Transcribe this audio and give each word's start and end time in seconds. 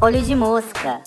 Olho 0.00 0.22
de 0.22 0.34
mosca. 0.36 1.02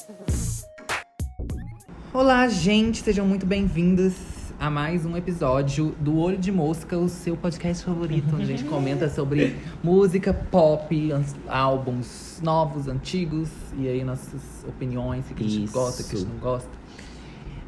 Olá, 2.14 2.50
gente, 2.50 3.01
sejam 3.01 3.25
muito 3.25 3.46
bem-vindos 3.46 4.16
a 4.59 4.70
mais 4.70 5.06
um 5.06 5.16
episódio 5.16 5.96
do 6.00 6.20
Olho 6.20 6.38
de 6.38 6.51
Mosca, 6.51 6.98
o 6.98 7.08
seu 7.08 7.38
podcast 7.38 7.86
favorito, 7.86 8.34
onde 8.34 8.43
a 8.43 8.46
gente 8.48 8.66
comenta 8.66 9.09
sobre 9.09 9.55
música 9.82 10.34
pop, 10.34 11.09
álbuns 11.47 12.41
novos, 12.43 12.89
antigos, 12.89 13.50
e 13.77 13.88
aí 13.88 14.04
nossas 14.04 14.41
opiniões, 14.68 15.32
o 15.32 15.34
que 15.34 15.43
a 15.43 15.47
gente 15.47 15.63
Isso. 15.63 15.73
gosta, 15.73 16.04
o 16.04 16.05
que 16.05 16.16
a 16.16 16.20
gente 16.20 16.29
não 16.29 16.39
gosta. 16.39 16.70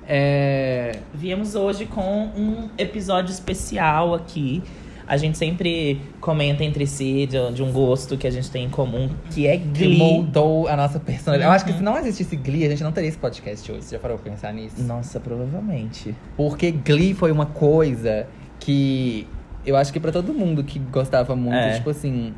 É. 0.05 0.99
Viemos 1.13 1.55
hoje 1.55 1.85
com 1.85 2.25
um 2.35 2.69
episódio 2.77 3.31
especial 3.31 4.13
aqui. 4.13 4.61
A 5.07 5.15
gente 5.15 5.37
sempre 5.37 6.01
comenta 6.19 6.63
entre 6.65 6.85
si 6.85 7.25
de, 7.25 7.51
de 7.53 7.63
um 7.63 7.71
gosto 7.71 8.17
que 8.17 8.27
a 8.27 8.29
gente 8.31 8.51
tem 8.51 8.65
em 8.65 8.69
comum, 8.69 9.09
que 9.31 9.47
é 9.47 9.57
Que 9.57 9.63
Glee. 9.65 9.97
moldou 9.97 10.67
a 10.67 10.75
nossa 10.75 10.99
personalidade. 10.99 11.49
Eu 11.49 11.55
acho 11.55 11.63
que 11.65 11.71
se 11.73 11.81
não 11.81 11.97
existisse 11.97 12.35
Glee, 12.35 12.65
a 12.65 12.69
gente 12.69 12.83
não 12.83 12.91
teria 12.91 13.07
esse 13.07 13.17
podcast 13.17 13.71
hoje. 13.71 13.83
Você 13.83 13.95
já 13.95 13.99
parou 14.01 14.17
pra 14.17 14.29
pensar 14.31 14.53
nisso? 14.53 14.81
Nossa, 14.83 15.19
provavelmente. 15.19 16.13
Porque 16.35 16.71
Glee 16.71 17.13
foi 17.13 17.31
uma 17.31 17.45
coisa 17.45 18.27
que 18.59 19.25
eu 19.65 19.77
acho 19.77 19.93
que 19.93 19.99
pra 19.99 20.11
todo 20.11 20.33
mundo 20.33 20.63
que 20.63 20.77
gostava 20.77 21.35
muito, 21.37 21.55
É. 21.55 21.75
tipo 21.75 21.89
assim, 21.89 22.33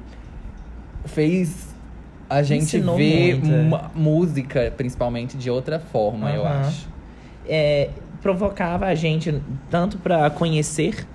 fez 1.06 1.70
a 2.30 2.44
gente 2.44 2.64
Ensinou 2.66 2.96
ver 2.96 3.40
é. 3.44 3.90
música, 3.98 4.72
principalmente, 4.78 5.36
de 5.36 5.50
outra 5.50 5.80
forma, 5.80 6.30
eu 6.32 6.46
Aham. 6.46 6.60
acho. 6.62 6.88
É, 7.48 7.90
provocava 8.22 8.86
a 8.86 8.94
gente 8.94 9.42
tanto 9.72 9.98
pra 9.98 10.30
conhecer 10.30 11.08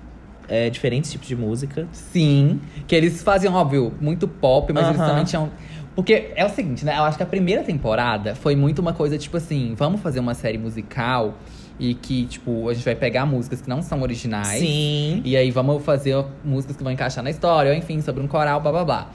é, 0.47 0.69
diferentes 0.69 1.11
tipos 1.11 1.27
de 1.27 1.35
música. 1.35 1.87
Sim, 1.91 2.59
que 2.87 2.95
eles 2.95 3.21
faziam, 3.23 3.53
óbvio, 3.53 3.93
muito 3.99 4.27
pop, 4.27 4.71
mas 4.73 4.87
eles 4.87 4.99
Aham. 4.99 5.09
também 5.09 5.23
tinham. 5.25 5.51
Porque 5.95 6.31
é 6.35 6.45
o 6.45 6.49
seguinte, 6.49 6.83
né? 6.83 6.97
Eu 6.97 7.03
acho 7.03 7.15
que 7.17 7.23
a 7.23 7.27
primeira 7.27 7.63
temporada 7.63 8.35
foi 8.35 8.55
muito 8.55 8.79
uma 8.79 8.93
coisa, 8.93 9.17
tipo 9.17 9.37
assim, 9.37 9.73
vamos 9.77 10.01
fazer 10.01 10.19
uma 10.19 10.33
série 10.33 10.57
musical 10.57 11.35
e 11.77 11.93
que, 11.93 12.25
tipo, 12.25 12.69
a 12.69 12.73
gente 12.73 12.85
vai 12.85 12.95
pegar 12.95 13.25
músicas 13.25 13.61
que 13.61 13.67
não 13.69 13.81
são 13.81 14.01
originais. 14.01 14.59
Sim. 14.59 15.21
E 15.25 15.35
aí 15.35 15.51
vamos 15.51 15.83
fazer 15.83 16.15
músicas 16.43 16.77
que 16.77 16.83
vão 16.83 16.91
encaixar 16.91 17.21
na 17.23 17.29
história, 17.29 17.71
ou 17.71 17.77
enfim, 17.77 17.99
sobre 18.01 18.23
um 18.23 18.27
coral, 18.27 18.61
blá 18.61 18.71
blá 18.71 18.85
blá. 18.85 19.09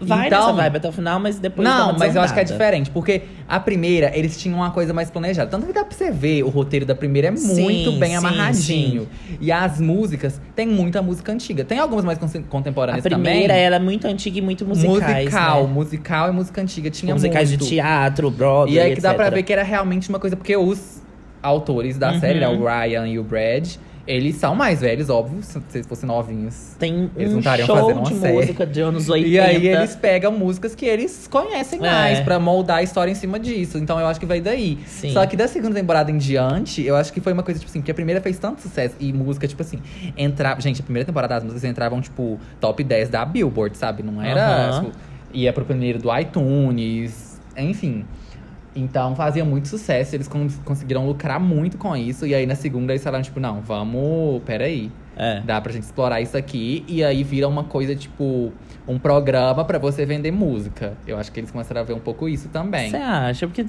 Vai 0.00 0.26
então, 0.28 0.40
nessa 0.46 0.52
vibe 0.52 0.76
até 0.76 0.88
o 0.88 0.92
final, 0.92 1.18
mas 1.20 1.38
depois 1.38 1.66
Não, 1.68 1.96
mas 1.98 2.14
eu 2.14 2.22
acho 2.22 2.32
que 2.32 2.40
é 2.40 2.44
diferente, 2.44 2.90
porque 2.90 3.22
a 3.48 3.58
primeira, 3.60 4.16
eles 4.16 4.38
tinham 4.40 4.58
uma 4.58 4.70
coisa 4.70 4.92
mais 4.94 5.10
planejada. 5.10 5.50
Tanto 5.50 5.66
que 5.66 5.72
dá 5.72 5.84
pra 5.84 5.96
você 5.96 6.10
ver, 6.10 6.42
o 6.44 6.48
roteiro 6.48 6.86
da 6.86 6.94
primeira 6.94 7.28
é 7.28 7.36
Sim, 7.36 7.62
muito 7.62 7.92
bem 7.92 8.10
sim, 8.10 8.16
amarradinho. 8.16 9.08
E 9.40 9.50
as 9.50 9.80
músicas, 9.80 10.40
tem 10.54 10.66
muita 10.68 11.02
música 11.02 11.32
antiga. 11.32 11.64
Tem 11.64 11.78
algumas 11.78 12.04
mais 12.04 12.18
con- 12.18 12.26
A 12.26 12.42
contemporâneas 12.48 13.02
primeira 13.02 13.48
também. 13.48 13.62
era 13.64 13.78
muito 13.80 14.06
antiga 14.06 14.38
e 14.38 14.40
muito 14.42 14.64
musicais, 14.64 15.24
musical, 15.24 15.66
né? 15.66 15.72
musical 15.72 16.28
e 16.28 16.32
música 16.32 16.60
antiga 16.62 16.90
tinha 16.90 17.12
musicais 17.12 17.48
muito. 17.50 17.64
de 17.64 17.68
teatro, 17.70 18.30
Broadway, 18.30 18.74
E 18.74 18.80
aí 18.80 18.94
que 18.94 19.00
dá 19.00 19.12
pra 19.14 19.24
etc. 19.26 19.34
ver 19.34 19.42
que 19.42 19.52
era 19.52 19.62
realmente 19.64 20.08
uma 20.08 20.18
coisa, 20.20 20.36
porque 20.36 20.56
os 20.56 21.02
autores 21.44 21.98
da 21.98 22.12
Uhum. 22.12 22.20
série, 22.20 22.40
né, 22.40 22.48
o 22.48 22.64
Ryan 22.64 23.06
e 23.06 23.18
o 23.18 23.22
Brad, 23.22 23.68
eles 24.06 24.36
são 24.36 24.54
mais 24.54 24.82
velhos, 24.82 25.08
óbvio, 25.08 25.38
se 25.42 25.82
fossem 25.84 26.06
novinhos. 26.06 26.76
Tem 26.78 27.10
Eles 27.16 27.30
um 27.30 27.32
não 27.34 27.38
estariam 27.38 27.66
show 27.66 27.74
fazendo 27.76 27.96
uma 28.00 28.08
de 28.10 28.14
série. 28.16 28.34
música 28.34 28.66
de 28.66 28.80
anos 28.82 29.08
80. 29.08 29.28
E 29.32 29.38
aí 29.40 29.66
eles 29.66 29.96
pegam 29.96 30.30
músicas 30.30 30.74
que 30.74 30.84
eles 30.84 31.26
conhecem 31.26 31.78
É. 31.78 31.82
mais 31.82 32.20
pra 32.20 32.38
moldar 32.38 32.76
a 32.78 32.82
história 32.82 33.10
em 33.10 33.14
cima 33.14 33.40
disso. 33.40 33.78
Então 33.78 33.98
eu 33.98 34.06
acho 34.06 34.20
que 34.20 34.26
vai 34.26 34.42
daí. 34.42 34.78
Sim. 34.86 35.10
Só 35.14 35.24
que 35.24 35.38
da 35.38 35.48
segunda 35.48 35.74
temporada 35.76 36.10
em 36.10 36.18
diante, 36.18 36.82
eu 36.82 36.96
acho 36.96 37.10
que 37.14 37.20
foi 37.22 37.32
uma 37.32 37.42
coisa, 37.42 37.58
tipo 37.58 37.70
assim, 37.70 37.80
que 37.80 37.90
a 37.90 37.94
primeira 37.94 38.20
fez 38.20 38.38
tanto 38.38 38.60
sucesso 38.60 38.94
e 39.00 39.10
música, 39.10 39.48
tipo 39.48 39.62
assim, 39.62 39.78
entrava. 40.18 40.60
Gente, 40.60 40.82
a 40.82 40.84
primeira 40.84 41.06
temporada 41.06 41.36
as 41.36 41.42
músicas 41.42 41.64
entravam, 41.64 41.98
tipo, 42.02 42.38
top 42.60 42.84
10 42.84 43.08
da 43.08 43.24
Billboard, 43.24 43.74
sabe? 43.78 44.02
Não 44.02 44.20
era. 44.22 44.80
Tipo, 44.82 44.92
ia 45.32 45.50
pro 45.50 45.64
primeiro 45.64 45.98
do 45.98 46.10
iTunes, 46.14 47.40
enfim. 47.56 48.04
Então 48.76 49.14
fazia 49.14 49.44
muito 49.44 49.68
sucesso, 49.68 50.16
eles 50.16 50.26
con- 50.26 50.48
conseguiram 50.64 51.06
lucrar 51.06 51.38
muito 51.38 51.78
com 51.78 51.96
isso. 51.96 52.26
E 52.26 52.34
aí 52.34 52.44
na 52.44 52.54
segunda 52.56 52.92
eles 52.92 53.04
falaram, 53.04 53.22
tipo, 53.22 53.38
não, 53.38 53.60
vamos. 53.60 54.42
Peraí. 54.44 54.90
É. 55.16 55.40
Dá 55.42 55.60
pra 55.60 55.72
gente 55.72 55.84
explorar 55.84 56.20
isso 56.20 56.36
aqui 56.36 56.84
e 56.88 57.04
aí 57.04 57.22
vira 57.22 57.46
uma 57.46 57.62
coisa 57.62 57.94
tipo 57.94 58.52
um 58.86 58.98
programa 58.98 59.64
pra 59.64 59.78
você 59.78 60.04
vender 60.04 60.32
música. 60.32 60.94
Eu 61.06 61.16
acho 61.16 61.30
que 61.30 61.38
eles 61.38 61.52
começaram 61.52 61.80
a 61.82 61.84
ver 61.84 61.92
um 61.92 62.00
pouco 62.00 62.28
isso 62.28 62.48
também. 62.48 62.90
Você 62.90 62.96
acha? 62.96 63.46
Porque 63.46 63.64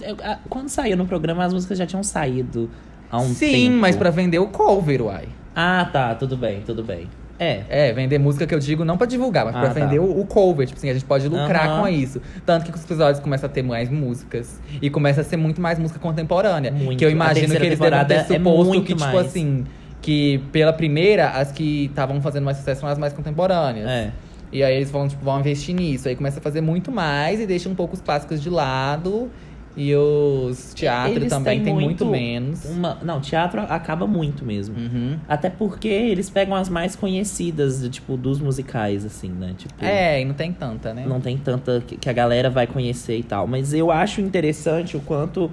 quando 0.50 0.70
saiu 0.70 0.98
no 0.98 1.06
programa, 1.06 1.46
as 1.46 1.54
músicas 1.54 1.78
já 1.78 1.86
tinham 1.86 2.02
saído 2.02 2.68
há 3.12 3.18
um 3.20 3.26
tempo. 3.28 3.36
Sim, 3.36 3.70
mas 3.70 3.96
pra 3.96 4.10
vender 4.10 4.40
o 4.40 4.48
cover, 4.48 5.04
uai. 5.04 5.28
Ah, 5.56 5.88
tá. 5.94 6.16
Tudo 6.16 6.36
bem, 6.36 6.62
tudo 6.66 6.84
bem. 6.84 7.08
É. 7.38 7.62
É, 7.70 7.94
vender 7.94 8.18
música 8.18 8.48
que 8.48 8.56
eu 8.56 8.60
digo 8.60 8.86
não 8.86 8.98
pra 8.98 9.06
divulgar, 9.06 9.46
mas 9.46 9.56
Ah, 9.56 9.60
pra 9.60 9.68
tá. 9.70 9.74
vender 9.74 10.00
o, 10.00 10.20
o 10.22 10.26
cover. 10.26 10.66
Tipo 10.66 10.78
assim, 10.78 10.90
a 10.90 10.94
gente 10.94 11.06
pode 11.06 11.28
lucrar 11.28 11.68
Aham. 11.68 11.82
com 11.82 11.88
isso. 11.90 12.22
Tanto 12.46 12.72
que 12.72 12.78
os 12.78 12.84
episódios 12.84 13.20
começam 13.20 13.50
a 13.50 13.52
ter 13.52 13.62
mais 13.62 13.90
músicas. 13.90 14.60
E 14.82 14.90
começa 14.90 15.22
a 15.22 15.24
ser 15.24 15.38
muito 15.38 15.60
mais 15.62 15.78
música 15.78 16.00
contemporânea. 16.00 16.72
Muito. 16.72 16.98
Que 16.98 17.06
eu 17.06 17.10
imagino 17.10 17.54
que 17.56 17.66
eles 17.66 17.80
devem 17.80 18.06
ter 18.06 18.14
é 18.14 18.24
suposto 18.24 18.66
muito 18.66 18.86
que, 18.86 18.94
tipo 18.96 19.12
mais. 19.12 19.28
assim, 19.28 19.66
que 20.02 20.38
pela 20.52 20.72
primeira, 20.72 21.30
as 21.30 21.52
que 21.52 21.86
estavam 21.86 22.22
fazendo 22.22 22.44
mais 22.46 22.58
sucesso 22.58 22.82
são 22.82 22.90
as 22.90 22.98
mais 22.98 23.12
contemporâneas. 23.12 23.90
É. 23.90 24.12
E 24.52 24.64
aí 24.64 24.76
eles 24.76 24.90
vão, 24.90 25.08
tipo, 25.08 25.24
vão 25.26 25.40
investir 25.40 25.76
nisso. 25.76 26.08
Aí 26.08 26.16
começa 26.16 26.40
a 26.40 26.42
fazer 26.42 26.62
muito 26.62 26.90
mais 26.92 27.42
e 27.42 27.46
deixa 27.46 27.68
um 27.68 27.76
pouco 27.76 27.96
os 27.96 28.02
clássicos 28.02 28.42
de 28.42 28.50
lado. 28.50 29.30
E 29.78 29.94
os 29.94 30.74
teatro 30.74 31.16
Eles 31.16 31.30
também 31.30 31.62
tem 31.62 31.74
muito, 31.74 32.06
muito 32.06 32.06
menos. 32.06 32.64
Uma... 32.66 32.98
Não, 33.04 33.20
teatro 33.20 33.60
acaba 33.62 34.08
muito 34.08 34.46
mesmo. 34.46 34.76
Uhum. 34.78 35.18
Até 35.28 35.50
porque 35.50 35.88
eles 35.88 36.30
pegam 36.30 36.56
as 36.56 36.70
mais 36.70 36.96
conhecidas, 36.96 37.86
tipo, 37.90 38.16
dos 38.16 38.40
musicais, 38.40 39.06
assim, 39.06 39.30
né? 39.30 39.54
Tipo, 39.58 39.84
É, 39.84 40.22
e 40.22 40.26
não 40.26 40.34
tem 40.34 40.54
tanta, 40.54 40.94
né? 40.94 41.06
não 41.06 41.20
tem 41.20 41.38
tanta 41.38 41.84
que 41.86 41.98
que 41.98 42.10
a 42.10 42.14
galera 42.14 42.50
vai 42.50 42.68
conhecer 42.68 43.18
e 43.18 43.24
tal. 43.24 43.48
Mas 43.48 43.74
eu 43.74 43.92
acho 43.92 44.22
interessante 44.22 44.96
o 44.96 45.02
quanto 45.02 45.50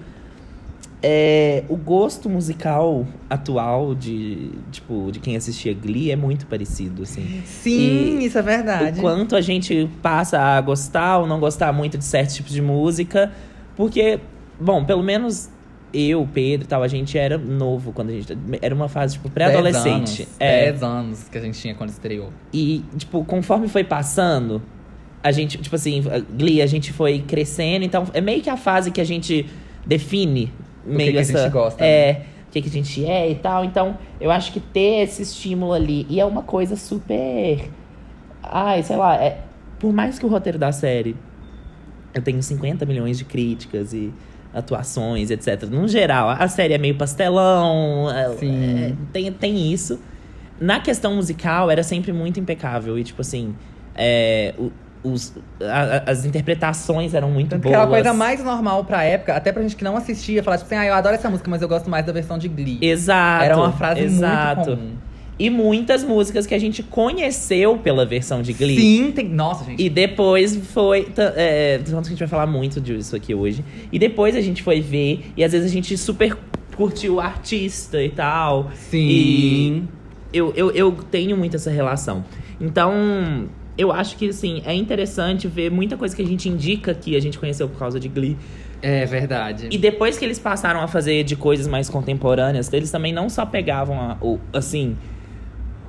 é, 1.03 1.65
o 1.69 1.77
gosto 1.77 2.31
musical 2.31 3.05
atual 3.29 3.95
de, 3.95 4.51
tipo, 4.71 5.11
de 5.11 5.19
quem 5.19 5.35
assistia 5.35 5.75
Glee 5.75 6.13
é 6.13 6.17
muito 6.17 6.47
parecido, 6.47 7.03
assim. 7.03 7.43
Sim, 7.45 8.21
E 8.21 8.27
isso 8.27 8.39
é 8.39 8.43
verdade. 8.43 8.99
O 8.99 9.03
quanto 9.03 9.35
a 9.35 9.41
gente 9.41 9.91
passa 10.01 10.39
a 10.39 10.61
gostar 10.61 11.19
ou 11.19 11.27
não 11.27 11.41
gostar 11.41 11.73
muito 11.73 11.99
de 11.99 12.05
certos 12.05 12.37
tipos 12.37 12.53
de 12.53 12.63
música. 12.63 13.33
Porque, 13.77 14.21
bom, 14.61 14.85
pelo 14.85 15.03
menos 15.03 15.51
eu, 15.93 16.27
Pedro 16.33 16.65
e 16.65 16.69
tal, 16.69 16.83
a 16.83 16.89
gente 16.89 17.19
era 17.19 17.37
novo 17.37 17.93
quando 17.93 18.11
a 18.11 18.13
gente. 18.13 18.37
Era 18.61 18.75
uma 18.75 18.89
fase, 18.89 19.15
tipo, 19.15 19.29
pré-adolescente. 19.31 20.19
Dez 20.19 20.21
anos, 20.21 20.37
É. 20.41 20.65
Dez 20.71 20.83
anos 20.83 21.29
que 21.29 21.39
a 21.39 21.41
gente 21.41 21.59
tinha 21.61 21.75
quando 21.75 21.91
estreou. 21.91 22.31
E, 22.53 22.85
tipo, 22.97 23.25
conforme 23.25 23.69
foi 23.69 23.85
passando, 23.85 24.63
a 25.23 25.31
gente, 25.31 25.59
tipo 25.59 25.77
assim, 25.77 26.03
a 26.11 26.19
Glee, 26.19 26.63
a 26.63 26.67
gente 26.67 26.93
foi 26.93 27.21
crescendo. 27.21 27.85
Então, 27.85 28.07
é 28.13 28.21
meio 28.21 28.43
que 28.43 28.51
a 28.51 28.57
fase 28.57 28.91
que 28.91 29.01
a 29.01 29.05
gente 29.05 29.47
define 29.87 30.53
meio 30.85 31.13
que 31.13 31.19
a 31.19 31.21
essa. 31.21 31.43
gente 31.43 31.53
gosta, 31.53 31.85
É, 31.85 32.23
o 32.49 32.53
que, 32.53 32.63
que 32.63 32.69
a 32.69 32.73
gente 32.73 33.05
é 33.05 33.31
e 33.31 33.35
tal. 33.35 33.65
Então, 33.65 33.97
eu 34.21 34.31
acho 34.31 34.53
que 34.53 34.61
ter 34.61 35.03
esse 35.03 35.23
estímulo 35.23 35.73
ali. 35.73 36.07
E 36.09 36.21
é 36.21 36.25
uma 36.25 36.43
coisa 36.43 36.77
super. 36.77 37.69
Ai, 38.43 38.83
sei 38.83 38.97
lá, 38.97 39.17
é, 39.17 39.43
por 39.79 39.93
mais 39.93 40.19
que 40.19 40.27
o 40.27 40.29
roteiro 40.29 40.59
da 40.59 40.73
série. 40.73 41.17
Eu 42.15 42.23
tenho 42.23 42.43
50 42.43 42.85
milhões 42.87 43.17
de 43.19 43.25
críticas 43.25 43.93
e 43.93 44.13
atuações, 44.55 45.31
etc. 45.31 45.63
No 45.71 45.89
geral, 45.89 46.29
a 46.29 46.47
série 46.49 46.75
é 46.75 46.79
meio 46.79 46.95
pastelão. 46.95 48.11
é- 48.11 48.37
Sim. 48.37 48.65
é, 48.65 48.93
tem, 49.13 49.33
tem 49.33 49.73
isso. 49.73 49.99
Na 50.61 50.79
questão 50.81 51.15
musical, 51.17 51.71
era 51.71 51.83
sempre 51.83 52.13
muito 52.13 52.39
impecável. 52.39 52.99
E, 52.99 53.03
tipo 53.05 53.21
assim, 53.23 53.55
é, 53.97 54.55
o- 54.59 54.71
os, 55.03 55.35
a- 55.61 56.11
as 56.11 56.25
interpretações 56.25 57.15
eram 57.15 57.31
muito 57.31 57.51
Tanto 57.51 57.63
que 57.63 57.69
boas. 57.69 57.75
era 57.81 57.85
a 57.85 57.89
coisa 57.91 58.13
mais 58.13 58.45
normal 58.45 58.85
pra 58.85 59.03
época, 59.03 59.35
até 59.35 59.51
pra 59.51 59.63
gente 59.63 59.75
que 59.75 59.83
não 59.83 59.97
assistia, 59.97 60.43
falar 60.45 60.59
tipo 60.59 60.67
assim, 60.67 60.77
ah, 60.77 60.87
eu 60.87 60.95
adoro 60.95 61.15
essa 61.15 61.29
música, 61.31 61.51
mas 61.51 61.61
eu 61.63 61.67
gosto 61.69 61.89
mais 61.91 62.05
da 62.07 62.13
versão 62.13 62.39
de 62.39 62.47
Glee. 62.49 62.79
Exato. 62.81 63.45
era 63.45 63.57
uma 63.57 63.73
frase 63.73 64.03
exato. 64.03 64.71
muito 64.71 64.81
comum. 64.81 64.93
E 65.39 65.49
muitas 65.51 66.05
músicas 66.05 66.47
que 66.47 66.55
a 66.55 66.59
gente 66.59 66.83
conheceu 66.83 67.77
pela 67.79 68.05
versão 68.07 68.43
de 68.43 68.53
Glee. 68.53 68.79
Sim, 68.79 69.13
tem. 69.13 69.29
Nossa, 69.29 69.65
gente. 69.65 69.83
E 69.83 69.89
depois 69.89 70.57
foi. 70.73 71.09
É, 71.17 71.81
a 71.85 72.03
gente 72.03 72.19
vai 72.19 72.29
falar 72.29 72.47
muito 72.47 72.81
disso 72.81 73.17
aqui 73.17 73.35
hoje. 73.35 73.65
E 73.91 73.99
depois 73.99 74.37
a 74.37 74.41
gente 74.41 74.63
foi 74.63 74.81
ver, 74.81 75.33
e 75.37 75.43
às 75.43 75.53
vezes 75.53 75.71
a 75.71 75.73
gente 75.73 75.97
super 75.97 76.37
curtiu 76.77 77.15
o 77.15 77.21
artista 77.21 78.03
e 78.03 78.11
tal. 78.11 78.71
Sim. 78.75 78.99
E 78.99 79.83
eu, 80.33 80.53
eu, 80.55 80.71
eu 80.71 80.93
tenho 81.11 81.37
muito 81.37 81.57
essa 81.57 81.71
relação. 81.71 82.25
Então, 82.61 83.47
eu 83.77 83.91
acho 83.91 84.17
que, 84.17 84.29
assim, 84.29 84.63
é 84.65 84.75
interessante 84.75 85.49
ver 85.49 85.71
muita 85.71 85.97
coisa 85.97 86.15
que 86.15 86.23
a 86.23 86.27
gente 86.27 86.49
indica 86.49 86.95
que 86.95 87.17
a 87.17 87.21
gente 87.21 87.39
conheceu 87.39 87.69
por 87.69 87.79
causa 87.79 87.99
de 87.99 88.09
Glee. 88.09 88.37
É 88.81 89.05
verdade. 89.07 89.69
E 89.71 89.79
depois 89.79 90.19
que 90.19 90.25
eles 90.25 90.39
passaram 90.39 90.81
a 90.81 90.89
fazer 90.89 91.25
de 91.25 91.37
coisas 91.37 91.67
mais 91.67 91.89
contemporâneas, 91.89 92.73
eles 92.73 92.91
também 92.91 93.13
não 93.13 93.29
só 93.29 93.47
pegavam, 93.47 93.99
a- 94.01 94.17
o, 94.21 94.39
assim, 94.53 94.97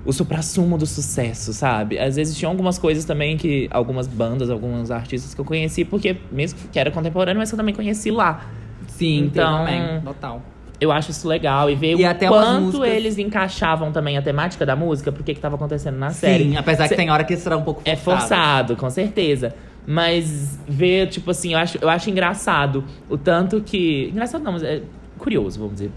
o 0.06 0.12
suprassumo 0.12 0.78
do 0.78 0.86
sucesso, 0.86 1.54
sabe? 1.54 1.98
Às 1.98 2.16
vezes 2.18 2.38
tinham 2.38 2.52
algumas 2.52 2.78
coisas 2.78 3.06
também 3.06 3.38
que 3.38 3.68
algumas 3.72 4.06
bandas, 4.08 4.50
alguns 4.50 4.92
artistas 4.92 5.34
que 5.34 5.40
eu 5.40 5.46
conheci, 5.46 5.86
porque 5.86 6.18
mesmo 6.32 6.60
que 6.72 6.78
era 6.78 6.92
contemporâneo, 6.92 7.40
mas 7.40 7.50
que 7.50 7.56
eu 7.56 7.58
também 7.58 7.74
conheci 7.74 8.12
lá. 8.12 8.46
Sim, 8.88 9.26
Então- 9.26 9.60
também. 9.66 10.02
Total. 10.02 10.42
Eu 10.82 10.92
acho 10.92 11.12
isso 11.12 11.26
legal. 11.28 11.70
E 11.70 11.76
ver 11.76 11.98
E 11.98 12.04
o 12.04 12.10
até 12.10 12.28
quanto 12.28 12.64
músicas- 12.64 12.90
eles 12.90 13.18
encaixavam 13.18 13.94
também 13.94 14.18
a 14.18 14.22
temática 14.22 14.66
da 14.66 14.76
música, 14.76 15.12
pro 15.12 15.24
que 15.24 15.34
que 15.34 15.40
tava 15.40 15.56
acontecendo 15.56 15.98
na 15.98 16.10
série. 16.10 16.44
Sim, 16.46 16.58
apesar 16.58 16.84
Cê- 16.84 16.90
que 16.90 16.96
tem 16.98 17.10
hora 17.10 17.24
que 17.24 17.38
será 17.38 17.56
um 17.58 17.62
pouco 17.64 17.82
É 17.86 17.96
forçado. 17.96 18.28
forçado, 18.28 18.76
com 18.76 18.90
certeza. 18.90 19.56
Mas 19.88 20.60
ver, 20.68 21.08
tipo 21.08 21.32
assim, 21.32 21.54
eu 21.54 21.60
acho, 21.60 21.78
eu 21.82 21.88
acho 21.90 22.10
engraçado 22.10 22.84
o 23.10 23.18
tanto 23.18 23.62
que. 23.62 24.10
Engraçado 24.12 24.44
não, 24.44 24.52
mas 24.54 24.64
é 24.64 24.82
curioso, 25.18 25.58
vamos 25.60 25.76
dizer. 25.76 25.92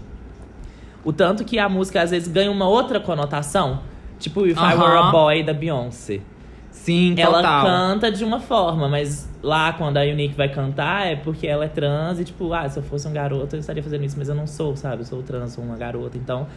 O 1.03 1.11
tanto 1.11 1.43
que 1.43 1.59
a 1.59 1.67
música 1.67 2.01
às 2.01 2.11
vezes 2.11 2.27
ganha 2.29 2.51
uma 2.51 2.67
outra 2.67 2.99
conotação. 2.99 3.79
Tipo, 4.19 4.45
If 4.45 4.57
I 4.57 4.75
Were 4.75 4.97
a. 4.97 5.11
Boy 5.11 5.43
da 5.43 5.53
Beyoncé. 5.53 6.21
Sim, 6.71 7.15
Ela 7.17 7.37
total. 7.37 7.65
canta 7.65 8.11
de 8.11 8.23
uma 8.23 8.39
forma, 8.39 8.87
mas 8.87 9.29
lá 9.43 9.73
quando 9.73 9.97
a 9.97 10.03
Unique 10.03 10.35
vai 10.35 10.47
cantar 10.47 11.05
é 11.07 11.15
porque 11.17 11.45
ela 11.45 11.65
é 11.65 11.67
trans 11.67 12.19
e 12.19 12.23
tipo, 12.23 12.53
ah, 12.53 12.67
se 12.69 12.79
eu 12.79 12.83
fosse 12.83 13.05
um 13.07 13.11
garoto 13.11 13.55
eu 13.55 13.59
estaria 13.59 13.83
fazendo 13.83 14.05
isso, 14.05 14.15
mas 14.17 14.29
eu 14.29 14.35
não 14.35 14.47
sou, 14.47 14.75
sabe? 14.75 15.01
Eu 15.01 15.05
sou 15.05 15.21
trans, 15.21 15.51
sou 15.53 15.63
uma 15.63 15.75
garota, 15.75 16.17
então 16.17 16.47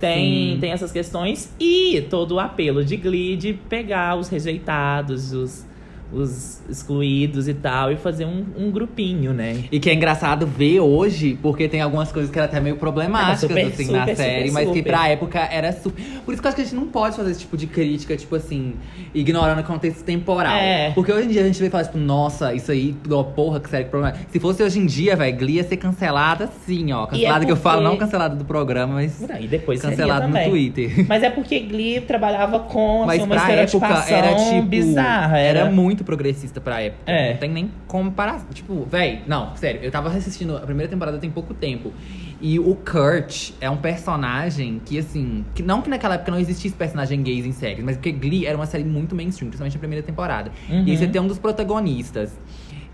tem, 0.00 0.54
Sim. 0.54 0.60
tem 0.60 0.72
essas 0.72 0.90
questões 0.90 1.54
e 1.60 2.04
todo 2.10 2.32
o 2.32 2.40
apelo 2.40 2.84
de 2.84 2.96
Glee 2.96 3.36
de 3.36 3.52
pegar 3.52 4.16
os 4.16 4.28
rejeitados, 4.28 5.32
os, 5.32 5.66
os 6.12 6.60
excluídos 6.68 7.48
e 7.48 7.54
tal, 7.54 7.92
e 7.92 7.96
fazer 7.96 8.24
um, 8.24 8.44
um 8.56 8.70
grupinho, 8.70 9.32
né? 9.32 9.64
E 9.70 9.78
que 9.78 9.88
é 9.90 9.94
engraçado 9.94 10.46
ver 10.46 10.80
hoje, 10.80 11.38
porque 11.40 11.68
tem 11.68 11.80
algumas 11.80 12.10
coisas 12.12 12.30
que 12.30 12.38
eram 12.38 12.48
até 12.48 12.60
meio 12.60 12.76
problemáticas, 12.76 13.40
super, 13.40 13.66
assim, 13.66 13.90
na 13.92 14.00
super, 14.00 14.16
série, 14.16 14.48
super, 14.48 14.52
mas 14.52 14.68
que 14.68 14.78
super. 14.78 14.90
pra 14.90 15.08
época 15.08 15.38
era 15.40 15.72
super. 15.72 16.02
Por 16.24 16.32
isso 16.32 16.42
que 16.42 16.46
eu 16.46 16.48
acho 16.48 16.56
que 16.56 16.62
a 16.62 16.64
gente 16.64 16.74
não 16.76 16.86
pode 16.86 17.16
fazer 17.16 17.30
esse 17.30 17.40
tipo 17.40 17.56
de 17.56 17.66
crítica, 17.66 18.16
tipo 18.16 18.34
assim, 18.34 18.74
ignorando 19.14 19.60
o 19.60 19.64
contexto 19.64 20.02
temporal. 20.04 20.56
É. 20.56 20.90
Porque 20.90 21.12
hoje 21.12 21.26
em 21.28 21.30
dia 21.30 21.42
a 21.42 21.46
gente 21.46 21.60
vê 21.60 21.70
falar, 21.70 21.84
tipo, 21.84 21.98
nossa, 21.98 22.54
isso 22.54 22.70
aí, 22.70 22.94
ó, 23.10 23.22
porra, 23.22 23.60
que 23.60 23.68
série 23.70 23.84
que 23.84 23.90
problema. 23.90 24.16
Se 24.30 24.40
fosse 24.40 24.62
hoje 24.62 24.78
em 24.78 24.86
dia, 24.86 25.16
velho, 25.16 25.36
Glee 25.36 25.56
ia 25.56 25.64
ser 25.64 25.76
cancelada 25.76 26.48
sim, 26.66 26.92
ó. 26.92 27.06
Cancelada 27.06 27.44
que 27.44 27.52
eu 27.52 27.56
falo, 27.56 27.80
é 27.80 27.82
porque- 27.84 27.98
não 27.98 28.06
cancelada 28.06 28.36
do 28.36 28.44
programa, 28.44 28.94
mas 28.94 29.20
E 29.40 29.46
depois 29.46 29.80
cancelada 29.80 30.26
no. 30.26 30.50
Twitter. 30.50 31.06
Mas 31.08 31.22
é 31.22 31.30
porque 31.30 31.60
Glee 31.60 32.00
trabalhava 32.00 32.60
com 32.60 33.04
Mas 33.06 33.20
assim, 33.20 33.30
uma 33.30 33.36
pra 33.36 33.52
época 33.52 34.04
era 34.08 34.34
tipo. 34.34 34.62
bizarra. 34.62 35.38
Era... 35.38 35.70
muito 35.70 35.99
progressista 36.04 36.60
pra 36.60 36.80
época. 36.80 37.10
É. 37.10 37.32
Não 37.32 37.38
tem 37.38 37.50
nem 37.50 37.70
como 37.86 38.10
parar. 38.12 38.44
Tipo, 38.52 38.86
véi, 38.90 39.22
não, 39.26 39.54
sério, 39.56 39.80
eu 39.82 39.90
tava 39.90 40.08
assistindo 40.10 40.56
a 40.56 40.60
primeira 40.60 40.90
temporada 40.90 41.18
tem 41.18 41.30
pouco 41.30 41.54
tempo. 41.54 41.92
E 42.40 42.58
o 42.58 42.74
Kurt 42.74 43.50
é 43.60 43.68
um 43.68 43.76
personagem 43.76 44.80
que, 44.84 44.98
assim. 44.98 45.44
Que 45.54 45.62
não 45.62 45.82
que 45.82 45.90
naquela 45.90 46.14
época 46.14 46.30
não 46.30 46.38
existisse 46.38 46.74
personagem 46.74 47.22
gays 47.22 47.44
em 47.44 47.52
séries, 47.52 47.84
mas 47.84 47.96
porque 47.96 48.12
Glee 48.12 48.46
era 48.46 48.56
uma 48.56 48.66
série 48.66 48.84
muito 48.84 49.14
mainstream, 49.14 49.48
principalmente 49.48 49.76
a 49.76 49.78
primeira 49.78 50.04
temporada. 50.04 50.50
Uhum. 50.68 50.84
E 50.86 50.90
aí 50.90 50.96
você 50.96 51.06
tem 51.06 51.20
um 51.20 51.26
dos 51.26 51.38
protagonistas 51.38 52.32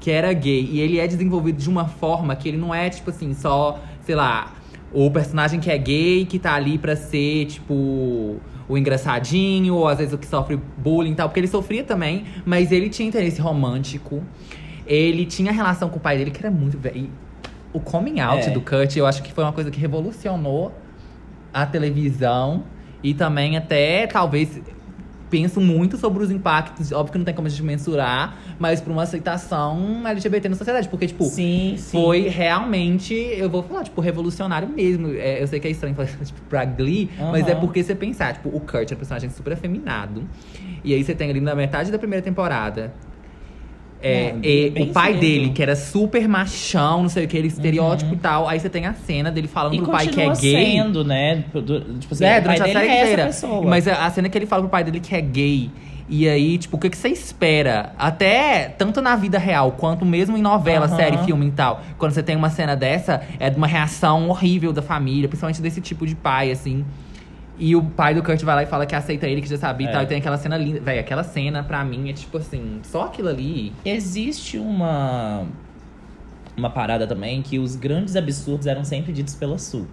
que 0.00 0.10
era 0.10 0.32
gay. 0.32 0.68
E 0.72 0.80
ele 0.80 0.98
é 0.98 1.06
desenvolvido 1.06 1.58
de 1.58 1.68
uma 1.68 1.86
forma 1.86 2.34
que 2.34 2.48
ele 2.48 2.56
não 2.56 2.74
é, 2.74 2.90
tipo 2.90 3.10
assim, 3.10 3.34
só, 3.34 3.80
sei 4.02 4.14
lá, 4.14 4.52
o 4.92 5.10
personagem 5.10 5.60
que 5.60 5.70
é 5.70 5.78
gay, 5.78 6.24
que 6.24 6.38
tá 6.38 6.54
ali 6.54 6.78
pra 6.78 6.96
ser, 6.96 7.46
tipo, 7.46 8.40
o 8.68 8.76
engraçadinho, 8.76 9.74
ou 9.74 9.86
às 9.88 9.98
vezes 9.98 10.12
o 10.12 10.18
que 10.18 10.26
sofre 10.26 10.58
bullying 10.78 11.12
e 11.12 11.14
tal, 11.14 11.28
porque 11.28 11.40
ele 11.40 11.46
sofria 11.48 11.84
também, 11.84 12.24
mas 12.44 12.72
ele 12.72 12.88
tinha 12.88 13.08
interesse 13.08 13.40
romântico. 13.40 14.22
Ele 14.86 15.24
tinha 15.26 15.50
relação 15.52 15.88
com 15.88 15.96
o 15.96 16.00
pai 16.00 16.16
dele, 16.18 16.30
que 16.30 16.38
era 16.40 16.50
muito. 16.50 16.78
ve- 16.78 16.92
e 16.94 17.10
O 17.72 17.80
coming 17.80 18.20
out 18.20 18.48
É. 18.48 18.50
do 18.50 18.60
Kurt, 18.60 18.96
eu 18.96 19.04
acho 19.06 19.22
que 19.22 19.32
foi 19.32 19.44
uma 19.44 19.52
coisa 19.52 19.70
que 19.70 19.78
revolucionou 19.78 20.72
a 21.52 21.66
televisão 21.66 22.64
e 23.02 23.12
também 23.12 23.56
até, 23.56 24.06
talvez, 24.06 24.58
penso 25.30 25.60
muito 25.60 25.96
sobre 25.96 26.22
os 26.22 26.30
impactos. 26.30 26.92
Óbvio 26.92 27.12
que 27.12 27.18
não 27.18 27.24
tem 27.24 27.34
como 27.34 27.46
a 27.46 27.50
gente 27.50 27.62
mensurar, 27.62 28.36
mas 28.58 28.80
pra 28.80 28.92
uma 28.92 29.02
aceitação 29.02 30.06
LGBT 30.06 30.48
na 30.48 30.56
sociedade. 30.56 30.88
Porque, 30.88 31.06
tipo, 31.06 31.24
Sim, 31.24 31.74
sim. 31.78 32.00
foi 32.00 32.28
realmente, 32.28 33.14
eu 33.14 33.48
vou 33.48 33.62
falar, 33.62 33.84
tipo, 33.84 34.00
revolucionário 34.00 34.68
mesmo. 34.68 35.12
É, 35.14 35.42
eu 35.42 35.46
sei 35.46 35.60
que 35.60 35.68
é 35.68 35.70
estranho 35.70 35.94
falar, 35.94 36.08
tipo, 36.24 36.40
pra 36.48 36.64
Glee, 36.64 37.10
mas 37.18 37.46
é 37.46 37.54
porque 37.54 37.82
você 37.82 37.94
pensar, 37.94 38.34
tipo, 38.34 38.48
o 38.48 38.60
Kurt 38.60 38.90
é 38.90 38.94
um 38.94 38.98
personagem 38.98 39.30
super 39.30 39.52
afeminado. 39.52 40.24
E 40.84 40.94
aí 40.94 41.02
você 41.02 41.14
tem 41.14 41.30
ali 41.30 41.40
na 41.40 41.54
metade 41.54 41.90
da 41.90 41.98
primeira 41.98 42.22
temporada. 42.22 42.92
É, 44.02 44.32
Não, 44.32 44.40
e 44.42 44.70
bem 44.70 44.82
o 44.90 44.92
pai 44.92 45.12
cedo. 45.12 45.20
dele, 45.20 45.50
que 45.50 45.62
era 45.62 45.74
super 45.74 46.28
machão, 46.28 47.02
não 47.02 47.08
sei 47.08 47.24
o 47.24 47.28
que, 47.28 47.36
ele 47.36 47.48
estereótipo 47.48 48.14
e 48.14 48.16
tal. 48.18 48.46
Aí 48.48 48.60
você 48.60 48.68
tem 48.68 48.86
a 48.86 48.92
cena 48.94 49.30
dele 49.32 49.48
falando 49.48 49.72
Uhum. 49.72 49.78
E 49.78 49.82
pro 49.82 49.90
pai 49.92 50.06
que 50.06 50.20
é 50.20 50.28
gay. 50.34 50.72
sendo, 50.76 51.02
né? 51.04 51.44
Du- 51.52 51.80
Tipo 51.98 52.14
assim, 52.14 52.24
É, 52.24 52.40
durante 52.40 52.62
a 52.62 52.66
série 52.66 52.88
é 52.88 53.02
inteira. 53.02 53.30
Mas 53.64 53.88
a 53.88 54.10
cena 54.10 54.28
que 54.28 54.36
ele 54.36 54.46
fala 54.46 54.62
pro 54.62 54.70
pai 54.70 54.84
dele 54.84 55.00
que 55.00 55.14
é 55.14 55.20
gay. 55.20 55.70
E 56.08 56.28
aí, 56.28 56.56
tipo, 56.56 56.76
o 56.76 56.78
que, 56.80 56.88
que 56.88 56.96
você 56.96 57.08
espera? 57.08 57.92
Até 57.98 58.68
tanto 58.78 59.00
na 59.02 59.16
vida 59.16 59.38
real, 59.38 59.72
quanto 59.72 60.04
mesmo 60.04 60.36
em 60.38 60.42
novela, 60.42 60.86
Aham. 60.86 60.94
série, 60.96 61.18
filme 61.18 61.46
e 61.48 61.50
tal. 61.50 61.82
Quando 61.98 62.12
você 62.12 62.22
tem 62.22 62.36
uma 62.36 62.48
cena 62.48 62.76
dessa, 62.76 63.22
é 63.40 63.50
de 63.50 63.56
uma 63.56 63.66
reação 63.66 64.28
horrível 64.28 64.72
da 64.72 64.82
família, 64.82 65.26
principalmente 65.28 65.60
desse 65.60 65.80
tipo 65.80 66.06
de 66.06 66.14
pai, 66.14 66.52
assim. 66.52 66.84
E 67.58 67.74
o 67.74 67.82
pai 67.82 68.14
do 68.14 68.22
Kurt 68.22 68.42
vai 68.42 68.54
lá 68.54 68.62
e 68.62 68.66
fala 68.66 68.84
que 68.84 68.94
aceita 68.94 69.26
ele, 69.26 69.40
que 69.40 69.48
já 69.48 69.56
sabia 69.56 69.86
É. 69.86 69.90
e 69.90 69.92
tal. 69.92 70.02
E 70.02 70.06
tem 70.06 70.18
aquela 70.18 70.36
cena 70.36 70.56
linda. 70.58 70.80
Véi, 70.80 70.98
aquela 70.98 71.22
cena, 71.24 71.62
pra 71.62 71.82
mim, 71.84 72.10
é 72.10 72.12
tipo 72.12 72.36
assim, 72.36 72.80
só 72.82 73.04
aquilo 73.04 73.28
ali. 73.28 73.72
Existe 73.84 74.58
uma. 74.58 75.44
Uma 76.56 76.70
parada 76.70 77.06
também 77.06 77.42
que 77.42 77.58
os 77.58 77.76
grandes 77.76 78.16
absurdos 78.16 78.66
eram 78.66 78.84
sempre 78.84 79.12
ditos 79.12 79.34
pela 79.34 79.58
Sul. 79.58 79.86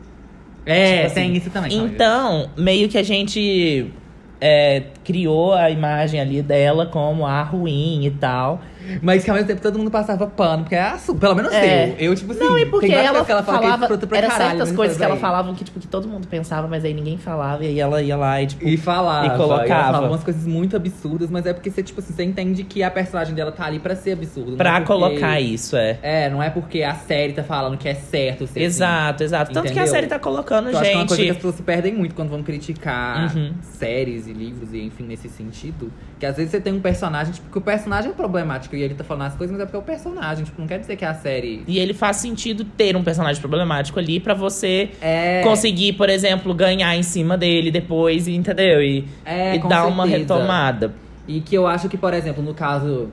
É, 0.65 0.95
Tipo 0.95 1.06
assim, 1.07 1.15
tem 1.15 1.36
isso 1.38 1.50
também. 1.50 1.74
Então, 1.77 2.50
meio 2.57 2.88
que 2.88 2.98
a 2.98 3.04
gente 3.04 3.92
é, 4.39 4.83
criou 5.04 5.54
a 5.54 5.69
imagem 5.69 6.19
ali 6.21 6.42
dela 6.42 6.86
como 6.86 7.25
a 7.25 7.42
ruim 7.44 8.06
e 8.06 8.12
tal. 8.12 8.62
Mas 9.01 9.24
que 9.24 9.30
ao 9.30 9.35
mesmo 9.35 9.47
tempo 9.47 9.62
todo 9.62 9.77
mundo 9.77 9.89
passava 9.91 10.27
pano, 10.27 10.63
porque 10.63 10.75
é 10.75 10.81
assunto. 10.81 11.19
Pelo 11.19 11.35
menos 11.35 11.51
É. 11.53 11.89
eu. 12.00 12.12
Eu, 12.12 12.15
tipo 12.15 12.31
assim. 12.31 12.44
Não, 12.44 12.57
e 12.57 12.65
porque 12.65 12.88
tem 12.88 12.95
ela, 12.95 13.24
que 13.25 13.31
ela 13.31 13.41
que 13.44 13.50
é 13.50 13.53
falava. 13.53 13.83
escrota 13.83 14.07
pra 14.07 14.18
Era 14.18 14.27
caralho, 14.27 14.50
certas 14.50 14.68
mas 14.69 14.75
coisas 14.77 14.97
que 14.97 15.03
ela 15.03 15.13
véi. 15.13 15.21
falava 15.21 15.53
que, 15.53 15.63
tipo, 15.63 15.80
que 15.80 15.88
todo 15.88 16.07
mundo 16.07 16.27
pensava, 16.27 16.68
mas 16.68 16.83
aí 16.85 16.94
ninguém 16.94 17.18
falava. 17.18 17.63
E 17.63 17.68
aí 17.68 17.80
ela 17.80 18.01
ia 18.01 18.15
lá 18.18 18.41
e, 18.41 18.47
tipo. 18.47 18.68
E 18.68 18.77
falava. 18.77 19.27
E 19.27 19.38
colocava. 19.38 19.74
ela 19.74 19.83
falava 19.85 20.07
umas 20.07 20.24
coisas 20.24 20.45
muito 20.45 20.75
absurdas, 20.75 21.30
mas 21.30 21.45
é 21.45 21.53
porque 21.53 21.69
você, 21.71 21.81
tipo 21.83 22.00
assim, 22.00 22.13
você 22.13 22.24
entende 22.24 22.63
que 22.63 22.83
a 22.83 22.91
personagem 22.91 23.33
dela 23.33 23.51
tá 23.51 23.65
ali 23.65 23.80
pra 23.80 23.95
ser 23.95 24.12
absurda. 24.13 24.51
não 24.51 24.57
pra 24.57 24.69
é 24.69 24.74
porque- 24.81 24.88
colocar 24.88 25.39
isso, 25.39 25.75
é. 25.75 25.97
É, 26.01 26.30
não 26.30 26.41
é 26.41 26.50
porque 26.50 26.83
a 26.83 26.95
série 26.95 27.33
tá 27.33 27.44
falando 27.44 27.77
que 27.77 27.88
é 27.88 27.94
certo 27.95 28.45
ser 28.47 28.62
Exato, 28.62 29.24
exato. 29.24 29.51
Tanto 29.53 29.63
que 29.63 29.69
a 29.69 29.71
Entendeu? 29.83 29.88
série 29.94 30.07
tá 30.07 30.19
colocando, 30.19 30.68
assim. 30.68 30.75
Eu 30.75 30.81
acho 30.81 30.89
que 30.89 30.95
é 30.95 30.97
uma 31.00 31.07
coisa 31.07 31.15
que 31.15 31.21
as 31.21 31.27
gente. 31.27 31.35
pessoas 31.38 31.56
se 31.56 31.63
perdem 31.63 31.94
muito 31.94 32.15
quando 32.15 32.30
vão 32.30 32.44
criticar 32.44 33.35
Uhum. 33.35 33.53
séries 33.62 34.27
e 34.27 34.33
livros, 34.33 34.74
e 34.74 34.81
enfim, 34.83 35.03
nesse 35.03 35.30
sentido. 35.30 35.91
Que 36.19 36.25
às 36.25 36.35
vezes 36.38 36.51
você 36.51 36.59
tem 36.62 36.74
um 36.74 36.80
personagem, 36.80 37.33
tipo, 37.33 37.50
que 37.51 37.57
o 37.57 37.62
personagem 37.62 38.12
é 38.12 38.13
problemático 38.13 38.72
e 38.75 38.81
ele 38.81 38.93
tá 38.95 39.03
falando 39.03 39.27
as 39.27 39.35
coisas, 39.35 39.51
mas 39.55 39.61
é 39.61 39.65
porque 39.65 39.77
é 39.77 39.79
o 39.79 39.83
personagem. 39.83 40.43
Tipo, 40.45 40.59
não 40.61 40.67
quer 40.67 40.79
dizer 40.79 40.95
que 40.95 41.05
é 41.05 41.07
a 41.07 41.13
série. 41.13 41.63
E 41.67 41.79
ele 41.79 41.93
faz 41.93 42.17
sentido 42.17 42.63
ter 42.63 42.95
um 42.95 43.03
personagem 43.03 43.39
problemático 43.41 43.99
ali 43.99 44.19
pra 44.19 44.33
você 44.33 44.89
É. 45.01 45.41
conseguir, 45.43 45.93
por 45.93 46.09
exemplo, 46.09 46.53
ganhar 46.53 46.95
em 46.95 47.03
cima 47.03 47.37
dele 47.37 47.71
depois, 47.71 48.27
entendeu? 48.27 48.81
E, 48.81 49.05
É, 49.25 49.55
e 49.55 49.59
dar 49.67 49.85
uma 49.87 50.03
certeza. 50.07 50.33
retomada. 50.35 50.93
E 51.27 51.39
que 51.41 51.55
eu 51.55 51.65
acho 51.67 51.87
que, 51.89 51.97
por 51.97 52.13
exemplo, 52.13 52.43
no 52.43 52.53
caso. 52.53 53.09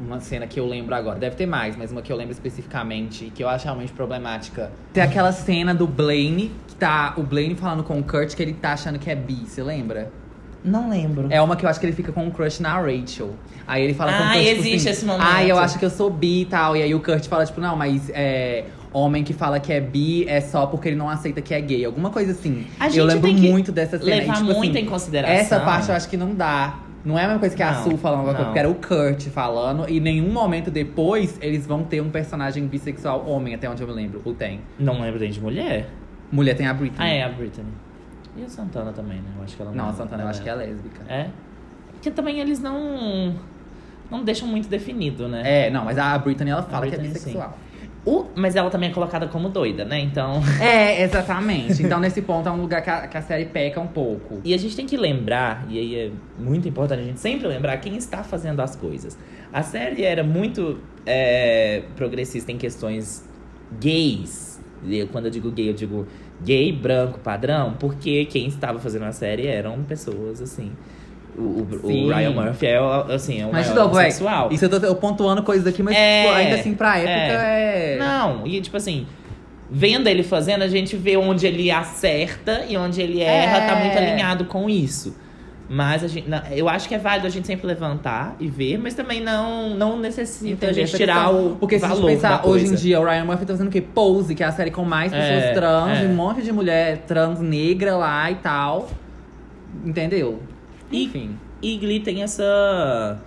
Uma 0.00 0.18
cena 0.18 0.44
que 0.44 0.58
eu 0.58 0.66
lembro 0.66 0.92
agora, 0.92 1.20
deve 1.20 1.36
ter 1.36 1.46
mais, 1.46 1.76
mas 1.76 1.92
uma 1.92 2.02
que 2.02 2.12
eu 2.12 2.16
lembro 2.16 2.32
especificamente, 2.32 3.30
que 3.32 3.44
eu 3.44 3.48
acho 3.48 3.64
realmente 3.64 3.92
problemática. 3.92 4.72
Tem 4.92 5.00
aquela 5.00 5.30
cena 5.30 5.72
do 5.72 5.86
Blaine, 5.86 6.50
que 6.66 6.74
tá 6.74 7.14
o 7.16 7.22
Blaine 7.22 7.54
falando 7.54 7.84
com 7.84 8.00
o 8.00 8.02
Kurt 8.02 8.34
que 8.34 8.42
ele 8.42 8.54
tá 8.54 8.72
achando 8.72 8.98
que 8.98 9.08
é 9.08 9.14
bi, 9.14 9.44
você 9.46 9.62
lembra? 9.62 10.10
Não 10.64 10.88
lembro. 10.88 11.26
É 11.30 11.42
uma 11.42 11.56
que 11.56 11.64
eu 11.66 11.68
acho 11.68 11.78
que 11.78 11.84
ele 11.86 11.92
fica 11.92 12.10
com 12.10 12.24
um 12.24 12.30
crush 12.30 12.60
na 12.60 12.80
Rachel. 12.80 13.34
Aí 13.66 13.82
ele 13.84 13.92
fala 13.94 14.12
com 14.12 14.18
o 14.18 14.22
Ah, 14.22 14.32
Kurt, 14.32 14.38
tipo 14.46 14.50
existe 14.60 14.76
assim, 14.76 14.88
esse 14.90 15.04
momento. 15.04 15.26
Ah, 15.30 15.44
eu 15.44 15.58
acho 15.58 15.78
que 15.78 15.84
eu 15.84 15.90
sou 15.90 16.08
bi 16.10 16.42
e 16.42 16.44
tal. 16.46 16.74
E 16.76 16.82
aí 16.82 16.94
o 16.94 17.00
Kurt 17.00 17.26
fala, 17.26 17.44
tipo, 17.44 17.60
não, 17.60 17.76
mas 17.76 18.10
é, 18.14 18.64
homem 18.92 19.22
que 19.22 19.32
fala 19.34 19.60
que 19.60 19.72
é 19.72 19.80
bi 19.80 20.26
é 20.26 20.40
só 20.40 20.64
porque 20.66 20.88
ele 20.88 20.96
não 20.96 21.08
aceita 21.10 21.42
que 21.42 21.52
é 21.52 21.60
gay. 21.60 21.84
Alguma 21.84 22.08
coisa 22.10 22.32
assim. 22.32 22.66
A 22.80 22.86
eu 22.86 22.90
gente 22.90 23.02
lembro 23.04 23.22
tem 23.28 23.36
que 23.36 23.50
muito 23.50 23.70
dessa 23.72 23.98
cena. 23.98 24.10
levar 24.16 24.32
e, 24.32 24.36
tipo, 24.38 24.54
muito 24.54 24.70
assim, 24.76 24.86
em 24.86 24.88
consideração. 24.88 25.36
Essa 25.36 25.60
parte 25.60 25.88
eu 25.90 25.94
acho 25.96 26.08
que 26.08 26.16
não 26.16 26.34
dá. 26.34 26.78
Não 27.04 27.18
é 27.18 27.24
a 27.24 27.26
mesma 27.26 27.40
coisa 27.40 27.54
que 27.54 27.62
a 27.62 27.70
Não, 27.72 27.82
Sul 27.84 27.98
falando, 27.98 28.26
não. 28.32 28.44
porque 28.46 28.58
era 28.58 28.70
o 28.70 28.74
Kurt 28.76 29.24
falando. 29.28 29.84
E 29.90 29.98
em 29.98 30.00
nenhum 30.00 30.32
momento 30.32 30.70
depois 30.70 31.38
eles 31.42 31.66
vão 31.66 31.84
ter 31.84 32.00
um 32.00 32.08
personagem 32.08 32.66
bissexual 32.66 33.28
homem, 33.28 33.54
até 33.54 33.68
onde 33.68 33.82
eu 33.82 33.86
me 33.86 33.92
lembro. 33.92 34.22
Ou 34.24 34.32
tem. 34.32 34.60
Não 34.78 34.98
lembro 35.02 35.20
nem 35.20 35.30
de 35.30 35.38
mulher. 35.38 35.90
Mulher 36.32 36.54
tem 36.56 36.66
a 36.66 36.72
Britney. 36.72 37.06
Ah, 37.06 37.08
é 37.08 37.22
a 37.22 37.28
Britney. 37.28 37.66
E 38.36 38.44
a 38.44 38.48
Santana 38.48 38.92
também, 38.92 39.18
né? 39.18 39.28
Eu 39.36 39.44
acho 39.44 39.56
que 39.56 39.62
ela 39.62 39.72
Não, 39.72 39.88
a 39.88 39.92
Santana 39.92 40.22
eu 40.24 40.28
acho 40.28 40.42
que 40.42 40.48
é 40.48 40.54
lésbica. 40.54 41.02
É? 41.08 41.28
Porque 41.92 42.10
também 42.10 42.40
eles 42.40 42.60
não. 42.60 43.34
Não 44.10 44.22
deixam 44.22 44.46
muito 44.46 44.68
definido, 44.68 45.26
né? 45.28 45.66
É, 45.66 45.70
não, 45.70 45.84
mas 45.84 45.98
a 45.98 46.16
Britney 46.18 46.50
ela 46.50 46.62
fala 46.62 46.86
que 46.86 46.94
é 46.94 46.98
Britney, 46.98 47.12
bissexual. 47.14 47.58
O- 48.06 48.26
mas 48.36 48.54
ela 48.54 48.68
também 48.68 48.90
é 48.90 48.92
colocada 48.92 49.26
como 49.28 49.48
doida, 49.48 49.84
né? 49.84 49.98
Então. 50.00 50.42
É, 50.60 51.02
exatamente. 51.02 51.82
Então, 51.82 51.98
nesse 51.98 52.20
ponto, 52.20 52.46
é 52.46 52.52
um 52.52 52.60
lugar 52.60 52.82
que 52.82 52.90
a, 52.90 53.06
que 53.08 53.16
a 53.16 53.22
série 53.22 53.46
peca 53.46 53.80
um 53.80 53.86
pouco. 53.86 54.40
E 54.44 54.52
a 54.52 54.58
gente 54.58 54.76
tem 54.76 54.84
que 54.84 54.96
lembrar, 54.96 55.64
e 55.70 55.78
aí 55.78 55.94
é 55.96 56.10
muito 56.38 56.68
importante 56.68 57.00
a 57.00 57.04
gente 57.04 57.18
sempre 57.20 57.46
lembrar 57.48 57.78
quem 57.78 57.96
está 57.96 58.22
fazendo 58.22 58.60
as 58.60 58.76
coisas. 58.76 59.16
A 59.50 59.62
série 59.62 60.02
era 60.04 60.22
muito 60.22 60.78
é, 61.06 61.82
progressista 61.96 62.52
em 62.52 62.58
questões 62.58 63.26
gays. 63.80 64.60
E 64.86 65.06
quando 65.06 65.24
eu 65.26 65.30
digo 65.30 65.50
gay, 65.50 65.70
eu 65.70 65.74
digo 65.74 66.06
gay, 66.42 66.72
branco, 66.72 67.18
padrão, 67.20 67.74
porque 67.78 68.24
quem 68.26 68.46
estava 68.46 68.78
fazendo 68.78 69.04
a 69.04 69.12
série 69.12 69.46
eram 69.46 69.82
pessoas 69.84 70.40
assim. 70.40 70.72
O, 71.36 71.66
o-. 71.82 72.08
Ryan 72.14 72.30
Murphy 72.30 72.66
é, 72.66 72.78
assim, 73.12 73.40
é 73.40 73.46
um 73.46 73.50
Mas, 73.52 73.68
maior 73.68 73.84
novo, 73.86 73.98
é, 73.98 74.04
sexual. 74.10 74.52
isso 74.52 74.64
eu 74.64 74.68
tô 74.70 74.86
eu 74.86 74.94
pontuando 74.94 75.42
coisas 75.42 75.66
aqui, 75.66 75.82
mas 75.82 75.96
É, 75.96 76.22
tipo, 76.22 76.34
ainda 76.34 76.54
assim, 76.56 76.74
pra 76.74 76.96
época, 76.98 77.42
é... 77.42 77.96
Não, 77.98 78.46
e 78.46 78.60
tipo 78.60 78.76
assim, 78.76 79.04
vendo 79.68 80.06
ele 80.06 80.22
fazendo, 80.22 80.62
a 80.62 80.68
gente 80.68 80.94
vê 80.96 81.16
onde 81.16 81.44
ele 81.46 81.70
acerta 81.72 82.64
e 82.68 82.76
onde 82.76 83.02
ele 83.02 83.20
erra, 83.20 83.66
tá 83.66 83.76
muito 83.76 83.96
É. 83.98 84.10
alinhado 84.12 84.44
com 84.44 84.70
isso. 84.70 85.16
Mas 85.68 86.04
a 86.04 86.08
gente, 86.08 86.28
eu 86.52 86.68
acho 86.68 86.86
que 86.86 86.94
é 86.94 86.98
válido 86.98 87.26
a 87.26 87.30
gente 87.30 87.46
sempre 87.46 87.66
levantar 87.66 88.36
e 88.38 88.46
ver, 88.48 88.76
mas 88.78 88.92
também 88.92 89.20
não, 89.22 89.70
não 89.70 89.98
necessita 89.98 90.66
a 90.66 90.68
Entendi 90.70 90.74
gente 90.74 90.88
essa 90.88 90.96
tirar 90.98 91.30
o 91.34 91.56
Porque 91.56 91.78
se 91.78 91.84
a 91.86 91.88
gente 91.88 92.04
pensar, 92.04 92.46
hoje 92.46 92.66
em 92.66 92.74
dia, 92.74 93.00
o 93.00 93.04
Ryan 93.04 93.24
Murphy 93.24 93.46
tá 93.46 93.54
fazendo 93.54 93.68
o 93.68 93.70
quê? 93.70 93.80
Pose, 93.80 94.34
que 94.34 94.42
é 94.42 94.46
a 94.46 94.52
série 94.52 94.70
com 94.70 94.84
mais 94.84 95.10
pessoas 95.10 95.42
É, 95.44 95.52
trans, 95.54 95.98
é. 96.00 96.02
um 96.06 96.14
monte 96.14 96.42
de 96.42 96.52
mulher 96.52 96.98
trans 97.06 97.40
negra 97.40 97.96
lá 97.96 98.30
e 98.30 98.34
tal. 98.36 98.90
Entendeu? 99.84 100.40
E- 100.92 101.04
Enfim. 101.04 101.36
E 101.62 101.78
Glee 101.78 102.00
tem 102.00 102.22
essa. 102.22 103.18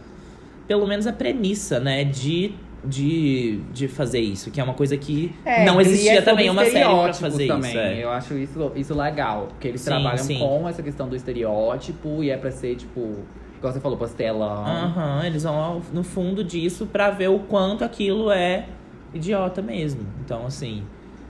Pelo 0.68 0.86
menos 0.86 1.08
a 1.08 1.14
premissa, 1.14 1.80
né? 1.80 2.04
De, 2.04 2.54
de, 2.84 3.60
de 3.74 3.88
fazer 3.88 4.20
isso. 4.20 4.52
Que 4.52 4.60
é 4.60 4.64
uma 4.64 4.74
coisa 4.74 4.96
que 4.98 5.34
não 5.66 5.76
Glee 5.76 5.88
existia 5.88 6.20
é 6.20 6.22
também 6.22 6.48
sobre 6.48 6.62
uma 6.62 6.72
série 6.72 6.86
pra 7.04 7.14
fazer 7.14 7.48
também. 7.48 7.70
isso. 7.72 7.80
é. 7.80 8.04
Eu 8.04 8.10
acho 8.12 8.34
isso, 8.38 8.72
isso 8.76 8.94
legal. 8.96 9.48
Porque 9.50 9.68
eles 9.68 9.82
Sim, 9.82 9.90
trabalham 9.90 10.18
sim. 10.18 10.40
com 10.40 10.68
essa 10.70 10.82
questão 10.84 11.08
do 11.10 11.16
estereótipo 11.16 12.24
e 12.24 12.30
é 12.30 12.38
pra 12.38 12.52
ser, 12.52 12.76
tipo, 12.76 13.16
igual 13.58 13.74
você 13.74 13.80
falou, 13.80 13.98
pastelão. 13.98 14.66
Aham, 14.66 15.26
eles 15.26 15.44
vão 15.44 15.56
ao- 15.56 15.82
no 15.94 16.04
fundo 16.04 16.44
disso 16.44 16.86
pra 16.86 17.10
ver 17.10 17.30
o 17.30 17.40
quanto 17.40 17.84
aquilo 17.84 18.32
é 18.32 18.66
idiota 19.14 19.62
mesmo. 19.62 20.02
Então, 20.24 20.46
assim, 20.46 20.84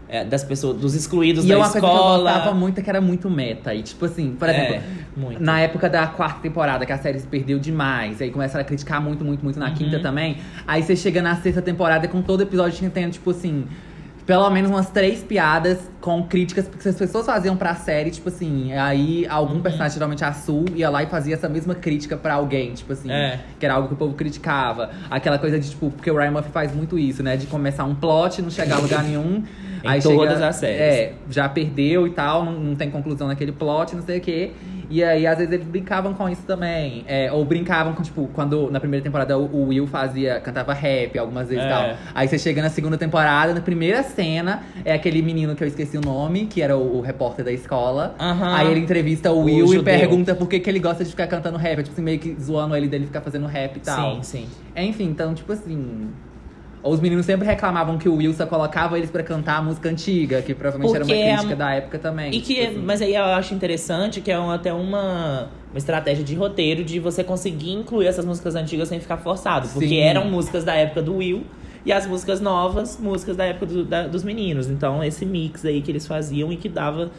é, 0.10 0.24
das 0.24 0.44
pessoas, 0.44 0.78
dos 0.78 0.96
excluídos 0.96 1.44
E 1.46 1.48
da 1.50 1.54
é 1.54 1.58
uma 1.58 1.70
coisa 1.70 1.80
que 1.88 1.94
eu 1.94 1.98
gostava 2.00 2.54
muito, 2.54 2.82
que 2.82 2.90
era 2.90 3.02
muito 3.02 3.30
meta. 3.30 3.74
E, 3.74 3.82
tipo 3.84 4.06
assim, 4.06 4.36
por 4.40 4.48
exemplo, 4.50 4.76
É. 4.76 5.38
Na 5.40 5.60
época 5.60 5.90
da 5.90 6.06
quarta 6.08 6.40
temporada, 6.42 6.86
que 6.86 6.92
a 6.94 6.98
série 6.98 7.20
se 7.20 7.26
perdeu 7.28 7.58
demais, 7.60 8.22
aí 8.22 8.30
começaram 8.30 8.62
a 8.62 8.66
criticar 8.66 9.02
muito, 9.02 9.26
muito, 9.26 9.44
muito 9.44 9.60
na 9.60 9.68
Uhum. 9.70 9.74
quinta 9.74 10.00
também. 10.00 10.38
Aí 10.68 10.84
você 10.84 10.96
chega 10.96 11.22
na 11.22 11.36
sexta 11.38 11.62
temporada 11.62 12.06
e 12.06 12.10
com 12.10 12.22
todo 12.22 12.42
episódio 12.44 12.78
tinha 12.78 12.90
tendo, 12.90 13.12
tipo 13.14 13.32
assim, 13.32 13.66
pelo 14.28 14.50
menos 14.50 14.70
umas 14.70 14.90
três 14.90 15.24
piadas 15.24 15.80
com 16.02 16.22
críticas, 16.24 16.68
porque 16.68 16.88
as 16.88 16.96
pessoas 16.96 17.26
faziam 17.26 17.56
pra 17.58 17.74
série, 17.76 18.12
tipo 18.12 18.28
assim, 18.30 18.74
aí 18.74 19.26
algum 19.28 19.56
Uhum. 19.56 19.62
personagem, 19.62 19.94
geralmente 19.96 20.24
a 20.24 20.34
Sul, 20.34 20.66
ia 20.76 20.90
lá 20.90 21.02
e 21.02 21.08
fazia 21.08 21.34
essa 21.34 21.48
mesma 21.50 21.74
crítica 21.74 22.16
pra 22.18 22.34
alguém, 22.36 22.74
tipo 22.74 22.92
assim, 22.94 23.10
É. 23.10 23.40
que 23.60 23.66
era 23.66 23.74
algo 23.76 23.88
que 23.88 23.94
o 23.94 23.98
povo 23.98 24.14
criticava. 24.14 24.92
Aquela 25.10 25.40
coisa 25.40 25.58
de, 25.58 25.70
tipo, 25.70 25.90
porque 25.92 26.12
o 26.12 26.18
Ryan 26.18 26.32
Murphy 26.32 26.52
faz 26.52 26.76
muito 26.76 27.00
isso, 27.00 27.24
né? 27.24 27.38
De 27.38 27.48
começar 27.48 27.86
um 27.86 27.96
plot, 27.96 28.42
não 28.42 28.50
chegar 28.52 28.76
a 28.76 28.80
lugar 28.80 29.04
nenhum. 29.04 29.44
Em 29.84 29.88
aí 29.90 30.02
todas 30.02 30.34
chega, 30.36 30.48
as 30.48 30.56
séries. 30.56 30.80
É, 30.80 31.14
já 31.30 31.48
perdeu 31.50 32.08
e 32.08 32.12
tal, 32.12 32.44
não, 32.46 32.54
não 32.54 32.76
tem 32.76 32.90
conclusão 32.90 33.28
naquele 33.28 33.52
plot, 33.52 33.96
não 33.96 34.02
sei 34.04 34.18
o 34.18 34.22
quê. 34.22 34.52
E 34.90 35.04
aí, 35.04 35.28
às 35.28 35.38
vezes, 35.38 35.52
eles 35.52 35.68
brincavam 35.68 36.14
com 36.14 36.30
isso 36.30 36.44
também. 36.44 37.04
É, 37.08 37.30
ou 37.30 37.44
brincavam 37.44 37.94
com, 37.94 38.02
tipo, 38.02 38.30
quando 38.34 38.72
na 38.72 38.80
primeira 38.80 39.04
temporada 39.04 39.38
o, 39.38 39.44
o 39.54 39.68
Will 39.68 39.86
fazia, 39.86 40.40
cantava 40.40 40.72
rap 40.74 41.20
algumas 41.20 41.50
vezes 41.50 41.62
e 41.66 41.68
É. 41.68 41.70
tal. 41.70 41.98
Aí 42.16 42.26
você 42.28 42.40
chega 42.40 42.62
na 42.62 42.70
segunda 42.70 42.98
temporada, 42.98 43.54
na 43.54 43.60
primeira 43.60 44.02
cena, 44.04 44.64
é 44.86 44.94
aquele 44.94 45.22
menino 45.22 45.56
que 45.56 45.64
eu 45.64 45.68
esqueci 45.68 45.98
o 45.98 46.02
nome, 46.02 46.46
que 46.46 46.62
era 46.62 46.78
o, 46.78 47.00
o 47.00 47.02
repórter 47.02 47.44
da 47.44 47.52
escola. 47.52 48.16
Aham. 48.18 48.56
Aí 48.56 48.72
ele 48.72 48.80
entrevista 48.80 49.30
o 49.30 49.40
O 49.42 49.44
Will 49.44 49.66
e 49.66 49.68
judeu. 49.76 49.84
pergunta 49.84 50.34
por 50.34 50.48
que, 50.48 50.58
que 50.58 50.70
ele 50.70 50.80
gosta 50.80 51.04
de 51.04 51.10
ficar 51.10 51.28
cantando 51.28 51.58
rap. 51.58 51.80
Tipo 51.80 51.92
assim, 51.92 52.02
meio 52.02 52.20
que 52.20 52.34
zoando 52.42 52.74
ele 52.74 52.88
dele 52.88 53.08
ficar 53.08 53.20
fazendo 53.20 53.46
rap 53.46 53.76
e 53.76 53.80
tal. 53.82 54.16
Sim, 54.16 54.24
sim. 54.24 54.48
Enfim, 54.74 55.04
então, 55.10 55.34
tipo 55.34 55.52
assim. 55.52 56.08
Os 56.84 57.00
meninos 57.02 57.26
sempre 57.26 57.46
reclamavam 57.46 57.98
que 57.98 58.08
o 58.08 58.16
Will 58.16 58.34
só 58.34 58.46
colocava 58.46 58.98
eles 58.98 59.10
pra 59.10 59.22
cantar 59.24 59.58
a 59.58 59.62
música 59.62 59.90
antiga, 59.90 60.42
que 60.42 60.54
provavelmente 60.54 60.98
Porque 60.98 61.14
era 61.14 61.22
é 61.22 61.26
uma 61.26 61.34
a- 61.34 61.38
crítica 61.38 61.56
da 61.56 61.72
época 61.74 62.00
também. 62.00 62.32
E 62.34 62.40
que, 62.40 62.54
tipo 62.56 62.68
assim. 62.68 62.78
mas 62.86 63.02
aí 63.02 63.16
eu 63.16 63.24
acho 63.24 63.54
interessante 63.54 64.22
que 64.22 64.32
é 64.32 64.40
um- 64.40 64.52
até 64.52 64.72
uma, 64.72 65.50
uma 65.72 65.78
estratégia 65.78 66.24
de 66.24 66.36
roteiro 66.36 66.84
de 66.84 67.00
você 67.00 67.24
conseguir 67.24 67.72
incluir 67.72 68.08
essas 68.08 68.24
músicas 68.26 68.56
antigas 68.56 68.88
sem 68.88 69.00
ficar 69.00 69.18
forçado. 69.18 69.68
Porque 69.70 69.88
Sim. 69.90 69.98
eram 70.00 70.26
músicas 70.30 70.64
da 70.64 70.76
época 70.76 71.02
do 71.02 71.16
Will 71.18 71.44
e 71.86 71.92
as 71.92 72.06
músicas 72.06 72.40
novas, 72.40 72.98
músicas 73.02 73.36
da 73.36 73.44
época 73.46 73.66
do- 73.66 73.84
da- 73.84 74.08
dos 74.08 74.24
meninos. 74.24 74.70
Então, 74.70 75.04
esse 75.04 75.26
mix 75.26 75.66
aí 75.66 75.82
que 75.82 75.92
eles 75.92 76.06
faziam 76.08 76.54
e 76.54 76.58
que 76.58 76.70
dava, 76.70 77.10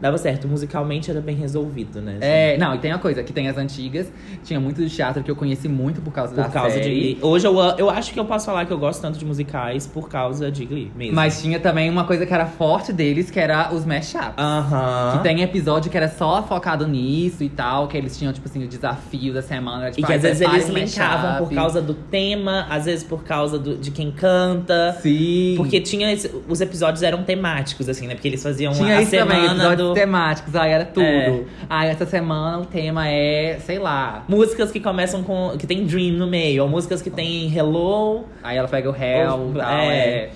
dava 0.00 0.18
certo. 0.18 0.46
Musicalmente 0.48 1.10
era 1.10 1.20
bem 1.20 1.36
resolvido, 1.36 2.00
né? 2.00 2.18
É, 2.20 2.56
não, 2.58 2.74
e 2.74 2.78
tem 2.78 2.92
uma 2.92 2.98
coisa, 2.98 3.22
que 3.22 3.32
tem 3.32 3.48
as 3.48 3.56
antigas, 3.56 4.10
tinha 4.42 4.58
muito 4.60 4.82
de 4.84 4.90
teatro 4.94 5.22
que 5.22 5.30
eu 5.30 5.36
conheci 5.36 5.68
muito 5.68 6.00
por 6.00 6.12
causa 6.12 6.34
Por 6.34 6.42
da 6.44 6.48
causa 6.48 6.76
de 6.78 6.84
série. 6.84 6.94
Glee. 7.14 7.18
Hoje 7.22 7.46
eu, 7.46 7.58
eu 7.78 7.90
acho 7.90 8.12
que 8.12 8.18
eu 8.20 8.24
posso 8.24 8.46
falar 8.46 8.64
que 8.66 8.72
eu 8.72 8.78
gosto 8.78 9.00
tanto 9.00 9.18
de 9.18 9.24
musicais 9.24 9.86
por 9.86 10.08
causa 10.08 10.50
de 10.50 10.64
Glee 10.64 10.90
mesmo. 10.96 11.14
Mas 11.14 11.40
tinha 11.40 11.58
também 11.58 11.88
uma 11.90 12.04
coisa 12.04 12.24
que 12.26 12.32
era 12.34 12.46
forte 12.46 12.92
deles, 12.92 13.30
que 13.30 13.38
era 13.40 13.72
os 13.72 13.84
mashups. 13.84 14.34
Aham. 14.38 15.12
Que 15.16 15.22
tem 15.22 15.42
episódio 15.42 15.90
que 15.90 15.96
era 15.96 16.08
só 16.08 16.42
focado 16.42 16.86
nisso 16.86 17.42
e 17.42 17.48
tal, 17.48 17.88
que 17.88 17.96
eles 17.96 18.16
tinham, 18.16 18.32
tipo 18.32 18.48
assim, 18.48 18.64
o 18.64 18.68
desafio 18.68 19.32
da 19.32 19.42
semana. 19.42 19.90
Tipo, 19.90 20.00
E 20.00 20.04
que 20.06 20.12
ah, 20.12 20.16
às 20.16 20.22
vezes 20.22 20.40
eles 20.40 20.68
linkavam 20.68 21.46
por 21.46 21.54
causa 21.54 21.80
do 21.80 21.94
tema, 21.94 22.66
às 22.70 22.84
vezes 22.84 23.04
por 23.04 23.24
causa 23.24 23.58
do- 23.58 23.76
de 23.76 23.90
quem 23.90 24.10
canta. 24.10 24.96
Sim. 25.00 25.54
Porque 25.56 25.80
tinha 25.80 26.12
esse- 26.12 26.30
os 26.48 26.60
episódios 26.60 27.02
eram 27.02 27.22
temáticos, 27.22 27.88
assim, 27.88 28.06
né? 28.06 28.14
Porque 28.14 28.28
eles 28.28 28.42
faziam 28.42 28.72
Tinha 28.72 28.98
a 28.98 29.04
também, 29.04 29.06
semana 29.06 29.46
episódios 29.52 29.76
do. 29.78 29.83
Temáticos, 29.92 30.54
aí 30.56 30.70
era 30.72 30.84
tudo. 30.84 31.04
É. 31.04 31.44
Aí 31.68 31.90
essa 31.90 32.06
semana 32.06 32.58
o 32.60 32.64
tema 32.64 33.08
é, 33.08 33.58
sei 33.60 33.78
lá. 33.78 34.24
Músicas 34.28 34.70
que 34.70 34.80
começam 34.80 35.22
com. 35.22 35.56
que 35.58 35.66
tem 35.66 35.84
Dream 35.84 36.12
no 36.14 36.26
meio, 36.26 36.62
ou 36.62 36.68
músicas 36.68 37.02
que 37.02 37.10
tem 37.10 37.52
Hello. 37.54 38.24
Aí 38.42 38.56
ela 38.56 38.68
pega 38.68 38.88
o 38.88 38.92
réu 38.92 39.32
Ou- 39.32 39.50
e 39.50 39.54
tal, 39.58 39.70
é. 39.70 39.98
é. 39.98 40.30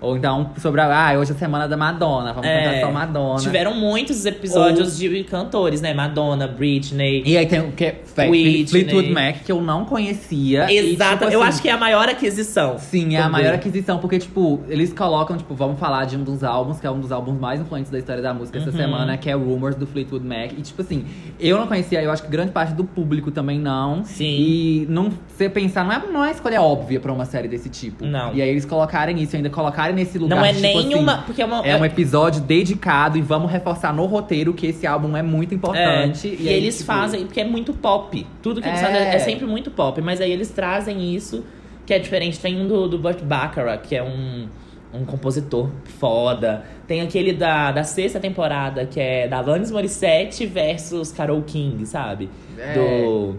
Ou 0.00 0.16
então 0.16 0.50
sobre 0.58 0.80
a. 0.80 1.08
Ah, 1.08 1.18
hoje 1.18 1.32
é 1.32 1.34
a 1.34 1.38
semana 1.38 1.66
da 1.68 1.76
Madonna, 1.76 2.32
vamos 2.32 2.48
É, 2.48 2.62
cantar 2.64 2.80
só 2.86 2.92
Madonna. 2.92 3.40
Tiveram 3.40 3.74
muitos 3.74 4.24
episódios 4.26 4.96
de 4.96 5.24
cantores, 5.24 5.80
né? 5.80 5.92
Madonna, 5.92 6.46
Britney. 6.46 7.22
E 7.26 7.36
aí 7.36 7.46
tem 7.46 7.60
o 7.60 7.72
que? 7.72 7.94
Whitney. 8.16 8.66
Fleetwood 8.66 9.10
Mac, 9.10 9.36
que 9.44 9.50
eu 9.52 9.60
não 9.60 9.84
conhecia. 9.84 10.70
e, 10.70 10.92
Exato, 10.94 11.18
tipo, 11.24 11.32
eu 11.32 11.40
assim, 11.42 11.48
acho 11.48 11.62
que 11.62 11.68
é 11.68 11.72
a 11.72 11.76
maior 11.76 12.08
aquisição. 12.08 12.78
Sim, 12.78 13.16
é 13.16 13.20
a 13.20 13.28
maior 13.28 13.54
aquisição, 13.54 13.98
porque, 13.98 14.18
tipo, 14.18 14.60
eles 14.68 14.92
colocam, 14.92 15.36
tipo, 15.36 15.54
vamos 15.54 15.78
falar 15.78 16.04
de 16.04 16.16
um 16.16 16.22
dos 16.22 16.42
álbuns, 16.44 16.80
que 16.80 16.86
é 16.86 16.90
um 16.90 17.00
dos 17.00 17.10
álbuns 17.12 17.38
mais 17.38 17.60
influentes 17.60 17.90
da 17.90 17.98
história 17.98 18.22
da 18.22 18.32
música 18.34 18.58
essa 18.58 18.70
Uhum. 18.70 18.76
semana, 18.76 19.16
que 19.16 19.28
é 19.28 19.34
Rumors 19.34 19.76
do 19.76 19.86
Fleetwood 19.86 20.24
Mac. 20.26 20.52
E, 20.56 20.62
tipo 20.62 20.80
assim, 20.82 21.04
eu 21.40 21.58
não 21.58 21.66
conhecia, 21.66 22.02
eu 22.02 22.10
acho 22.10 22.22
que 22.22 22.28
grande 22.30 22.52
parte 22.52 22.72
do 22.74 22.84
público 22.84 23.30
também 23.30 23.58
não. 23.58 24.04
Sim. 24.04 24.24
E 24.38 24.86
não 24.88 25.10
você 25.26 25.48
pensar, 25.48 25.84
não 25.84 25.92
é, 25.92 26.02
não 26.12 26.24
é 26.24 26.30
escolha 26.30 26.60
óbvia 26.62 27.00
pra 27.00 27.12
uma 27.12 27.24
série 27.24 27.48
desse 27.48 27.68
tipo. 27.68 28.04
Não. 28.04 28.32
E 28.34 28.40
aí 28.42 28.48
eles 28.48 28.64
colocarem 28.64 29.20
isso, 29.20 29.34
ainda 29.36 29.50
colocarem 29.50 29.87
nesse 29.92 30.18
lugar. 30.18 30.36
Não 30.36 30.44
é 30.44 30.48
tipo, 30.50 30.62
nem 30.62 30.78
assim. 30.78 31.22
Porque 31.26 31.42
é 31.42 31.44
uma. 31.44 31.66
É 31.66 31.76
um 31.76 31.84
episódio 31.84 32.40
dedicado 32.40 33.18
e 33.18 33.22
vamos 33.22 33.50
reforçar 33.50 33.92
no 33.94 34.04
roteiro 34.06 34.52
que 34.54 34.66
esse 34.66 34.86
álbum 34.86 35.16
é 35.16 35.22
muito 35.22 35.52
É, 35.52 35.56
importante. 35.56 36.28
e, 36.40 36.48
aí, 36.48 36.54
eles 36.54 36.76
tipo, 36.78 36.86
fazem, 36.86 37.24
porque 37.26 37.40
é 37.40 37.44
muito 37.44 37.72
pop. 37.72 38.26
Tudo 38.42 38.60
que 38.60 38.68
eles 38.68 38.80
É. 38.80 38.84
fazem 38.84 39.00
é 39.02 39.18
sempre 39.18 39.46
muito 39.46 39.70
pop. 39.70 40.00
Mas 40.00 40.20
aí 40.20 40.30
eles 40.32 40.50
trazem 40.50 41.14
isso, 41.14 41.44
que 41.86 41.92
é 41.94 41.98
diferente. 41.98 42.38
Tem 42.38 42.60
um 42.60 42.66
do, 42.66 42.88
do 42.88 42.98
Burt 42.98 43.20
Bacharach, 43.22 43.86
que 43.86 43.94
é 43.96 44.02
um, 44.02 44.46
um 44.92 45.04
compositor 45.04 45.70
foda. 45.98 46.64
Tem 46.86 47.00
aquele 47.00 47.32
da, 47.32 47.70
da 47.72 47.84
sexta 47.84 48.18
temporada, 48.18 48.86
que 48.86 48.98
é 49.00 49.28
da 49.28 49.38
Alanis 49.38 49.70
Morissette 49.70 50.46
versus 50.46 51.12
Carole 51.12 51.42
King, 51.42 51.84
sabe? 51.86 52.28
É. 52.58 52.74
Do... 52.74 53.36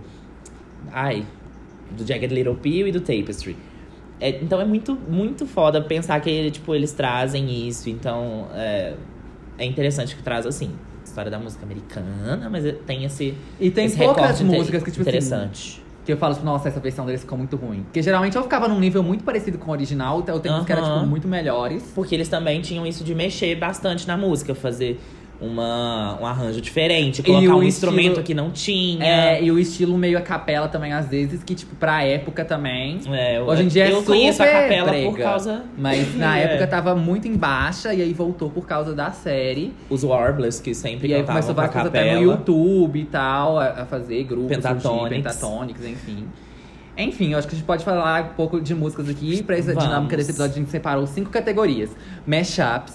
Ai... 0.92 1.26
Do 1.92 2.06
Jagged 2.06 2.32
Little 2.32 2.54
Pill 2.54 2.88
e 2.88 2.92
do 2.92 3.00
Tapestry. 3.02 3.56
É, 4.22 4.30
então 4.42 4.60
é 4.60 4.66
muito, 4.66 4.96
muito 4.96 5.46
foda 5.46 5.82
pensar 5.82 6.20
que 6.20 6.52
tipo, 6.52 6.76
eles 6.76 6.92
trazem 6.92 7.68
isso. 7.68 7.90
Então 7.90 8.48
é, 8.54 8.94
é 9.58 9.66
interessante 9.66 10.16
que 10.16 10.24
traz 10.24 10.46
assim. 10.46 10.72
História 11.04 11.32
da 11.32 11.40
música 11.40 11.66
americana, 11.66 12.50
mas 12.50 12.64
tem 12.86 13.04
esse. 13.04 13.34
E 13.60 13.72
tem 13.72 13.86
esse 13.86 13.98
poucas 13.98 14.42
músicas 14.42 14.84
que, 14.84 14.92
tipo 14.92 15.02
assim, 15.02 15.10
interessante. 15.10 15.84
Que 16.06 16.14
eu 16.14 16.18
falo, 16.18 16.34
tipo, 16.34 16.46
nossa, 16.46 16.70
essa 16.70 16.80
versão 16.80 17.06
deles 17.06 17.22
ficou 17.22 17.38
muito 17.38 17.56
ruim. 17.56 17.82
Porque 17.84 18.02
geralmente 18.02 18.36
eu 18.36 18.44
ficava 18.44 18.68
num 18.68 18.80
nível 18.80 19.02
muito 19.02 19.24
parecido 19.24 19.58
com 19.58 19.72
o 19.72 19.74
original, 19.74 20.20
então 20.20 20.36
eu 20.36 20.42
tenho 20.42 20.56
uns 20.56 20.66
que 20.66 20.72
Aham. 20.72 21.00
tipo, 21.00 21.08
muito 21.08 21.28
melhores. 21.28 21.84
Porque 21.96 22.14
eles 22.14 22.30
também 22.30 22.62
tinham 22.62 22.86
isso 22.86 23.04
de 23.04 23.16
mexer 23.16 23.56
bastante 23.56 24.08
na 24.08 24.16
música, 24.16 24.54
fazer 24.54 25.00
uma, 25.42 26.18
um 26.22 26.26
arranjo 26.26 26.60
diferente, 26.60 27.24
colocar 27.24 27.40
um 27.56 27.64
estilo- 27.64 27.64
instrumento 27.64 28.22
que 28.24 28.34
não 28.34 28.52
tinha. 28.52 29.06
É, 29.06 29.44
e 29.44 29.50
o 29.52 29.58
estilo 29.58 29.98
meio 29.98 30.18
a 30.18 30.22
capela 30.22 30.68
também, 30.68 30.92
às 30.92 31.08
vezes, 31.08 31.42
que, 31.44 31.56
tipo, 31.56 31.76
pra 31.76 32.04
época 32.04 32.44
também. 32.44 33.00
É, 33.10 33.38
eu- 33.38 33.46
Hoje 33.46 33.64
em 33.64 33.68
dia 33.68 33.86
é 33.88 33.92
eu 33.94 34.04
conheço 34.04 34.44
a 34.44 34.48
capela 34.48 34.92
por 34.92 35.18
causa. 35.18 35.64
Mas 35.78 36.14
na 36.18 36.38
É. 36.38 36.44
época 36.44 36.68
tava 36.68 36.94
muito 36.96 37.28
em 37.28 37.36
baixa, 37.38 37.94
e 37.94 38.02
aí 38.02 38.14
voltou 38.14 38.50
por 38.50 38.66
causa 38.66 38.94
da 38.94 39.12
série. 39.12 39.74
Os 39.90 40.04
Warblers, 40.04 40.60
que 40.60 40.74
sempre 40.76 41.08
E 41.08 41.14
aí 41.14 41.24
começou 41.24 41.56
várias 41.56 41.74
coisas 41.74 41.90
até 41.90 42.16
no 42.16 42.22
YouTube 42.22 43.00
e 43.00 43.06
tal, 43.06 43.58
a, 43.58 43.68
a 43.82 43.86
fazer 43.86 44.24
grupos, 44.26 44.50
Pentatonics. 44.58 44.84
surgir, 44.84 45.16
pentatonics, 45.16 45.86
enfim. 45.86 46.26
Enfim, 46.98 47.32
eu 47.32 47.40
acho 47.40 47.48
que 47.48 47.56
a 47.56 47.58
gente 47.58 47.66
pode 47.66 47.86
falar 47.86 48.24
um 48.24 48.34
pouco 48.36 48.60
de 48.60 48.76
músicas 48.76 49.08
aqui. 49.08 49.42
Pra 49.42 49.58
essa 49.58 49.68
Vamos. 49.74 49.86
dinâmica 49.86 50.18
desse 50.18 50.32
episódio, 50.32 50.56
a 50.56 50.60
gente 50.60 50.70
separou 50.70 51.08
cinco 51.08 51.30
categorias. 51.30 51.96
Mashups, 52.28 52.94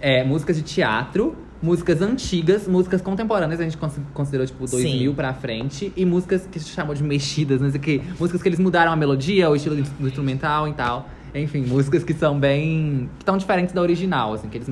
é, 0.00 0.22
músicas 0.22 0.56
de 0.56 0.62
teatro, 0.62 1.34
músicas 1.62 2.02
antigas, 2.02 2.66
músicas 2.66 3.00
contemporâneas, 3.00 3.60
a 3.60 3.64
gente 3.64 3.76
cons- 3.76 4.00
considerou, 4.12 4.46
tipo, 4.46 4.66
2000 4.66 5.10
Sim. 5.10 5.14
pra 5.14 5.32
frente. 5.32 5.92
E 5.96 6.04
músicas 6.04 6.46
que 6.50 6.58
se 6.58 6.68
chamou 6.70 6.94
de 6.94 7.02
mexidas, 7.02 7.60
não 7.60 7.70
sei 7.70 7.78
o 7.78 7.82
que. 7.82 8.02
Músicas 8.18 8.42
que 8.42 8.48
eles 8.48 8.58
mudaram 8.58 8.90
a 8.92 8.96
melodia, 8.96 9.48
o 9.48 9.54
estilo 9.56 9.76
do 9.76 10.06
instrumental 10.08 10.66
e 10.68 10.72
tal. 10.72 11.08
Enfim, 11.34 11.62
músicas 11.64 12.04
que 12.04 12.12
são 12.12 12.38
bem... 12.38 13.08
Que 13.18 13.22
estão 13.22 13.38
diferentes 13.38 13.72
da 13.72 13.80
original, 13.80 14.34
assim. 14.34 14.48
Que 14.48 14.58
eles 14.58 14.68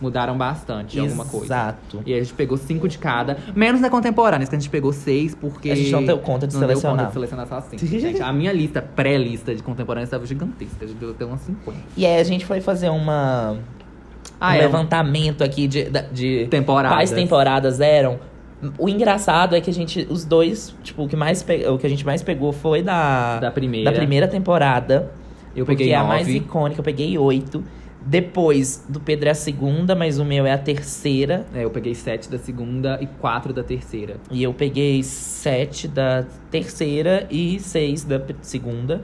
mudaram 0.00 0.36
bastante 0.36 0.98
alguma 0.98 1.24
coisa. 1.24 1.46
Exato. 1.46 2.02
E 2.04 2.12
a 2.12 2.18
gente 2.18 2.34
pegou 2.34 2.58
cinco 2.58 2.86
de 2.88 2.98
cada. 2.98 3.38
Menos 3.54 3.80
da 3.80 3.88
contemporânea, 3.88 4.46
que 4.46 4.54
a 4.54 4.58
gente 4.58 4.68
pegou 4.68 4.92
seis, 4.92 5.34
porque. 5.34 5.70
A 5.70 5.74
gente 5.74 5.90
não 5.92 6.04
deu 6.04 6.18
conta 6.18 6.46
de 6.46 6.52
não 6.54 6.60
deu 6.60 6.68
selecionar. 6.70 6.96
conta 6.96 7.06
de 7.08 7.12
selecionar 7.14 7.46
só 7.48 7.60
cinco. 7.62 7.86
gente, 7.86 8.20
a 8.20 8.32
minha 8.32 8.52
lista, 8.52 8.82
pré-lista 8.82 9.54
de 9.54 9.62
contemporânea, 9.62 10.04
estava 10.04 10.26
gigantesca. 10.26 10.84
A 10.84 10.86
gente 10.86 10.98
deu 10.98 11.10
até 11.12 11.24
umas 11.24 11.40
50. 11.42 11.78
E 11.96 12.04
aí 12.04 12.20
a 12.20 12.24
gente 12.24 12.44
foi 12.44 12.60
fazer 12.60 12.90
uma, 12.90 13.56
Ah, 14.40 14.50
um 14.50 14.54
é. 14.54 14.58
levantamento 14.58 15.42
aqui 15.42 15.66
de, 15.66 15.86
de 16.12 16.46
Temporadas. 16.50 16.96
quais 16.96 17.10
temporadas 17.12 17.80
eram. 17.80 18.18
O 18.78 18.88
engraçado 18.88 19.54
é 19.54 19.60
que 19.60 19.68
a 19.70 19.72
gente, 19.72 20.06
os 20.10 20.24
dois, 20.24 20.74
tipo, 20.82 21.04
o 21.04 21.08
que, 21.08 21.16
mais 21.16 21.42
pe- 21.42 21.66
o 21.68 21.76
que 21.78 21.86
a 21.86 21.90
gente 21.90 22.04
mais 22.04 22.22
pegou 22.22 22.52
foi 22.52 22.82
da, 22.82 23.38
Da 23.38 23.50
primeira. 23.50 23.90
da 23.90 23.96
primeira 23.96 24.26
temporada. 24.28 25.10
Eu 25.54 25.64
porque 25.64 25.78
peguei 25.84 25.92
é 25.92 25.96
a 25.96 26.04
mais 26.04 26.26
nove. 26.26 26.38
icônica, 26.38 26.80
eu 26.80 26.84
peguei 26.84 27.16
oito. 27.18 27.62
Depois 28.06 28.84
do 28.88 29.00
Pedro 29.00 29.28
é 29.28 29.32
a 29.32 29.34
segunda, 29.34 29.94
mas 29.94 30.18
o 30.18 30.24
meu 30.26 30.44
é 30.44 30.52
a 30.52 30.58
terceira. 30.58 31.46
É, 31.54 31.64
eu 31.64 31.70
peguei 31.70 31.94
sete 31.94 32.30
da 32.30 32.36
segunda 32.38 32.98
e 33.00 33.06
quatro 33.06 33.50
da 33.52 33.62
terceira. 33.62 34.16
E 34.30 34.42
eu 34.42 34.52
peguei 34.52 35.02
sete 35.02 35.88
da 35.88 36.24
terceira 36.50 37.26
e 37.30 37.58
seis 37.60 38.04
da 38.04 38.20
segunda. 38.42 39.02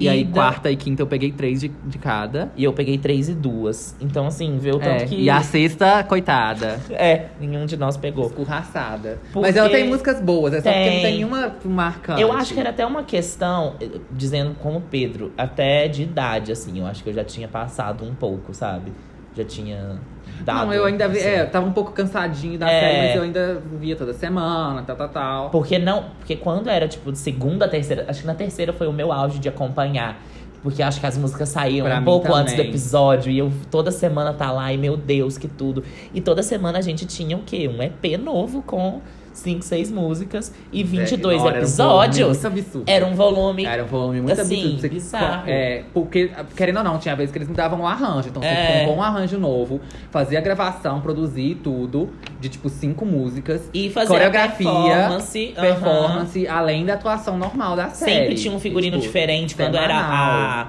E, 0.00 0.08
aí, 0.08 0.24
da- 0.24 0.32
quarta 0.32 0.70
e 0.70 0.76
quinta 0.76 1.00
eu 1.02 1.06
peguei 1.06 1.30
três 1.30 1.60
de, 1.60 1.68
de 1.68 1.96
cada. 1.98 2.50
E 2.56 2.64
eu 2.64 2.72
peguei 2.72 2.98
três 2.98 3.28
e 3.28 3.34
duas. 3.34 3.94
Então, 4.00 4.26
assim, 4.26 4.58
vê 4.58 4.70
o 4.72 4.78
tanto 4.78 5.02
É, 5.04 5.06
que. 5.06 5.14
E 5.14 5.30
a 5.30 5.40
sexta, 5.42 6.02
coitada. 6.02 6.80
É, 6.90 7.26
nenhum 7.38 7.66
de 7.66 7.76
nós 7.76 7.96
pegou. 7.96 8.26
Escorraçada. 8.26 9.20
Porque 9.32 9.46
Mas 9.48 9.56
ela 9.56 9.68
tem 9.68 9.86
músicas 9.88 10.20
boas, 10.20 10.54
é 10.54 10.60
só 10.60 10.70
porque 10.72 10.84
não 10.86 10.92
tem. 10.92 11.02
tem 11.02 11.14
nenhuma 11.14 11.54
marcante. 11.64 12.20
Eu 12.20 12.32
acho 12.32 12.52
que 12.52 12.58
era 12.58 12.70
até 12.70 12.84
uma 12.84 13.04
questão, 13.04 13.76
eh, 13.80 13.88
dizendo 14.10 14.56
como 14.60 14.80
Pedro, 14.80 15.32
até 15.38 15.86
de 15.86 16.02
idade, 16.02 16.50
assim. 16.50 16.78
Eu 16.80 16.86
acho 16.86 17.04
que 17.04 17.10
eu 17.10 17.14
já 17.14 17.22
tinha 17.24 17.46
passado 17.46 18.04
um 18.04 18.14
pouco, 18.14 18.52
sabe? 18.52 18.92
Já 19.36 19.44
tinha 19.44 20.00
dado. 20.42 20.66
Não, 20.66 20.72
eu 20.74 20.84
ainda 20.84 21.08
vi. 21.08 21.18
assim. 21.18 21.28
É, 21.28 21.44
tava 21.46 21.66
um 21.66 21.72
pouco 21.72 21.92
cansadinho 21.92 22.58
da 22.58 22.70
É. 22.70 22.80
série, 22.80 23.06
mas 23.06 23.16
eu 23.16 23.22
ainda 23.22 23.62
via 23.80 23.96
toda 23.96 24.12
semana, 24.12 24.82
tal, 24.82 24.96
tal, 24.96 25.08
tal. 25.08 25.50
Porque 25.50 25.78
não. 25.78 26.04
Porque 26.18 26.36
quando 26.36 26.68
era, 26.68 26.86
tipo, 26.88 27.10
de 27.12 27.18
segunda, 27.18 27.68
terceira. 27.68 28.04
Acho 28.08 28.20
que 28.20 28.26
na 28.26 28.34
terceira 28.34 28.72
foi 28.72 28.86
o 28.86 28.92
meu 28.92 29.12
auge 29.12 29.38
de 29.38 29.48
acompanhar. 29.48 30.20
Porque 30.62 30.80
acho 30.80 31.00
que 31.00 31.06
as 31.06 31.18
músicas 31.18 31.48
saíam 31.48 31.86
Pra 31.86 31.98
um 31.98 32.04
pouco 32.04 32.32
antes 32.32 32.52
do 32.54 32.56
também. 32.58 32.70
episódio. 32.70 33.32
E 33.32 33.38
eu 33.38 33.50
toda 33.70 33.90
semana 33.90 34.32
tá 34.32 34.52
lá, 34.52 34.72
e 34.72 34.78
meu 34.78 34.96
Deus, 34.96 35.36
que 35.36 35.48
tudo. 35.48 35.82
E 36.14 36.20
toda 36.20 36.40
semana 36.42 36.78
a 36.78 36.82
gente 36.82 37.04
tinha 37.04 37.36
o 37.36 37.42
quê? 37.42 37.68
Um 37.68 37.82
EP 37.82 38.16
novo 38.16 38.62
com 38.62 39.00
5, 39.32 39.62
6 39.62 39.90
músicas 39.90 40.52
e 40.72 40.82
22 40.82 41.34
É, 41.34 41.36
Era 41.36 41.40
um 41.40 41.42
volume 41.44 41.58
episódios. 41.58 42.28
Muito 42.28 42.46
absurdo. 42.46 42.84
Era 42.90 43.06
um 43.06 43.14
volume. 43.14 43.64
Era 43.64 43.84
um 43.84 43.86
volume 43.86 44.20
muito 44.20 44.40
Assim, 44.40 44.54
absurdo. 44.60 44.80
Você- 44.80 44.88
bizarro. 44.88 45.42
É, 45.46 45.82
porque, 45.94 46.30
querendo 46.56 46.78
ou 46.78 46.84
não, 46.84 46.98
tinha 46.98 47.14
vezes 47.16 47.32
que 47.32 47.38
eles 47.38 47.48
mudavam 47.48 47.80
o 47.80 47.86
arranjo. 47.86 48.28
Então, 48.28 48.42
você 48.42 48.48
É. 48.48 48.86
um 48.88 49.02
arranjo 49.02 49.38
novo, 49.38 49.80
fazia 50.10 50.38
a 50.38 50.42
gravação, 50.42 51.00
produzir 51.00 51.56
tudo, 51.62 52.10
de 52.40 52.48
tipo 52.48 52.68
cinco 52.68 53.04
músicas. 53.06 53.62
E 53.72 53.90
fazer 53.90 54.08
Coreografia, 54.08 54.68
a 54.68 54.72
performance. 54.72 55.54
aham. 55.56 55.66
Performance, 55.66 56.48
além 56.48 56.84
da 56.84 56.94
atuação 56.94 57.38
normal 57.38 57.76
da 57.76 57.88
série. 57.90 58.12
Sempre 58.12 58.34
tinha 58.34 58.54
um 58.54 58.60
figurino 58.60 58.96
Tipo, 58.96 59.06
diferente. 59.06 59.54
Quando 59.54 59.76
era 59.76 59.94
semanal. 59.94 60.40
a, 60.40 60.68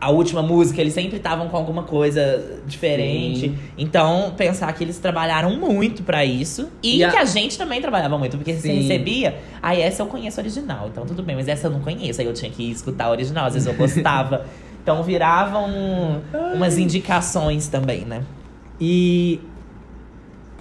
a 0.00 0.10
última 0.10 0.42
música, 0.42 0.80
eles 0.80 0.94
sempre 0.94 1.16
estavam 1.16 1.48
com 1.48 1.56
alguma 1.56 1.82
coisa 1.82 2.60
diferente. 2.66 3.40
Sim. 3.48 3.58
Então, 3.76 4.32
pensar 4.36 4.72
que 4.72 4.84
eles 4.84 4.98
trabalharam 4.98 5.56
muito 5.56 6.02
pra 6.02 6.24
isso. 6.24 6.68
E, 6.82 6.98
E 6.98 7.04
a- 7.04 7.10
que 7.10 7.16
a 7.16 7.24
gente 7.24 7.58
também 7.58 7.80
trabalhava 7.80 8.16
muito. 8.18 8.36
Porque 8.36 8.52
você 8.54 8.68
Sim. 8.68 8.80
recebia. 8.80 9.38
Aí 9.62 9.80
essa 9.80 10.02
eu 10.02 10.06
conheço 10.06 10.40
original, 10.40 10.88
então 10.90 11.04
tudo 11.04 11.22
bem. 11.22 11.34
Mas 11.34 11.48
essa 11.48 11.66
eu 11.66 11.70
não 11.70 11.80
conheço. 11.80 12.20
Aí 12.20 12.26
eu 12.26 12.32
tinha 12.32 12.50
que 12.50 12.70
escutar 12.70 13.06
a 13.06 13.10
original. 13.10 13.46
Às 13.46 13.54
vezes 13.54 13.66
eu 13.68 13.74
gostava. 13.74 14.46
então 14.82 15.02
viravam 15.02 16.20
umas 16.54 16.78
indicações 16.78 17.66
também, 17.68 18.00
né? 18.04 18.22
E 18.80 19.40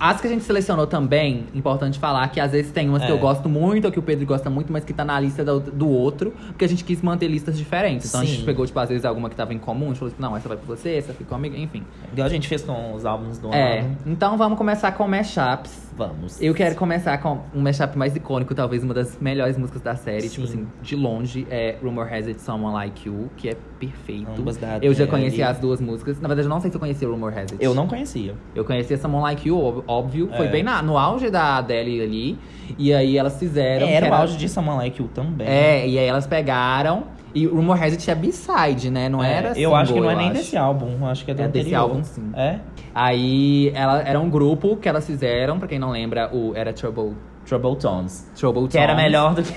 as 0.03 0.20
que 0.20 0.25
a 0.25 0.29
gente 0.31 0.43
selecionou 0.43 0.88
também, 0.88 1.46
importante 1.53 2.00
falar 2.00 2.27
que 2.29 2.39
às 2.39 2.51
vezes 2.51 2.72
tem 2.72 2.89
umas 2.89 3.03
que 3.03 3.08
É. 3.08 3.12
eu 3.12 3.20
gosto 3.20 3.48
muito, 3.48 3.86
ou 3.86 3.91
que 3.91 4.00
o 4.00 4.01
Pedro 4.01 4.25
gosta 4.25 4.50
muito, 4.50 4.74
mas 4.74 4.84
que 4.84 4.91
tá 4.93 5.05
na 5.05 5.20
lista 5.20 5.46
do, 5.46 5.60
do 5.60 5.88
outro, 5.88 6.31
porque 6.48 6.65
a 6.65 6.67
gente 6.67 6.84
quis 6.84 7.03
manter 7.03 7.27
listas 7.27 7.55
diferentes. 7.55 8.08
Então 8.10 8.22
a 8.22 8.25
Sim. 8.25 8.31
gente 8.31 8.43
pegou, 8.43 8.65
tipo, 8.65 8.79
às 8.79 8.89
vezes 8.89 9.05
alguma 9.05 9.29
que 9.29 9.36
tava 9.36 9.53
em 9.53 9.60
comum, 9.60 9.86
a 9.86 9.88
gente 9.89 10.00
falou, 10.00 10.10
tipo, 10.10 10.22
não, 10.22 10.36
essa 10.36 10.48
vai 10.50 10.58
pra 10.58 10.65
você, 10.75 10.96
essa 10.96 11.13
fica 11.13 11.29
comigo, 11.36 11.55
enfim. 11.55 11.84
Igual 12.12 12.25
a 12.25 12.29
gente 12.31 12.48
fez 12.48 12.63
com 12.63 12.93
os 12.96 13.05
álbuns 13.05 13.38
do 13.38 13.53
É, 13.53 13.81
ano. 13.81 13.98
então 14.08 14.36
vamos 14.38 14.58
começar 14.58 14.91
com 14.93 15.08
mashups. 15.08 15.91
Vamos. 15.96 16.41
Eu 16.41 16.53
quero 16.55 16.74
começar 16.75 17.17
com 17.20 17.41
um 17.53 17.62
mashup 17.62 17.96
mais 17.98 18.15
icônico, 18.15 18.55
talvez 18.55 18.81
uma 18.84 18.93
das 18.93 19.20
melhores 19.20 19.55
músicas 19.58 19.81
da 19.81 19.96
série, 19.96 20.27
tipo 20.29 20.48
Sim. 20.48 20.53
assim, 20.62 20.67
de 20.81 20.96
longe, 20.96 21.46
é 21.51 21.75
Rumor 21.84 22.12
Has 22.12 22.27
It 22.27 22.41
Someone 22.41 22.74
Like 22.74 23.08
You, 23.08 23.29
que 23.38 23.50
é 23.50 23.55
perfeito. 23.77 24.31
Ambas 24.40 24.57
da 24.57 24.77
eu 24.81 24.94
já 24.94 25.03
Adele. 25.03 25.07
conheci 25.09 25.44
as 25.44 25.59
duas 25.59 25.79
músicas. 25.81 26.20
Na 26.20 26.27
verdade, 26.27 26.48
eu 26.48 26.50
não 26.50 26.59
sei 26.61 26.72
se 26.72 26.77
eu 26.77 26.79
conhecia 26.79 27.07
Rumor 27.07 27.31
Has 27.33 27.51
It. 27.51 27.57
Eu 27.59 27.75
não 27.75 27.87
conhecia. 27.87 28.35
Eu 28.55 28.64
conhecia 28.66 28.98
Someone 28.98 29.22
Like 29.24 29.48
You, 29.48 29.83
óbvio. 29.92 30.30
Foi 30.36 30.48
É. 30.48 30.50
bem 30.50 30.64
na- 30.64 30.82
no 30.82 30.98
auge 30.98 31.30
da 31.30 31.58
Adele 31.58 32.01
ali. 32.01 32.38
E 32.77 32.94
aí 32.94 33.18
elas 33.18 33.38
fizeram. 33.38 33.88
era 33.88 34.06
que 34.08 34.12
o 34.12 34.16
auge 34.16 34.38
de 34.38 34.60
Like 34.60 35.01
You 35.01 35.10
também. 35.14 35.48
É, 35.48 35.88
e 35.88 36.00
aí 36.00 36.06
elas 36.06 36.25
pegaram. 36.25 37.04
E 37.34 37.46
Rumor 37.46 37.82
Has 37.82 37.94
It 37.94 38.12
é 38.12 38.16
B-side, 38.16 38.90
né? 38.90 39.08
Não 39.08 39.24
É, 39.24 39.34
era 39.34 39.60
Eu 39.60 39.74
acho 39.74 39.94
que 39.94 40.00
não 40.01 40.12
é 40.12 40.16
nem 40.16 40.25
acho. 40.32 40.38
desse 40.40 40.58
álbum. 40.58 40.98
eu 41.00 41.06
Acho 41.08 41.24
que 41.24 41.32
é 41.32 41.34
do 41.34 41.42
É 41.44 41.48
desse 41.48 41.60
anterior. 41.68 41.82
álbum, 41.82 42.04
sim. 42.04 42.30
É? 42.36 42.60
Aí 42.94 43.72
ela, 43.74 44.01
era 44.01 44.20
um 44.20 44.30
grupo 44.30 44.75
que 44.77 44.88
elas 44.90 45.06
fizeram, 45.06 45.58
pra 45.58 45.68
quem 45.68 45.80
não 45.80 45.92
lembra, 45.92 46.30
o 46.34 46.54
era 46.56 46.74
Trouble, 46.74 47.14
Trouble 47.46 47.75
Tones. 47.77 48.30
Trouble 48.36 48.68
Que 48.68 48.77
era 48.77 48.94
Tones. 48.94 49.04
melhor 49.04 49.34
do 49.34 49.44
que. 49.44 49.54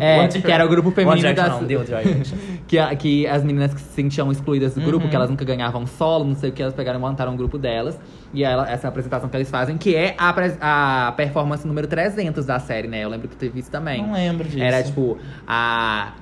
É, 0.00 0.26
que 0.28 0.50
era 0.50 0.64
o 0.64 0.68
grupo 0.68 0.90
feminino 0.90 1.26
One 1.28 1.34
das- 1.34 1.48
não, 1.48 1.58
The 1.66 1.76
Direction. 2.02 2.38
Que, 2.66 2.96
que 2.96 3.26
as 3.26 3.42
meninas 3.44 3.74
que 3.74 3.80
se 3.80 3.88
sentiam 3.92 4.30
excluídas 4.32 4.74
do 4.74 4.80
grupo, 4.80 5.04
Uhum. 5.04 5.10
que 5.10 5.16
elas 5.16 5.28
nunca 5.30 5.44
ganhavam 5.44 5.86
solo, 5.86 6.24
não 6.24 6.34
sei 6.34 6.50
o 6.50 6.52
que, 6.52 6.62
elas 6.62 6.74
pegaram 6.74 6.98
e 6.98 7.02
montaram 7.02 7.32
um 7.32 7.36
grupo 7.36 7.58
delas. 7.58 7.98
E 8.34 8.42
ela, 8.44 8.70
essa 8.70 8.88
apresentação 8.88 9.28
que 9.28 9.36
eles 9.36 9.50
fazem, 9.50 9.76
que 9.76 9.94
é 9.94 10.14
a, 10.18 11.08
a 11.08 11.12
performance 11.12 11.66
número 11.66 11.86
300 11.86 12.46
da 12.46 12.58
série, 12.58 12.88
né? 12.88 13.04
Eu 13.04 13.10
lembro 13.10 13.28
que 13.28 13.36
teve 13.36 13.60
isso 13.60 13.70
também. 13.70 14.02
Não 14.02 14.12
lembro 14.14 14.48
disso. 14.48 14.62
Era 14.62 14.82
tipo 14.82 15.18
a 15.46 16.12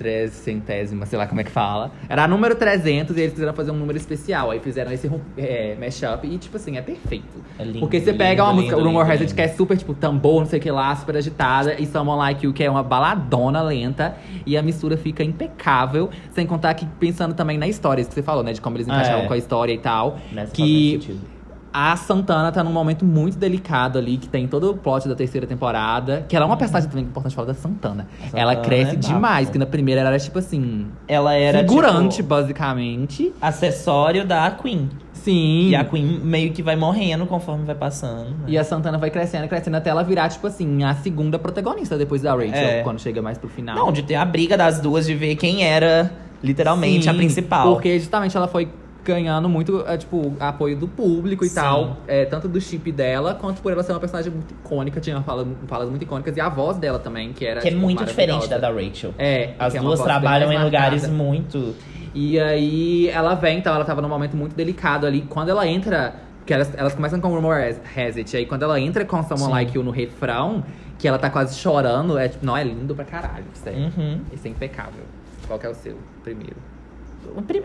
trecentésima, 0.00 1.04
sei 1.06 1.18
lá 1.18 1.26
como 1.26 1.40
é 1.40 1.44
que 1.44 1.50
fala. 1.50 1.92
Era 2.08 2.26
número 2.26 2.54
300 2.54 3.16
e 3.16 3.20
eles 3.20 3.32
quiseram 3.32 3.52
fazer 3.52 3.70
um 3.70 3.76
número 3.76 3.98
especial. 3.98 4.50
Aí 4.50 4.58
fizeram 4.60 4.90
esse 4.92 5.10
é, 5.36 5.76
mashup 5.78 6.26
e, 6.26 6.38
tipo 6.38 6.56
assim, 6.56 6.76
é 6.76 6.82
perfeito. 6.82 7.44
É 7.58 7.64
lindo, 7.64 7.80
Porque 7.80 8.00
você 8.00 8.06
lindo, 8.12 8.18
pega 8.18 8.42
uma 8.42 8.50
lindo, 8.52 8.62
música, 8.62 8.76
o 8.78 8.84
Rumor 8.84 9.06
lindo. 9.10 9.34
que 9.34 9.40
é 9.40 9.48
super, 9.48 9.76
tipo, 9.76 9.94
tambor, 9.94 10.40
não 10.40 10.46
sei 10.46 10.58
o 10.58 10.62
que 10.62 10.70
lá, 10.70 10.94
super 10.96 11.16
agitada, 11.16 11.74
e 11.78 11.86
Someone 11.86 12.18
Like 12.18 12.44
You, 12.46 12.52
que 12.52 12.64
é 12.64 12.70
uma 12.70 12.82
baladona 12.82 13.62
lenta, 13.62 14.16
e 14.46 14.56
a 14.56 14.62
mistura 14.62 14.96
fica 14.96 15.22
impecável. 15.22 16.08
Sem 16.32 16.46
contar 16.46 16.74
que, 16.74 16.86
pensando 16.98 17.34
também 17.34 17.58
na 17.58 17.68
história, 17.68 18.00
isso 18.00 18.08
que 18.10 18.14
você 18.14 18.22
falou, 18.22 18.42
né? 18.42 18.52
De 18.52 18.60
como 18.60 18.76
eles 18.76 18.86
encaixavam 18.86 19.24
É. 19.24 19.26
com 19.26 19.34
a 19.34 19.38
história 19.38 19.72
e 19.72 19.78
tal. 19.78 20.18
Nessa 20.32 20.52
que 20.52 20.96
faz 20.98 21.04
sentido. 21.04 21.39
A 21.72 21.94
Santana 21.96 22.50
tá 22.50 22.64
num 22.64 22.72
momento 22.72 23.04
muito 23.04 23.38
delicado 23.38 23.98
ali, 23.98 24.16
que 24.16 24.28
tem 24.28 24.48
todo 24.48 24.70
o 24.70 24.76
plot 24.76 25.08
da 25.08 25.14
terceira 25.14 25.46
temporada. 25.46 26.24
Que 26.28 26.34
ela 26.34 26.44
é 26.44 26.46
uma 26.46 26.56
personagem 26.56 26.88
também 26.90 27.04
importante 27.04 27.34
falar 27.34 27.46
da 27.48 27.54
Santana. 27.54 28.06
Santana 28.24 28.42
ela 28.42 28.56
cresce 28.56 28.92
é 28.94 28.96
demais, 28.98 29.48
que 29.50 29.58
na 29.58 29.66
primeira 29.66 30.00
ela 30.00 30.10
era 30.10 30.18
tipo 30.18 30.38
assim. 30.38 30.86
Ela 31.06 31.34
era 31.34 31.60
figurante, 31.60 32.16
tipo, 32.16 32.28
basicamente. 32.28 33.32
acessório 33.40 34.24
da 34.26 34.50
Queen. 34.50 34.88
Sim. 35.12 35.68
E 35.68 35.76
a 35.76 35.84
Queen 35.84 36.18
meio 36.24 36.50
que 36.52 36.62
vai 36.62 36.76
morrendo 36.76 37.26
conforme 37.26 37.64
vai 37.64 37.74
passando. 37.74 38.30
né? 38.30 38.44
E 38.48 38.58
a 38.58 38.64
Santana 38.64 38.96
vai 38.98 39.10
crescendo, 39.10 39.46
crescendo 39.48 39.76
até 39.76 39.90
ela 39.90 40.02
virar, 40.02 40.28
tipo 40.30 40.46
assim, 40.46 40.82
a 40.82 40.94
segunda 40.94 41.38
protagonista 41.38 41.96
depois 41.98 42.22
da 42.22 42.32
Rachel, 42.32 42.52
É. 42.54 42.82
quando 42.82 42.98
chega 43.00 43.20
mais 43.20 43.36
pro 43.38 43.48
final. 43.48 43.76
Não, 43.76 43.92
de 43.92 44.02
ter 44.02 44.14
a 44.14 44.24
briga 44.24 44.56
das 44.56 44.80
duas, 44.80 45.06
de 45.06 45.14
ver 45.14 45.36
quem 45.36 45.62
era 45.62 46.10
literalmente 46.42 47.06
a 47.08 47.12
Sim, 47.12 47.18
principal. 47.18 47.70
Porque 47.74 47.98
justamente 47.98 48.34
ela 48.36 48.48
foi 48.48 48.68
ganhando 49.04 49.48
muito, 49.48 49.84
é, 49.86 49.96
tipo, 49.96 50.34
apoio 50.38 50.76
do 50.76 50.86
público 50.88 51.44
e 51.44 51.48
Sim. 51.48 51.54
tal. 51.54 51.96
É, 52.06 52.24
tanto 52.24 52.48
do 52.48 52.60
chip 52.60 52.90
dela, 52.92 53.34
quanto 53.34 53.60
por 53.62 53.72
ela 53.72 53.82
ser 53.82 53.92
uma 53.92 54.00
personagem 54.00 54.32
muito 54.32 54.52
icônica, 54.52 55.00
tinha 55.00 55.20
fala- 55.22 55.46
falas 55.66 55.88
muito 55.88 56.02
icônicas. 56.02 56.36
E 56.36 56.40
a 56.40 56.48
voz 56.48 56.76
dela 56.76 56.98
também, 56.98 57.32
que 57.32 57.44
era 57.46 57.60
Que 57.60 57.68
é 57.68 57.70
tipo, 57.70 57.82
muito 57.82 58.04
diferente 58.04 58.48
da 58.48 58.58
da 58.58 58.70
Rachel. 58.70 59.14
É, 59.18 59.54
As 59.58 59.74
é 59.74 59.78
duas 59.80 59.98
bem 59.98 60.06
trabalham 60.06 60.52
em 60.52 60.62
lugares 60.62 61.08
muito. 61.08 61.74
E 62.14 62.38
aí 62.40 63.08
ela 63.08 63.34
vem, 63.34 63.58
então 63.58 63.74
ela 63.74 63.84
tava 63.84 64.02
num 64.02 64.08
momento 64.08 64.36
muito 64.36 64.54
delicado 64.56 65.06
ali. 65.06 65.22
Quando 65.22 65.48
ela 65.48 65.66
entra, 65.66 66.14
que 66.44 66.52
elas, 66.52 66.72
elas 66.76 66.94
começam 66.94 67.20
com 67.20 67.28
Rumor 67.28 67.56
Has 67.56 68.16
It, 68.16 68.36
aí 68.36 68.46
quando 68.46 68.64
ela 68.64 68.80
entra 68.80 69.04
com 69.04 69.22
Someone 69.22 69.44
Sim. 69.44 69.50
Like 69.50 69.76
You 69.76 69.84
no 69.84 69.90
refrão, 69.92 70.64
que 70.98 71.06
ela 71.06 71.18
tá 71.18 71.30
quase 71.30 71.56
chorando, 71.56 72.18
é 72.18 72.28
tipo, 72.28 72.44
não, 72.44 72.56
é 72.56 72.64
lindo 72.64 72.94
pra 72.94 73.04
caralho, 73.04 73.44
sério. 73.54 73.90
Uhum. 73.96 74.20
Isso 74.32 74.46
é 74.46 74.50
impecável. 74.50 75.04
Qual 75.46 75.58
que 75.58 75.66
é 75.66 75.70
o 75.70 75.74
seu 75.74 75.96
primeiro? 76.22 76.56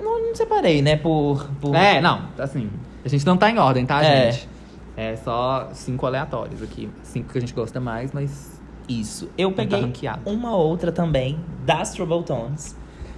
Não, 0.02 0.22
não 0.28 0.36
separei, 0.36 0.82
né? 0.82 0.96
Por. 0.96 1.50
por... 1.62 1.76
É, 1.76 2.02
não, 2.02 2.28
assim, 2.38 2.70
a 3.04 3.08
gente 3.10 3.26
não 3.26 3.38
tá 3.38 3.50
em 3.50 3.58
ordem, 3.58 3.86
tá, 3.86 4.04
É. 4.04 4.32
gente? 4.32 4.50
É 4.98 5.16
só 5.18 5.70
cinco 5.74 6.06
aleatórios 6.06 6.62
aqui. 6.62 6.90
Cinco 7.04 7.32
que 7.32 7.38
a 7.38 7.42
gente 7.42 7.54
gosta 7.54 7.80
mais, 7.80 8.12
mas. 8.14 8.62
Isso. 8.88 9.30
Eu 9.38 9.50
tá 9.52 9.58
peguei 9.64 9.82
ranqueado. 9.82 10.22
uma 10.30 10.56
outra 10.56 10.92
também, 10.92 11.40
das 11.66 11.92
Trouble 11.94 12.24
Tones, 12.24 12.76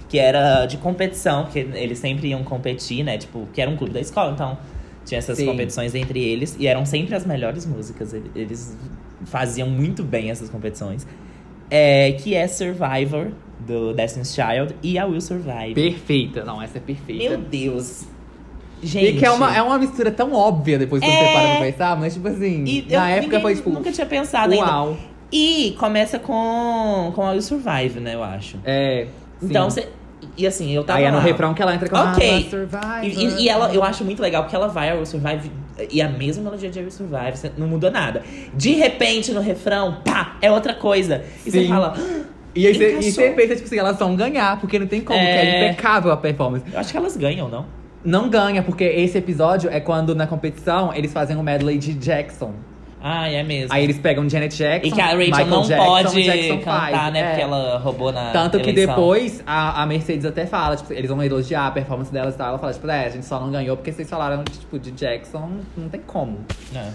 que 0.08 0.18
era 0.18 0.64
de 0.66 0.78
competição, 0.78 1.44
que 1.44 1.58
eles 1.58 1.98
sempre 1.98 2.28
iam 2.28 2.42
competir, 2.42 3.04
né? 3.04 3.18
Tipo, 3.18 3.46
que 3.52 3.60
era 3.60 3.70
um 3.70 3.76
clube 3.76 3.92
da 3.92 4.00
escola, 4.00 4.32
então 4.32 4.56
tinha 5.04 5.18
essas 5.18 5.36
Sim. 5.36 5.44
competições 5.46 5.94
entre 5.94 6.22
eles. 6.24 6.56
E 6.58 6.66
eram 6.66 6.86
sempre 6.86 7.14
as 7.14 7.26
melhores 7.26 7.66
músicas. 7.66 8.14
ele- 8.14 8.30
Eles 8.34 8.76
faziam 9.26 9.68
muito 9.68 10.02
bem 10.02 10.30
essas 10.30 10.48
competições. 10.48 11.06
É, 11.70 12.12
que 12.12 12.34
é 12.34 12.46
Survivor, 12.48 13.28
do 13.60 13.92
Destiny's 13.92 14.34
Child, 14.34 14.74
e 14.82 14.98
a 14.98 15.06
Will 15.06 15.20
Survive. 15.20 15.74
Perfeita. 15.74 16.44
Não, 16.44 16.60
essa 16.62 16.78
é 16.78 16.80
perfeita. 16.80 17.28
Meu 17.28 17.38
Deus. 17.38 18.06
Gente. 18.82 19.16
E 19.16 19.18
que 19.18 19.24
é 19.26 19.30
uma, 19.30 19.54
é 19.56 19.60
uma 19.60 19.76
mistura 19.78 20.10
tão 20.10 20.32
óbvia 20.32 20.78
depois 20.78 21.02
que 21.02 21.08
É. 21.08 21.12
você 21.12 21.32
para 21.32 21.48
pra 21.56 21.60
pensar, 21.66 21.96
mas 21.98 22.14
tipo 22.14 22.28
assim, 22.28 22.64
E 22.64 22.86
eu- 22.88 22.98
na 22.98 23.10
época 23.10 23.22
ninguém 23.26 23.40
foi 23.42 23.56
tipo. 23.56 23.70
Nunca 23.70 23.90
tinha 23.90 24.06
pensado 24.06 24.52
ainda. 24.52 24.64
Uau. 24.66 24.96
E 25.32 25.74
começa 25.78 26.18
com, 26.18 27.12
com 27.14 27.22
a 27.22 27.32
Will 27.32 27.42
Survive, 27.42 27.98
né, 28.00 28.14
eu 28.14 28.22
acho. 28.22 28.56
É. 28.64 29.06
Então, 29.42 29.68
sim. 29.68 29.82
cê- 29.82 29.88
E 30.36 30.46
assim, 30.46 30.72
eu 30.72 30.84
tava 30.84 30.98
Aí 30.98 31.04
é 31.04 31.10
no 31.10 31.16
lá. 31.18 31.22
refrão 31.22 31.54
que 31.54 31.62
ela 31.62 31.74
entra 31.74 31.88
com 31.88 31.96
Ok. 31.96 32.26
"I'm 32.28 32.46
a 32.46 32.50
survivor". 32.50 33.04
E, 33.04 33.08
e- 33.08 33.42
e 33.44 33.48
ela, 33.48 33.72
eu 33.72 33.82
acho 33.82 34.04
muito 34.04 34.20
legal, 34.20 34.42
porque 34.42 34.54
ela 34.56 34.68
vai 34.68 34.90
ao 34.90 35.04
Survive 35.06 35.50
e 35.90 36.00
a 36.02 36.08
mesma 36.08 36.42
melodia 36.44 36.68
de 36.70 36.78
Will 36.80 36.90
Survive, 36.90 37.36
você- 37.36 37.52
não 37.56 37.68
muda 37.68 37.90
nada. 37.90 38.22
De 38.54 38.72
repente, 38.72 39.32
no 39.32 39.40
refrão, 39.40 39.98
pá, 40.04 40.36
é 40.42 40.50
outra 40.50 40.74
coisa. 40.74 41.22
E 41.46 41.50
você 41.50 41.62
Sim. 41.62 41.68
fala, 41.68 41.94
E 42.54 42.66
aí 42.66 42.74
você 42.74 42.98
e 42.98 43.12
você 43.12 43.30
pensa, 43.30 43.54
tipo 43.54 43.66
assim, 43.66 43.78
elas 43.78 43.96
vão 43.98 44.16
ganhar, 44.16 44.58
porque 44.60 44.78
não 44.78 44.86
tem 44.88 45.00
como, 45.00 45.18
É. 45.18 45.24
que 45.24 45.46
é 45.46 45.66
impecável 45.70 46.10
a 46.10 46.16
performance. 46.16 46.64
eu 46.72 46.78
acho 46.80 46.90
que 46.90 46.96
elas 46.96 47.16
ganham, 47.16 47.48
não? 47.48 47.66
Não 48.04 48.28
ganha, 48.28 48.62
porque 48.62 48.84
esse 48.84 49.18
episódio 49.18 49.68
é 49.70 49.78
quando 49.80 50.14
na 50.14 50.26
competição 50.26 50.92
eles 50.94 51.12
fazem 51.12 51.36
um 51.36 51.42
medley 51.42 51.78
de 51.78 51.94
Jackson. 51.94 52.52
Ah, 53.00 53.28
é 53.30 53.42
mesmo. 53.42 53.72
Aí 53.72 53.84
eles 53.84 53.98
pegam 53.98 54.28
Janet 54.28 54.56
Jackson. 54.56 54.88
e 54.88 54.92
que 54.92 55.00
a 55.00 55.06
Rachel 55.06 55.26
Michael 55.26 55.46
não 55.46 55.62
Jackson, 55.62 55.84
pode 55.86 56.22
Jackson 56.24 56.58
cantar, 56.58 57.12
né? 57.12 57.20
É. 57.20 57.28
Porque 57.28 57.42
ela 57.42 57.78
roubou 57.78 58.12
na 58.12 58.32
Tanto 58.32 58.58
que 58.58 58.70
eleição. 58.70 58.94
depois 58.94 59.42
a, 59.46 59.82
a 59.82 59.86
Mercedes 59.86 60.24
até 60.24 60.46
fala, 60.46 60.76
tipo, 60.76 60.92
eles 60.92 61.08
vão 61.08 61.22
elogiar 61.22 61.66
a 61.66 61.70
performance 61.70 62.12
delas 62.12 62.34
e 62.34 62.38
tal. 62.38 62.48
Ela 62.48 62.58
fala, 62.58 62.72
tipo, 62.72 62.88
é, 62.90 63.06
a 63.06 63.08
gente 63.08 63.24
só 63.24 63.38
não 63.40 63.50
ganhou 63.50 63.76
porque 63.76 63.92
vocês 63.92 64.08
falaram, 64.10 64.42
tipo, 64.44 64.78
de 64.78 64.90
Jackson, 64.90 65.48
não 65.76 65.88
tem 65.88 66.00
como. 66.00 66.38
É. 66.74 66.88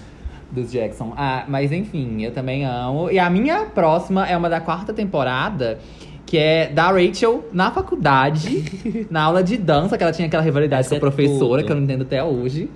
Dos 0.51 0.71
Jackson. 0.71 1.13
Ah, 1.17 1.45
mas 1.47 1.71
enfim, 1.71 2.21
eu 2.21 2.31
também 2.31 2.63
amo. 2.65 3.09
E 3.09 3.17
a 3.17 3.29
minha 3.29 3.61
próxima 3.65 4.27
é 4.27 4.35
uma 4.37 4.49
da 4.49 4.59
quarta 4.61 4.93
temporada, 4.93 5.79
que 6.27 6.37
é 6.37 6.67
da 6.67 6.91
Rachel 6.91 7.45
na 7.51 7.71
faculdade, 7.71 9.07
na 9.09 9.23
aula 9.23 9.41
de 9.41 9.57
dança, 9.57 9.97
que 9.97 10.03
ela 10.03 10.11
tinha 10.13 10.27
aquela 10.27 10.43
rivalidade 10.43 10.81
Essa 10.81 10.89
com 10.89 10.95
a 10.95 10.97
é 10.97 10.99
professora, 10.99 11.61
tudo. 11.61 11.65
que 11.65 11.71
eu 11.71 11.75
não 11.77 11.83
entendo 11.83 12.03
até 12.03 12.23
hoje. 12.23 12.69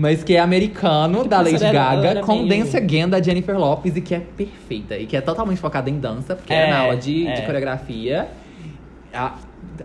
Mas 0.00 0.22
que 0.22 0.34
é 0.34 0.38
americano, 0.38 1.24
da 1.26 1.40
Lady 1.40 1.56
era- 1.56 1.72
Gaga, 1.72 2.06
era 2.08 2.20
com 2.20 2.36
meio- 2.44 2.62
Dance 2.64 2.76
Again, 2.76 3.08
da 3.08 3.20
Jennifer 3.20 3.58
Lopes, 3.58 3.96
e 3.96 4.00
que 4.00 4.14
é 4.14 4.20
perfeita. 4.20 4.96
E 4.96 5.06
que 5.06 5.16
é 5.16 5.20
totalmente 5.20 5.58
focada 5.60 5.90
em 5.90 5.98
dança, 5.98 6.36
porque 6.36 6.52
É, 6.52 6.68
é 6.68 6.70
na 6.70 6.78
aula 6.78 6.96
de, 6.96 7.26
é. 7.26 7.34
de 7.34 7.42
coreografia. 7.42 8.28
Ah, 9.12 9.34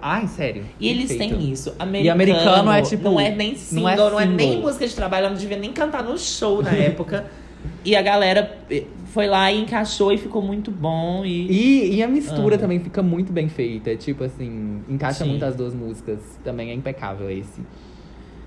ai, 0.02 0.28
sério. 0.28 0.66
E 0.80 0.88
eles 0.88 1.08
perfeito. 1.08 1.36
têm 1.38 1.52
isso. 1.52 1.74
Americano, 1.80 2.06
E 2.06 2.10
americano 2.10 2.72
é, 2.72 2.82
tipo, 2.84 3.04
Não 3.06 3.20
é 3.20 3.32
nem 3.32 3.56
single, 3.56 3.96
não 3.98 4.10
não 4.12 4.20
é 4.20 4.24
é, 4.24 4.28
nem 4.28 4.50
single. 4.52 4.62
música 4.68 4.88
de 4.88 4.96
trabalho, 4.96 5.22
ela 5.26 5.30
não 5.34 5.38
devia 5.42 5.58
nem 5.58 5.72
cantar 5.74 6.04
no 6.04 6.16
show 6.18 6.62
na 6.62 6.70
época. 6.78 7.26
E 7.84 7.96
a 7.96 8.02
galera 8.02 8.56
eh, 8.70 8.84
foi 9.08 9.26
lá 9.26 9.52
e 9.52 9.62
encaixou 9.62 10.12
e 10.12 10.18
ficou 10.18 10.42
muito 10.42 10.70
bom. 10.70 11.24
E, 11.26 11.48
E, 11.50 11.96
e 11.96 12.04
a 12.04 12.08
mistura 12.08 12.56
Amo. 12.56 12.58
também 12.60 12.80
fica 12.80 13.02
muito 13.02 13.32
bem 13.34 13.48
feita. 13.50 13.96
Tipo 13.96 14.26
assim, 14.26 14.82
encaixa 14.88 15.24
Sim. 15.24 15.30
muito 15.32 15.44
as 15.46 15.56
duas 15.56 15.74
músicas. 15.74 16.20
Também 16.44 16.70
é 16.70 16.74
impecável 16.76 17.30
esse. 17.32 17.62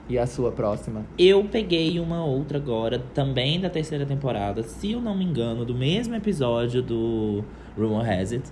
E 0.09 0.17
a 0.19 0.27
sua 0.27 0.53
próxima? 0.53 1.05
eu 1.19 1.45
peguei 1.45 1.99
uma 1.99 2.25
outra 2.25 2.59
agora, 2.59 3.03
também 3.13 3.59
da 3.59 3.69
terceira 3.69 4.07
temporada, 4.07 4.63
se 4.63 4.93
eu 4.93 5.01
não 5.01 5.17
me 5.17 5.25
engano, 5.25 5.65
do 5.65 5.75
mesmo 5.75 6.15
episódio 6.15 6.81
do 6.83 7.45
Rumor 7.77 8.09
Has 8.09 8.33
It. 8.33 8.45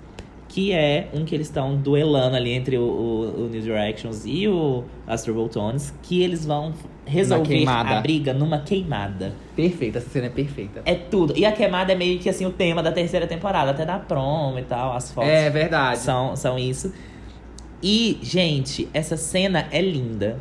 Que 0.48 0.72
é 0.72 1.08
um 1.12 1.24
que 1.24 1.34
eles 1.34 1.48
estão 1.48 1.74
duelando 1.76 2.36
ali 2.36 2.50
entre 2.50 2.76
o, 2.76 2.82
o, 2.82 3.44
o 3.44 3.48
New 3.48 3.60
Directions 3.60 4.24
e 4.24 4.46
o 4.46 4.84
Astro 5.06 5.34
Botones. 5.34 5.92
Que 6.02 6.22
eles 6.22 6.44
vão 6.44 6.72
resolver 7.04 7.66
a 7.66 8.00
briga 8.00 8.32
numa 8.32 8.58
queimada. 8.60 9.32
Perfeita, 9.56 9.98
essa 9.98 10.10
cena 10.10 10.26
é 10.26 10.30
perfeita. 10.30 10.82
É 10.84 10.94
tudo. 10.94 11.36
E 11.36 11.44
a 11.44 11.50
queimada 11.50 11.92
é 11.92 11.96
meio 11.96 12.18
que 12.20 12.28
assim 12.28 12.46
o 12.46 12.50
tema 12.50 12.82
da 12.82 12.92
terceira 12.92 13.26
temporada, 13.26 13.70
até 13.72 13.84
da 13.84 13.98
promo 13.98 14.58
e 14.58 14.62
tal, 14.62 14.94
as 14.94 15.10
fotos 15.10 15.30
É 15.30 15.50
verdade. 15.50 15.98
são, 15.98 16.36
são 16.36 16.58
isso. 16.58 16.92
E, 17.82 18.18
gente, 18.22 18.88
essa 18.94 19.16
cena 19.16 19.66
é 19.72 19.80
linda. 19.80 20.38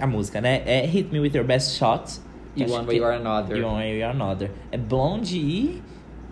A 0.00 0.06
música, 0.06 0.40
né? 0.40 0.62
É 0.66 0.86
Hit 0.86 1.12
Me 1.12 1.20
With 1.20 1.32
Your 1.34 1.44
Best 1.44 1.76
Shot. 1.78 2.20
E 2.56 2.64
acho 2.64 2.72
One 2.72 2.86
Way 2.86 3.00
or 3.00 3.12
Another. 3.12 3.56
E 3.56 3.62
One 3.62 3.76
Way 3.76 4.04
or 4.04 4.10
Another. 4.10 4.50
É 4.70 4.76
Blonde 4.78 5.38
e... 5.38 5.82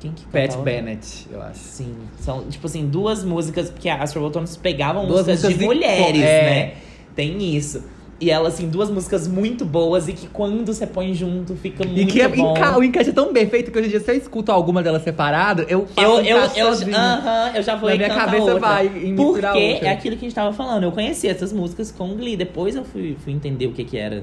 Quem 0.01 0.11
que 0.13 0.25
Pat? 0.27 0.57
Bennett, 0.57 1.29
eu 1.31 1.41
acho. 1.41 1.61
Sim. 1.61 1.95
São, 2.19 2.45
tipo 2.47 2.67
assim, 2.67 2.89
duas 2.89 3.23
músicas, 3.25 3.71
porque 3.71 3.89
a 3.89 4.03
Astro 4.03 4.21
Botones 4.21 4.57
pegavam 4.57 5.07
Duas 5.07 5.27
músicas 5.27 5.41
de 5.43 5.65
músicas 5.65 5.67
mulheres, 5.67 6.17
icô- 6.17 6.27
é. 6.27 6.43
né? 6.43 6.75
Tem 7.15 7.57
isso. 7.57 7.85
E 8.23 8.31
elas, 8.31 8.55
assim, 8.55 8.69
duas 8.69 8.89
músicas 8.89 9.27
muito 9.27 9.65
boas 9.65 10.07
e 10.07 10.13
que 10.13 10.29
quando 10.29 10.65
você 10.65 10.87
põe 10.87 11.13
junto 11.13 11.57
fica 11.57 11.85
muito 11.85 12.01
E 12.01 12.07
que 12.07 12.21
é, 12.23 12.29
bom. 12.29 12.53
enca- 12.57 12.79
o 12.79 12.85
encaixe 12.85 13.11
é 13.11 13.13
tão 13.13 13.33
bem 13.33 13.49
feito 13.49 13.73
que 13.73 13.79
hoje 13.79 13.89
em 13.89 13.91
dia, 13.91 13.99
se 14.01 14.09
eu 14.13 14.17
escuto 14.17 14.53
alguma 14.53 14.81
delas 14.81 15.03
separado, 15.03 15.67
eu 15.69 15.87
faço 15.89 16.01
Eu, 16.09 16.19
eu, 16.21 16.25
eu, 16.25 16.37
encaixozinho. 16.39 16.97
aham, 16.97 17.51
eu 17.57 17.63
já 17.65 17.75
vou 17.75 17.91
Na 17.91 17.97
minha 17.97 18.09
cabeça 18.09 18.43
outra. 18.45 18.59
vai 18.61 18.87
em 18.87 19.17
Porque 19.17 19.45
outra. 19.45 19.59
é 19.59 19.89
aquilo 19.91 20.17
que 20.17 20.25
a 20.25 20.29
gente 20.29 20.35
tava 20.37 20.53
falando. 20.53 20.85
Eu 20.85 20.93
conhecia 20.93 21.33
essas 21.33 21.53
músicas 21.53 21.91
com 21.91 22.15
Glee. 22.15 22.37
Depois 22.37 22.77
eu 22.77 22.85
fui, 22.85 23.17
fui 23.25 23.33
entender 23.33 23.67
o 23.67 23.73
que 23.73 23.83
que 23.83 23.99
era 23.99 24.23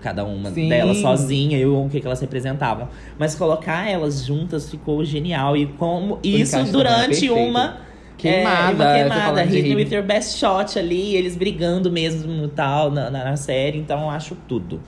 cada 0.00 0.24
uma 0.24 0.50
Sim. 0.50 0.68
delas 0.68 0.98
sozinha 0.98 1.58
e 1.58 1.66
o 1.66 1.88
que 1.90 2.00
que 2.00 2.06
elas 2.06 2.20
representavam. 2.20 2.88
Mas 3.18 3.34
colocar 3.34 3.90
elas 3.90 4.24
juntas 4.24 4.70
ficou 4.70 5.04
genial. 5.04 5.56
E 5.56 5.66
como 5.66 6.18
isso 6.22 6.56
é 6.56 6.62
durante 6.62 7.28
uma... 7.28 7.76
Queimada, 8.18 8.84
é, 8.84 9.08
queimada, 9.08 9.42
Hit 9.42 9.68
Me. 9.68 9.74
With 9.74 9.94
Your 9.94 10.04
Best 10.04 10.38
Shot 10.38 10.78
ali, 10.78 11.16
eles 11.16 11.36
brigando 11.36 11.90
mesmo 11.90 12.44
e 12.44 12.48
tal 12.48 12.90
na, 12.90 13.10
na, 13.10 13.24
na 13.24 13.36
série, 13.36 13.78
então 13.78 14.02
eu 14.02 14.10
acho 14.10 14.36
tudo. 14.48 14.80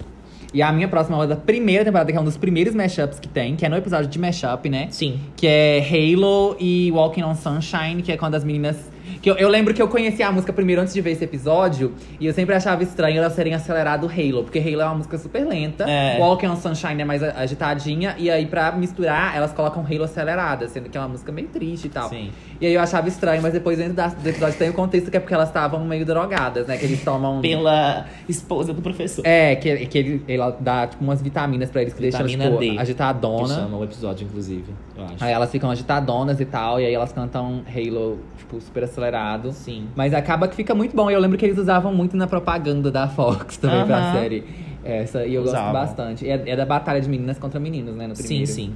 E 0.54 0.62
a 0.62 0.70
minha 0.70 0.86
próxima 0.86 1.22
é 1.24 1.26
da 1.26 1.34
primeira 1.34 1.84
temporada, 1.84 2.12
que 2.12 2.16
é 2.16 2.20
um 2.20 2.24
dos 2.24 2.36
primeiros 2.36 2.76
mashups 2.76 3.18
que 3.18 3.26
tem, 3.26 3.56
que 3.56 3.66
é 3.66 3.68
no 3.68 3.76
episódio 3.76 4.08
de 4.08 4.20
mashup, 4.20 4.68
né? 4.68 4.86
Sim. 4.88 5.18
Que 5.36 5.48
é 5.48 5.80
Halo 5.80 6.56
e 6.60 6.92
Walking 6.92 7.24
on 7.24 7.34
Sunshine, 7.34 8.02
que 8.02 8.12
é 8.12 8.16
quando 8.16 8.36
as 8.36 8.44
meninas. 8.44 8.93
Que 9.24 9.30
eu, 9.30 9.36
eu 9.36 9.48
lembro 9.48 9.72
que 9.72 9.80
eu 9.80 9.88
conheci 9.88 10.22
a 10.22 10.30
música 10.30 10.52
primeiro 10.52 10.82
antes 10.82 10.92
de 10.92 11.00
ver 11.00 11.12
esse 11.12 11.24
episódio, 11.24 11.94
e 12.20 12.26
eu 12.26 12.34
sempre 12.34 12.54
achava 12.54 12.82
estranho 12.82 13.16
elas 13.16 13.32
serem 13.32 13.54
acelerado 13.54 14.06
Halo, 14.06 14.44
porque 14.44 14.58
Halo 14.58 14.82
é 14.82 14.84
uma 14.84 14.96
música 14.96 15.16
super 15.16 15.46
lenta, 15.46 15.88
É. 15.88 16.18
Walking 16.18 16.48
on 16.48 16.56
Sunshine 16.56 17.00
é 17.00 17.04
mais 17.06 17.22
agitadinha, 17.22 18.14
e 18.18 18.30
aí 18.30 18.44
pra 18.44 18.70
misturar, 18.72 19.34
elas 19.34 19.50
colocam 19.52 19.82
Halo 19.82 20.04
acelerada, 20.04 20.68
sendo 20.68 20.90
que 20.90 20.98
é 20.98 21.00
uma 21.00 21.08
música 21.08 21.32
meio 21.32 21.48
triste 21.48 21.86
e 21.86 21.88
tal. 21.88 22.10
Sim. 22.10 22.32
E 22.60 22.66
aí 22.66 22.74
eu 22.74 22.80
achava 22.82 23.08
estranho, 23.08 23.40
mas 23.40 23.54
depois 23.54 23.78
dentro 23.78 23.94
da- 23.94 24.08
do 24.08 24.28
episódio 24.28 24.58
tem 24.58 24.68
o 24.68 24.74
contexto 24.74 25.10
que 25.10 25.16
é 25.16 25.20
porque 25.20 25.32
elas 25.32 25.48
estavam 25.48 25.82
meio 25.86 26.04
drogadas, 26.04 26.66
né? 26.66 26.76
Que 26.76 26.84
eles 26.84 27.02
tomam. 27.02 27.40
Pela 27.40 28.04
esposa 28.28 28.74
do 28.74 28.82
professor. 28.82 29.22
É, 29.26 29.56
que, 29.56 29.86
que 29.86 29.98
ele, 29.98 30.22
ele 30.28 30.42
dá 30.60 30.86
tipo 30.86 31.02
umas 31.02 31.22
vitaminas 31.22 31.70
pra 31.70 31.80
eles 31.80 31.94
que 31.94 32.00
deixam 32.02 32.20
Vitamina 32.26 32.44
tipo, 32.50 32.58
D. 32.60 32.70
Que 32.72 32.78
agitadona. 32.78 33.54
chama 33.54 33.78
o 33.78 33.84
episódio, 33.84 34.26
inclusive, 34.26 34.66
eu 34.98 35.04
acho. 35.04 35.14
Aí 35.24 35.32
elas 35.32 35.50
ficam 35.50 35.70
agitadonas 35.70 36.38
e 36.40 36.44
tal, 36.44 36.78
e 36.78 36.84
aí 36.84 36.92
elas 36.92 37.10
cantam 37.10 37.62
Halo, 37.74 38.18
tipo, 38.36 38.60
super 38.60 38.82
acelerado. 39.14 39.52
Sim. 39.52 39.88
Mas 39.94 40.12
acaba 40.12 40.48
que 40.48 40.56
fica 40.56 40.74
muito 40.74 40.94
bom. 40.94 41.10
E 41.10 41.14
eu 41.14 41.20
lembro 41.20 41.38
que 41.38 41.44
eles 41.44 41.58
usavam 41.58 41.94
muito 41.94 42.16
na 42.16 42.26
propaganda 42.26 42.90
da 42.90 43.08
Fox 43.08 43.56
também 43.58 43.86
pra 43.86 43.98
Aham. 43.98 44.12
série. 44.12 44.44
Essa, 44.84 45.24
e 45.24 45.34
eu 45.34 45.42
Usavam. 45.42 45.72
gosto 45.72 45.72
bastante. 45.72 46.28
É, 46.28 46.42
é 46.50 46.56
da 46.56 46.66
batalha 46.66 47.00
de 47.00 47.08
meninas 47.08 47.38
contra 47.38 47.58
meninos, 47.58 47.94
né? 47.96 48.06
No 48.06 48.14
Sim, 48.16 48.22
primeiro. 48.24 48.46
sim. 48.50 48.74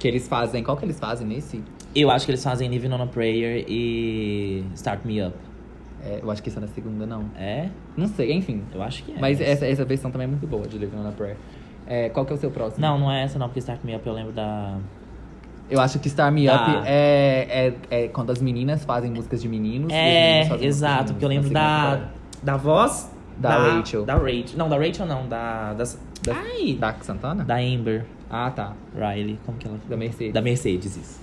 Que 0.00 0.08
eles 0.08 0.26
fazem. 0.26 0.62
Qual 0.62 0.76
que 0.76 0.84
eles 0.84 0.98
fazem 0.98 1.26
nesse? 1.26 1.62
Eu 1.94 2.10
acho 2.10 2.26
que 2.26 2.32
eles 2.32 2.42
fazem 2.42 2.68
Living 2.68 2.92
on 2.92 3.02
a 3.02 3.06
Prayer 3.06 3.64
e 3.68 4.64
Start 4.74 5.00
Me 5.04 5.22
Up. 5.24 5.34
É, 6.04 6.20
eu 6.22 6.30
acho 6.30 6.42
que 6.42 6.48
isso 6.48 6.58
é 6.58 6.60
na 6.60 6.66
segunda, 6.68 7.06
não. 7.06 7.24
É? 7.38 7.68
Não 7.96 8.06
sei, 8.06 8.32
enfim. 8.32 8.62
Eu 8.74 8.82
acho 8.82 9.02
que 9.04 9.12
é. 9.12 9.18
Mas 9.20 9.40
essa, 9.40 9.66
essa 9.66 9.84
versão 9.84 10.10
também 10.10 10.26
é 10.26 10.28
muito 10.28 10.46
boa 10.46 10.66
de 10.66 10.76
Living 10.78 10.96
on 10.98 11.08
a 11.08 11.12
Prayer. 11.12 11.36
É, 11.86 12.08
qual 12.08 12.26
que 12.26 12.32
é 12.32 12.36
o 12.36 12.38
seu 12.38 12.50
próximo? 12.50 12.84
Não, 12.84 12.98
não 12.98 13.10
é 13.10 13.22
essa 13.22 13.38
não, 13.38 13.46
porque 13.46 13.60
Start 13.60 13.80
Me 13.84 13.94
Up 13.94 14.04
eu 14.06 14.12
lembro 14.12 14.32
da... 14.32 14.76
Eu 15.68 15.80
acho 15.80 15.98
que 15.98 16.08
Star 16.08 16.30
Me 16.30 16.48
Up 16.48 16.56
Ah. 16.58 16.82
é, 16.86 17.72
é, 17.90 18.04
é 18.04 18.08
quando 18.08 18.30
as 18.30 18.40
meninas 18.40 18.84
fazem 18.84 19.10
músicas 19.10 19.42
de 19.42 19.48
meninos. 19.48 19.88
os 19.88 19.92
É, 19.92 20.44
meninos 20.44 20.62
exato, 20.62 21.12
porque 21.12 21.24
eu 21.24 21.28
lembro 21.28 21.50
da... 21.50 22.00
Da 22.42 22.56
voz... 22.56 23.10
Da 23.38 23.50
Rachel. 23.76 24.04
Da 24.06 24.14
Rachel. 24.14 24.56
Não, 24.56 24.68
da 24.68 24.78
Rachel 24.78 25.04
não, 25.06 25.28
da... 25.28 25.74
Das, 25.74 25.98
Da- 26.22 26.34
ai! 26.34 26.74
Da 26.80 26.94
Santana? 27.00 27.44
Da 27.44 27.56
Amber 27.56 28.06
Ah, 28.30 28.50
tá. 28.50 28.72
Riley, 28.94 29.38
como 29.44 29.58
que 29.58 29.66
ela... 29.68 29.76
Da 29.88 29.96
Mercedes. 29.96 30.32
Da 30.32 30.40
Mercedes, 30.40 30.96
isso. 30.96 31.20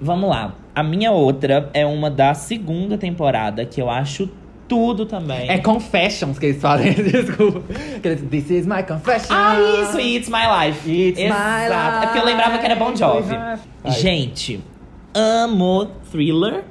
Vamos 0.00 0.28
lá. 0.28 0.54
A 0.74 0.82
minha 0.82 1.12
outra 1.12 1.70
é 1.72 1.86
uma 1.86 2.10
da 2.10 2.34
segunda 2.34 2.98
temporada, 2.98 3.64
que 3.64 3.80
eu 3.80 3.88
acho 3.88 4.28
tudo 4.68 5.06
também. 5.06 5.48
É 5.50 5.58
Confessions 5.58 6.38
que 6.38 6.46
eles 6.46 6.60
fazem, 6.60 6.92
desculpa. 6.94 7.62
Que 8.00 8.08
eles, 8.08 8.22
This 8.30 8.50
is 8.50 8.66
my 8.66 8.82
confession. 8.82 9.34
Ah, 9.34 9.56
isso! 9.58 9.98
It's 9.98 10.28
My 10.28 10.66
Life. 10.66 10.90
It's 10.90 11.20
my 11.20 11.66
Exato. 11.66 12.04
É 12.04 12.06
porque 12.06 12.18
eu 12.18 12.24
lembrava 12.24 12.58
que 12.58 12.64
era 12.64 12.76
Bon 12.76 12.94
Jovi. 12.94 13.34
Gente, 13.86 14.60
amo 15.14 15.88
Thriller. 16.10 16.64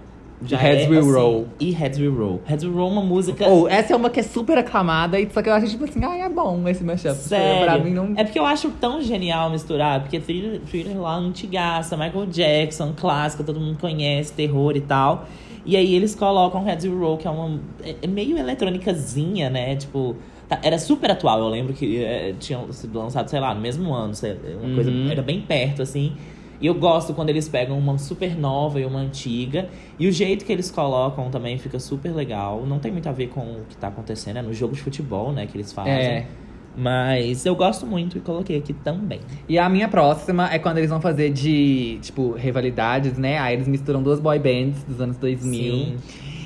Já 0.45 0.57
Heads 0.57 0.85
é, 0.85 0.89
Will 0.89 0.99
assim, 0.99 1.13
Roll. 1.13 1.47
E 1.59 1.71
Heads 1.71 1.99
Will 1.99 2.15
Roll. 2.15 2.41
Heads 2.45 2.65
Will 2.65 2.73
Roll 2.73 2.89
é 2.89 2.91
uma 2.91 3.01
música... 3.01 3.47
Ou, 3.47 3.67
essa 3.67 3.93
é 3.93 3.95
uma 3.95 4.09
que 4.09 4.19
é 4.19 4.23
super 4.23 4.57
aclamada, 4.57 5.19
e 5.19 5.29
só 5.31 5.41
que 5.41 5.49
eu 5.49 5.53
acho 5.53 5.67
tipo 5.67 5.85
assim, 5.85 6.03
ah, 6.03 6.17
é 6.17 6.29
bom 6.29 6.67
esse 6.67 6.83
mashup. 6.83 7.15
Sério. 7.15 7.63
Pra 7.63 7.79
mim 7.79 7.91
não. 7.91 8.13
É 8.15 8.23
porque 8.23 8.37
eu 8.37 8.45
acho 8.45 8.69
tão 8.71 9.01
genial 9.01 9.49
misturar, 9.49 10.01
porque 10.01 10.19
thriller, 10.19 10.59
thriller 10.69 10.99
lá 10.99 11.15
antigaça, 11.15 11.95
Michael 11.95 12.25
Jackson, 12.25 12.93
clássico, 12.95 13.43
todo 13.43 13.59
mundo 13.59 13.77
conhece, 13.79 14.33
terror 14.33 14.75
e 14.75 14.81
tal. 14.81 15.27
E 15.65 15.77
aí 15.77 15.95
eles 15.95 16.13
colocam 16.13 16.63
Heads 16.63 16.85
Roll, 16.85 17.17
que 17.17 17.27
é 17.27 17.31
uma. 17.31 17.59
É 17.83 17.95
é 18.01 18.07
meio 18.07 18.37
eletrônicazinha, 18.37 19.49
né? 19.49 19.75
Tipo. 19.75 20.15
tá- 20.49 20.59
era 20.63 20.77
super 20.77 21.09
atual, 21.11 21.39
eu 21.39 21.47
lembro 21.47 21.73
que 21.73 22.03
é, 22.03 22.33
tinha 22.39 22.59
sido 22.71 22.99
lançado, 22.99 23.29
sei 23.29 23.39
lá, 23.39 23.53
no 23.55 23.61
mesmo 23.61 23.93
ano, 23.93 24.13
sei, 24.13 24.37
uma 24.61 24.75
coisa. 24.75 24.91
Uhum. 24.91 25.09
Era 25.09 25.21
bem 25.21 25.41
perto, 25.41 25.81
assim. 25.81 26.13
E 26.61 26.67
eu 26.67 26.75
gosto 26.75 27.13
quando 27.13 27.29
eles 27.29 27.49
pegam 27.49 27.77
uma 27.77 27.97
super 27.97 28.37
nova 28.37 28.79
e 28.79 28.85
uma 28.85 28.99
antiga. 28.99 29.67
E 29.99 30.07
o 30.07 30.11
jeito 30.11 30.45
que 30.45 30.51
eles 30.51 30.71
colocam 30.71 31.29
também 31.29 31.57
fica 31.57 31.77
super 31.79 32.13
legal. 32.13 32.65
Não 32.65 32.79
tem 32.79 32.91
muito 32.91 33.07
a 33.09 33.11
ver 33.11 33.27
com 33.27 33.41
o 33.41 33.65
que 33.67 33.75
tá 33.75 33.87
acontecendo, 33.89 34.37
é 34.37 34.41
no 34.41 34.53
jogo 34.53 34.73
de 34.73 34.81
futebol, 34.81 35.31
né, 35.33 35.45
que 35.45 35.57
eles 35.57 35.73
fazem. 35.73 35.93
É. 35.93 36.27
Mas 36.75 37.45
eu 37.45 37.55
gosto 37.55 37.85
muito 37.85 38.17
e 38.17 38.21
coloquei 38.21 38.57
aqui 38.57 38.73
também. 38.73 39.19
E 39.47 39.59
a 39.59 39.69
minha 39.69 39.87
próxima 39.87 40.51
é 40.51 40.57
quando 40.57 40.79
eles 40.79 40.89
vão 40.89 40.99
fazer 40.99 41.29
de, 41.31 41.99
tipo, 42.01 42.31
rivalidades, 42.31 43.17
né? 43.17 43.37
Aí 43.37 43.53
eles 43.55 43.67
misturam 43.67 44.01
duas 44.01 44.19
boy 44.19 44.39
bands 44.39 44.83
dos 44.83 44.99
anos 44.99 45.17
2000. 45.17 45.73
Sim. 45.73 45.97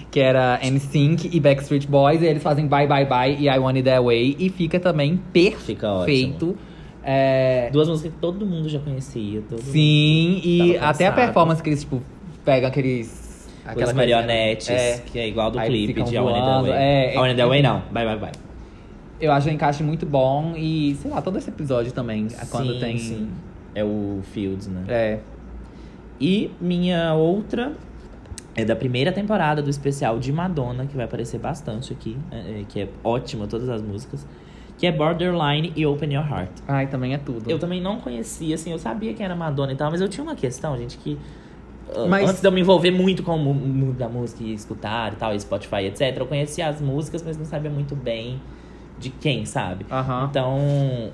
que 0.10 0.22
era 0.22 0.60
NSYNC 0.64 1.30
e 1.32 1.40
Backstreet 1.40 1.86
Boys. 1.88 2.22
E 2.22 2.26
eles 2.26 2.42
fazem 2.42 2.66
Bye 2.68 2.88
Bye 2.88 3.06
Bye 3.06 3.38
e 3.40 3.48
I 3.50 3.60
Want 3.60 3.76
It 3.76 3.84
That 3.90 4.04
Way. 4.04 4.36
E 4.40 4.50
fica 4.50 4.80
também 4.80 5.22
Fica 5.66 5.88
ótimo. 5.92 6.06
perfeito. 6.06 6.58
É, 7.04 7.70
Duas 7.72 7.88
músicas 7.88 8.12
que 8.14 8.20
todo 8.20 8.46
mundo 8.46 8.68
já 8.68 8.80
conhecia. 8.80 9.42
Sim, 9.60 10.42
e 10.44 10.78
até 10.78 11.08
a 11.08 11.12
performance 11.12 11.62
que 11.64 11.70
eles, 11.70 11.82
tipo, 11.82 12.02
pegam 12.44 12.68
aqueles... 12.68 13.48
Aquelas 13.66 13.90
aquela 13.90 13.94
marionetes, 13.94 14.70
É, 14.70 15.02
que 15.06 15.20
é 15.20 15.28
igual 15.28 15.52
do 15.52 15.60
clipe 15.60 16.02
de 16.04 16.16
I 16.16 16.20
Want 16.20 16.36
It 16.36 16.40
That 16.42 16.52
voando, 16.52 16.68
Way. 16.70 16.78
é, 16.78 17.14
I 17.14 17.18
It 17.18 17.36
That 17.36 17.50
Way 17.50 17.62
não. 17.62 17.82
Bye, 17.92 18.06
bye, 18.06 18.18
bye. 18.18 18.47
Eu 19.20 19.32
acho 19.32 19.48
o 19.48 19.52
encaixe 19.52 19.84
muito 19.84 20.06
bom. 20.06 20.54
E, 20.56 20.96
sei 21.02 21.10
lá, 21.12 21.22
todo 21.22 21.38
esse 21.38 21.50
episódio 21.50 21.92
também. 21.92 22.28
é 22.40 22.46
Quando 22.46 22.74
Sim, 22.74 22.80
tem... 22.80 22.98
sim. 22.98 23.30
É 23.76 23.84
o 23.84 24.22
Fields, 24.24 24.68
né? 24.68 24.84
É, 24.88 25.20
E 26.20 26.50
minha 26.60 27.14
outra 27.14 27.74
é 28.56 28.66
da 28.66 28.76
primeira 28.76 29.12
temporada 29.12 29.62
do 29.62 29.70
especial 29.70 30.18
de 30.18 30.32
Madonna, 30.32 30.88
que 30.88 30.96
vai 30.96 31.06
aparecer 31.06 31.40
bastante 31.40 31.94
aqui, 31.94 32.18
é, 32.32 32.38
é, 32.62 32.66
que 32.68 32.80
é 32.82 32.90
ótima 33.04 33.46
todas 33.46 33.70
as 33.70 33.84
músicas, 33.84 34.26
que 34.80 34.88
é 34.88 34.92
Borderline 34.92 35.72
e 35.76 35.86
Open 35.86 36.12
Your 36.16 36.28
Heart. 36.28 36.50
ai, 36.68 36.88
também 36.88 37.14
é 37.14 37.20
tudo. 37.20 37.50
Eu 37.52 37.60
também 37.60 37.80
não 37.80 38.00
conhecia, 38.00 38.56
assim, 38.56 38.72
eu 38.72 38.80
sabia 38.80 39.14
que 39.14 39.22
era 39.22 39.36
Madonna 39.36 39.74
e 39.74 39.76
tal, 39.76 39.92
mas 39.92 40.02
eu 40.02 40.08
tinha 40.10 40.24
uma 40.24 40.36
questão, 40.36 40.76
gente, 40.76 40.98
que 40.98 41.14
uh, 41.96 42.08
Mas- 42.10 42.28
antes 42.28 42.42
de 42.42 42.48
eu 42.48 42.52
me 42.52 42.62
envolver 42.62 42.90
muito 42.90 43.22
com 43.22 43.36
o 43.36 43.40
mu- 43.40 43.54
mundo 43.54 43.96
da 43.98 44.10
música 44.10 44.44
e 44.44 44.54
escutar 44.54 45.14
e 45.14 45.16
tal, 45.18 45.36
e 45.36 45.40
Spotify, 45.40 45.84
etc, 45.86 46.18
eu 46.18 46.26
conhecia 46.26 46.68
as 46.68 46.82
músicas, 46.82 47.22
mas 47.22 47.38
não 47.38 47.46
sabia 47.46 47.70
muito 47.70 47.96
bem 47.96 48.40
de 49.00 49.10
quem, 49.10 49.46
sabe? 49.46 49.86
Aham. 49.92 50.28
Então, 50.30 51.12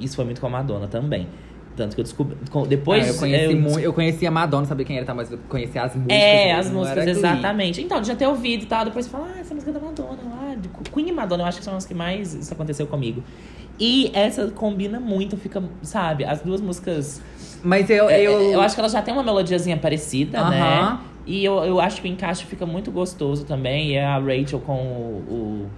isso 0.00 0.16
foi 0.16 0.24
muito 0.24 0.40
com 0.40 0.46
a 0.46 0.50
Madonna 0.50 0.88
também. 0.88 1.28
Tanto 1.76 1.94
que 1.94 2.00
eu 2.00 2.04
descobri. 2.04 2.36
Depois 2.68 3.04
Ah, 3.04 3.08
eu, 3.08 3.14
conheci 3.14 3.52
eu 3.52 3.80
eu 3.80 3.92
conhecia 3.92 4.28
a 4.28 4.32
Madonna, 4.32 4.66
sabia 4.66 4.84
quem 4.84 4.96
era, 4.96 5.06
tá? 5.06 5.14
mas 5.14 5.30
eu 5.30 5.38
conhecia 5.48 5.82
as 5.82 5.94
músicas. 5.94 6.16
É, 6.16 6.46
mesmo, 6.46 6.58
as 6.58 6.70
músicas, 6.70 7.06
exatamente. 7.06 7.80
Então, 7.80 8.02
já 8.02 8.14
ter 8.14 8.26
ouvido 8.26 8.64
e 8.64 8.66
tal, 8.66 8.84
depois 8.84 9.06
você 9.06 9.10
fala, 9.12 9.28
ah, 9.34 9.40
essa 9.40 9.54
música 9.54 9.70
é 9.70 9.74
da 9.74 9.80
Madonna, 9.80 10.22
lá, 10.24 10.54
de 10.56 10.68
Queen 10.90 11.08
e 11.08 11.12
Madonna, 11.12 11.44
eu 11.44 11.46
acho 11.46 11.58
que 11.58 11.64
são 11.64 11.76
as 11.76 11.86
que 11.86 11.94
mais 11.94 12.34
isso 12.34 12.52
aconteceu 12.52 12.86
comigo. 12.86 13.22
E 13.78 14.10
essa 14.12 14.48
combina 14.48 15.00
muito, 15.00 15.36
fica, 15.38 15.62
sabe, 15.82 16.24
as 16.24 16.42
duas 16.42 16.60
músicas. 16.60 17.22
Mas 17.62 17.88
eu. 17.88 18.10
é, 18.10 18.20
eu... 18.20 18.32
Eu, 18.52 18.60
acho 18.60 18.74
que 18.74 18.80
elas 18.80 18.92
já 18.92 19.00
têm 19.00 19.14
uma 19.14 19.22
melodiazinha 19.22 19.76
parecida, 19.76 20.40
Aham. 20.40 20.50
né? 20.50 20.98
E 21.26 21.44
eu, 21.44 21.64
eu 21.64 21.80
acho 21.80 22.02
que 22.02 22.08
o 22.08 22.10
encaixe 22.10 22.44
fica 22.44 22.66
muito 22.66 22.90
gostoso 22.90 23.44
também. 23.44 23.90
E 23.90 23.94
é 23.94 24.04
a 24.04 24.18
Rachel 24.18 24.60
com 24.60 24.74
o. 24.74 25.24
o 25.28 25.70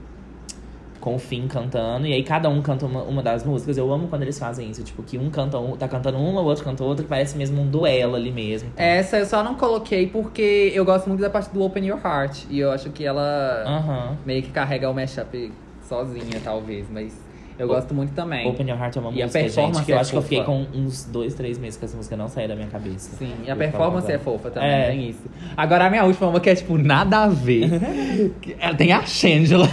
com 1.02 1.16
o 1.16 1.18
Finn 1.18 1.48
cantando, 1.48 2.06
e 2.06 2.12
aí 2.12 2.22
cada 2.22 2.48
um 2.48 2.62
canta 2.62 2.86
uma, 2.86 3.02
uma 3.02 3.22
das 3.22 3.44
músicas. 3.44 3.76
Eu 3.76 3.92
amo 3.92 4.06
quando 4.06 4.22
eles 4.22 4.38
fazem 4.38 4.70
isso, 4.70 4.84
tipo, 4.84 5.02
que 5.02 5.18
um 5.18 5.28
canta 5.30 5.58
um, 5.58 5.76
tá 5.76 5.88
cantando 5.88 6.16
uma, 6.16 6.40
o 6.40 6.44
outro 6.44 6.64
canta 6.64 6.84
outra, 6.84 7.02
que 7.02 7.08
parece 7.08 7.36
mesmo 7.36 7.60
um 7.60 7.66
duelo 7.66 8.14
ali 8.14 8.30
mesmo. 8.30 8.70
Então, 8.72 8.86
Essa 8.86 9.18
eu 9.18 9.26
só 9.26 9.42
não 9.42 9.56
coloquei 9.56 10.06
porque 10.06 10.70
eu 10.72 10.84
gosto 10.84 11.08
muito 11.08 11.20
da 11.20 11.28
parte 11.28 11.52
do 11.52 11.60
Open 11.60 11.84
Your 11.84 11.98
Heart. 12.02 12.44
E 12.48 12.60
eu 12.60 12.70
acho 12.70 12.88
que 12.90 13.04
ela 13.04 13.64
Aham. 13.66 14.16
meio 14.24 14.42
que 14.44 14.50
carrega 14.50 14.88
o 14.88 14.94
mashup 14.94 15.52
sozinha, 15.82 16.40
talvez. 16.42 16.86
Mas 16.88 17.12
eu 17.62 17.68
gosto 17.68 17.94
muito 17.94 18.12
também. 18.12 18.46
Open 18.48 18.68
Your 18.68 18.78
Heart 18.78 18.96
é 18.96 19.00
uma 19.00 19.10
E 19.12 19.22
a 19.22 19.26
música, 19.26 19.40
performance 19.44 19.74
gente, 19.78 19.86
que 19.86 19.92
eu 19.92 19.96
é 19.96 20.00
acho 20.00 20.10
que 20.10 20.16
eu 20.18 20.22
fiquei 20.22 20.38
fofa. 20.38 20.50
com 20.50 20.78
uns 20.78 21.04
dois, 21.04 21.34
três 21.34 21.58
meses 21.58 21.78
que 21.78 21.84
essa 21.84 21.96
música 21.96 22.16
não 22.16 22.28
saía 22.28 22.48
da 22.48 22.54
minha 22.54 22.68
cabeça. 22.68 23.16
Sim, 23.16 23.32
e 23.46 23.50
a 23.50 23.56
performance 23.56 24.10
é 24.10 24.18
fofa 24.18 24.50
também, 24.50 24.70
É. 24.70 24.86
tem 24.90 25.08
isso. 25.10 25.20
Agora 25.56 25.86
a 25.86 25.90
minha 25.90 26.04
última 26.04 26.28
uma 26.28 26.40
que 26.40 26.50
é, 26.50 26.54
tipo, 26.54 26.76
nada 26.78 27.24
a 27.24 27.28
ver. 27.28 27.68
Ela 28.58 28.74
tem 28.74 28.92
a 28.92 29.02
Shangela. 29.06 29.68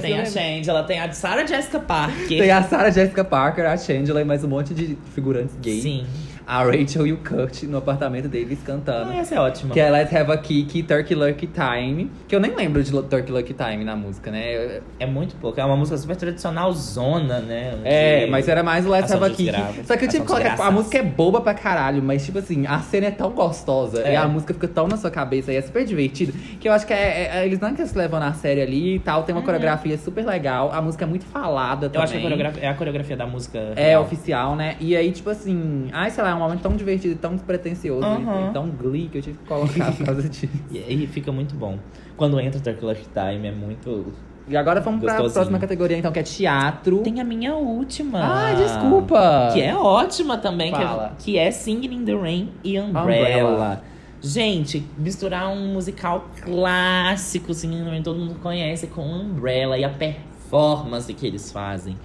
Tem 0.00 0.18
a 0.20 0.24
sei 0.26 0.42
Change, 0.44 0.70
ela 0.70 0.82
tem 0.82 1.00
a 1.00 1.12
Sarah 1.12 1.46
Jessica 1.46 1.78
Parker. 1.80 2.26
Tem 2.38 2.50
a 2.50 2.62
Sarah 2.62 2.90
Jessica 2.90 3.24
Parker, 3.24 3.64
a 3.66 3.76
Shangela 3.76 4.20
e 4.20 4.24
mais 4.24 4.42
um 4.44 4.48
monte 4.48 4.74
de 4.74 4.96
figurantes 5.14 5.54
gays. 5.60 5.82
Sim. 5.82 6.06
A 6.46 6.62
Rachel 6.62 7.06
e 7.06 7.12
o 7.12 7.16
Kurt 7.18 7.62
no 7.64 7.78
apartamento 7.78 8.28
deles 8.28 8.58
cantando. 8.64 9.10
Ah, 9.12 9.16
essa 9.16 9.34
é 9.34 9.40
ótima. 9.40 9.72
Que 9.72 9.80
é 9.80 9.90
Let's 9.90 10.14
Have 10.14 10.30
a 10.32 10.36
Kick, 10.36 10.82
Turkey 10.82 11.14
Lucky 11.14 11.46
Time. 11.48 12.10
Que 12.28 12.36
eu 12.36 12.40
nem 12.40 12.54
lembro 12.54 12.82
de 12.82 12.90
Turkey 12.90 13.32
Lucky 13.32 13.54
Time 13.54 13.84
na 13.84 13.96
música, 13.96 14.30
né? 14.30 14.80
É 14.98 15.06
muito 15.06 15.36
pouco. 15.36 15.58
É 15.60 15.64
uma 15.64 15.76
música 15.76 15.96
super 15.96 16.16
tradicional 16.16 16.72
zona, 16.72 17.40
né? 17.40 17.74
É, 17.84 18.26
mas 18.26 18.46
era 18.48 18.62
mais 18.62 18.86
o 18.86 18.90
Let's 18.90 19.10
Have 19.12 19.24
a 19.24 19.30
Kick. 19.30 19.52
Só 19.86 19.96
que 19.96 20.04
eu 20.04 20.08
tive 20.08 20.22
que 20.22 20.28
colocar, 20.28 20.60
a 20.60 20.70
música 20.70 20.98
é 20.98 21.02
boba 21.02 21.40
pra 21.40 21.54
caralho, 21.54 22.02
mas 22.02 22.24
tipo 22.24 22.38
assim, 22.38 22.66
a 22.66 22.78
cena 22.80 23.06
é 23.06 23.10
tão 23.10 23.30
gostosa 23.30 24.02
É. 24.02 24.12
e 24.12 24.16
a 24.16 24.26
música 24.28 24.52
fica 24.54 24.68
tão 24.68 24.86
na 24.86 24.96
sua 24.96 25.10
cabeça 25.10 25.52
e 25.52 25.56
é 25.56 25.62
super 25.62 25.84
divertido 25.84 26.32
que 26.60 26.68
eu 26.68 26.72
acho 26.72 26.86
que 26.86 26.92
é, 26.92 27.30
é- 27.36 27.46
eles 27.46 27.58
não 27.60 27.68
é 27.68 27.74
se 27.74 27.96
levam 27.96 28.20
na 28.20 28.32
série 28.34 28.60
ali 28.60 28.96
e 28.96 28.98
tal, 28.98 29.22
tem 29.24 29.34
uma 29.34 29.42
coreografia 29.42 29.96
super 29.98 30.24
legal, 30.24 30.70
a 30.72 30.80
música 30.82 31.04
é 31.04 31.08
muito 31.08 31.24
falada 31.24 31.86
Uhum. 31.86 31.86
Eu 31.86 31.90
também. 31.90 32.02
acho 32.04 32.12
que 32.12 32.18
a 32.18 32.22
coreografia, 32.22 32.62
é 32.62 32.68
a 32.68 32.74
coreografia 32.74 33.16
da 33.16 33.26
música. 33.26 33.58
É 33.76 33.88
real. 33.88 34.02
oficial, 34.02 34.56
né? 34.56 34.76
E 34.80 34.96
aí, 34.96 35.10
tipo 35.12 35.28
assim, 35.30 35.88
ai, 35.92 36.10
sei 36.10 36.22
lá, 36.24 36.30
é 36.30 36.33
um 36.34 36.38
momento 36.38 36.60
tão 36.60 36.76
divertido, 36.76 37.16
tão 37.16 37.34
despretensioso 37.34 38.04
Aham. 38.04 38.50
e 38.50 38.52
tão 38.52 38.68
glee 38.70 39.08
que 39.08 39.18
eu 39.18 39.22
tive 39.22 39.38
que 39.38 39.44
colocar 39.44 39.92
por 39.92 40.04
causa 40.04 40.28
disso. 40.28 40.48
E 40.70 40.78
aí 40.78 41.06
fica 41.06 41.30
muito 41.32 41.54
bom. 41.54 41.78
Quando 42.16 42.38
entra 42.40 42.60
o 42.80 42.86
Lucky 42.86 43.06
Time 43.12 43.48
é 43.48 43.52
muito. 43.52 44.12
E 44.46 44.56
agora 44.56 44.80
vamos 44.80 45.00
pra 45.00 45.12
Gostosinho. 45.12 45.32
próxima 45.32 45.58
categoria, 45.58 45.96
então, 45.96 46.12
que 46.12 46.18
é 46.18 46.22
teatro. 46.22 46.98
Tem 46.98 47.20
a 47.20 47.24
minha 47.24 47.54
última. 47.54 48.20
Ah, 48.22 48.52
desculpa! 48.54 49.50
Que 49.54 49.62
é 49.62 49.74
ótima 49.74 50.36
também, 50.36 50.70
que 50.70 50.80
é, 50.80 50.86
Fala. 50.86 51.16
que 51.18 51.38
é 51.38 51.50
Singing 51.50 51.94
in 51.94 52.04
the 52.04 52.14
Rain 52.14 52.50
e 52.62 52.78
Umbrella. 52.78 53.00
Umbrella. 53.02 53.82
Gente, 54.20 54.84
misturar 54.98 55.48
um 55.48 55.72
musical 55.72 56.26
clássico, 56.42 57.54
Singing 57.54 57.80
in 57.80 57.84
the 57.84 57.90
Rain, 57.90 58.02
todo 58.02 58.18
mundo 58.18 58.36
conhece, 58.40 58.86
com 58.86 59.02
Umbrella 59.02 59.78
e 59.78 59.84
a 59.84 59.88
performance 59.88 61.12
que 61.12 61.26
eles 61.26 61.50
fazem. 61.50 61.96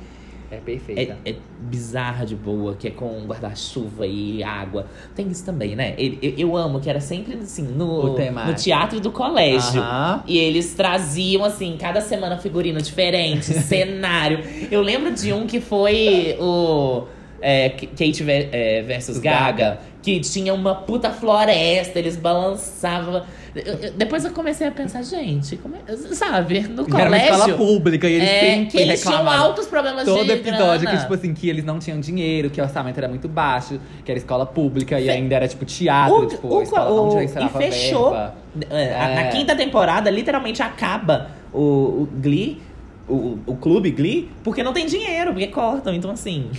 É 0.51 0.57
perfeita. 0.57 1.17
É, 1.23 1.31
é 1.31 1.35
bizarra 1.59 2.25
de 2.25 2.35
boa, 2.35 2.75
que 2.75 2.87
é 2.87 2.91
com 2.91 3.23
guarda-chuva 3.25 4.07
e 4.07 4.43
água. 4.43 4.87
Tem 5.15 5.27
isso 5.27 5.45
também, 5.45 5.75
né? 5.75 5.93
Eu, 5.97 6.33
eu- 6.37 6.57
amo 6.57 6.79
que 6.79 6.89
era 6.89 6.99
sempre 6.99 7.35
assim, 7.35 7.61
no, 7.63 8.15
no 8.17 8.53
teatro 8.55 8.99
do 8.99 9.11
colégio. 9.11 9.79
Aham. 9.81 10.23
E 10.25 10.37
eles 10.37 10.73
traziam, 10.73 11.45
assim, 11.45 11.77
cada 11.79 12.01
semana 12.01 12.37
figurino 12.37 12.81
diferente, 12.81 13.45
cenário. 13.61 14.39
Eu 14.71 14.81
lembro 14.81 15.13
de 15.13 15.31
um 15.31 15.45
que 15.45 15.61
foi 15.61 16.35
o 16.39 17.03
é, 17.41 17.69
Kate 17.69 18.23
é, 18.29 18.81
versus 18.81 19.19
Gaga, 19.19 19.51
Gaga. 19.51 19.79
que 20.01 20.19
tinha 20.19 20.53
uma 20.53 20.75
puta 20.75 21.11
floresta, 21.11 21.99
eles 21.99 22.15
balançavam. 22.17 23.23
Eu- 23.65 23.73
eu- 23.75 23.91
depois 23.93 24.23
eu 24.25 24.31
comecei 24.31 24.67
a 24.67 24.71
pensar, 24.71 25.01
gente, 25.03 25.57
como 25.57 25.75
é, 25.75 25.95
sabe, 26.13 26.61
no 26.67 26.83
Era 26.97 27.07
uma 27.09 27.17
escola 27.17 27.39
colégio. 27.43 27.57
pública 27.57 28.07
e 28.09 28.13
eles 28.13 28.29
É, 28.29 28.39
sempre 28.41 28.65
que 28.67 28.77
eles 28.77 29.01
tinham 29.01 29.29
altos 29.29 29.67
problemas 29.67 30.05
Todo 30.05 30.25
de 30.25 30.31
episódio 30.31 30.81
grana. 30.81 30.91
que, 30.91 30.97
tipo 31.03 31.13
assim, 31.13 31.33
que 31.33 31.49
eles 31.49 31.63
não 31.65 31.79
tinham 31.79 31.99
dinheiro, 31.99 32.49
que 32.49 32.59
o 32.59 32.63
orçamento 32.63 32.97
era 32.97 33.07
muito 33.07 33.27
baixo, 33.27 33.79
que 34.05 34.11
era 34.11 34.17
escola 34.17 34.45
pública 34.45 34.99
e 34.99 35.09
ainda 35.09 35.35
era, 35.35 35.47
tipo, 35.47 35.65
teatro, 35.65 36.27
tipo, 36.27 36.59
a 36.59 36.63
escola 36.63 36.89
não 36.89 37.07
o- 37.07 37.09
direcionava 37.11 37.63
e 37.63 37.71
fechou. 37.71 38.11
verba. 38.11 38.35
É, 38.69 38.89
Na 39.15 39.21
É. 39.21 39.27
quinta 39.29 39.55
temporada, 39.55 40.09
literalmente 40.09 40.61
acaba 40.61 41.29
o, 41.53 41.59
o 41.59 42.09
Glee, 42.21 42.61
o, 43.07 43.39
o 43.45 43.55
clube 43.55 43.91
Glee, 43.91 44.29
porque 44.43 44.61
não 44.63 44.71
tem 44.73 44.85
dinheiro, 44.85 45.31
porque 45.31 45.47
cortam. 45.47 45.93
Então, 45.93 46.11
assim, 46.11 46.49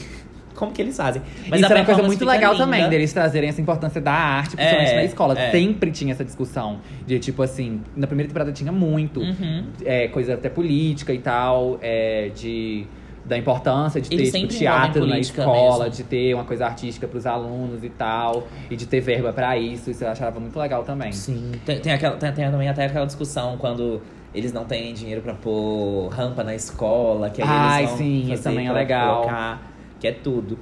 como 0.55 0.73
que 0.73 0.83
eles 0.83 0.97
fazem? 0.97 1.23
Isso 1.45 1.55
a 1.55 1.69
era 1.69 1.77
uma 1.77 1.85
coisa 1.85 2.03
muito 2.03 2.25
legal 2.25 2.53
linda. 2.53 2.65
também, 2.65 2.89
deles 2.89 3.13
trazerem 3.13 3.49
essa 3.49 3.61
importância 3.61 4.01
da 4.01 4.13
arte, 4.13 4.57
principalmente 4.57 4.91
É, 4.93 4.97
na 4.97 5.05
escola. 5.05 5.39
é. 5.39 5.51
Sempre 5.51 5.91
tinha 5.91 6.13
essa 6.13 6.25
discussão. 6.25 6.79
De, 7.07 7.19
tipo 7.19 7.43
assim, 7.43 7.81
na 7.97 8.07
primeira 8.07 8.29
temporada 8.29 8.53
tinha 8.53 8.73
muito. 8.73 9.21
Uhum. 9.21 9.65
é, 9.85 10.09
coisa 10.09 10.35
até 10.35 10.49
política 10.49 11.13
e 11.13 11.19
tal, 11.19 11.79
é, 11.81 12.31
de 12.35 12.87
da 13.25 13.37
importância 13.39 14.01
de 14.01 14.09
ter 14.09 14.15
Eles 14.17 14.29
tipo, 14.33 14.41
sempre 14.41 14.57
teatro 14.57 15.07
na 15.07 15.19
escola, 15.19 15.85
mesmo. 15.85 15.97
de 15.97 16.03
ter 16.05 16.35
uma 16.35 16.43
coisa 16.43 16.65
artística 16.67 17.07
pros 17.07 17.27
alunos 17.27 17.85
e 17.85 17.89
tal, 17.91 18.49
e 18.69 18.75
de 18.75 18.87
ter 18.87 19.01
verba 19.01 19.33
pra 19.33 19.57
isso, 19.57 19.91
isso 19.91 20.03
eu 20.03 20.09
achava 20.09 20.41
muito 20.41 20.59
legal 20.59 20.83
também. 20.83 21.13
Sim. 21.13 21.53
Tem, 21.65 21.79
tem, 21.79 21.93
aquela, 21.93 22.17
tem, 22.17 22.33
tem 22.33 22.51
também 22.51 22.69
até 22.69 22.87
aquela 22.87 23.05
discussão 23.07 23.57
quando 23.59 24.01
eles 24.35 24.53
não 24.53 24.65
têm 24.65 24.93
dinheiro 24.95 25.21
pra 25.21 25.35
pôr 25.35 26.09
rampa 26.09 26.43
na 26.43 26.55
escola, 26.55 27.31
que 27.31 27.41
aí 27.43 27.49
Ai, 27.49 27.79
eles 27.83 27.91
vão 27.91 27.99
sim, 27.99 28.33
isso 28.33 28.43
também 28.43 28.67
é 28.67 28.73
legal. 28.73 29.17
colocar, 29.23 29.63
que 30.01 30.09
é 30.09 30.13
tudo. 30.13 30.59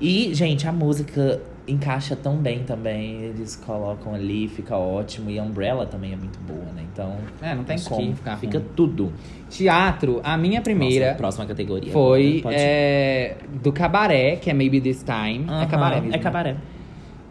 E, 0.00 0.34
gente, 0.34 0.66
a 0.66 0.72
música 0.72 1.40
encaixa 1.68 2.14
tão 2.14 2.36
bem 2.36 2.60
também. 2.64 3.22
Eles 3.22 3.56
colocam 3.56 4.14
ali, 4.14 4.48
fica 4.48 4.76
ótimo. 4.76 5.30
E 5.30 5.38
a 5.38 5.42
Umbrella 5.42 5.86
também 5.86 6.12
é 6.12 6.16
muito 6.16 6.38
boa, 6.40 6.72
né? 6.74 6.84
Então. 6.92 7.16
É, 7.40 7.54
não 7.54 7.64
tem 7.64 7.78
como 7.80 8.14
ficar 8.14 8.36
Fica 8.38 8.58
ruim. 8.58 8.68
tudo. 8.74 9.12
Teatro, 9.48 10.20
a 10.22 10.36
minha 10.36 10.60
primeira 10.60 11.06
Nossa, 11.06 11.18
próxima 11.18 11.46
categoria. 11.46 11.92
foi 11.92 12.42
é, 12.50 13.36
do 13.62 13.72
Cabaré, 13.72 14.36
que 14.36 14.50
é 14.50 14.54
Maybe 14.54 14.80
This 14.80 15.04
Time. 15.04 15.46
É 15.62 15.66
Cabaré 15.66 16.00
mesmo. 16.00 16.14
É 16.14 16.18
cabaré. 16.18 16.56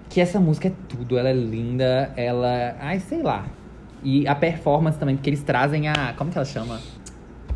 Que 0.10 0.22
essa 0.22 0.40
música 0.40 0.68
é 0.70 0.72
tudo, 0.88 1.18
ela 1.18 1.30
é 1.30 1.34
linda, 1.34 2.12
ela. 2.16 2.76
Ai, 2.80 3.00
sei 3.00 3.22
lá. 3.22 3.48
E 4.04 4.28
a 4.28 4.36
performance 4.36 4.98
também, 4.98 5.16
porque 5.16 5.30
eles 5.30 5.44
trazem 5.44 5.88
a. 5.88 6.14
Como 6.18 6.32
que 6.32 6.38
ela 6.38 6.46
chama? 6.46 6.80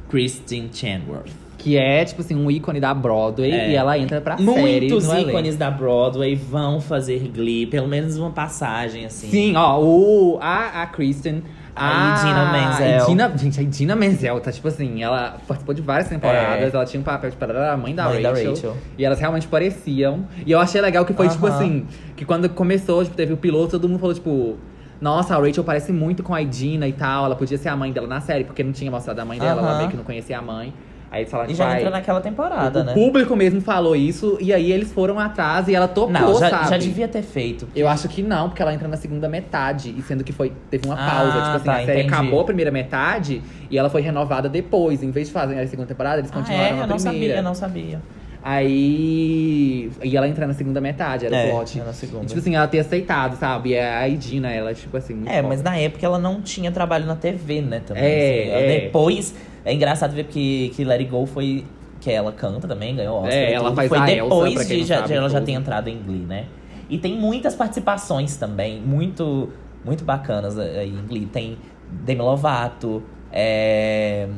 Kristen 0.10 0.70
Chenworth. 0.74 1.49
Que 1.60 1.78
é, 1.78 2.04
tipo 2.06 2.22
assim, 2.22 2.36
um 2.36 2.50
ícone 2.50 2.80
da 2.80 2.94
Broadway 2.94 3.52
É. 3.52 3.72
e 3.72 3.76
ela 3.76 3.98
entra 3.98 4.20
pra 4.22 4.38
série. 4.38 4.50
Muitos 4.50 5.06
no 5.06 5.14
elenco. 5.14 5.30
ícones 5.30 5.58
da 5.58 5.70
Broadway 5.70 6.34
vão 6.34 6.80
fazer 6.82 7.20
Glee, 7.36 7.66
pelo 7.68 7.88
menos 7.88 8.18
uma 8.18 8.32
passagem, 8.32 9.06
assim. 9.06 9.30
Sim, 9.30 9.56
ó, 9.58 9.78
o, 9.80 10.40
a, 10.42 10.82
a 10.84 10.88
Kristen. 10.88 11.44
A 11.76 12.18
Idina 12.20 12.52
Menzel. 12.52 13.04
Idina- 13.06 13.38
gente, 13.38 13.60
a 13.60 13.64
Idina 13.64 13.96
Menzel 13.96 14.40
tá 14.42 14.52
tipo 14.52 14.68
assim, 14.68 15.02
ela 15.04 15.38
participou 15.48 15.74
de 15.74 15.82
várias 15.82 16.10
temporadas, 16.10 16.74
É. 16.74 16.76
ela 16.76 16.86
tinha 16.86 17.00
um 17.00 17.04
papel, 17.04 17.30
tipo, 17.30 17.42
ela 17.44 17.54
era 17.54 17.74
a 17.74 17.78
mãe 17.78 17.96
da, 17.96 18.06
Mãe 18.10 18.22
da 18.22 18.30
Rachel, 18.32 18.50
Rachel. 18.52 18.78
E 18.98 19.06
elas 19.06 19.18
realmente 19.20 19.48
pareciam. 19.48 20.26
E 20.46 20.52
eu 20.52 20.60
achei 20.60 20.82
legal 20.82 21.06
que 21.06 21.14
foi, 21.14 21.30
tipo 21.30 21.46
Aham. 21.46 21.56
assim, 21.56 21.86
que 22.18 22.26
quando 22.26 22.50
começou, 22.50 23.02
tipo, 23.04 23.16
teve 23.16 23.32
o 23.34 23.38
piloto, 23.38 23.72
todo 23.72 23.88
mundo 23.88 24.00
falou, 24.00 24.14
tipo. 24.14 24.58
Nossa, 25.00 25.34
a 25.36 25.40
Rachel 25.40 25.64
parece 25.64 25.94
muito 25.94 26.22
com 26.24 26.34
a 26.36 26.42
Idina 26.42 26.86
e 26.86 26.92
tal. 26.92 27.24
Ela 27.26 27.36
podia 27.36 27.58
ser 27.58 27.70
a 27.70 27.76
mãe 27.78 27.90
dela 27.94 28.08
na 28.08 28.20
série, 28.20 28.44
porque 28.44 28.62
não 28.62 28.74
tinha 28.74 28.92
mostrado 28.92 29.22
a 29.22 29.24
mãe 29.26 29.40
dela. 29.40 29.62
Ela 29.62 29.70
Aham. 29.70 29.78
meio 29.78 29.90
que 29.90 29.96
não 29.98 30.04
conhecia 30.04 30.38
a 30.38 30.42
mãe. 30.42 30.74
Aí 31.12 31.22
eles 31.22 31.32
falaram 31.32 31.50
E 31.52 31.56
já 31.56 31.76
entra 31.76 31.90
naquela 31.90 32.22
temporada, 32.22 32.82
o 32.82 32.84
né? 32.84 32.94
público 32.94 33.36
mesmo 33.36 33.60
falou 33.62 33.96
isso, 33.96 34.38
e 34.40 34.54
aí 34.54 34.72
eles 34.72 34.92
foram 34.94 35.20
atrás 35.20 35.68
e 35.68 35.74
ela 35.74 35.88
topou, 35.88 36.12
Não, 36.12 36.40
já, 36.40 36.50
sabe? 36.52 36.70
já 36.70 36.78
devia 36.78 37.08
ter 37.08 37.24
feito. 37.24 37.68
Eu 37.76 37.88
acho 37.88 38.08
que 38.08 38.22
não, 38.22 38.48
porque 38.48 38.62
ela 38.62 38.74
entra 38.74 38.88
na 38.88 38.96
segunda 38.98 39.28
metade. 39.28 39.94
E 39.98 40.02
sendo 40.04 40.24
que 40.24 40.32
foi, 40.32 40.54
teve 40.70 40.86
uma 40.88 40.94
Ah, 40.94 41.06
pausa. 41.12 41.42
Tipo 41.42 41.56
assim, 41.56 41.66
tá, 41.66 41.72
a 41.74 41.86
série 41.86 42.00
entendi. 42.02 42.14
acabou 42.14 42.42
a 42.42 42.44
primeira 42.46 42.70
metade 42.70 43.42
e 43.72 43.78
ela 43.78 43.90
foi 43.90 44.02
renovada 44.02 44.48
depois. 44.48 45.02
Em 45.02 45.10
vez 45.10 45.28
de 45.28 45.34
fazerem 45.34 45.64
a 45.64 45.68
segunda 45.68 45.88
temporada, 45.88 46.20
eles 46.20 46.30
Ah, 46.32 46.36
continuaram 46.36 46.68
é? 46.68 46.74
na 46.74 46.82
Eu 46.84 46.88
não 46.88 46.96
primeira. 46.98 47.12
sabia, 47.20 47.36
eu 47.38 47.44
não 47.44 47.56
sabia. 47.56 48.02
Aí. 48.44 49.92
E 50.04 50.16
ela 50.16 50.28
entra 50.28 50.48
na 50.48 50.54
segunda 50.54 50.80
metade, 50.82 51.26
era 51.26 51.36
É, 51.36 51.48
o 51.48 51.56
plot. 51.56 51.80
é 51.80 51.84
na 51.84 51.94
segunda. 51.94 52.24
E, 52.24 52.28
tipo 52.28 52.40
assim, 52.40 52.56
ela 52.56 52.68
ter 52.68 52.80
aceitado, 52.80 53.38
sabe? 53.38 53.70
E 53.72 53.80
a 53.80 54.08
Idina, 54.08 54.52
ela, 54.52 54.74
tipo 54.74 54.96
assim. 54.96 55.14
muito 55.14 55.30
É, 55.30 55.38
foda. 55.38 55.48
mas 55.48 55.62
na 55.64 55.78
época 55.78 56.06
ela 56.06 56.18
não 56.20 56.42
tinha 56.42 56.72
trabalho 56.72 57.06
na 57.06 57.16
TV, 57.16 57.62
né? 57.62 57.82
Também. 57.86 58.04
É, 58.04 58.42
assim. 58.56 58.66
É. 58.66 58.80
Depois, 58.82 59.36
é 59.66 59.74
engraçado 59.74 60.14
ver 60.14 60.26
que, 60.26 60.72
que 60.76 60.84
Let 60.84 61.00
It 61.00 61.12
Go 61.12 61.26
foi. 61.26 61.66
Que 62.02 62.12
ela 62.12 62.32
canta 62.32 62.66
também, 62.66 62.96
ganhou 62.96 63.18
Oscar. 63.18 63.34
É, 63.34 63.52
e 63.52 63.54
ela 63.54 63.66
tudo. 63.66 63.76
faz 63.76 63.90
Foi 63.90 63.98
a 63.98 64.10
Elsa, 64.10 64.24
depois 64.46 64.68
quem 64.68 64.78
de, 64.80 64.86
já, 64.86 65.02
de 65.02 65.14
ela 65.14 65.30
já 65.30 65.42
ter 65.42 65.52
entrado 65.52 65.90
em 65.90 66.02
Glee, 66.02 66.26
né? 66.26 66.46
E 66.90 66.98
tem 66.98 67.14
muitas 67.18 67.56
participações 67.56 68.38
também, 68.38 68.80
muito, 68.80 69.50
muito 69.84 70.06
bacanas 70.06 70.58
aí 70.58 70.90
em 70.90 71.06
Glee. 71.06 71.26
Tem 71.26 71.58
Demi 71.92 72.22
Lovato, 72.22 73.04
é, 73.34 74.30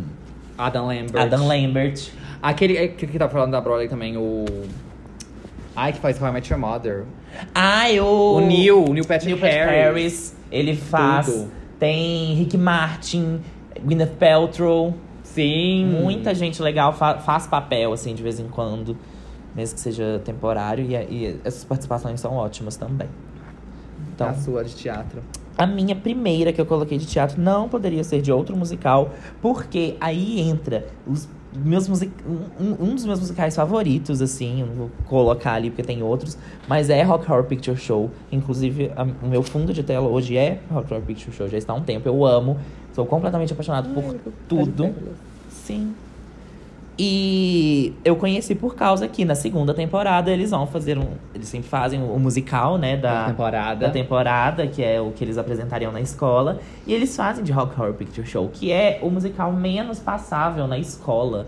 Adam 0.57 0.87
Lambert. 0.87 1.21
Adam 1.23 1.47
Lambert. 1.47 2.09
Aquele 2.41 2.77
é, 2.77 2.87
que, 2.87 3.05
que 3.07 3.17
tá 3.19 3.29
falando 3.29 3.51
da 3.51 3.61
Broadway 3.61 3.87
também, 3.87 4.17
o. 4.17 4.45
Ai, 5.75 5.93
que 5.93 5.99
faz 5.99 6.21
How 6.21 6.29
I 6.29 6.31
Met 6.33 6.51
Your 6.51 6.59
Mother. 6.59 7.05
Ai, 7.53 7.99
o. 7.99 8.35
O 8.37 8.41
Neil, 8.41 8.83
o 8.83 8.93
Neil 8.93 9.05
Patrick 9.05 9.25
Neil 9.27 9.37
Patrick 9.37 9.59
Harris. 9.59 9.85
Harris. 9.85 10.35
Ele 10.51 10.75
faz. 10.75 11.27
Tudo. 11.27 11.51
Tem 11.79 12.33
Rick 12.35 12.57
Martin, 12.57 13.39
Gwyneth 13.83 14.15
Paltrow. 14.19 14.93
Sim. 15.23 15.85
Muita 16.01 16.35
gente 16.35 16.61
legal 16.61 16.91
fa- 16.93 17.19
faz 17.19 17.47
papel, 17.47 17.93
assim, 17.93 18.13
de 18.13 18.21
vez 18.21 18.39
em 18.39 18.47
quando. 18.47 18.97
Mesmo 19.55 19.75
que 19.75 19.81
seja 19.81 20.21
temporário. 20.25 20.83
E, 20.85 20.93
e 20.95 21.39
essas 21.45 21.63
participações 21.63 22.19
são 22.19 22.33
ótimas 22.35 22.75
também. 22.75 23.07
Então, 24.13 24.27
A 24.27 24.33
sua 24.33 24.63
de 24.63 24.75
teatro. 24.75 25.23
a 25.57 25.65
minha 25.65 25.95
primeira 25.95 26.51
que 26.51 26.59
eu 26.59 26.65
coloquei 26.65 26.97
de 26.97 27.05
teatro 27.07 27.41
não 27.41 27.69
poderia 27.69 28.03
ser 28.03 28.21
de 28.21 28.31
outro 28.31 28.55
musical, 28.57 29.09
porque 29.41 29.95
aí 30.01 30.39
entra 30.41 30.85
os 31.07 31.27
meus 31.53 31.87
music... 31.87 32.11
um, 32.59 32.85
um 32.85 32.95
dos 32.95 33.05
meus 33.05 33.19
musicais 33.19 33.55
favoritos, 33.55 34.21
assim, 34.21 34.61
eu 34.61 34.67
não 34.67 34.73
vou 34.75 34.91
colocar 35.05 35.53
ali 35.53 35.69
porque 35.69 35.83
tem 35.83 36.01
outros, 36.03 36.37
mas 36.67 36.89
é 36.89 37.01
Rock 37.03 37.29
Horror 37.31 37.43
Picture 37.45 37.77
Show. 37.77 38.09
Inclusive, 38.31 38.91
a- 38.95 39.03
o 39.23 39.27
meu 39.27 39.43
fundo 39.43 39.73
de 39.73 39.83
tela 39.83 40.07
hoje 40.07 40.37
é 40.37 40.59
Rock 40.71 40.93
Horror 40.93 41.05
Picture 41.05 41.35
Show, 41.35 41.47
já 41.47 41.57
está 41.57 41.73
há 41.73 41.75
um 41.75 41.81
tempo, 41.81 42.07
eu 42.07 42.25
amo, 42.25 42.57
sou 42.93 43.05
completamente 43.05 43.53
apaixonado 43.53 43.89
por 43.93 44.15
tudo. 44.47 44.93
Sim. 45.49 45.93
E 47.03 47.93
eu 48.05 48.15
conheci 48.15 48.53
por 48.53 48.75
causa 48.75 49.07
que 49.07 49.25
na 49.25 49.33
segunda 49.33 49.73
temporada 49.73 50.29
eles 50.29 50.51
vão 50.51 50.67
fazer 50.67 50.99
um. 50.99 51.07
Eles 51.33 51.47
sempre 51.47 51.67
fazem 51.67 51.99
o 51.99 52.19
musical, 52.19 52.77
né? 52.77 52.95
Da 52.95 53.21
Da, 53.23 53.25
temporada. 53.29 53.87
da 53.87 53.91
temporada, 53.91 54.67
que 54.67 54.83
é 54.83 55.01
o 55.01 55.09
que 55.09 55.23
eles 55.23 55.35
apresentariam 55.35 55.91
na 55.91 55.99
escola. 55.99 56.59
E 56.85 56.93
eles 56.93 57.15
fazem 57.17 57.43
de 57.43 57.51
Rock 57.51 57.73
Horror 57.79 57.95
Picture 57.95 58.27
Show, 58.27 58.49
que 58.53 58.71
é 58.71 58.99
o 59.01 59.09
musical 59.09 59.51
menos 59.51 59.97
passável 59.97 60.67
na 60.67 60.77
escola 60.77 61.47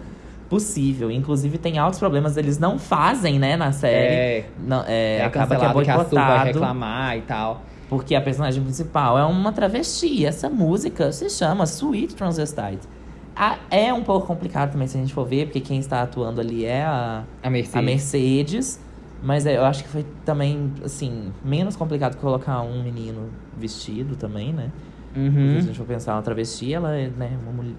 possível. 0.50 1.12
Inclusive 1.12 1.60
tem 1.60 1.78
altos 1.78 2.00
problemas, 2.00 2.36
eles 2.36 2.58
não 2.58 2.80
fazem, 2.80 3.38
né, 3.38 3.56
na 3.56 3.72
série. 3.72 4.16
É, 4.16 4.46
Não, 4.60 4.84
é, 4.88 5.18
é 5.18 5.24
acaba 5.24 5.48
que 5.48 5.54
é 5.54 5.68
cancelado 5.68 5.84
que 5.86 5.92
a 5.92 5.94
Su 5.94 6.00
vai 6.16 6.26
boicotado. 6.26 6.46
reclamar 6.48 7.18
e 7.18 7.22
tal. 7.22 7.62
Porque 7.88 8.16
a 8.16 8.22
personagem 8.22 8.64
principal 8.64 9.20
é 9.20 9.24
uma 9.26 9.52
travesti. 9.52 10.26
Essa 10.26 10.50
música 10.50 11.12
se 11.12 11.30
chama 11.30 11.64
Sweet 11.66 12.16
Transvestite. 12.16 12.88
A- 13.36 13.58
é 13.72 13.92
um 13.94 14.04
pouco 14.04 14.28
complicado 14.28 14.72
também 14.72 14.88
se 14.88 14.98
a 14.98 15.02
gente 15.02 15.14
for 15.14 15.26
ver, 15.26 15.46
porque 15.48 15.60
quem 15.60 15.80
está 15.80 16.02
atuando 16.04 16.40
ali 16.40 16.66
é 16.66 16.84
a, 16.84 17.24
A 17.42 17.50
Mercedes. 17.50 17.76
a 17.76 17.82
Mercedes. 17.82 18.80
Mas 19.24 19.46
é, 19.46 19.56
eu 19.58 19.64
acho 19.64 19.84
que 19.84 19.90
foi 19.90 20.06
também, 20.26 20.72
assim, 20.84 21.32
menos 21.44 21.76
complicado 21.78 22.16
que 22.16 22.22
colocar 22.22 22.62
um 22.62 22.84
menino 22.84 23.30
vestido 23.58 24.16
também, 24.16 24.52
né? 24.52 24.70
Porque 25.14 25.20
Uhum. 25.20 25.52
Se 25.52 25.58
a 25.58 25.62
gente 25.62 25.78
for 25.78 25.86
pensar 25.88 26.16
uma 26.16 26.22
travesti, 26.22 26.74
ela 26.74 26.94
é, 26.96 27.08
né, 27.08 27.32
mulher, 27.56 27.74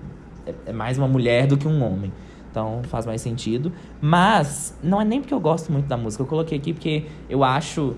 é- 0.46 0.70
é 0.70 0.72
mais 0.72 0.96
uma 0.96 1.06
mulher 1.08 1.46
do 1.46 1.56
que 1.56 1.68
um 1.68 1.82
homem. 1.84 2.10
Então 2.50 2.80
faz 2.84 3.04
mais 3.04 3.20
sentido. 3.20 3.72
Mas 4.00 4.78
não 4.82 5.00
é 5.00 5.04
nem 5.04 5.20
porque 5.20 5.34
eu 5.34 5.40
gosto 5.40 5.70
muito 5.72 5.86
da 5.86 5.96
música. 5.96 6.22
Eu 6.22 6.26
coloquei 6.26 6.56
aqui 6.58 6.72
porque 6.72 7.06
eu 7.28 7.42
acho 7.44 7.94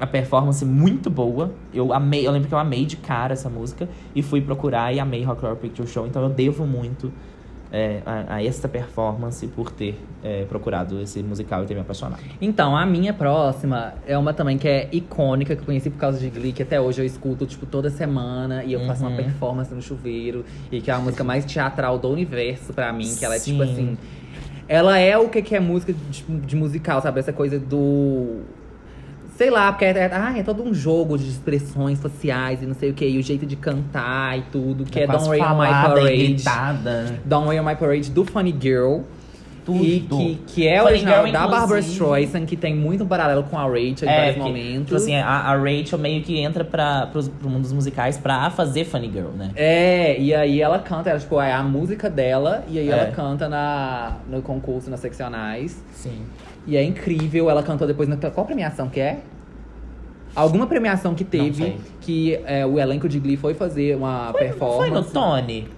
a 0.00 0.06
performance 0.06 0.64
muito 0.64 1.08
boa. 1.10 1.52
Eu 1.72 1.92
amei, 1.92 2.26
eu 2.26 2.32
lembro 2.32 2.48
que 2.48 2.54
eu 2.54 2.58
amei 2.58 2.84
de 2.84 2.96
cara 2.96 3.32
essa 3.32 3.48
música 3.48 3.88
e 4.14 4.22
fui 4.22 4.40
procurar 4.40 4.92
e 4.92 4.98
amei 5.00 5.22
Rock 5.22 5.44
Horror 5.44 5.56
Picture 5.56 5.88
Show. 5.88 6.06
Então 6.06 6.22
eu 6.22 6.28
devo 6.28 6.66
muito 6.66 7.12
é, 7.70 8.02
a, 8.04 8.34
a 8.34 8.44
essa 8.44 8.68
performance 8.68 9.46
por 9.46 9.70
ter 9.70 9.98
é, 10.22 10.44
procurado 10.44 11.00
esse 11.00 11.22
musical 11.22 11.62
e 11.62 11.66
ter 11.66 11.74
me 11.74 11.80
apaixonado. 11.80 12.20
Então, 12.40 12.76
a 12.76 12.84
minha 12.84 13.14
próxima 13.14 13.94
é 14.06 14.16
uma 14.18 14.34
também 14.34 14.58
que 14.58 14.68
é 14.68 14.88
icônica, 14.92 15.56
que 15.56 15.62
eu 15.62 15.66
conheci 15.66 15.88
por 15.88 15.98
causa 15.98 16.18
de 16.18 16.28
Glee, 16.28 16.52
que 16.52 16.62
até 16.62 16.78
hoje 16.80 17.00
eu 17.00 17.06
escuto, 17.06 17.46
tipo, 17.46 17.64
toda 17.64 17.88
semana. 17.88 18.62
E 18.62 18.74
eu 18.74 18.84
faço 18.86 19.02
uma 19.02 19.10
Uhum. 19.10 19.16
performance 19.16 19.74
no 19.74 19.80
chuveiro. 19.80 20.44
E 20.70 20.80
que 20.82 20.90
é 20.90 20.94
a 20.94 20.98
música 20.98 21.24
mais 21.24 21.44
teatral 21.46 21.98
do 21.98 22.08
universo 22.10 22.74
pra 22.74 22.92
mim. 22.92 23.14
Que 23.16 23.24
ela 23.24 23.36
é, 23.36 23.38
tipo 23.38 23.64
Sim. 23.64 23.72
assim... 23.72 23.98
Ela 24.68 24.98
é 24.98 25.18
o 25.18 25.28
que 25.28 25.42
que 25.42 25.54
é 25.54 25.60
música 25.60 25.92
de, 25.92 26.22
de 26.22 26.56
musical, 26.56 27.00
sabe? 27.02 27.20
Essa 27.20 27.32
coisa 27.32 27.58
do... 27.58 28.40
Sei 29.36 29.50
lá, 29.50 29.72
porque 29.72 29.84
é, 29.86 29.90
é, 29.90 30.10
ah, 30.12 30.34
é 30.38 30.42
todo 30.42 30.62
um 30.62 30.72
jogo 30.74 31.16
de 31.18 31.28
expressões 31.28 31.98
faciais 32.00 32.62
e 32.62 32.66
não 32.66 32.74
sei 32.74 32.90
o 32.90 32.94
que. 32.94 33.06
E 33.06 33.18
o 33.18 33.22
jeito 33.22 33.46
de 33.46 33.56
cantar 33.56 34.38
e 34.38 34.42
tudo. 34.52 34.84
Que 34.84 35.00
é, 35.00 35.06
quase 35.06 35.24
Don't 35.26 35.40
Rain 35.40 35.52
on 35.52 35.58
My 35.58 35.66
e 35.66 35.70
Parade. 35.70 36.16
gritada. 36.26 37.14
Don't 37.24 37.48
Rain 37.48 37.60
on 37.60 37.64
My 37.64 37.74
Parade 37.76 38.10
do 38.10 38.24
Funny 38.24 38.54
Girl. 38.60 39.00
Tudo. 39.64 39.80
E 39.84 40.00
que, 40.00 40.40
que 40.48 40.66
é 40.66 40.78
Funny 40.78 40.90
original 40.90 41.20
Girl, 41.22 41.32
da 41.32 41.46
Barbara. 41.46 41.78
Streisand, 41.80 42.46
que 42.46 42.56
tem 42.56 42.74
muito 42.74 43.06
paralelo 43.06 43.44
com 43.44 43.56
a 43.56 43.62
Rachel 43.62 44.08
em 44.08 44.08
É, 44.08 44.16
vários 44.16 44.34
que, 44.34 44.40
momentos. 44.40 44.84
Tipo 44.86 44.96
assim, 44.96 45.14
a, 45.14 45.26
a 45.28 45.56
Rachel 45.56 45.98
meio 46.00 46.20
que 46.22 46.38
entra 46.40 46.64
pra, 46.64 47.06
pros, 47.06 47.28
pro 47.28 47.48
mundo 47.48 47.62
dos 47.62 47.72
musicais 47.72 48.18
pra 48.18 48.50
fazer 48.50 48.84
Funny 48.84 49.08
Girl, 49.12 49.28
né? 49.28 49.52
É, 49.54 50.20
e 50.20 50.34
aí 50.34 50.60
ela 50.60 50.80
canta, 50.80 51.10
ela, 51.10 51.18
tipo, 51.20 51.40
é 51.40 51.52
a 51.52 51.62
música 51.62 52.10
dela, 52.10 52.64
e 52.68 52.76
aí 52.78 52.88
É. 52.88 52.92
ela 52.92 53.12
canta 53.12 53.48
na, 53.48 54.16
no 54.28 54.42
concurso, 54.42 54.90
nas 54.90 54.98
seccionais. 54.98 55.80
Sim. 55.92 56.22
E 56.66 56.76
é 56.76 56.82
incrível, 56.82 57.50
ela 57.50 57.62
cantou 57.62 57.86
depois 57.86 58.08
na. 58.08 58.16
Qual 58.16 58.46
premiação 58.46 58.88
que 58.88 59.00
é? 59.00 59.20
Alguma 60.34 60.66
premiação 60.66 61.14
que 61.14 61.24
teve 61.24 61.76
que 62.00 62.40
é, 62.46 62.64
o 62.64 62.78
elenco 62.78 63.08
de 63.08 63.18
Glee 63.18 63.36
foi 63.36 63.52
fazer 63.52 63.96
uma 63.96 64.32
performance. 64.32 64.78
Foi 64.78 64.90
no 64.90 65.04
Tony. 65.04 65.68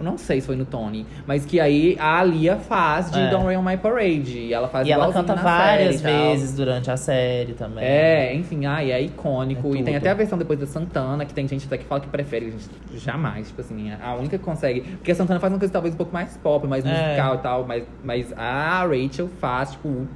Eu 0.00 0.04
não 0.04 0.16
sei 0.16 0.40
se 0.40 0.46
foi 0.46 0.56
no 0.56 0.64
Tony, 0.64 1.04
mas 1.26 1.44
que 1.44 1.60
aí 1.60 1.94
a 2.00 2.20
Alia 2.20 2.56
faz 2.56 3.10
de 3.10 3.18
É. 3.20 3.28
Don't 3.28 3.44
Rain 3.44 3.58
on 3.58 3.62
My 3.62 3.76
Parade. 3.76 4.38
E 4.38 4.50
ela 4.54 4.66
faz 4.66 4.88
E 4.88 4.90
ela 4.90 5.12
canta 5.12 5.34
várias 5.34 5.96
série 6.00 6.30
vezes 6.30 6.56
durante 6.56 6.90
a 6.90 6.96
série 6.96 7.52
também. 7.52 7.84
É, 7.84 8.34
enfim, 8.34 8.64
ai, 8.64 8.90
é 8.90 9.02
icônico. 9.02 9.76
É 9.76 9.80
e 9.80 9.82
tem 9.82 9.96
até 9.96 10.08
a 10.08 10.14
versão 10.14 10.38
depois 10.38 10.58
da 10.58 10.66
Santana, 10.66 11.26
que 11.26 11.34
tem 11.34 11.46
gente 11.46 11.66
até 11.66 11.76
que 11.76 11.84
fala 11.84 12.00
que 12.00 12.08
prefere, 12.08 12.50
gente, 12.50 12.70
jamais, 12.94 13.48
tipo 13.48 13.60
assim, 13.60 13.92
a 13.92 14.14
única 14.14 14.38
que 14.38 14.44
consegue. 14.44 14.80
Porque 14.80 15.12
a 15.12 15.14
Santana 15.14 15.38
faz 15.38 15.52
uma 15.52 15.58
coisa 15.58 15.70
talvez 15.70 15.92
um 15.92 15.98
pouco 15.98 16.14
mais 16.14 16.34
pop, 16.38 16.66
mais 16.66 16.82
É. 16.86 16.88
musical 16.88 17.34
e 17.34 17.38
tal, 17.38 17.66
mas, 17.66 17.84
mas 18.02 18.32
a 18.38 18.86
Rachel 18.86 19.28
faz, 19.38 19.72
tipo, 19.72 20.08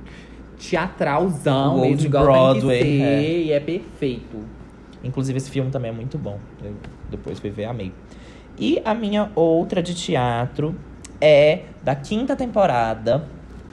teatralzão, 0.59 1.77
O 1.77 1.81
mesmo, 1.83 2.07
igual 2.07 2.25
Broadway, 2.25 2.79
tem 2.81 2.91
que 2.93 2.99
ser, 2.99 3.05
é. 3.05 3.41
e 3.43 3.53
é 3.53 3.61
perfeito. 3.61 4.39
Inclusive, 5.03 5.37
esse 5.37 5.51
filme 5.51 5.71
também 5.71 5.91
é 5.91 5.95
muito 5.95 6.17
bom. 6.17 6.39
Eu 6.65 6.73
depois 7.11 7.39
fui 7.39 7.51
ver, 7.51 7.67
amei. 7.67 7.93
E 8.59 8.81
a 8.85 8.95
minha 8.95 9.31
outra 9.35 9.83
de 9.83 9.95
teatro 9.95 10.75
é 11.21 11.63
da 11.83 11.95
quinta 11.95 12.37
temporada. 12.37 13.25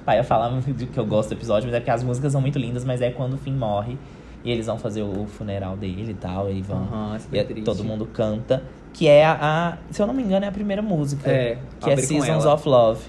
Pai, 0.06 0.18
eu 0.20 0.24
falava 0.24 0.60
que 0.62 0.98
eu 1.00 1.06
gosto 1.06 1.30
do 1.30 1.36
episódio, 1.36 1.68
mas 1.68 1.76
é 1.76 1.80
porque 1.80 1.92
as 1.92 2.04
músicas 2.04 2.32
são 2.32 2.42
muito 2.42 2.58
lindas, 2.58 2.84
mas 2.84 3.02
é 3.02 3.12
quando 3.12 3.34
o 3.34 3.38
Finn 3.38 3.54
morre. 3.56 3.98
E 4.44 4.50
eles 4.50 4.66
vão 4.66 4.80
fazer 4.80 5.04
o 5.04 5.26
funeral 5.28 5.78
dele 5.78 6.12
e 6.12 6.16
tal, 6.16 6.52
e 6.52 6.62
vão. 6.64 6.88
Super 7.20 7.56
e 7.58 7.60
é- 7.60 7.64
todo 7.64 7.84
mundo 7.84 8.08
canta. 8.08 8.64
Que 8.92 9.08
é 9.08 9.24
a, 9.24 9.38
a- 9.40 9.78
Se 9.92 10.02
eu 10.02 10.08
não 10.08 10.14
me 10.16 10.24
engano, 10.24 10.44
é 10.44 10.48
a 10.48 10.52
primeira 10.52 10.82
música. 10.82 11.30
É, 11.32 11.58
Que 11.80 11.92
é 11.92 11.96
Seasons 11.98 12.46
of 12.46 12.68
Love. 12.68 13.02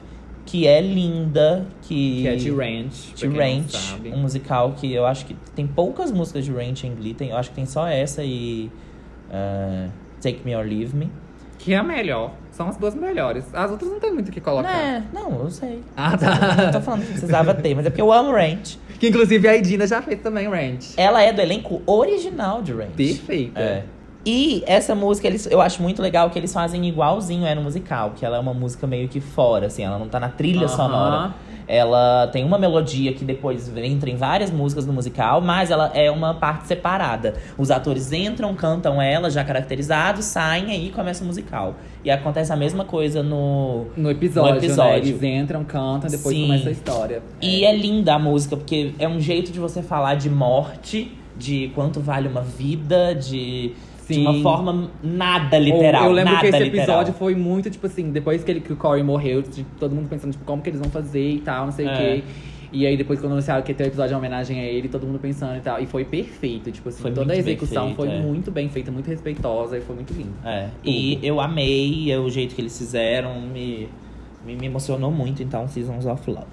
Que 0.45 0.67
é 0.67 0.81
linda. 0.83 1.65
Que, 1.81 2.21
Que 2.23 2.29
é 2.29 2.37
de 2.37 2.51
Ranch. 2.51 3.15
de 3.15 3.27
Ranch, 3.29 3.75
um 4.13 4.19
musical 4.19 4.73
que 4.73 4.93
eu 4.93 5.07
acho 5.07 5.25
que 5.25 5.35
tem 5.55 5.67
poucas 5.67 6.13
músicas 6.13 6.45
de 6.45 6.53
Ranch 6.53 6.85
em 6.85 6.95
Glee. 6.95 7.15
Tem, 7.15 7.31
eu 7.31 7.37
acho 7.39 7.49
que 7.49 7.57
tem 7.57 7.65
só 7.65 7.87
essa 7.87 8.23
e 8.23 8.71
uh, 9.31 9.91
Take 10.21 10.41
Me 10.45 10.55
or 10.55 10.65
Leave 10.67 10.95
Me. 10.95 11.11
Que 11.63 11.75
é 11.75 11.77
a 11.77 11.83
melhor. 11.83 12.33
São 12.51 12.69
as 12.69 12.77
duas 12.77 12.95
melhores. 12.95 13.45
As 13.55 13.71
outras 13.71 13.89
não 13.91 14.01
tem 14.01 14.13
muito 14.13 14.29
o 14.29 14.33
que 14.33 14.41
colocar. 14.41 14.69
É, 14.77 15.03
não, 15.13 15.31
eu 15.45 15.51
sei. 15.51 15.81
Ah, 15.97 16.13
Eu 16.13 16.19
tá. 16.19 16.65
Não 16.65 16.73
tô 16.73 16.81
falando 16.81 17.01
que 17.03 17.13
precisava 17.13 17.55
ter, 17.55 17.75
mas 17.75 17.87
é 17.87 17.91
porque 17.91 18.03
eu 18.03 18.13
amo 18.13 18.33
Ranch. 18.33 18.79
Que 18.99 19.09
inclusive 19.09 19.47
a 19.49 19.57
Idina 19.57 19.87
já 19.87 20.03
fez 20.03 20.21
também 20.21 20.49
Ranch. 20.49 20.93
Ela 20.97 21.23
é 21.23 21.33
do 21.33 21.41
elenco 21.41 21.81
original 21.87 22.63
de 22.63 22.73
Ranch. 22.73 22.95
Perfeita. 22.97 23.61
É. 23.61 23.85
E 24.25 24.63
essa 24.67 24.95
música, 24.95 25.27
eles, 25.27 25.47
eu 25.47 25.61
acho 25.61 25.81
muito 25.83 26.01
legal 26.03 26.31
que 26.31 26.39
eles 26.39 26.53
fazem 26.53 26.87
igualzinho 26.89 27.47
é 27.47 27.55
no 27.55 27.63
musical. 27.63 28.13
Que 28.17 28.27
ela 28.27 28.37
é 28.37 28.41
uma 28.41 28.55
música 28.55 28.87
meio 28.87 29.09
que 29.09 29.21
fora, 29.21 29.67
assim. 29.67 29.85
Ela 29.85 29.99
não 29.99 30.09
tá 30.09 30.19
na 30.21 30.29
trilha 30.29 30.67
Aham. 30.67 30.77
sonora. 30.77 31.35
Ela 31.67 32.29
tem 32.29 32.45
uma 32.45 32.59
melodia 32.59 33.13
que 33.13 33.25
depois 33.25 33.75
entra 33.77 34.11
em 34.11 34.17
várias 34.17 34.51
músicas 34.51 34.87
do 34.87 34.93
musical, 34.93 35.41
mas 35.41 35.71
ela 35.71 35.91
é 35.95 36.11
uma 36.11 36.35
parte 36.35 36.67
separada. 36.67 37.35
Os 37.57 37.71
atores 37.71 38.13
entram, 38.13 38.55
cantam 38.55 39.01
ela, 39.01 39.31
já 39.31 39.45
caracterizados, 39.45 40.25
saem 40.25 40.71
aí 40.71 40.91
começa 40.91 41.25
o 41.25 41.27
musical. 41.27 41.75
E 42.05 42.11
acontece 42.11 42.53
a 42.53 42.57
mesma 42.57 42.85
coisa 42.85 43.23
no. 43.23 43.87
No 43.97 44.11
episódio, 44.11 44.53
No 44.53 44.59
episódio. 44.59 44.93
Né? 44.93 44.99
Eles 44.99 45.23
entram, 45.23 45.65
cantam, 45.65 46.11
depois 46.11 46.37
Sim. 46.37 46.47
começa 46.47 46.69
a 46.69 46.73
história. 46.73 47.23
E 47.41 47.65
é 47.65 47.75
linda 47.75 48.15
a 48.15 48.19
música, 48.19 48.57
porque 48.57 48.95
é 48.99 49.09
um 49.09 49.21
jeito 49.21 49.53
de 49.53 49.61
você 49.61 49.83
falar 49.83 50.15
de 50.17 50.29
morte, 50.29 51.13
de 51.37 51.71
quanto 51.75 52.01
vale 52.01 52.29
uma 52.29 52.43
vida, 52.43 53.15
de, 53.15 53.73
de 54.09 54.15
Sim. 54.15 54.27
uma 54.27 54.43
forma 54.43 54.91
nada 55.03 55.59
literal. 55.59 56.05
Ou 56.05 56.09
Eu 56.11 56.15
lembro 56.15 56.39
que 56.41 56.47
esse 56.47 56.59
literal. 56.59 56.85
episódio 56.85 57.15
foi 57.15 57.35
muito, 57.35 57.71
tipo 57.71 57.87
assim, 57.87 58.11
depois 58.11 58.43
que, 58.43 58.51
ele, 58.51 58.61
que 58.61 58.73
o 58.73 58.77
Corey 58.77 59.03
morreu, 59.03 59.43
todo 59.79 59.95
mundo 59.95 60.09
pensando, 60.09 60.33
tipo, 60.33 60.45
como 60.45 60.61
que 60.63 60.71
eles 60.71 60.81
vão 60.81 60.91
fazer 60.91 61.31
e 61.31 61.41
tal, 61.41 61.67
não 61.67 61.73
sei 61.73 61.87
o 61.87 61.91
É. 61.91 61.97
quê. 61.97 62.25
E 62.75 62.87
aí, 62.87 62.97
depois, 62.97 63.21
quando 63.21 63.33
anunciaram 63.33 63.63
que 63.63 63.71
ia 63.71 63.77
ter 63.77 63.85
o 63.85 63.87
episódio 63.89 64.15
em 64.15 64.17
homenagem 64.17 64.59
a 64.59 64.65
ele, 64.65 64.89
todo 64.89 65.07
mundo 65.07 65.19
pensando 65.19 65.57
e 65.59 65.61
tal. 65.61 65.79
E 65.79 65.85
foi 65.87 66.07
perfeito, 66.07 66.73
tipo 66.73 66.89
assim, 66.89 67.03
Foi 67.03 67.11
toda 67.13 67.35
a 67.35 67.37
execução 67.37 67.85
feito, 67.89 67.97
foi 67.97 68.09
é. 68.09 68.19
muito 68.21 68.51
bem 68.51 68.69
feita, 68.71 68.91
muito 68.91 69.09
respeitosa 69.09 69.77
e 69.77 69.83
foi 69.83 69.95
muito 69.95 70.13
lindo. 70.15 70.33
É. 70.43 70.69
E 70.83 71.19
eu 71.23 71.39
amei 71.39 72.11
é, 72.11 72.19
o 72.19 72.31
jeito 72.31 72.55
que 72.55 72.63
eles 72.63 72.77
fizeram, 72.79 73.43
me, 73.43 73.89
me, 74.47 74.57
me 74.57 74.67
emocionou 74.67 75.11
muito, 75.13 75.43
então, 75.43 75.69
Seasons 75.69 76.07
of 76.07 76.31
Love. 76.31 76.47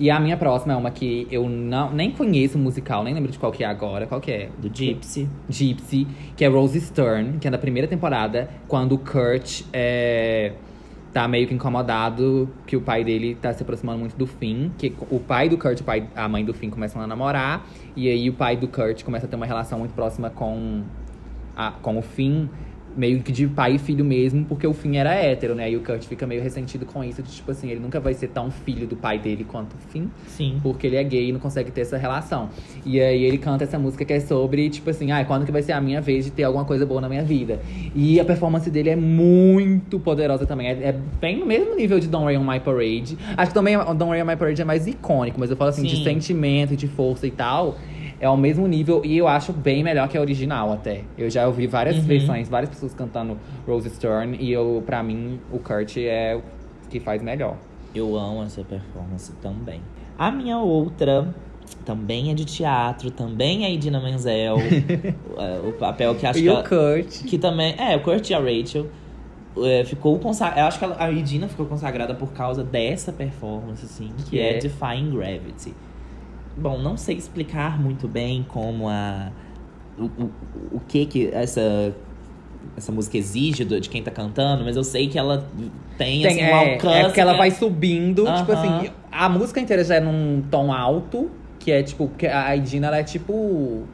E 0.00 0.10
a 0.10 0.18
minha 0.18 0.34
próxima 0.34 0.72
é 0.72 0.76
uma 0.76 0.90
que 0.90 1.28
eu 1.30 1.46
não, 1.46 1.92
nem 1.92 2.10
conheço 2.10 2.56
o 2.56 2.60
musical, 2.60 3.04
nem 3.04 3.12
lembro 3.12 3.30
de 3.30 3.38
qual 3.38 3.52
que 3.52 3.62
é 3.62 3.66
agora. 3.66 4.06
Qual 4.06 4.18
que 4.18 4.32
é? 4.32 4.48
Do 4.56 4.74
Gypsy. 4.74 5.28
Gypsy, 5.46 6.06
que 6.34 6.42
é 6.42 6.48
Rose 6.48 6.80
Stern, 6.80 7.38
que 7.38 7.46
é 7.46 7.50
da 7.50 7.58
primeira 7.58 7.86
temporada, 7.86 8.48
quando 8.66 8.92
o 8.92 8.98
Kurt 8.98 9.60
é, 9.74 10.54
tá 11.12 11.28
meio 11.28 11.46
que 11.46 11.52
incomodado 11.52 12.48
que 12.66 12.78
o 12.78 12.80
pai 12.80 13.04
dele 13.04 13.34
tá 13.34 13.52
se 13.52 13.62
aproximando 13.62 13.98
muito 13.98 14.16
do 14.16 14.26
fim. 14.26 14.72
Que 14.78 14.90
o 15.10 15.20
pai 15.20 15.50
do 15.50 15.58
Kurt 15.58 15.80
e 15.80 15.82
o 15.82 15.84
pai, 15.84 16.08
a 16.16 16.26
mãe 16.26 16.46
do 16.46 16.54
fim 16.54 16.70
começam 16.70 17.02
a 17.02 17.06
namorar. 17.06 17.66
E 17.94 18.08
aí 18.08 18.30
o 18.30 18.32
pai 18.32 18.56
do 18.56 18.68
Kurt 18.68 19.04
começa 19.04 19.26
a 19.26 19.28
ter 19.28 19.36
uma 19.36 19.44
relação 19.44 19.80
muito 19.80 19.92
próxima 19.92 20.30
com, 20.30 20.82
a, 21.54 21.72
com 21.72 21.98
o 21.98 22.02
fim. 22.02 22.48
Meio 22.96 23.22
que 23.22 23.32
de 23.32 23.46
pai 23.46 23.76
e 23.76 23.78
filho 23.78 24.04
mesmo, 24.04 24.44
porque 24.44 24.66
o 24.66 24.72
Finn 24.72 24.96
era 24.96 25.14
hétero, 25.14 25.54
né? 25.54 25.70
E 25.70 25.76
o 25.76 25.80
Kurt 25.80 26.04
fica 26.04 26.26
meio 26.26 26.42
ressentido 26.42 26.84
com 26.84 27.02
isso, 27.04 27.22
de 27.22 27.30
tipo 27.30 27.50
assim, 27.50 27.70
ele 27.70 27.80
nunca 27.80 28.00
vai 28.00 28.14
ser 28.14 28.28
tão 28.28 28.50
filho 28.50 28.86
do 28.86 28.96
pai 28.96 29.18
dele 29.18 29.44
quanto 29.44 29.74
o 29.74 29.78
Finn 29.90 30.08
Sim. 30.26 30.58
porque 30.62 30.86
ele 30.86 30.96
é 30.96 31.04
gay 31.04 31.28
e 31.28 31.32
não 31.32 31.40
consegue 31.40 31.70
ter 31.70 31.82
essa 31.82 31.96
relação. 31.96 32.50
E 32.84 33.00
aí 33.00 33.24
ele 33.24 33.38
canta 33.38 33.64
essa 33.64 33.78
música 33.78 34.04
que 34.04 34.12
é 34.12 34.20
sobre, 34.20 34.68
tipo 34.70 34.90
assim, 34.90 35.12
ah, 35.12 35.24
quando 35.24 35.46
que 35.46 35.52
vai 35.52 35.62
ser 35.62 35.72
a 35.72 35.80
minha 35.80 36.00
vez 36.00 36.24
de 36.24 36.30
ter 36.30 36.44
alguma 36.44 36.64
coisa 36.64 36.84
boa 36.84 37.00
na 37.00 37.08
minha 37.08 37.22
vida? 37.22 37.60
E 37.94 38.18
a 38.20 38.24
performance 38.24 38.70
dele 38.70 38.90
é 38.90 38.96
muito 38.96 39.98
poderosa 40.00 40.46
também. 40.46 40.68
É, 40.68 40.72
é 40.72 40.98
bem 41.20 41.38
no 41.38 41.46
mesmo 41.46 41.74
nível 41.74 41.98
de 42.00 42.08
Don't 42.08 42.24
Rain 42.24 42.38
on 42.38 42.44
My 42.44 42.60
Parade. 42.60 43.16
Acho 43.36 43.50
que 43.50 43.54
também 43.54 43.76
Don't 43.76 44.10
Rain 44.10 44.22
on 44.22 44.26
My 44.26 44.36
Parade 44.36 44.60
é 44.60 44.64
mais 44.64 44.86
icônico, 44.86 45.38
mas 45.38 45.50
eu 45.50 45.56
falo 45.56 45.70
assim, 45.70 45.82
de 45.82 45.96
Sim. 45.96 46.04
sentimento, 46.04 46.76
de 46.76 46.88
força 46.88 47.26
e 47.26 47.30
tal. 47.30 47.76
É 48.20 48.26
ao 48.26 48.36
mesmo 48.36 48.68
nível 48.68 49.00
e 49.04 49.16
eu 49.16 49.26
acho 49.26 49.50
bem 49.52 49.82
melhor 49.82 50.06
que 50.06 50.18
a 50.18 50.20
original 50.20 50.70
até. 50.72 51.04
Eu 51.16 51.30
já 51.30 51.46
ouvi 51.46 51.66
várias 51.66 51.96
Uhum. 51.96 52.02
versões, 52.02 52.48
várias 52.50 52.68
pessoas 52.68 52.92
cantando 52.92 53.38
Rose 53.66 53.88
Stern 53.88 54.36
e 54.38 54.52
eu, 54.52 54.82
pra 54.84 55.02
mim, 55.02 55.40
o 55.50 55.58
Kurt 55.58 55.96
é 55.96 56.36
o 56.36 56.42
que 56.90 57.00
faz 57.00 57.22
melhor. 57.22 57.56
Eu 57.94 58.16
amo 58.18 58.42
essa 58.42 58.62
performance 58.62 59.32
também. 59.40 59.80
A 60.18 60.30
minha 60.30 60.58
outra 60.58 61.34
também 61.84 62.30
é 62.30 62.34
de 62.34 62.44
teatro, 62.44 63.10
também 63.10 63.64
é 63.64 63.72
Idina 63.72 63.98
Menzel. 64.00 64.56
o, 64.56 64.60
o 65.70 65.72
papel 65.72 66.14
que 66.14 66.26
acho 66.26 66.38
e 66.38 66.42
que 66.42 66.48
o 66.48 66.52
ela- 66.52 66.62
Kurt 66.62 67.24
que 67.24 67.38
também. 67.38 67.74
É, 67.78 67.96
o 67.96 68.00
Kurt 68.02 68.28
e 68.28 68.34
a 68.34 68.38
Rachel. 68.38 68.86
é, 69.64 69.82
ficou 69.84 70.18
consagrada. 70.18 70.60
Eu 70.60 70.66
acho 70.66 70.78
que 70.78 70.84
ela- 70.84 70.96
a 70.98 71.10
Idina 71.10 71.48
ficou 71.48 71.64
consagrada 71.66 72.14
por 72.14 72.32
causa 72.32 72.62
dessa 72.62 73.12
performance, 73.12 73.84
assim, 73.84 74.10
que, 74.18 74.30
Que 74.30 74.38
é, 74.40 74.56
é? 74.56 74.58
Defying 74.58 75.10
Gravity. 75.10 75.74
Bom, 76.56 76.78
não 76.78 76.96
sei 76.96 77.16
explicar 77.16 77.80
muito 77.80 78.08
bem 78.08 78.44
como 78.48 78.88
a. 78.88 79.30
O, 79.98 80.04
o, 80.04 80.30
o 80.72 80.80
que 80.86 81.06
que 81.06 81.30
essa. 81.32 81.94
Essa 82.76 82.92
música 82.92 83.16
exige 83.16 83.64
de 83.64 83.88
quem 83.88 84.02
tá 84.02 84.10
cantando, 84.10 84.64
mas 84.64 84.76
eu 84.76 84.84
sei 84.84 85.08
que 85.08 85.18
ela 85.18 85.48
tem, 85.96 86.26
assim, 86.26 86.42
um 86.42 86.44
é, 86.44 86.52
alcance. 86.74 86.94
é 86.94 87.04
porque 87.04 87.20
ela 87.20 87.32
que 87.32 87.38
vai 87.38 87.50
subindo, 87.50 88.24
tipo 88.36 88.52
Aham. 88.52 88.78
assim, 88.80 88.90
a 89.10 89.28
música 89.28 89.60
inteira 89.60 89.82
já 89.82 89.96
é 89.96 90.00
num 90.00 90.42
tom 90.50 90.72
alto, 90.72 91.30
que 91.58 91.72
é 91.72 91.82
tipo, 91.82 92.10
a 92.32 92.54
Idina 92.54 92.88
ela 92.88 92.98
é 92.98 93.02
tipo. 93.02 93.84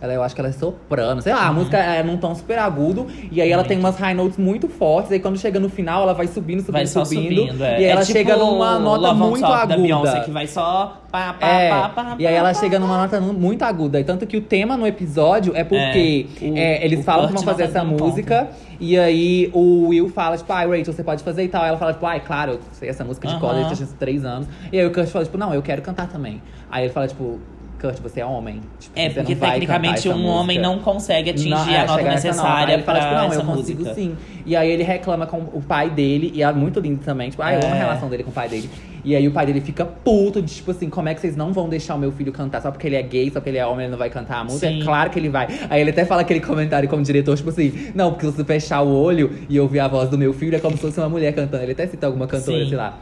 Ela, 0.00 0.12
eu 0.14 0.22
acho 0.22 0.34
que 0.34 0.40
ela 0.40 0.48
é 0.50 0.52
soprano, 0.52 1.20
sei 1.20 1.32
lá, 1.34 1.46
a 1.46 1.48
Uhum. 1.50 1.54
música 1.56 1.76
é 1.76 2.02
num 2.02 2.16
tom 2.18 2.34
super 2.34 2.58
agudo, 2.58 3.08
e 3.32 3.40
aí 3.42 3.50
ela 3.50 3.64
tem 3.64 3.78
umas 3.78 3.96
high 3.96 4.14
notes 4.14 4.38
muito 4.38 4.68
fortes, 4.68 5.10
aí 5.10 5.18
quando 5.18 5.36
chega 5.38 5.58
no 5.58 5.68
final 5.68 6.02
ela 6.02 6.14
vai 6.14 6.26
subindo, 6.28 6.60
subindo, 6.60 6.72
Vai 6.72 6.86
só 6.86 7.04
subindo, 7.04 7.46
subindo, 7.46 7.64
é. 7.64 7.72
e 7.72 7.74
aí 7.76 7.84
É 7.84 7.88
ela 7.88 8.02
tipo 8.02 8.12
chega 8.16 8.36
numa 8.36 8.78
nota 8.78 9.12
muito 9.12 9.40
Top 9.44 9.66
da 9.66 9.76
Beyoncé, 9.76 10.08
aguda. 10.10 10.24
que 10.24 10.30
vai 10.30 10.46
só 10.46 11.02
pá, 11.10 11.32
pá, 11.32 11.46
É, 11.46 11.70
pá, 11.70 11.88
pá, 11.88 12.16
e 12.18 12.26
aí 12.26 12.34
ela 12.34 12.52
pá, 12.52 12.60
chega 12.60 12.78
numa 12.78 12.96
nota 12.98 13.20
muito 13.20 13.62
aguda. 13.64 13.98
E 13.98 14.04
tanto 14.04 14.26
que 14.26 14.36
o 14.36 14.40
tema 14.40 14.76
no 14.76 14.86
episódio 14.86 15.52
é 15.56 15.64
porque 15.64 16.26
É, 16.40 16.44
o- 16.44 16.56
é, 16.56 16.84
eles 16.84 17.04
falam 17.04 17.26
que 17.26 17.32
vão 17.34 17.42
fazer 17.42 17.64
essa 17.64 17.82
música. 17.82 18.48
E 18.80 18.96
aí 18.96 19.50
o 19.52 19.88
Will 19.88 20.08
fala, 20.10 20.36
tipo, 20.36 20.52
ai, 20.52 20.66
Rachel, 20.68 20.92
você 20.92 21.02
pode 21.02 21.24
fazer 21.24 21.42
e 21.42 21.48
tal. 21.48 21.64
Ela 21.64 21.76
fala, 21.78 21.92
tipo, 21.92 22.06
ai, 22.06 22.20
claro, 22.20 22.52
eu 22.52 22.60
sei 22.72 22.88
essa 22.88 23.04
música 23.04 23.26
de 23.26 23.34
Aham. 23.34 23.40
college 23.40 23.66
desde 23.66 23.84
os 23.84 23.92
três 23.94 24.24
anos. 24.24 24.46
E 24.72 24.78
aí 24.78 24.86
o 24.86 24.92
Kurt 24.92 25.08
fala, 25.08 25.24
tipo, 25.24 25.36
não, 25.36 25.52
eu 25.52 25.62
quero 25.62 25.82
cantar 25.82 26.06
também. 26.08 26.40
Aí 26.70 26.84
ele 26.84 26.92
fala, 26.92 27.08
tipo, 27.08 27.40
Kurt, 27.80 27.98
você 28.00 28.20
é 28.20 28.26
homem. 28.26 28.60
Tipo, 28.78 28.98
É, 28.98 29.08
porque 29.10 29.34
não 29.34 29.40
tecnicamente 29.40 30.08
um 30.08 30.12
essa 30.12 30.20
homem 30.20 30.58
música. 30.58 30.74
não 30.74 30.82
consegue 30.82 31.30
atingir 31.30 31.50
Não, 31.50 31.68
é, 31.68 31.78
a 31.80 31.86
nota 31.86 32.02
nessa 32.02 32.28
nota. 32.28 32.38
Necessária 32.38 32.72
ele 32.74 32.82
fala, 32.82 32.98
pra 32.98 33.08
tipo, 33.08 33.20
não, 33.20 33.26
essa 33.28 33.40
eu 33.40 33.44
consigo 33.56 33.78
música. 33.80 33.94
sim. 33.94 34.16
E 34.44 34.56
aí 34.56 34.70
ele 34.70 34.82
reclama 34.82 35.26
com 35.26 35.38
o 35.38 35.62
pai 35.62 35.90
dele, 35.90 36.32
e 36.34 36.42
é 36.42 36.52
muito 36.52 36.80
lindo 36.80 37.00
também. 37.04 37.30
Tipo, 37.30 37.42
ah, 37.42 37.52
eu 37.52 37.60
amo 37.60 37.72
a 37.72 37.76
É. 37.76 37.78
relação 37.78 38.08
dele 38.08 38.22
com 38.24 38.30
o 38.30 38.32
pai 38.32 38.48
dele. 38.48 38.68
E 39.04 39.14
aí 39.14 39.26
o 39.28 39.30
pai 39.30 39.46
dele 39.46 39.60
fica 39.60 39.84
puto 39.86 40.42
de 40.42 40.54
tipo 40.56 40.70
assim, 40.72 40.90
como 40.90 41.08
é 41.08 41.14
que 41.14 41.20
vocês 41.20 41.36
não 41.36 41.52
vão 41.52 41.68
deixar 41.68 41.94
o 41.94 41.98
meu 41.98 42.10
filho 42.12 42.32
cantar 42.32 42.60
só 42.60 42.70
porque 42.70 42.86
ele 42.86 42.96
é 42.96 43.02
gay, 43.02 43.26
só 43.30 43.34
porque 43.34 43.50
ele 43.50 43.58
é 43.58 43.64
homem, 43.66 43.84
ele 43.84 43.92
não 43.92 43.98
vai 43.98 44.10
cantar 44.10 44.40
a 44.40 44.44
música? 44.44 44.66
Sim. 44.68 44.80
É 44.80 44.84
claro 44.84 45.08
que 45.10 45.18
ele 45.18 45.28
vai. 45.28 45.46
Aí 45.70 45.80
ele 45.80 45.90
até 45.90 46.04
fala 46.04 46.22
aquele 46.22 46.40
comentário 46.40 46.88
como 46.88 47.02
diretor, 47.02 47.36
tipo 47.36 47.48
assim, 47.50 47.90
não, 47.94 48.10
porque 48.10 48.26
se 48.26 48.32
você 48.32 48.44
fechar 48.44 48.82
o 48.82 48.88
olho 48.92 49.30
e 49.48 49.58
ouvir 49.60 49.80
a 49.80 49.88
voz 49.88 50.10
do 50.10 50.18
meu 50.18 50.32
filho, 50.34 50.56
é 50.56 50.58
como 50.58 50.76
se 50.76 50.82
fosse 50.82 50.98
uma 50.98 51.08
mulher 51.08 51.32
cantando. 51.32 51.62
Ele 51.62 51.72
até 51.72 51.86
cita 51.86 52.06
alguma 52.06 52.26
cantora, 52.26 52.58
Sim. 52.64 52.68
sei 52.68 52.76
lá. 52.76 52.98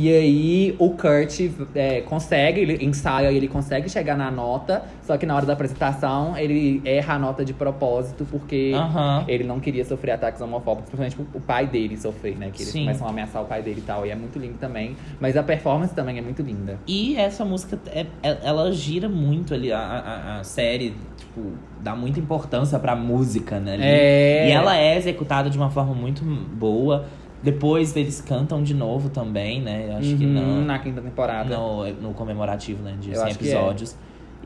E 0.00 0.14
aí 0.14 0.76
o 0.78 0.90
Kurt 0.90 1.40
é, 1.74 2.02
consegue, 2.02 2.60
ele 2.60 2.84
ensaia 2.86 3.32
e 3.32 3.36
ele 3.36 3.48
consegue 3.48 3.88
chegar 3.88 4.16
na 4.16 4.30
nota, 4.30 4.84
só 5.02 5.16
que 5.16 5.26
na 5.26 5.34
hora 5.34 5.44
da 5.44 5.54
apresentação 5.54 6.36
ele 6.38 6.80
erra 6.84 7.14
a 7.14 7.18
nota 7.18 7.44
de 7.44 7.52
propósito, 7.52 8.24
porque 8.30 8.70
Aham. 8.76 9.24
ele 9.26 9.42
não 9.42 9.58
queria 9.58 9.84
sofrer 9.84 10.12
ataques 10.12 10.40
homofóbicos, 10.40 10.88
principalmente 10.90 11.36
o 11.36 11.40
pai 11.40 11.66
dele 11.66 11.96
sofrer, 11.96 12.36
né? 12.38 12.50
Que 12.52 12.62
eles 12.62 12.72
Sim. 12.72 12.82
começam 12.82 13.08
a 13.08 13.10
ameaçar 13.10 13.42
o 13.42 13.46
pai 13.46 13.60
dele 13.60 13.80
e 13.80 13.82
tal. 13.82 14.06
E 14.06 14.10
é 14.10 14.14
muito 14.14 14.38
lindo 14.38 14.56
também. 14.58 14.94
Mas 15.18 15.36
a 15.36 15.42
performance 15.42 15.92
também 15.92 16.16
é 16.16 16.22
muito 16.22 16.42
linda. 16.42 16.78
E 16.86 17.16
essa 17.16 17.44
música, 17.44 17.76
é- 17.92 18.06
é- 18.22 18.38
ela 18.44 18.70
gira 18.70 19.08
muito 19.08 19.52
ali, 19.52 19.72
a, 19.72 19.80
a, 19.80 20.38
a 20.38 20.44
série, 20.44 20.94
tipo, 21.16 21.54
dá 21.80 21.96
muita 21.96 22.20
importância 22.20 22.78
pra 22.78 22.94
música, 22.94 23.58
né? 23.58 23.76
É. 23.80 24.48
E 24.48 24.52
ela 24.52 24.76
é 24.76 24.96
executada 24.96 25.50
de 25.50 25.58
uma 25.58 25.70
forma 25.70 25.92
muito 25.92 26.22
boa. 26.24 27.06
Depois 27.42 27.94
eles 27.96 28.20
cantam 28.20 28.62
de 28.62 28.74
novo 28.74 29.08
também, 29.10 29.60
né? 29.62 29.94
Acho 29.98 30.16
que 30.16 30.24
Uhum, 30.26 30.32
não. 30.32 30.64
na 30.64 30.78
quinta 30.78 31.00
temporada. 31.00 31.56
No, 31.56 31.86
no 31.92 32.14
comemorativo, 32.14 32.82
né? 32.82 32.96
De 33.00 33.10
Eu 33.10 33.16
100 33.16 33.24
acho 33.24 33.38
que 33.38 33.48
é. 33.48 33.52
episódios. 33.52 33.96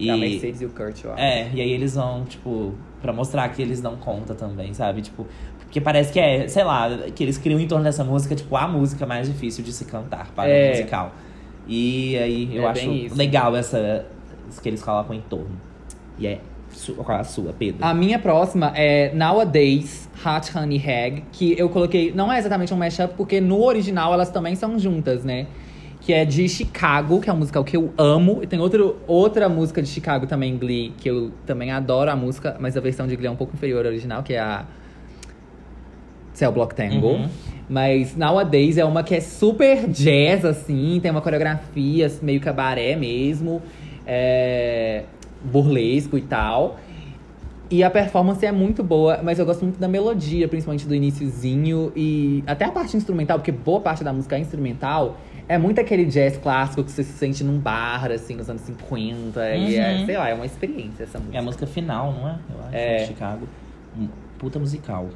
É 0.00 0.10
a 0.10 0.16
Mercedes 0.16 0.60
e 0.60 0.66
o 0.66 0.70
Kurt, 0.70 1.04
eu 1.04 1.12
acho. 1.12 1.20
É, 1.22 1.50
e 1.54 1.60
aí 1.60 1.70
eles 1.70 1.94
vão, 1.94 2.24
tipo, 2.24 2.74
pra 3.00 3.12
mostrar 3.12 3.48
que 3.50 3.62
eles 3.62 3.80
dão 3.80 3.96
conta 3.96 4.34
também, 4.34 4.74
sabe? 4.74 5.00
Tipo, 5.02 5.26
porque 5.60 5.80
parece 5.80 6.12
que 6.12 6.18
é, 6.20 6.48
sei 6.48 6.64
lá, 6.64 6.88
que 7.14 7.22
eles 7.22 7.38
criam 7.38 7.58
em 7.60 7.66
torno 7.68 7.84
dessa 7.84 8.02
música, 8.04 8.34
tipo, 8.34 8.54
a 8.56 8.66
música 8.66 9.06
mais 9.06 9.26
difícil 9.28 9.62
de 9.64 9.72
se 9.72 9.84
cantar 9.84 10.30
para 10.34 10.48
É. 10.50 10.66
o 10.68 10.70
musical. 10.72 11.12
E 11.68 12.16
aí 12.18 12.56
eu 12.56 12.64
É 12.64 12.66
acho 12.70 13.14
legal 13.14 13.54
essa 13.56 14.04
isso 14.50 14.60
que 14.60 14.68
eles 14.68 14.82
colocam 14.82 15.14
em 15.14 15.20
torno. 15.20 15.56
E 16.18 16.26
é 16.26 16.40
qual 17.04 17.18
a 17.18 17.24
sua, 17.24 17.52
Pedro? 17.52 17.84
A 17.84 17.94
minha 17.94 18.18
próxima 18.18 18.72
é 18.74 19.12
Nowadays 19.14 20.08
Hot 20.24 20.56
Honey 20.56 20.78
Hag, 20.78 21.24
que 21.32 21.58
eu 21.58 21.68
coloquei. 21.68 22.12
Não 22.12 22.32
é 22.32 22.38
exatamente 22.38 22.72
um 22.72 22.76
mashup, 22.76 23.14
porque 23.16 23.40
no 23.40 23.62
original 23.62 24.12
elas 24.12 24.30
também 24.30 24.54
são 24.54 24.78
juntas, 24.78 25.24
né? 25.24 25.46
Que 26.00 26.12
é 26.12 26.24
de 26.24 26.48
Chicago, 26.48 27.20
que 27.20 27.30
é 27.30 27.32
um 27.32 27.36
musical 27.36 27.62
que 27.62 27.76
eu 27.76 27.92
amo. 27.96 28.40
E 28.42 28.46
tem 28.46 28.58
outro, 28.58 28.96
outra 29.06 29.48
música 29.48 29.80
de 29.80 29.88
Chicago 29.88 30.26
também, 30.26 30.56
Glee, 30.56 30.92
que 30.98 31.08
eu 31.08 31.30
também 31.46 31.70
adoro 31.70 32.10
a 32.10 32.16
música, 32.16 32.56
mas 32.58 32.76
a 32.76 32.80
versão 32.80 33.06
de 33.06 33.14
Glee 33.16 33.28
é 33.28 33.30
um 33.30 33.36
pouco 33.36 33.54
inferior 33.54 33.86
à 33.86 33.88
original, 33.88 34.22
que 34.22 34.34
é 34.34 34.40
a 34.40 34.64
Cell 36.34 36.52
Block 36.52 36.74
Tango. 36.74 37.08
Uhum. 37.08 37.28
Mas 37.68 38.16
Nowadays 38.16 38.76
é 38.76 38.84
uma 38.84 39.02
que 39.02 39.14
é 39.14 39.20
super 39.20 39.86
jazz, 39.88 40.44
assim, 40.44 40.98
tem 41.00 41.10
uma 41.10 41.22
coreografia 41.22 42.10
meio 42.20 42.40
cabaré 42.40 42.96
mesmo, 42.96 43.62
é, 44.06 45.04
burlesco 45.44 46.16
e 46.18 46.22
tal. 46.22 46.78
E 47.70 47.82
a 47.82 47.88
performance 47.90 48.44
é 48.44 48.52
muito 48.52 48.82
boa, 48.84 49.20
mas 49.22 49.38
eu 49.38 49.46
gosto 49.46 49.62
muito 49.62 49.78
da 49.78 49.88
melodia, 49.88 50.46
principalmente 50.46 50.86
do 50.86 50.94
iniciozinho 50.94 51.90
e 51.96 52.44
até 52.46 52.66
a 52.66 52.70
parte 52.70 52.96
instrumental, 52.98 53.38
porque 53.38 53.50
boa 53.52 53.80
parte 53.80 54.04
da 54.04 54.12
música 54.12 54.36
é 54.36 54.40
instrumental. 54.40 55.16
É 55.48 55.56
muito 55.56 55.80
aquele 55.80 56.04
jazz 56.04 56.36
clássico 56.36 56.84
que 56.84 56.90
você 56.90 57.02
se 57.02 57.12
sente 57.14 57.42
num 57.42 57.58
bar, 57.58 58.10
assim, 58.12 58.36
nos 58.36 58.48
anos 58.50 58.62
50. 58.62 59.54
E 59.56 59.76
é, 59.76 59.98
Uhum. 60.00 60.06
sei 60.06 60.16
lá, 60.18 60.28
é 60.28 60.34
uma 60.34 60.44
experiência 60.46 61.04
essa 61.04 61.18
música. 61.18 61.36
É 61.36 61.40
a 61.40 61.42
música 61.42 61.66
final, 61.66 62.12
não 62.12 62.28
é? 62.28 62.38
Eu 62.54 62.60
acho, 62.66 62.76
É. 62.76 62.96
de 62.98 63.06
Chicago. 63.06 63.48
Um 63.98 64.08
Puta 64.38 64.58
musical. 64.58 65.08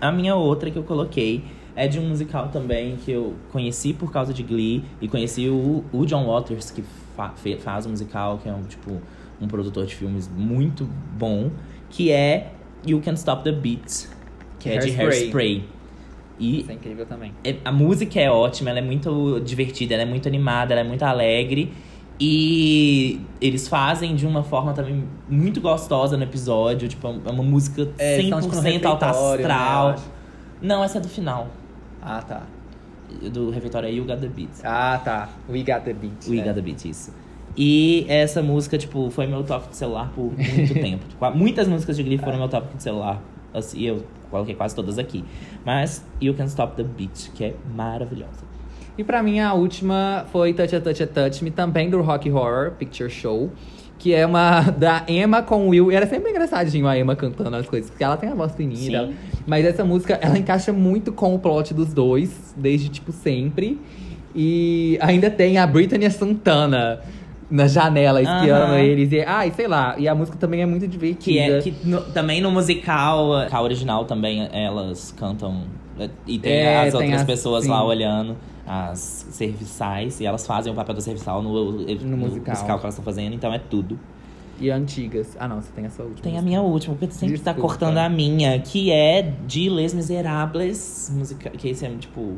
A 0.00 0.12
minha 0.12 0.34
outra 0.34 0.70
que 0.70 0.76
eu 0.76 0.82
coloquei 0.82 1.42
é 1.74 1.88
de 1.88 1.98
um 1.98 2.08
musical 2.08 2.48
também 2.48 2.96
que 2.96 3.10
eu 3.12 3.34
conheci 3.50 3.92
por 3.94 4.12
causa 4.12 4.32
de 4.34 4.42
Glee 4.42 4.84
e 5.00 5.08
conheci 5.08 5.48
o, 5.48 5.84
o 5.92 6.04
John 6.04 6.26
Waters, 6.26 6.70
que 6.70 6.82
fa- 7.16 7.32
faz 7.60 7.86
o 7.86 7.88
musical, 7.88 8.38
que 8.42 8.48
é 8.48 8.52
um 8.52 8.62
tipo 8.64 9.00
um 9.42 9.48
produtor 9.48 9.84
de 9.86 9.94
filmes 9.94 10.30
muito 10.34 10.88
bom, 11.18 11.50
que 11.90 12.10
é 12.10 12.52
You 12.86 13.00
Can 13.04 13.14
Stop 13.14 13.42
the 13.44 13.52
Beat, 13.52 14.06
que 14.58 14.68
é 14.70 14.78
de 14.78 14.88
Hairspray. 14.90 15.08
Hairspray. 15.20 15.64
E 16.38 16.60
Isso 16.60 16.70
é 16.70 16.74
incrível 16.74 17.06
também. 17.06 17.32
é- 17.44 17.56
a 17.64 17.70
música 17.70 18.18
é 18.20 18.30
ótima, 18.30 18.70
ela 18.70 18.78
é 18.78 18.82
muito 18.82 19.40
divertida, 19.40 19.94
ela 19.94 20.02
é 20.02 20.06
muito 20.06 20.26
animada, 20.26 20.72
ela 20.72 20.80
é 20.80 20.84
muito 20.84 21.02
alegre. 21.02 21.72
E 22.20 23.20
eles 23.40 23.66
fazem 23.68 24.14
de 24.14 24.26
uma 24.26 24.42
forma 24.44 24.72
também 24.72 25.04
muito 25.28 25.60
gostosa 25.60 26.16
no 26.16 26.22
episódio. 26.22 26.86
Tipo, 26.88 27.08
é 27.08 27.30
uma 27.30 27.42
música 27.42 27.88
É, 27.98 28.18
eles 28.18 28.30
tão, 28.30 28.40
tipo, 28.40 28.54
100% 28.54 28.84
alta 28.86 29.06
né, 29.06 29.12
astral. 29.12 29.88
acho. 29.90 30.04
Não, 30.60 30.84
essa 30.84 30.98
é 30.98 31.00
do 31.00 31.08
final. 31.08 31.48
Ah, 32.00 32.22
tá. 32.22 32.42
Do 33.32 33.50
refeitório 33.50 33.88
é 33.88 33.92
You 33.92 34.04
Got 34.04 34.18
The 34.20 34.28
Beat. 34.28 34.50
Ah, 34.64 35.00
tá. 35.04 35.28
We 35.48 35.58
got 35.64 35.84
the 35.84 35.92
beat. 35.92 36.28
We 36.28 36.36
né? 36.36 36.44
Got 36.44 36.54
The 36.54 36.60
Beat, 36.60 36.84
isso. 36.84 37.12
E 37.56 38.06
essa 38.08 38.42
música, 38.42 38.78
tipo, 38.78 39.10
foi 39.10 39.26
meu 39.26 39.42
toque 39.44 39.68
de 39.70 39.76
celular 39.76 40.10
por 40.14 40.32
muito 40.32 40.74
tempo. 40.74 41.04
Qua- 41.18 41.30
Muitas 41.30 41.68
músicas 41.68 41.96
de 41.96 42.02
Glee 42.02 42.18
foram 42.18 42.38
meu 42.38 42.48
toque 42.48 42.76
de 42.76 42.82
celular. 42.82 43.22
Assim, 43.52 43.78
e 43.80 43.86
eu 43.86 44.02
coloquei 44.30 44.54
quase 44.54 44.74
todas 44.74 44.98
aqui. 44.98 45.22
Mas 45.64 46.02
You 46.20 46.32
Can 46.34 46.44
Stop 46.46 46.74
The 46.76 46.82
Beat, 46.84 47.30
que 47.34 47.44
é 47.44 47.54
maravilhosa. 47.74 48.50
E 48.96 49.04
pra 49.04 49.22
mim, 49.22 49.38
a 49.40 49.52
última 49.54 50.24
foi 50.32 50.52
Touch 50.54 50.74
a 50.74 50.80
Touch 50.80 51.02
a 51.02 51.06
Touch 51.06 51.44
Me, 51.44 51.50
também 51.50 51.90
do 51.90 52.00
Rock 52.00 52.30
Horror 52.30 52.72
Picture 52.72 53.10
Show. 53.10 53.50
Que 53.98 54.14
é 54.14 54.26
uma 54.26 54.62
da 54.72 55.04
Emma 55.06 55.42
com 55.42 55.68
Will. 55.68 55.92
E 55.92 55.94
era 55.94 56.06
sempre 56.06 56.30
engraçadinho 56.30 56.86
a 56.88 56.98
Emma 56.98 57.14
cantando 57.14 57.54
as 57.54 57.66
coisas, 57.68 57.90
porque 57.90 58.02
ela 58.02 58.16
tem 58.16 58.30
a 58.30 58.34
voz 58.34 58.54
fininha. 58.54 59.10
Mas 59.46 59.64
essa 59.66 59.84
música, 59.84 60.18
ela 60.22 60.38
encaixa 60.38 60.72
muito 60.72 61.12
com 61.12 61.34
o 61.34 61.38
plot 61.38 61.72
dos 61.74 61.92
dois, 61.92 62.54
desde, 62.56 62.88
tipo, 62.88 63.12
sempre. 63.12 63.78
E 64.34 64.96
ainda 65.02 65.30
tem 65.30 65.58
a 65.58 65.66
Britney 65.66 66.10
Santana 66.10 67.00
na 67.52 67.66
janela, 67.68 68.20
espiando 68.22 68.72
Aham. 68.72 68.78
eles. 68.78 69.12
E, 69.12 69.20
ai, 69.20 69.52
sei 69.54 69.68
lá. 69.68 69.94
E 69.98 70.08
a 70.08 70.14
música 70.14 70.36
também 70.38 70.62
é 70.62 70.66
muito 70.66 70.82
Que 70.82 70.88
divertida. 70.88 71.58
é 71.58 71.60
que 71.60 71.74
no- 71.84 72.00
também 72.00 72.40
no 72.40 72.50
musical, 72.50 73.32
a 73.50 73.60
original 73.62 74.04
também, 74.06 74.48
elas 74.52 75.12
cantam. 75.16 75.64
é, 76.00 76.08
E 76.26 76.38
tem 76.38 76.52
É, 76.52 76.80
as 76.86 76.92
tem 76.92 77.00
outras 77.02 77.20
as- 77.20 77.26
pessoas 77.26 77.64
sim. 77.64 77.70
lá 77.70 77.84
olhando, 77.84 78.36
as 78.66 79.26
serviçais, 79.30 80.18
e 80.20 80.24
elas 80.26 80.46
fazem 80.46 80.72
o 80.72 80.74
papel 80.74 80.94
da 80.94 81.00
serviçal 81.02 81.42
no, 81.42 81.52
no, 81.72 82.16
musical. 82.16 82.54
que 82.64 82.70
elas 82.70 82.84
estão 82.94 83.04
fazendo, 83.04 83.34
então 83.34 83.52
é 83.52 83.58
tudo. 83.58 83.98
E 84.60 84.70
antigas. 84.70 85.36
Ah, 85.40 85.46
não, 85.48 85.60
você 85.60 85.70
tem 85.74 85.84
a 85.86 85.90
sua 85.90 86.04
última. 86.04 86.22
Tem 86.22 86.38
a 86.38 86.42
minha 86.42 86.62
última, 86.62 86.94
porque 86.94 87.08
tu 87.08 87.14
sempre 87.14 87.38
tá 87.38 87.52
Desculpa. 87.52 87.76
cortando 87.76 87.98
a 87.98 88.08
minha, 88.08 88.58
que 88.60 88.90
é 88.90 89.20
de 89.46 89.68
Les 89.68 89.92
Miserables, 89.92 91.12
musica 91.14 91.50
que 91.50 91.68
esse 91.68 91.84
é 91.84 91.90
tipo 91.98 92.36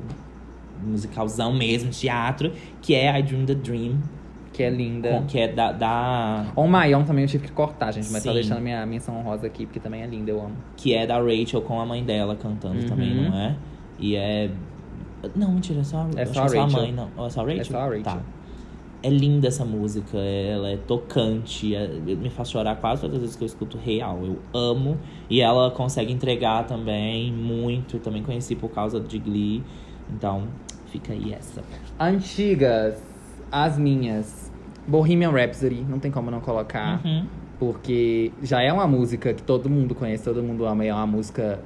musicalzão 0.84 1.52
mesmo, 1.52 1.90
teatro, 1.90 2.52
que 2.82 2.94
é 2.94 3.18
I 3.18 3.22
Dream 3.22 3.44
the 3.46 3.54
Dream, 3.54 3.98
Que 4.54 4.62
é 4.62 4.70
linda. 4.70 5.10
com- 5.10 5.26
que 5.26 5.38
é 5.38 5.48
da, 5.48 5.72
da 5.72 6.46
On 6.56 6.66
My 6.66 6.94
Own 6.94 7.04
também 7.04 7.24
eu 7.24 7.28
tive 7.28 7.46
que 7.46 7.52
cortar, 7.52 7.92
gente. 7.92 8.10
Mas 8.10 8.22
Sim. 8.22 8.28
tô 8.30 8.34
deixando 8.34 8.60
minha 8.62 8.86
menção 8.86 9.18
honrosa 9.18 9.46
aqui, 9.46 9.66
porque 9.66 9.80
também 9.80 10.02
é 10.02 10.06
linda, 10.06 10.30
eu 10.30 10.40
amo. 10.40 10.54
que 10.76 10.94
é 10.94 11.06
da 11.06 11.18
Rachel 11.20 11.60
com 11.60 11.78
a 11.80 11.84
mãe 11.84 12.02
dela 12.02 12.34
cantando 12.36 12.80
Uhum. 12.80 12.86
também, 12.88 13.14
não 13.28 13.36
é? 13.36 13.56
E 13.98 14.16
é. 14.16 14.50
Não, 15.36 15.52
mentira, 15.52 15.80
é 15.80 15.84
só, 15.84 16.06
É 16.16 16.24
só 16.24 16.40
a 16.40 16.42
a 16.44 16.46
Rachel. 16.46 16.68
mãe, 16.70 16.92
não. 16.92 17.10
Ou 17.16 17.26
É 17.26 17.30
só 17.30 17.40
a 17.42 17.44
Rachel? 17.44 17.64
só 17.64 17.78
a 17.78 17.84
Rachel. 17.86 18.02
Tá. 18.04 18.20
É 19.02 19.10
linda 19.10 19.48
essa 19.48 19.64
música, 19.66 20.16
ela 20.16 20.70
é 20.70 20.78
tocante, 20.78 21.74
é- 21.74 21.88
me 21.88 22.30
faz 22.30 22.50
chorar 22.50 22.76
quase 22.76 23.02
todas 23.02 23.16
as 23.16 23.20
vezes 23.22 23.36
que 23.36 23.42
eu 23.42 23.46
escuto 23.46 23.76
real. 23.76 24.18
Eu 24.24 24.38
amo. 24.58 24.96
E 25.28 25.40
ela 25.42 25.70
consegue 25.70 26.10
entregar 26.12 26.64
também 26.66 27.30
muito. 27.32 27.98
Também 27.98 28.22
conheci 28.22 28.54
por 28.54 28.70
causa 28.70 28.98
de 29.00 29.18
Glee. 29.18 29.62
Então, 30.10 30.44
fica 30.86 31.12
aí 31.12 31.34
essa. 31.34 31.62
Antigas, 32.00 33.02
as 33.52 33.78
minhas. 33.78 34.43
Bohemian 34.86 35.30
Rhapsody, 35.30 35.84
não 35.88 35.98
tem 35.98 36.10
como 36.10 36.30
não 36.30 36.40
colocar. 36.40 37.00
Uhum. 37.04 37.26
Porque 37.58 38.32
já 38.42 38.60
é 38.60 38.72
uma 38.72 38.86
música 38.86 39.32
que 39.32 39.42
todo 39.42 39.70
mundo 39.70 39.94
conhece, 39.94 40.24
todo 40.24 40.42
mundo 40.42 40.66
ama. 40.66 40.84
É 40.84 40.92
uma 40.92 41.06
música 41.06 41.60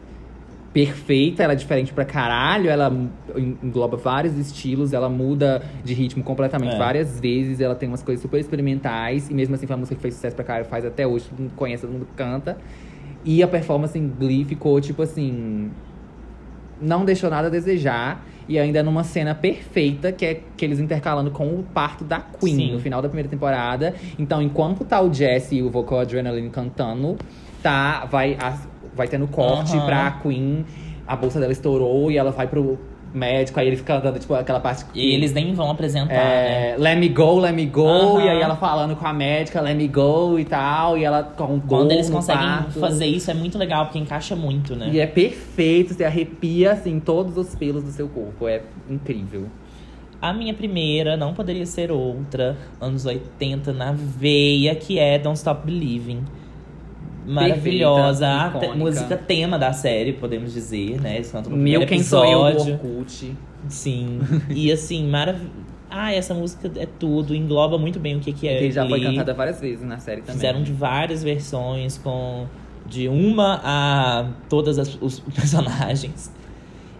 perfeita, 0.73 1.43
ela 1.43 1.55
é 1.55 1.57
diferente 1.57 1.93
pra 1.93 2.05
caralho. 2.05 2.69
Ela 2.71 2.93
engloba 3.37 3.97
vários 3.97 4.37
estilos, 4.39 4.93
ela 4.93 5.09
muda 5.09 5.63
de 5.83 5.95
ritmo 5.95 6.23
completamente 6.23 6.75
É. 6.75 6.79
várias 6.79 7.19
vezes. 7.19 7.61
Ela 7.61 7.75
tem 7.75 7.89
umas 7.89 8.03
coisas 8.03 8.23
super 8.23 8.39
experimentais. 8.39 9.31
E 9.31 9.35
mesmo 9.35 9.55
assim 9.55 9.67
foi 9.67 9.75
uma 9.75 9.81
música 9.81 9.97
que 9.97 10.03
fez 10.03 10.15
sucesso 10.15 10.37
pra 10.37 10.45
caralho, 10.45 10.67
faz 10.67 10.85
até 10.85 11.07
hoje. 11.07 11.27
Todo 11.31 11.41
mundo 11.41 11.53
conhece, 11.57 11.83
todo 11.83 11.93
mundo 11.93 12.07
canta. 12.15 12.59
E 13.25 13.43
a 13.43 13.49
performance 13.49 13.99
em 13.99 14.07
Glee 14.09 14.45
ficou, 14.45 14.81
tipo 14.81 15.03
assim... 15.03 15.71
Não 16.81 17.05
deixou 17.05 17.29
nada 17.29 17.49
a 17.49 17.51
desejar. 17.51 18.25
E 18.49 18.59
ainda 18.59 18.83
numa 18.83 19.05
cena 19.05 19.35
perfeita, 19.35 20.11
que 20.11 20.25
é 20.25 20.41
que 20.57 20.65
eles 20.65 20.81
intercalando 20.81 21.31
com 21.31 21.47
o 21.49 21.63
parto 21.63 22.03
da 22.03 22.19
Queen 22.21 22.55
Sim. 22.57 22.73
no 22.73 22.81
final 22.81 23.03
da 23.03 23.09
primeira 23.09 23.29
temporada. 23.29 23.95
Então, 24.19 24.41
enquanto 24.41 24.85
tá 24.85 25.01
o 25.03 25.13
Jesse 25.13 25.57
e 25.57 25.63
o 25.63 25.69
vocal 25.69 26.01
Adrenaline 26.01 26.49
cantando, 26.49 27.17
tá, 27.63 28.07
vai, 28.07 28.37
as- 28.41 28.67
vai 28.95 29.07
tendo 29.07 29.27
corte 29.29 29.77
Aham. 29.77 29.87
pra 29.87 30.11
Queen. 30.23 30.65
A 31.07 31.15
bolsa 31.15 31.39
dela 31.39 31.53
estourou 31.53 32.11
e 32.11 32.17
ela 32.17 32.31
vai 32.31 32.47
pro 32.47 32.79
médico. 33.13 33.59
Aí 33.59 33.67
eles 33.67 33.81
cantando, 33.81 34.19
tipo, 34.19 34.35
aquela 34.35 34.61
parte... 34.61 34.85
E 34.95 35.15
eles 35.15 35.33
nem 35.33 35.53
vão 35.55 35.71
apresentar, 35.71 36.15
né? 36.15 36.73
É, 36.73 36.77
let 36.79 36.99
me 36.99 37.09
go, 37.09 37.39
let 37.39 37.55
me 37.55 37.67
go. 37.67 38.21
E 38.21 38.29
aí 38.29 38.41
ela 38.41 38.57
falando 38.57 38.97
com 38.97 39.07
a 39.07 39.13
médica, 39.13 39.61
let 39.61 39.77
me 39.77 39.89
go 39.89 40.39
e 40.39 40.45
tal. 40.45 40.97
E 40.99 41.05
ela 41.05 41.23
com 41.23 41.55
um 41.55 41.61
Quando 41.61 41.93
eles 41.93 42.11
conseguem 42.11 42.47
parto. 42.47 42.81
fazer 42.81 43.07
isso 43.07 43.31
é 43.31 43.35
muito 43.35 43.59
legal, 43.59 43.87
porque 43.87 43.99
encaixa 43.99 44.37
muito, 44.37 44.77
né? 44.77 44.91
E 44.93 45.01
é 45.01 45.07
perfeito, 45.07 45.95
você 45.95 46.05
arrepia, 46.05 46.73
assim, 46.73 47.01
todos 47.01 47.37
os 47.37 47.55
pelos 47.55 47.83
do 47.83 47.91
seu 47.91 48.09
corpo. 48.09 48.47
É 48.49 48.63
incrível. 48.89 49.47
A 50.21 50.33
minha 50.33 50.53
primeira 50.53 51.17
não 51.17 51.33
poderia 51.33 51.65
ser 51.65 51.93
outra, 51.93 52.57
anos 52.81 53.07
80 53.07 53.73
na 53.73 53.93
veia, 53.93 54.75
que 54.75 54.99
é 54.99 55.17
Don't 55.17 55.39
Stop 55.39 55.65
Believing. 55.65 56.25
Maravilhosa, 57.29 58.51
Perfeita, 58.53 58.75
a 58.75 58.77
música 58.77 59.17
tema 59.17 59.59
da 59.59 59.73
série, 59.73 60.13
podemos 60.15 60.53
dizer, 60.53 61.01
né? 61.01 61.17
Eles 61.17 61.31
cantam 61.31 61.53
no 61.53 61.59
Meu 61.59 61.87
quem 61.87 62.03
sou 62.03 62.25
eu 62.25 62.47
episódio. 62.49 62.75
Orkut. 62.75 63.37
Sim. 63.69 64.21
e 64.51 64.73
assim, 64.73 65.07
maravilhoso. 65.09 65.53
Ah, 65.91 66.13
essa 66.13 66.35
música 66.35 66.71
é 66.77 66.87
tudo, 66.87 67.35
engloba 67.35 67.79
muito 67.79 67.99
bem 67.99 68.17
o 68.17 68.21
que, 68.21 68.33
que 68.33 68.47
é. 68.47 68.59
que 68.59 68.71
já 68.71 68.87
foi 68.87 69.01
cantada 69.01 69.33
várias 69.33 69.59
vezes 69.59 69.85
na 69.87 69.99
série 69.99 70.21
também. 70.21 70.35
Fizeram 70.35 70.63
de 70.63 70.71
várias 70.73 71.23
versões, 71.25 71.97
com 71.97 72.47
de 72.87 73.09
uma 73.09 73.61
a 73.65 74.27
todas 74.49 74.79
as- 74.79 74.99
os 75.01 75.21
personagens. 75.35 76.31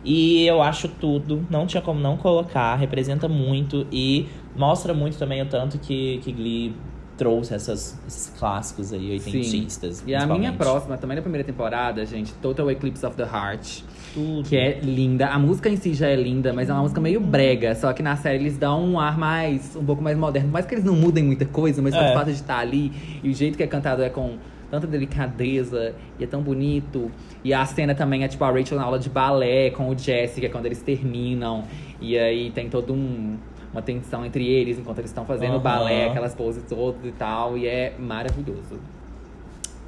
E 0.05 0.47
eu 0.47 0.63
acho 0.63 0.89
tudo, 0.89 1.45
não 1.51 1.67
tinha 1.67 1.83
como 1.83 2.01
não 2.01 2.17
colocar, 2.17 2.77
representa 2.77 3.29
muito 3.29 3.87
e 3.93 4.27
mostra 4.57 4.95
muito 4.95 5.19
também 5.19 5.43
o 5.43 5.47
tanto 5.47 5.79
que, 5.79 6.19
que 6.25 6.33
Glee 6.33 6.75
trouxe 7.19 7.53
essas, 7.53 7.99
esses 8.07 8.33
clássicos 8.39 8.93
aí, 8.93 9.11
oitentistas. 9.11 10.03
E 10.07 10.15
a 10.15 10.25
minha 10.27 10.53
próxima, 10.53 10.97
também 10.97 11.17
da 11.17 11.23
primeira 11.23 11.45
temporada, 11.45 12.07
gente, 12.07 12.33
Total 12.35 12.71
Eclipse 12.71 13.05
of 13.05 13.17
the 13.17 13.25
Heart. 13.25 13.83
Tudo. 14.15 14.49
Que 14.49 14.57
é 14.57 14.81
linda. 14.81 15.27
A 15.27 15.39
música 15.39 15.69
em 15.69 15.77
si 15.77 15.93
já 15.93 16.07
é 16.07 16.17
linda, 16.17 16.53
mas 16.53 16.71
é 16.71 16.73
uma 16.73 16.83
música 16.83 17.01
meio 17.01 17.21
brega. 17.21 17.75
Só 17.75 17.93
que 17.93 18.03
na 18.03 18.17
série 18.17 18.39
eles 18.39 18.57
dão 18.57 18.83
um 18.93 18.99
ar 19.01 19.19
mais, 19.19 19.77
um 19.77 19.85
pouco 19.85 20.01
mais 20.03 20.17
moderno. 20.17 20.49
Mais 20.51 20.65
que 20.65 20.75
eles 20.75 20.85
não 20.85 20.95
mudem 20.95 21.23
muita 21.25 21.45
coisa, 21.45 21.83
mas 21.83 21.93
É. 21.93 22.11
o 22.11 22.15
fato 22.15 22.27
de 22.27 22.33
estar 22.33 22.59
ali 22.59 22.93
e 23.23 23.29
o 23.29 23.35
jeito 23.35 23.57
que 23.57 23.63
é 23.63 23.67
cantado 23.67 24.03
é 24.03 24.09
com 24.09 24.37
tanta 24.71 24.87
delicadeza 24.87 25.95
e 26.19 26.25
é 26.25 26.27
tão 26.27 26.41
bonito. 26.41 27.11
E 27.45 27.53
a 27.53 27.65
cena 27.67 27.95
também 27.95 28.23
é 28.25 28.29
tipo 28.29 28.45
a 28.45 28.51
Rachel 28.51 28.79
na 28.79 28.85
aula 28.85 28.99
de 28.99 29.11
balé 29.11 29.71
com 29.71 29.89
o 29.89 29.99
Jesse, 29.99 30.41
que 30.41 30.47
é 30.47 30.49
quando 30.49 30.67
eles 30.67 30.81
terminam. 30.81 31.65
E 32.01 32.17
aí 32.17 32.51
tem 32.51 32.69
todo 32.69 32.93
um. 32.93 33.37
Uma 33.73 33.83
tensão 33.83 34.25
entre 34.25 34.47
eles 34.47 34.79
enquanto 34.79 34.99
eles 34.99 35.11
estão 35.11 35.25
fazendo 35.27 35.55
Aham. 35.55 35.61
balé, 35.63 36.07
aquelas 36.09 36.35
poses 36.35 36.63
todas 36.69 37.05
e 37.05 37.13
tal, 37.13 37.57
e 37.59 37.67
é 37.67 37.95
maravilhoso. 37.99 38.79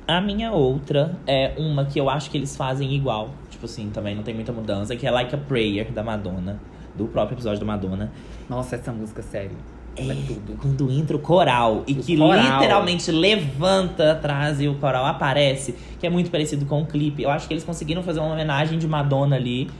A 0.06 0.20
minha 0.20 0.52
outra 0.52 1.16
é 1.26 1.54
uma 1.56 1.84
que 1.84 1.98
eu 1.98 2.10
acho 2.10 2.30
que 2.30 2.36
eles 2.36 2.56
fazem 2.56 2.92
igual. 2.94 3.30
Tipo 3.48 3.66
assim, 3.66 3.90
também 3.90 4.14
não 4.14 4.22
tem 4.22 4.34
muita 4.34 4.52
mudança, 4.52 4.96
que 4.96 5.06
é 5.06 5.10
Like 5.10 5.34
a 5.34 5.38
Prayer, 5.38 5.90
da 5.92 6.02
Madonna. 6.02 6.58
Do 6.94 7.06
próprio 7.06 7.36
episódio 7.36 7.60
da 7.60 7.66
Madonna. 7.66 8.10
Nossa, 8.48 8.74
essa 8.74 8.90
música, 8.92 9.22
sério. 9.22 9.56
Ela 9.96 10.12
é 10.12 10.16
tudo. 10.26 10.56
Quando 10.60 10.90
entra 10.90 11.16
o 11.16 11.20
coral 11.20 11.84
e 11.86 11.92
O 11.92 11.96
que 12.02 12.16
coral. 12.16 12.42
literalmente 12.42 13.10
levanta 13.12 14.12
atrás 14.12 14.60
e 14.60 14.68
o 14.68 14.74
coral 14.74 15.06
aparece, 15.06 15.74
que 15.98 16.06
é 16.06 16.10
muito 16.10 16.30
parecido 16.30 16.66
com 16.66 16.82
o 16.82 16.86
clipe. 16.86 17.22
Eu 17.22 17.30
acho 17.30 17.46
que 17.46 17.54
eles 17.54 17.64
conseguiram 17.64 18.02
fazer 18.02 18.18
uma 18.20 18.32
homenagem 18.32 18.78
de 18.78 18.88
Madonna 18.88 19.36
ali 19.36 19.70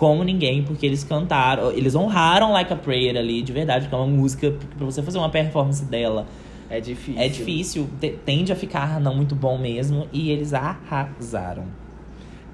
como 0.00 0.24
ninguém, 0.24 0.62
porque 0.62 0.86
eles 0.86 1.04
cantaram, 1.04 1.70
eles 1.72 1.94
honraram 1.94 2.52
Like 2.52 2.72
a 2.72 2.76
Prayer 2.76 3.18
ali, 3.18 3.42
de 3.42 3.52
verdade, 3.52 3.84
porque 3.84 3.94
é 3.94 3.98
uma 3.98 4.06
música 4.06 4.50
pra 4.78 4.86
você 4.86 5.02
fazer 5.02 5.18
uma 5.18 5.28
performance 5.28 5.84
dela. 5.84 6.26
É 6.70 6.80
difícil. 6.80 7.20
É 7.20 7.28
difícil, 7.28 7.90
te- 8.00 8.16
tende 8.24 8.50
a 8.50 8.56
ficar 8.56 8.98
não 8.98 9.14
muito 9.14 9.34
bom 9.34 9.58
mesmo, 9.58 10.08
e 10.10 10.30
eles 10.30 10.54
arrasaram. 10.54 11.64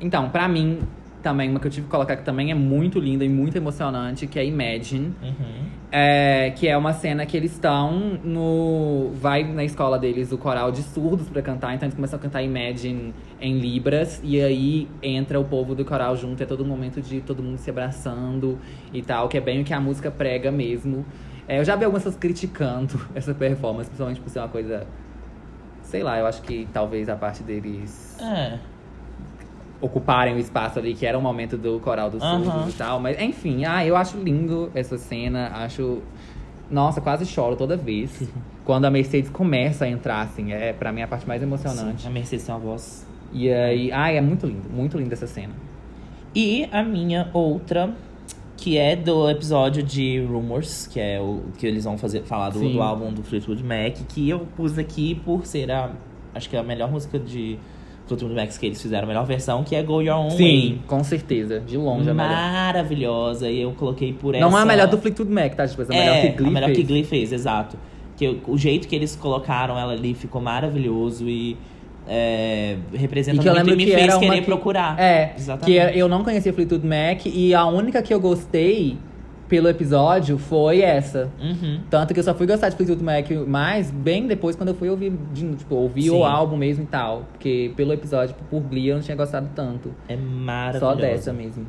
Então, 0.01 0.29
pra 0.29 0.49
mim, 0.49 0.81
também, 1.27 1.51
uma 1.51 1.59
que 1.59 1.66
eu 1.66 1.70
tive 1.72 1.87
que 1.87 1.91
colocar 1.91 2.16
que 2.16 2.22
também 2.22 2.53
é 2.53 2.55
muito 2.55 3.01
linda 3.01 3.24
e 3.24 3.29
muito 3.29 3.57
emocionante, 3.57 4.29
que 4.29 4.39
é 4.39 4.45
Imagine. 4.45 5.12
Uhum. 5.20 5.66
É, 5.91 6.53
que 6.55 6.68
é 6.68 6.77
uma 6.77 6.93
cena 6.93 7.27
que 7.27 7.37
eles 7.37 7.51
estão 7.51 8.20
no. 8.22 9.11
Vai 9.14 9.43
na 9.43 9.64
escola 9.64 9.99
deles 9.99 10.31
o 10.31 10.39
coral 10.39 10.70
de 10.70 10.85
surdos 10.85 11.29
pra 11.29 11.43
cantar, 11.43 11.74
então 11.74 11.85
eles 11.85 11.97
começam 11.97 12.16
a 12.16 12.22
cantar 12.22 12.43
Imagine 12.43 13.12
em 13.41 13.59
Libras, 13.59 14.20
e 14.22 14.41
aí 14.41 14.89
entra 15.03 15.41
o 15.41 15.45
povo 15.45 15.74
do 15.74 15.85
coral 15.85 16.16
junto, 16.16 16.41
é 16.41 16.47
todo 16.47 16.62
um 16.62 16.66
momento 16.66 17.03
de 17.03 17.20
todo 17.20 17.43
mundo 17.43 17.59
se 17.59 17.70
abraçando 17.70 18.57
e 18.93 19.03
tal, 19.03 19.29
que 19.29 19.37
é 19.37 19.41
bem 19.41 19.62
o 19.62 19.64
que 19.64 19.74
a 19.74 19.81
música 19.81 20.12
prega 20.12 20.53
mesmo. 20.53 21.05
É, 21.49 21.59
eu 21.59 21.64
já 21.64 21.74
vi 21.74 21.85
algumas 21.85 22.05
pessoas 22.05 22.20
criticando 22.20 23.01
essa 23.16 23.35
performance, 23.35 23.89
principalmente 23.89 24.20
por 24.20 24.31
ser 24.31 24.39
uma 24.39 24.49
coisa. 24.49 24.87
Sei 25.83 26.05
lá, 26.05 26.18
eu 26.18 26.27
acho 26.27 26.43
que 26.43 26.68
talvez 26.72 27.09
a 27.09 27.16
parte 27.16 27.43
deles 27.43 28.16
É. 28.20 28.59
ocuparem 29.81 30.35
o 30.35 30.39
espaço 30.39 30.79
ali, 30.79 30.95
que 30.95 31.05
era 31.05 31.18
o 31.18 31.22
momento 31.22 31.57
do 31.57 31.79
coral 31.81 32.11
dos 32.11 32.22
Aham. 32.22 32.45
surdos 32.45 32.74
e 32.74 32.77
tal. 32.77 33.01
Mas, 33.01 33.20
enfim, 33.20 33.64
ah, 33.64 33.85
eu 33.85 33.97
acho 33.97 34.16
lindo 34.18 34.70
essa 34.74 34.97
cena. 34.97 35.51
Acho. 35.55 36.03
Nossa, 36.70 37.01
quase 37.01 37.24
choro 37.27 37.55
toda 37.57 37.77
vez. 37.77 38.29
Quando 38.64 38.87
a 38.87 38.91
Mercedes 38.91 39.31
começa 39.31 39.85
a 39.85 39.89
entrar, 39.89 40.22
assim, 40.22 40.53
é 40.53 40.72
pra 40.72 40.91
mim 40.91 41.03
a 41.03 41.07
parte 41.07 41.27
mais 41.27 41.43
emocionante. 41.43 42.03
Sim, 42.03 42.09
a 42.09 42.11
Mercedes 42.11 42.45
tem 42.45 42.55
uma 42.55 42.61
voz. 42.61 43.07
E 43.33 43.51
aí, 43.53 43.93
ai, 43.93 44.16
é 44.16 44.20
muito 44.20 44.47
lindo, 44.47 44.68
muito 44.68 44.99
linda 44.99 45.14
essa 45.14 45.27
cena. 45.27 45.53
E 46.35 46.68
a 46.72 46.83
minha 46.83 47.31
outra, 47.33 47.95
que 48.57 48.77
é 48.77 48.97
do 48.97 49.31
episódio 49.31 49.83
de 49.83 50.20
Rumors, 50.20 50.87
que 50.87 50.99
é 50.99 51.20
o 51.20 51.45
que 51.57 51.66
eles 51.66 51.85
vão 51.85 51.97
fazer, 51.97 52.22
falar 52.22 52.51
do, 52.51 52.68
do 52.68 52.83
álbum 52.83 53.12
do 53.12 53.22
Fleetwood 53.22 53.62
Mac, 53.62 53.97
que 54.09 54.29
eu 54.29 54.41
pus 54.57 54.79
aqui 54.79 55.14
por 55.14 55.47
ser 55.47 55.70
a. 55.70 55.93
Acho 56.35 56.51
que 56.51 56.57
é 56.57 56.59
a 56.59 56.62
melhor 56.62 56.91
música 56.91 57.18
de 57.18 57.59
Fleetwood 58.07 58.35
Mac 58.35 58.49
que 58.51 58.67
eles 58.67 58.81
fizeram, 58.81 59.05
a 59.05 59.07
melhor 59.09 59.27
versão, 59.27 59.65
que 59.65 59.75
é 59.75 59.83
Go 59.83 60.01
Your 60.01 60.17
Own 60.19 60.31
Way. 60.37 60.81
com 60.87 61.03
certeza. 61.03 61.61
De 61.61 61.77
longe 61.77 62.09
é 62.09 62.13
a 62.13 62.15
melhor. 62.15 62.31
Maravilhosa. 62.31 63.51
E 63.51 63.61
eu 63.63 63.73
coloquei 63.73 64.13
por 64.13 64.35
essa. 64.35 64.45
Não 64.49 64.57
é 64.57 64.63
a 64.63 64.65
melhor 64.65 64.87
do 64.89 64.99
Fleetwood 64.99 65.31
Mac, 65.33 65.55
tá? 65.55 65.67
Tipo, 65.67 65.83
é 65.83 65.85
a 65.85 65.89
melhor 65.89 66.21
que 66.23 66.29
Glee 66.37 66.49
a 66.49 66.51
melhor 66.53 66.67
fez. 66.67 66.79
que 66.79 66.85
Glee 66.85 67.05
fez, 67.05 67.33
exato. 67.33 67.77
Que 68.17 68.29
o- 68.29 68.41
o 68.49 68.57
jeito 68.59 68.87
que 68.89 68.95
eles 68.97 69.15
colocaram 69.17 69.79
ela 69.79 69.93
ali 69.93 70.15
ficou 70.15 70.41
maravilhoso 70.41 71.29
e 71.29 71.57
é, 72.09 72.77
representa 72.95 73.39
E 73.39 73.41
que 73.41 73.49
eu 73.49 73.53
lembro 73.53 73.73
e 73.75 73.77
me 73.77 73.85
que 73.85 73.93
fez 73.93 74.17
querer 74.17 74.37
que- 74.41 74.43
procurar. 74.47 74.97
É, 75.01 75.35
Exatamente. 75.37 75.93
que 75.93 75.99
eu 75.99 76.09
não 76.09 76.23
conhecia 76.23 76.53
Fleetwood 76.53 76.87
Mac 76.87 77.27
e 77.27 77.53
a 77.53 77.67
única 77.67 78.01
que 78.01 78.15
eu 78.15 78.21
gostei 78.21 78.97
pelo 79.49 79.69
episódio 79.69 80.39
foi 80.39 80.81
essa. 80.81 81.31
Uhum. 81.41 81.81
Tanto 81.91 82.13
que 82.13 82.21
eu 82.21 82.25
só 82.25 82.35
fui 82.35 82.47
gostar 82.47 82.69
de 82.69 82.77
Fleetwood 82.77 83.03
Mac 83.03 83.31
mais 83.47 83.91
bem 83.91 84.27
depois 84.27 84.57
quando 84.57 84.71
eu 84.71 84.75
fui 84.75 84.89
ouvir, 84.91 85.13
de- 85.33 85.55
tipo, 85.57 85.75
ouvir 85.75 86.03
Sim. 86.05 86.11
o 86.11 86.25
álbum 86.25 86.57
mesmo 86.57 86.85
e 86.85 86.87
tal. 86.87 87.25
Porque 87.33 87.73
pelo 87.77 87.93
episódio, 87.93 88.35
tipo, 88.35 88.45
por 88.51 88.61
Glee, 88.69 88.89
eu 88.89 88.97
não 88.97 89.03
tinha 89.03 89.17
gostado 89.17 89.49
tanto. 89.55 89.95
É 90.09 90.17
maravilhoso. 90.17 90.85
Só 90.87 90.95
dessa 90.95 91.33
mesmo. 91.33 91.65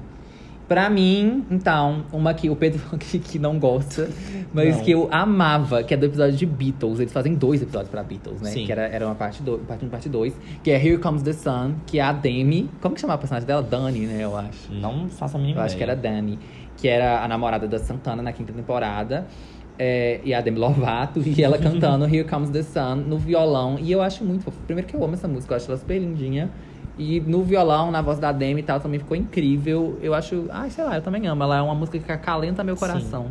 Pra 0.68 0.90
mim, 0.90 1.46
então, 1.50 2.04
uma 2.12 2.34
que 2.34 2.50
o 2.50 2.56
Pedro 2.56 2.78
falou 2.80 2.98
que, 3.00 3.18
que 3.20 3.40
não 3.40 3.58
gosta, 3.58 4.10
mas 4.54 4.76
Não. 4.76 4.84
que 4.84 4.92
eu 4.92 5.08
amava, 5.14 5.82
que 5.82 5.94
é 5.94 5.98
do 5.98 6.06
episódio 6.06 6.36
de 6.36 6.46
Beatles. 6.46 7.00
Eles 7.00 7.14
fazem 7.14 7.36
dois 7.36 7.62
episódios 7.62 7.90
pra 7.90 8.04
Beatles, 8.04 8.42
né? 8.42 8.50
Sim. 8.50 8.66
Que 8.66 8.72
era, 8.74 8.82
era 8.82 9.06
uma 9.06 9.16
parte 9.16 9.42
2, 9.42 9.62
parte 9.66 9.86
1 9.86 9.88
parte 9.88 10.10
2. 10.10 10.34
Que 10.62 10.72
é 10.72 10.76
Here 10.76 10.98
Comes 10.98 11.24
the 11.24 11.32
Sun, 11.32 11.76
que 11.86 12.00
é 12.00 12.02
a 12.04 12.12
Demi. 12.12 12.70
Como 12.82 12.96
que 12.96 13.00
chamava 13.00 13.16
a 13.16 13.20
personagem 13.20 13.48
dela? 13.48 13.62
Dani, 13.64 14.08
né? 14.08 14.18
Eu 14.22 14.36
acho. 14.36 14.70
Não 14.74 15.08
faço 15.08 15.38
a 15.38 15.40
mínima 15.40 15.62
Eu 15.62 15.66
acho 15.66 15.78
que 15.78 15.84
era 15.84 15.94
ideia. 15.94 16.16
Dani, 16.16 16.38
que 16.78 16.88
era 16.88 17.24
a 17.24 17.28
namorada 17.28 17.68
da 17.68 17.80
Santana 17.80 18.22
na 18.22 18.32
quinta 18.32 18.54
temporada. 18.54 19.28
É, 19.80 20.22
e 20.24 20.34
a 20.34 20.42
Demi 20.42 20.58
Lovato, 20.58 21.22
e 21.24 21.44
ela 21.44 21.58
cantando 21.60 22.06
Here 22.12 22.28
Comes 22.28 22.50
the 22.50 22.64
Sun 22.64 22.96
no 23.08 23.18
violão. 23.18 23.78
E 23.80 23.92
eu 23.92 24.02
acho 24.02 24.24
muito 24.24 24.44
fofo. 24.44 24.58
Primeiro 24.66 24.88
que 24.88 24.96
eu 24.96 25.04
amo 25.04 25.14
essa 25.14 25.28
música, 25.28 25.54
eu 25.54 25.58
acho 25.58 25.70
ela 25.70 25.78
super 25.78 26.00
lindinha. 26.00 26.50
E 26.98 27.20
no 27.20 27.44
violão, 27.44 27.92
na 27.92 28.02
voz 28.02 28.18
da 28.18 28.32
Demi 28.32 28.62
e 28.62 28.64
tal, 28.64 28.80
também 28.80 29.00
ficou 29.00 29.16
incrível. 29.16 30.00
Eu 30.02 30.16
acho. 30.16 30.46
Ai, 30.50 30.72
sei 30.72 30.84
lá, 30.84 30.96
eu 30.96 31.02
também 31.02 31.28
amo. 31.28 31.44
Ela 31.44 31.58
é 31.58 31.62
uma 31.62 31.76
música 31.76 32.00
que 32.00 32.12
acalenta 32.12 32.64
meu 32.64 32.76
coração. 32.76 33.28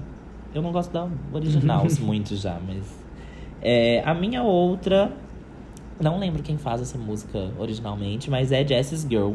Eu 0.54 0.62
não 0.62 0.70
gosto 0.70 0.92
da 0.92 1.08
original 1.32 1.84
muito 2.00 2.36
já, 2.36 2.58
mas. 2.64 2.84
É, 3.60 4.02
a 4.04 4.14
minha 4.14 4.42
outra. 4.42 5.10
Não 5.98 6.18
lembro 6.18 6.42
quem 6.42 6.58
faz 6.58 6.80
essa 6.80 6.98
música 6.98 7.50
originalmente, 7.58 8.30
mas 8.30 8.52
é 8.52 8.64
Jess's 8.64 9.06
Girl. 9.08 9.32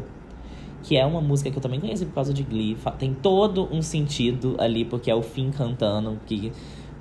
Que 0.82 0.96
é 0.96 1.06
uma 1.06 1.20
música 1.20 1.50
que 1.50 1.56
eu 1.56 1.62
também 1.62 1.78
conheci 1.80 2.04
por 2.04 2.14
causa 2.14 2.32
de 2.34 2.42
Glee. 2.42 2.76
Tem 2.98 3.14
todo 3.14 3.68
um 3.72 3.80
sentido 3.82 4.56
ali, 4.58 4.84
porque 4.84 5.10
é 5.10 5.14
o 5.14 5.22
Finn 5.22 5.50
cantando 5.50 6.18
que, 6.26 6.50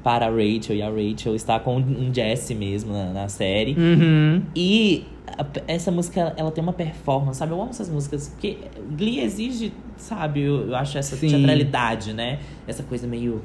para 0.04 0.28
a 0.28 0.30
Rachel. 0.30 0.76
E 0.76 0.82
a 0.82 0.90
Rachel 0.90 1.34
está 1.36 1.60
com 1.60 1.78
um 1.78 2.14
Jesse 2.14 2.54
mesmo 2.54 2.94
na, 2.94 3.06
na 3.12 3.28
série. 3.28 3.74
Uhum. 3.78 4.44
E 4.56 5.04
a- 5.38 5.46
essa 5.68 5.92
música, 5.92 6.34
ela 6.38 6.52
tem 6.52 6.64
uma 6.64 6.74
performance, 6.74 7.40
sabe? 7.40 7.54
Eu 7.54 7.62
amo 7.62 7.72
essas 7.72 7.90
músicas, 7.90 8.30
porque 8.30 8.58
Glee 8.96 9.20
exige, 9.22 9.74
sabe? 9.98 10.42
Eu, 10.42 10.68
eu 10.68 10.76
acho 10.76 10.98
essa 10.98 11.16
Sim. 11.16 11.30
teatralidade, 11.30 12.14
né? 12.14 12.38
Essa 12.68 12.84
coisa 12.84 13.08
meio 13.08 13.42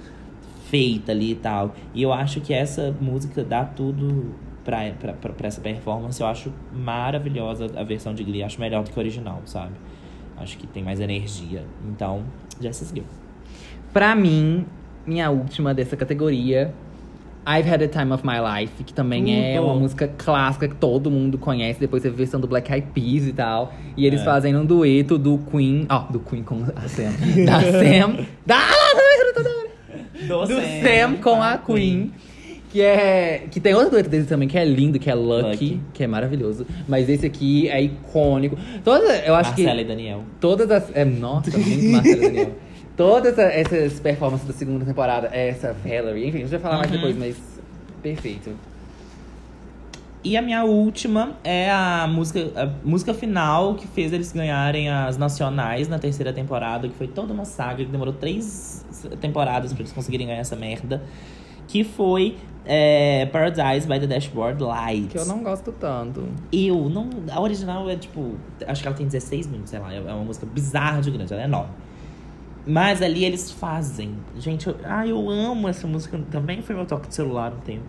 feita 0.69 1.13
ali 1.13 1.31
e 1.31 1.35
tal. 1.37 1.75
E 1.95 2.03
eu 2.03 2.13
acho 2.13 2.41
que 2.41 2.53
essa 2.53 2.95
música 3.01 3.43
dá 3.45 3.65
tudo 3.65 4.35
pra, 4.65 4.91
pra, 5.01 5.13
pra, 5.15 5.33
pra 5.33 5.47
essa 5.47 5.61
performance. 5.61 6.21
Eu 6.21 6.27
acho 6.27 6.53
maravilhosa 6.75 7.71
a 7.77 7.85
versão 7.85 8.13
de 8.15 8.25
Glee. 8.25 8.43
Acho 8.43 8.61
melhor 8.61 8.83
do 8.83 8.91
que 8.91 8.99
a 8.99 9.03
original, 9.03 9.41
sabe? 9.47 9.73
Acho 10.39 10.59
que 10.59 10.67
tem 10.67 10.83
mais 10.83 11.01
energia. 11.01 11.65
Então, 11.89 12.23
Jess's 12.61 12.91
Girl. 12.91 13.07
Pra 13.93 14.15
mim, 14.15 14.67
minha 15.07 15.31
última 15.31 15.73
dessa 15.73 15.97
categoria, 15.97 16.75
I've 17.49 17.71
Had 17.71 17.79
the 17.79 17.89
Time 17.89 18.13
of 18.13 18.27
My 18.27 18.35
Life, 18.61 18.83
que 18.85 18.93
também 18.93 19.55
é 19.55 19.61
uma 19.61 19.75
música 19.75 20.09
clássica 20.19 20.69
que 20.69 20.75
todo 20.75 21.11
mundo 21.11 21.39
conhece. 21.39 21.79
Depois 21.81 22.03
teve 22.03 22.15
a 22.15 22.19
versão 22.19 22.41
do 22.41 22.47
Black 22.49 22.71
Eyed 22.73 22.89
Peas 22.93 23.27
e 23.27 23.33
tal. 23.33 23.73
E 23.97 24.05
eles 24.05 24.21
É. 24.21 24.25
fazem 24.25 24.55
um 24.57 24.67
dueto 24.67 25.17
do 25.17 25.39
Queen. 25.51 25.87
Ó, 25.89 26.01
do 26.11 26.21
Queen 26.21 26.43
com 26.43 26.65
a 26.75 26.89
Sam. 26.89 27.13
Da 27.47 27.61
Sam. 27.63 28.27
Da, 28.45 28.61
do 30.29 30.47
Sam 30.47 31.17
com 31.23 31.43
a 31.43 31.57
Queen. 31.59 32.13
Que 32.77 32.83
é. 32.83 33.47
Que 33.51 33.59
tem 33.59 33.73
outro 33.75 33.91
dueto 33.93 34.11
deles 34.11 34.27
também, 34.27 34.47
que 34.47 34.59
é 34.59 34.65
lindo, 34.67 34.99
que 34.99 35.09
é 35.09 35.15
Lucky, 35.15 35.49
Lucky. 35.51 35.81
que 35.95 36.05
é 36.05 36.07
maravilhoso. 36.07 36.67
Mas 36.87 37.09
esse 37.09 37.25
aqui 37.25 37.71
é 37.71 37.81
icônico. 37.81 38.55
Toda, 38.85 39.17
eu 39.25 39.35
acho 39.35 39.55
que. 39.55 39.63
Marcela 39.63 39.81
e 39.81 39.85
Daniel. 39.87 40.25
Todas 40.39 40.71
as. 40.71 40.95
É, 40.95 41.03
nossa, 41.03 41.57
muito 41.57 41.85
Marcelo 41.91 42.21
Daniel. 42.21 42.53
Todas 42.95 43.39
essa- 43.39 43.51
essas 43.51 43.99
performances 44.01 44.47
da 44.47 44.53
segunda 44.53 44.85
temporada, 44.85 45.29
essa 45.33 45.73
Valerie, 45.73 46.29
enfim, 46.29 46.37
a 46.37 46.41
gente 46.43 46.51
vai 46.51 46.61
falar 46.61 46.77
mais 46.77 46.91
Uhum. 46.91 46.97
depois, 46.99 47.17
mas 47.17 47.37
perfeito. 48.03 48.51
E 50.23 50.37
a 50.37 50.43
minha 50.43 50.65
última 50.65 51.39
é 51.45 51.71
a 51.71 52.07
música, 52.07 52.51
a 52.57 52.67
música 52.87 53.15
final 53.15 53.75
que 53.77 53.87
fez 53.87 54.13
eles 54.13 54.33
ganharem 54.33 54.91
as 54.91 55.17
nacionais 55.17 55.89
na 55.89 55.99
terceira 55.99 56.31
temporada, 56.33 56.87
que 56.89 56.95
foi 56.95 57.07
toda 57.07 57.33
uma 57.33 57.45
saga 57.47 57.85
que 57.85 57.91
demorou 57.91 58.13
três 58.13 58.85
temporadas 59.21 59.73
pra 59.73 59.81
eles 59.81 59.93
conseguirem 59.93 60.27
ganhar 60.27 60.41
essa 60.41 60.57
merda. 60.57 61.03
Que 61.69 61.83
foi 61.85 62.37
é, 62.67 63.27
Paradise 63.27 63.87
by 63.87 64.01
the 64.01 64.07
Dashboard 64.07 64.63
Light. 64.63 65.09
Que 65.09 65.19
eu 65.19 65.27
não 65.27 65.43
gosto 65.43 65.71
tanto. 65.73 66.27
Eu 66.53 66.89
não. 66.89 67.09
A 67.31 67.41
original 67.41 67.89
é 67.89 67.97
tipo. 67.97 68.35
Acho 68.67 68.83
que 68.83 68.89
ela 68.89 68.97
tem 68.97 69.07
16 69.07 69.47
minutos, 69.47 69.71
sei 69.71 69.79
lá. 69.79 69.95
É 69.95 70.01
uma 70.01 70.25
música 70.25 70.45
bizarra 70.45 71.01
de 71.01 71.11
grande, 71.11 71.33
ela 71.33 71.43
é 71.43 71.45
enorme. 71.45 71.73
Mas 72.67 73.01
ali 73.01 73.25
eles 73.25 73.53
fazem. 73.53 74.17
Gente, 74.37 74.67
eu, 74.67 74.77
ah, 74.85 75.07
eu 75.07 75.31
amo 75.31 75.69
essa 75.69 75.87
música. 75.87 76.19
Também 76.31 76.61
foi 76.61 76.75
meu 76.75 76.85
toque 76.85 77.07
de 77.09 77.15
celular 77.15 77.53
um 77.53 77.61
tempo. 77.61 77.85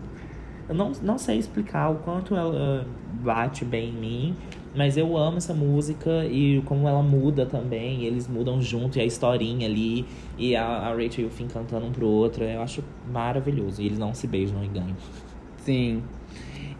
Eu 0.68 0.74
não, 0.74 0.92
não 1.02 1.18
sei 1.18 1.38
explicar 1.38 1.88
o 1.88 1.96
quanto 1.96 2.36
ela 2.36 2.86
bate 3.14 3.64
bem 3.64 3.88
em 3.88 3.92
mim, 3.92 4.36
mas 4.74 4.96
eu 4.96 5.16
amo 5.16 5.38
essa 5.38 5.52
música 5.54 6.24
e 6.26 6.62
como 6.66 6.86
ela 6.88 7.02
muda 7.02 7.44
também. 7.46 8.04
eles 8.04 8.28
mudam 8.28 8.60
junto 8.62 8.98
e 8.98 9.00
a 9.00 9.04
historinha 9.04 9.66
ali, 9.66 10.04
e 10.36 10.54
a, 10.54 10.64
a 10.64 10.90
Rachel 10.90 11.24
e 11.24 11.26
o 11.26 11.30
Finn 11.30 11.48
cantando 11.48 11.86
um 11.86 11.92
pro 11.92 12.06
outro. 12.06 12.44
Eu 12.44 12.62
acho 12.62 12.82
maravilhoso. 13.12 13.80
E 13.82 13.86
eles 13.86 13.98
não 13.98 14.14
se 14.14 14.26
beijam 14.26 14.62
e 14.64 14.68
ganham. 14.68 14.96
Sim. 15.58 16.02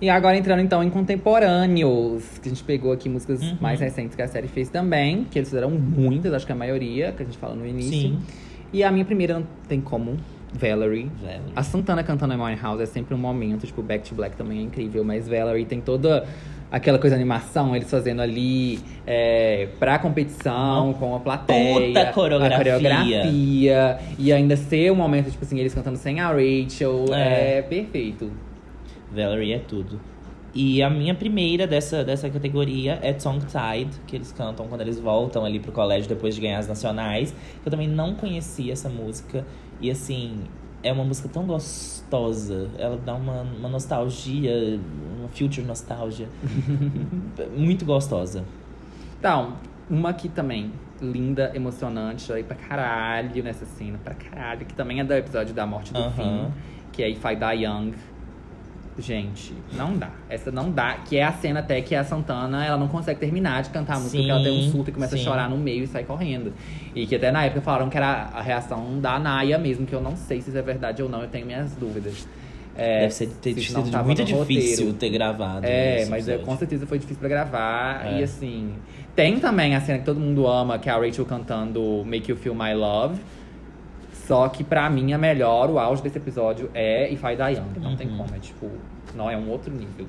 E 0.00 0.08
agora 0.08 0.36
entrando 0.36 0.60
então 0.60 0.82
em 0.82 0.90
contemporâneos, 0.90 2.38
que 2.38 2.48
a 2.48 2.50
gente 2.50 2.62
pegou 2.62 2.92
aqui 2.92 3.08
músicas 3.08 3.42
Uhum. 3.42 3.56
mais 3.60 3.80
recentes 3.80 4.14
que 4.14 4.22
a 4.22 4.28
série 4.28 4.46
fez 4.48 4.68
também, 4.68 5.24
que 5.30 5.38
eles 5.38 5.48
fizeram 5.48 5.70
muitas, 5.70 6.32
acho 6.32 6.46
que 6.46 6.52
a 6.52 6.54
maioria, 6.54 7.12
que 7.12 7.22
a 7.22 7.26
gente 7.26 7.36
fala 7.38 7.54
no 7.54 7.66
início. 7.66 7.90
Sim. 7.92 8.18
E 8.72 8.84
a 8.84 8.92
minha 8.92 9.04
primeira 9.04 9.34
não 9.34 9.46
tem 9.66 9.80
como, 9.80 10.16
Valerie. 10.52 11.10
Velho. 11.20 11.42
A 11.56 11.62
Santana 11.62 12.02
cantando 12.04 12.34
Amy 12.34 12.54
House 12.56 12.80
é 12.80 12.86
sempre 12.86 13.14
um 13.14 13.18
momento, 13.18 13.66
tipo, 13.66 13.82
Back 13.82 14.08
to 14.08 14.14
Black 14.14 14.36
também 14.36 14.60
é 14.60 14.62
incrível, 14.62 15.02
mas 15.04 15.26
Valerie 15.28 15.64
tem 15.64 15.80
toda 15.80 16.26
aquela 16.70 16.98
coisa 16.98 17.16
de 17.16 17.22
animação, 17.22 17.74
eles 17.74 17.90
fazendo 17.90 18.20
ali 18.20 18.78
é, 19.06 19.68
pra 19.78 19.98
competição, 19.98 20.92
com 20.94 21.14
a 21.14 21.20
plateia. 21.20 21.74
puta 21.88 22.12
coreografia. 22.12 22.54
A 22.54 22.58
coreografia. 22.58 23.98
E 24.18 24.32
ainda 24.32 24.56
ser 24.56 24.90
um 24.92 24.96
momento, 24.96 25.30
tipo 25.30 25.44
assim, 25.44 25.58
eles 25.58 25.74
cantando 25.74 25.96
sem 25.96 26.20
a 26.20 26.28
Rachel. 26.28 27.06
É, 27.12 27.58
É. 27.58 27.62
perfeito. 27.62 28.30
Valerie 29.10 29.54
é 29.54 29.58
tudo. 29.58 30.00
E 30.54 30.82
a 30.82 30.90
minha 30.90 31.14
primeira 31.14 31.66
dessa, 31.66 32.02
dessa 32.02 32.28
categoria 32.28 32.98
é 33.02 33.12
Tongue 33.12 33.44
Tied, 33.46 33.90
que 34.06 34.16
eles 34.16 34.32
cantam 34.32 34.66
quando 34.66 34.80
eles 34.80 34.98
voltam 34.98 35.44
ali 35.44 35.60
pro 35.60 35.70
colégio 35.72 36.08
depois 36.08 36.34
de 36.34 36.40
ganhar 36.40 36.58
as 36.58 36.66
nacionais. 36.66 37.34
Eu 37.64 37.70
também 37.70 37.86
não 37.86 38.14
conhecia 38.14 38.72
essa 38.72 38.88
música. 38.88 39.44
E 39.80 39.90
assim, 39.90 40.40
é 40.82 40.92
uma 40.92 41.04
música 41.04 41.28
tão 41.28 41.44
gostosa. 41.44 42.68
Ela 42.78 42.96
dá 42.96 43.14
uma, 43.14 43.42
uma 43.42 43.68
nostalgia, 43.68 44.78
uma 45.18 45.28
future 45.28 45.66
nostalgia. 45.66 46.28
Muito 47.56 47.84
gostosa. 47.84 48.44
Então, 49.18 49.54
Uma 49.90 50.10
aqui 50.10 50.28
também, 50.28 50.70
linda, 51.00 51.50
emocionante, 51.54 52.22
chorei 52.22 52.44
pra 52.44 52.54
caralho 52.54 53.42
nessa 53.42 53.64
cena, 53.64 53.98
pra 54.04 54.14
caralho, 54.14 54.66
que 54.66 54.74
também 54.74 55.00
é 55.00 55.04
do 55.04 55.14
episódio 55.14 55.54
da 55.54 55.64
morte 55.66 55.92
do 55.94 55.98
Aham. 55.98 56.10
Finn, 56.12 56.50
que 56.92 57.02
é 57.02 57.08
If 57.08 57.24
I 57.24 57.34
Die 57.34 57.64
Young. 57.64 57.94
Gente, 59.00 59.52
não 59.72 59.96
dá. 59.96 60.10
Essa 60.28 60.50
não 60.50 60.70
dá. 60.70 60.94
Que 61.08 61.16
é 61.16 61.24
a 61.24 61.32
cena 61.32 61.60
até 61.60 61.80
que 61.80 61.94
a 61.94 62.02
Santana, 62.04 62.64
ela 62.64 62.76
não 62.76 62.88
consegue 62.88 63.20
terminar 63.20 63.62
de 63.62 63.70
cantar 63.70 63.96
a 63.96 64.00
música, 64.00 64.18
porque 64.18 64.30
ela 64.30 64.42
tem 64.42 64.52
um 64.52 64.62
Sim, 64.62 64.72
surto 64.72 64.90
e 64.90 64.92
começa 64.92 65.16
sim. 65.16 65.22
a 65.22 65.24
chorar 65.24 65.48
no 65.48 65.56
meio 65.56 65.84
e 65.84 65.86
sai 65.86 66.04
correndo. 66.04 66.52
E 66.94 67.06
que 67.06 67.14
até 67.14 67.30
na 67.30 67.44
época 67.44 67.60
falaram 67.60 67.88
que 67.88 67.96
era 67.96 68.30
a 68.34 68.42
reação 68.42 69.00
da 69.00 69.18
Naya 69.18 69.58
mesmo, 69.58 69.86
que 69.86 69.94
eu 69.94 70.00
não 70.00 70.16
sei 70.16 70.40
se 70.40 70.48
isso 70.48 70.58
é 70.58 70.62
verdade 70.62 71.02
ou 71.02 71.08
não, 71.08 71.22
eu 71.22 71.28
tenho 71.28 71.46
minhas 71.46 71.74
dúvidas. 71.76 72.26
É, 72.76 73.00
Deve 73.00 73.14
ser, 73.14 73.26
ter 73.42 73.54
se 73.54 73.62
sido 73.62 74.04
muito 74.04 74.24
difícil 74.24 74.86
roteiro. 74.86 74.92
ter 74.94 75.10
gravado. 75.10 75.66
É, 75.66 76.06
mas 76.06 76.28
é, 76.28 76.32
episódio. 76.34 76.46
com 76.46 76.56
certeza 76.56 76.86
foi 76.86 76.98
difícil 76.98 77.18
pra 77.18 77.28
gravar. 77.28 78.06
É. 78.06 78.20
E 78.20 78.22
assim, 78.22 78.72
tem 79.16 79.40
também 79.40 79.74
a 79.74 79.80
cena 79.80 79.98
que 79.98 80.04
todo 80.04 80.20
mundo 80.20 80.46
ama, 80.46 80.78
que 80.78 80.88
é 80.88 80.92
a 80.92 80.96
Rachel 80.96 81.24
cantando 81.24 82.04
Make 82.06 82.30
You 82.30 82.36
Feel 82.36 82.54
My 82.54 82.72
Love. 82.74 83.18
Só 84.28 84.46
que 84.50 84.62
pra 84.62 84.88
mim 84.90 85.14
a 85.14 85.18
melhor, 85.18 85.70
o 85.70 85.78
auge 85.78 86.02
desse 86.02 86.18
episódio 86.18 86.70
é 86.74 87.10
If 87.10 87.22
I 87.24 87.34
Die 87.34 87.58
Young. 87.58 87.80
Não 87.80 87.96
tem 87.96 88.08
Uhum. 88.08 88.18
como, 88.18 88.34
é 88.34 88.38
tipo, 88.38 88.70
não 89.16 89.30
é 89.30 89.36
um 89.36 89.48
outro 89.48 89.72
nível. 89.72 90.06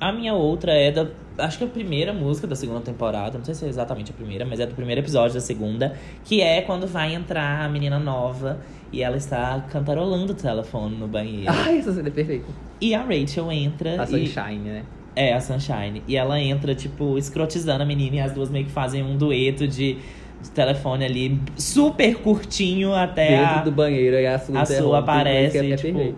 A 0.00 0.10
minha 0.10 0.32
outra 0.34 0.72
é 0.72 0.90
da. 0.90 1.06
Acho 1.38 1.58
que 1.58 1.64
é 1.64 1.66
a 1.66 1.70
primeira 1.70 2.12
música 2.12 2.46
da 2.46 2.56
segunda 2.56 2.80
temporada. 2.80 3.36
Não 3.36 3.44
sei 3.44 3.54
se 3.54 3.64
é 3.64 3.68
exatamente 3.68 4.10
a 4.10 4.14
primeira, 4.14 4.44
mas 4.44 4.58
é 4.58 4.66
do 4.66 4.74
primeiro 4.74 5.00
episódio 5.02 5.34
da 5.34 5.40
segunda. 5.40 5.94
Que 6.24 6.40
é 6.40 6.62
quando 6.62 6.86
vai 6.86 7.14
entrar 7.14 7.64
a 7.64 7.68
menina 7.68 7.98
nova 7.98 8.58
e 8.92 9.02
ela 9.02 9.16
está 9.16 9.60
cantarolando 9.70 10.32
o 10.32 10.34
telefone 10.34 10.96
no 10.96 11.06
banheiro. 11.06 11.52
Essa 11.78 11.92
cena 11.92 12.08
é 12.08 12.10
perfeita. 12.10 12.46
E 12.80 12.94
a 12.94 13.02
Rachel 13.02 13.52
entra. 13.52 14.00
A 14.00 14.04
e... 14.04 14.26
Sunshine, 14.26 14.58
né? 14.58 14.82
É, 15.16 15.32
a 15.32 15.40
Sunshine. 15.40 16.02
E 16.08 16.16
ela 16.16 16.40
entra, 16.40 16.74
tipo, 16.74 17.16
escrotizando 17.16 17.82
a 17.82 17.86
menina 17.86 18.16
e 18.16 18.20
as 18.20 18.32
duas 18.32 18.50
meio 18.50 18.64
que 18.64 18.72
fazem 18.72 19.02
um 19.02 19.16
dueto 19.16 19.66
de 19.68 19.98
telefone 20.50 21.04
ali, 21.04 21.40
super 21.56 22.16
curtinho 22.16 22.94
até 22.94 23.28
Dentro 23.28 23.58
a, 23.58 23.62
do 23.62 23.70
banheiro 23.72 24.16
e 24.16 24.26
a 24.26 24.38
sua 24.38 24.96
a 24.96 24.98
aparece. 24.98 25.58
e, 25.58 25.76
tipo, 25.76 26.14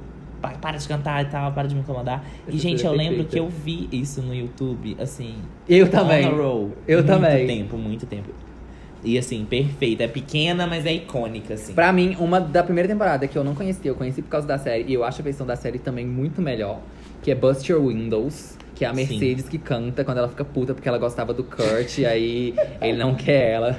para 0.61 0.79
de 0.79 0.87
cantar 0.87 1.25
e 1.25 1.29
tal, 1.29 1.53
para 1.53 1.69
de 1.69 1.75
me 1.75 1.81
incomodar. 1.81 2.25
e, 2.47 2.51
Essa 2.51 2.59
gente, 2.59 2.81
cena 2.81 2.91
eu 2.91 2.95
é 2.95 2.99
lembro 2.99 3.25
perfeita. 3.25 3.33
que 3.33 3.39
eu 3.39 3.49
vi 3.49 3.89
isso 3.93 4.23
no 4.23 4.35
YouTube, 4.35 4.97
assim. 5.01 5.37
Eu 5.69 5.89
também. 5.89 6.29
Roll. 6.29 6.73
Eu 6.87 6.99
muito 6.99 7.07
também. 7.07 7.47
tempo, 7.47 7.77
muito 7.77 8.07
tempo. 8.07 8.31
E 9.05 9.19
assim, 9.19 9.45
perfeita. 9.45 10.05
É 10.05 10.09
pequena, 10.09 10.67
mas 10.67 10.85
é 10.85 10.93
icônica, 10.93 11.55
assim. 11.55 11.73
Pra 11.73 11.93
mim, 11.93 12.17
uma 12.19 12.41
da 12.41 12.63
primeira 12.63 12.89
temporada 12.89 13.27
que 13.27 13.37
eu 13.37 13.45
não 13.45 13.55
conhecia, 13.55 13.91
eu 13.91 13.95
conheci 13.95 14.23
por 14.23 14.31
causa 14.31 14.47
da 14.47 14.59
série, 14.59 14.85
e 14.89 14.95
eu 14.95 15.05
acho 15.05 15.21
a 15.21 15.25
versão 15.25 15.47
da 15.47 15.55
série 15.57 15.79
também 15.79 16.05
muito 16.07 16.43
melhor, 16.43 16.81
que 17.23 17.31
é 17.31 17.35
Bust 17.35 17.71
Your 17.71 17.87
Windows, 17.87 18.57
que 18.75 18.85
é 18.85 18.89
a 18.89 18.95
Sim. 18.95 18.97
Mercedes 18.97 19.49
que 19.49 19.59
canta 19.59 20.05
quando 20.05 20.19
ela 20.19 20.29
fica 20.29 20.45
puta 20.45 20.75
porque 20.75 20.89
ela 20.89 20.99
gostava 20.99 21.33
do 21.33 21.45
Kurt, 21.45 21.99
e 21.99 22.07
aí 22.07 22.55
ele 22.81 22.99
não 22.99 23.15
quer 23.15 23.51
ela. 23.53 23.77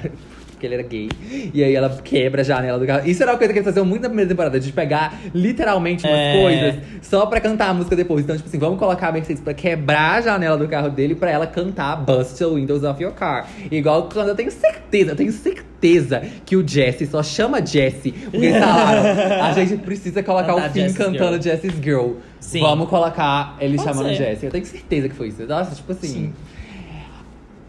Porque 0.58 0.66
ele 0.66 0.74
era 0.74 0.82
gay. 0.82 1.08
E 1.54 1.62
aí 1.62 1.72
ela 1.72 1.88
quebra 2.02 2.40
a 2.40 2.44
janela 2.44 2.80
do 2.80 2.84
carro. 2.86 3.08
Isso 3.08 3.22
era 3.22 3.30
uma 3.30 3.38
coisa 3.38 3.52
que 3.52 3.60
eles 3.60 3.64
faziam 3.66 3.86
muito 3.86 4.02
na 4.02 4.08
primeira 4.08 4.28
temporada, 4.28 4.58
de 4.58 4.72
pegar 4.72 5.16
literalmente 5.32 6.04
umas 6.04 6.18
É. 6.18 6.42
coisas 6.42 6.74
só 7.00 7.26
pra 7.26 7.40
cantar 7.40 7.68
a 7.68 7.74
música 7.74 7.94
depois. 7.94 8.24
Então, 8.24 8.36
tipo 8.36 8.48
assim, 8.48 8.58
vamos 8.58 8.76
colocar 8.78 9.08
a 9.08 9.12
Mercedes 9.12 9.40
pra 9.40 9.54
quebrar 9.54 10.18
a 10.18 10.20
janela 10.20 10.56
do 10.56 10.66
carro 10.66 10.90
dele 10.90 11.14
pra 11.14 11.30
ela 11.30 11.46
cantar 11.46 11.94
Bust 11.96 12.36
the 12.38 12.46
Windows 12.46 12.82
of 12.82 13.00
Your 13.00 13.12
Car. 13.12 13.48
Igual 13.70 14.08
quando 14.12 14.28
eu 14.30 14.34
tenho 14.34 14.50
certeza, 14.50 15.12
eu 15.12 15.16
tenho 15.16 15.30
certeza 15.30 16.22
que 16.44 16.56
o 16.56 16.66
Jesse 16.66 17.06
só 17.06 17.22
chama 17.22 17.64
Jesse 17.64 18.10
porque 18.10 18.36
eles 18.46 18.58
falaram, 18.58 19.44
a 19.46 19.52
gente 19.52 19.76
precisa 19.76 20.22
colocar 20.24 20.54
Cantar 20.54 20.70
o 20.70 20.72
Finn 20.72 20.82
Jessie's 20.88 20.98
cantando 20.98 21.40
Girl. 21.40 21.54
Jesse's 21.54 21.74
Girl. 21.80 22.10
Sim. 22.40 22.60
Vamos 22.60 22.88
colocar 22.88 23.56
ele 23.60 23.76
Pode 23.76 23.88
chamando 23.88 24.08
ser. 24.08 24.14
Jesse. 24.16 24.46
Eu 24.46 24.50
tenho 24.50 24.66
certeza 24.66 25.08
que 25.08 25.14
foi 25.14 25.28
isso. 25.28 25.46
Nossa, 25.46 25.72
tipo 25.76 25.92
assim. 25.92 26.08
Sim. 26.08 26.32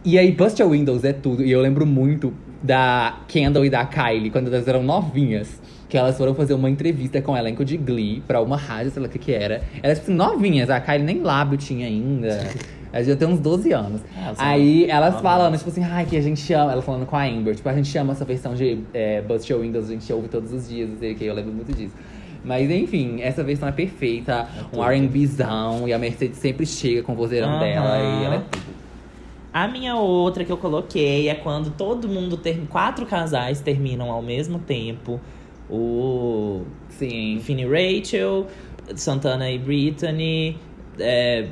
E 0.04 0.18
aí, 0.18 0.32
Bust 0.32 0.60
Your 0.62 0.72
Windows 0.72 1.04
é 1.04 1.12
tudo. 1.12 1.44
E 1.44 1.52
eu 1.52 1.60
lembro 1.62 1.86
muito 1.86 2.34
da 2.62 3.20
Kendall 3.28 3.66
e 3.66 3.70
da 3.70 3.86
Kylie, 3.86 4.30
quando 4.30 4.48
elas 4.48 4.68
eram 4.68 4.84
novinhas. 4.84 5.62
Que 5.88 5.98
elas 5.98 6.16
foram 6.18 6.36
fazer 6.36 6.54
uma 6.54 6.70
entrevista 6.70 7.20
com 7.20 7.32
o 7.32 7.38
elenco 7.38 7.66
de 7.66 7.76
Glee 7.76 8.22
pra 8.28 8.40
uma 8.42 8.56
rádio, 8.56 8.92
sei 8.92 9.02
lá 9.02 9.08
o 9.08 9.12
que 9.12 9.18
que 9.18 9.32
era. 9.32 9.64
Elas, 9.82 10.00
assim, 10.00 10.14
novinhas. 10.14 10.70
A 10.70 10.80
Kylie 10.80 11.04
nem 11.04 11.22
lábio 11.24 11.58
tinha 11.58 11.88
ainda. 11.88 12.48
Ela 12.94 13.04
já 13.04 13.16
tem 13.16 13.28
uns 13.28 13.40
12 13.40 13.72
anos. 13.72 14.02
Elas 14.18 14.40
aí 14.40 14.82
são 14.88 14.96
elas 14.96 15.14
novinhas. 15.14 15.22
falando, 15.22 15.58
tipo 15.58 15.70
assim, 15.70 15.84
ai, 15.84 16.06
que 16.06 16.18
a 16.18 16.22
gente 16.22 16.54
ama. 16.54 16.72
Ela 16.72 16.82
falando 16.82 17.06
com 17.06 17.16
a 17.16 17.24
Amber. 17.24 17.56
Tipo, 17.56 17.70
a 17.70 17.74
gente 17.74 17.88
chama 17.88 18.14
essa 18.14 18.26
versão 18.26 18.54
de 18.56 18.80
é, 18.94 19.22
Bust 19.22 19.52
Your 19.52 19.62
Windows, 19.62 19.90
a 19.90 19.94
gente 19.94 20.12
ouve 20.14 20.28
todos 20.28 20.52
os 20.54 20.68
dias, 20.70 20.90
não 20.90 20.98
sei 20.98 21.14
o 21.14 21.16
que. 21.16 21.26
Eu 21.26 21.34
lembro 21.36 21.52
muito 21.54 21.72
disso. 21.72 21.94
Mas 22.44 22.70
enfim, 22.70 23.22
essa 23.22 23.44
versão 23.44 23.68
é 23.68 23.72
perfeita. 23.72 24.48
um 24.74 24.78
tudo. 24.78 24.82
RBzão. 24.84 25.88
E 25.88 25.94
a 25.94 26.00
Mercedes 26.00 26.38
sempre 26.38 26.66
chega 26.66 27.04
com 27.04 27.14
o 27.14 27.16
vozeirão 27.16 27.50
Aham. 27.50 27.60
dela. 27.60 27.98
E 27.98 28.26
ela 28.26 28.36
é 28.36 28.40
tudo. 28.50 28.79
A 29.52 29.68
minha 29.68 29.96
outra 29.96 30.46
que 30.46 30.52
eu 30.52 30.58
coloquei 30.58 31.28
é 31.28 31.36
quando 31.36 31.72
todo 31.72 32.08
mundo 32.08 32.38
ter 32.38 32.68
quatro 32.68 33.06
casais 33.06 33.60
terminam 33.62 34.12
ao 34.12 34.22
mesmo 34.22 34.60
tempo. 34.60 35.20
O 35.70 36.64
Sim. 36.90 37.40
Finn 37.42 37.60
e 37.60 37.66
Rachel, 37.66 38.48
Santana 38.96 39.50
e 39.50 39.58
Brittany, 39.58 40.58
é, 41.00 41.48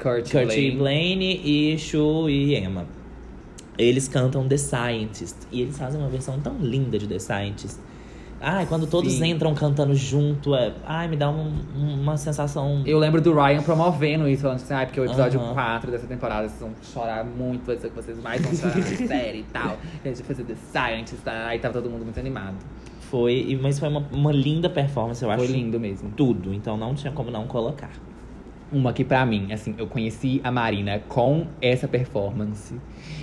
Kurt, 0.00 0.30
Kurt 0.30 0.46
Blaine. 0.46 0.68
e 0.68 0.76
Blaine 0.76 1.40
e 1.44 1.78
Shu 1.78 2.28
e 2.28 2.54
Emma. 2.56 2.86
Eles 3.76 4.06
cantam 4.06 4.46
The 4.46 4.56
Scientist. 4.56 5.36
E 5.50 5.62
eles 5.62 5.76
fazem 5.76 6.00
uma 6.00 6.08
versão 6.08 6.38
tão 6.40 6.56
linda 6.58 6.98
de 6.98 7.08
The 7.08 7.18
Scientist. 7.18 7.78
Ai, 8.44 8.66
quando 8.66 8.88
todos 8.88 9.12
Sim. 9.12 9.26
entram 9.30 9.54
cantando 9.54 9.94
junto, 9.94 10.52
é, 10.56 10.72
ai, 10.84 11.06
me 11.06 11.16
dá 11.16 11.30
um- 11.30 11.52
um- 11.76 12.00
uma 12.02 12.16
sensação. 12.16 12.82
Eu 12.84 12.98
lembro 12.98 13.20
do 13.20 13.32
Ryan 13.32 13.62
promovendo 13.62 14.28
isso, 14.28 14.42
falando 14.42 14.56
assim, 14.56 14.74
ah, 14.74 14.84
porque 14.84 15.00
o 15.00 15.04
episódio 15.04 15.40
Aham. 15.40 15.54
4 15.54 15.90
dessa 15.92 16.06
temporada 16.08 16.48
vocês 16.48 16.60
vão 16.60 16.70
chorar 16.82 17.24
muito, 17.24 17.64
vai 17.66 17.76
ser 17.78 17.86
o 17.86 17.90
que 17.90 17.96
vocês 17.96 18.20
mais 18.20 18.42
vão 18.42 18.52
chorar 18.52 18.76
na 18.76 18.82
série 19.06 19.38
e 19.38 19.44
tal. 19.44 19.76
A 20.04 20.08
gente 20.08 20.16
vai 20.22 20.26
fazer 20.26 20.42
The 20.44 20.54
Scientist, 20.72 21.22
tá? 21.22 21.46
aí 21.46 21.58
tava 21.60 21.74
todo 21.74 21.88
mundo 21.88 22.02
muito 22.04 22.18
animado. 22.18 22.56
Foi, 23.02 23.56
mas 23.62 23.78
foi 23.78 23.88
uma, 23.88 24.04
uma 24.10 24.32
linda 24.32 24.68
performance, 24.68 25.22
eu 25.22 25.30
acho. 25.30 25.44
Foi 25.44 25.52
lindo 25.54 25.78
mesmo. 25.78 26.10
Tudo, 26.16 26.52
então 26.52 26.76
não 26.76 26.94
tinha 26.94 27.12
como 27.12 27.30
não 27.30 27.46
colocar. 27.46 27.90
Uma 28.72 28.92
que 28.92 29.04
pra 29.04 29.24
mim, 29.26 29.52
assim, 29.52 29.74
eu 29.76 29.86
conheci 29.86 30.40
a 30.42 30.50
Marina 30.50 31.00
com 31.08 31.46
essa 31.60 31.86
performance. 31.86 32.74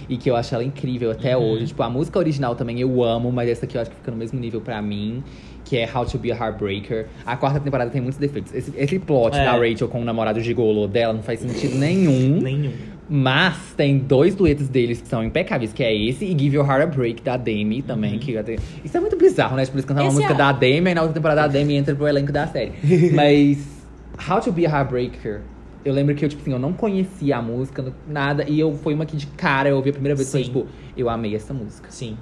E 0.08 0.18
que 0.18 0.30
eu 0.30 0.36
acho 0.36 0.54
ela 0.54 0.64
incrível 0.64 1.12
até 1.12 1.36
Uhum. 1.36 1.43
hoje. 1.52 1.68
Tipo, 1.68 1.84
a 1.84 1.89
música 1.89 2.18
original 2.20 2.56
também 2.56 2.80
eu 2.80 3.04
amo, 3.04 3.32
mas 3.32 3.50
essa 3.50 3.66
aqui 3.66 3.76
eu 3.78 3.82
acho 3.82 3.89
que 3.91 3.95
fica 3.97 4.12
no 4.12 4.18
mesmo 4.18 4.39
nível 4.39 4.62
pra 4.62 4.82
mim. 4.82 5.24
Que 5.66 5.78
é 5.78 5.89
How 5.93 6.06
to 6.06 6.18
Be 6.18 6.32
a 6.32 6.36
Heartbreaker. 6.36 7.08
A 7.26 7.36
quarta 7.38 7.60
temporada 7.60 7.91
tem 7.91 8.02
muitos 8.02 8.20
defeitos. 8.20 8.54
Esse, 8.54 8.74
esse 8.76 8.97
plot 9.00 9.38
É. 9.38 9.43
da 9.45 9.52
Rachel 9.52 9.88
com 9.88 10.02
o 10.02 10.06
namorado 10.06 10.39
gigolo 10.39 10.88
dela 10.88 11.14
não 11.14 11.22
faz 11.22 11.39
sentido 11.41 11.76
nenhum. 11.78 12.39
Nenhum. 12.41 12.72
Mas 13.12 13.74
tem 13.76 13.97
dois 13.97 14.36
duetos 14.36 14.68
deles 14.70 15.02
que 15.02 15.08
são 15.08 15.24
impecáveis, 15.24 15.74
que 15.74 15.84
é 15.84 15.95
esse 15.95 16.26
e 16.26 16.38
Give 16.38 16.58
Your 16.58 16.68
Heart 16.68 16.84
a 16.84 16.86
Break, 16.86 17.24
da 17.24 17.38
Demi 17.38 17.82
também. 17.82 18.20
Que 18.20 18.38
até... 18.38 18.56
Isso 18.86 18.95
é 18.95 19.00
muito 19.00 19.18
bizarro, 19.18 19.56
né? 19.56 19.66
Tipo, 19.66 19.78
eles 19.78 19.86
cantaram 19.86 20.08
uma 20.10 20.14
música 20.14 20.34
é- 20.34 20.38
da 20.38 20.52
Demi 20.52 20.91
e 20.91 20.93
na 20.93 21.02
outra 21.02 21.16
temporada 21.16 21.43
a 21.43 21.47
Demi 21.47 21.74
entra 21.76 21.95
pro 21.95 22.08
elenco 22.08 22.32
da 22.32 22.45
série. 22.47 22.72
Mas 23.16 23.79
How 24.28 24.41
to 24.41 24.51
Be 24.51 24.65
a 24.65 24.70
Heartbreaker, 24.70 25.41
eu 25.86 25.93
lembro 25.93 26.13
que 26.15 26.26
eu, 26.26 26.30
tipo 26.30 26.41
assim, 26.41 26.51
eu 26.51 26.59
não 26.59 26.74
conhecia 26.74 27.38
a 27.38 27.41
música, 27.41 27.93
nada. 28.07 28.43
E 28.47 28.59
eu 28.59 28.74
foi 28.76 28.93
uma 28.93 29.05
que 29.05 29.15
de 29.15 29.28
cara 29.28 29.70
eu 29.70 29.78
ouvi 29.78 29.89
a 29.89 29.93
primeira 29.93 30.15
vez 30.15 30.28
Sim. 30.28 30.43
tipo, 30.43 30.67
eu 30.97 31.09
amei 31.09 31.36
essa 31.36 31.53
música. 31.53 31.89
Sim. 31.89 32.17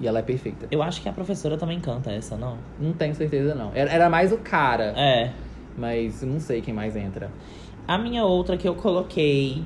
E 0.00 0.06
ela 0.06 0.18
é 0.18 0.22
perfeita. 0.22 0.66
Eu 0.70 0.82
acho 0.82 1.00
que 1.00 1.08
a 1.08 1.12
professora 1.12 1.56
também 1.56 1.80
canta 1.80 2.10
essa, 2.10 2.36
não? 2.36 2.58
Não 2.80 2.92
tenho 2.92 3.14
certeza, 3.14 3.54
não. 3.54 3.70
Era, 3.74 3.90
era 3.90 4.10
mais 4.10 4.32
o 4.32 4.38
cara, 4.38 4.92
É. 4.96 5.30
mas 5.78 6.22
não 6.22 6.40
sei 6.40 6.60
quem 6.60 6.74
mais 6.74 6.96
entra. 6.96 7.30
A 7.86 7.96
minha 7.96 8.24
outra 8.24 8.56
que 8.56 8.66
eu 8.66 8.74
coloquei 8.74 9.62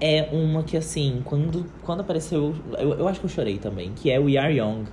é 0.00 0.28
uma 0.32 0.62
que, 0.64 0.76
assim, 0.76 1.22
quando, 1.24 1.64
quando 1.82 2.00
apareceu. 2.00 2.54
Eu, 2.76 2.94
eu 2.94 3.08
acho 3.08 3.20
que 3.20 3.26
eu 3.26 3.30
chorei 3.30 3.58
também, 3.58 3.92
que 3.94 4.10
é 4.10 4.18
We 4.18 4.36
Are 4.36 4.52
Young, 4.52 4.84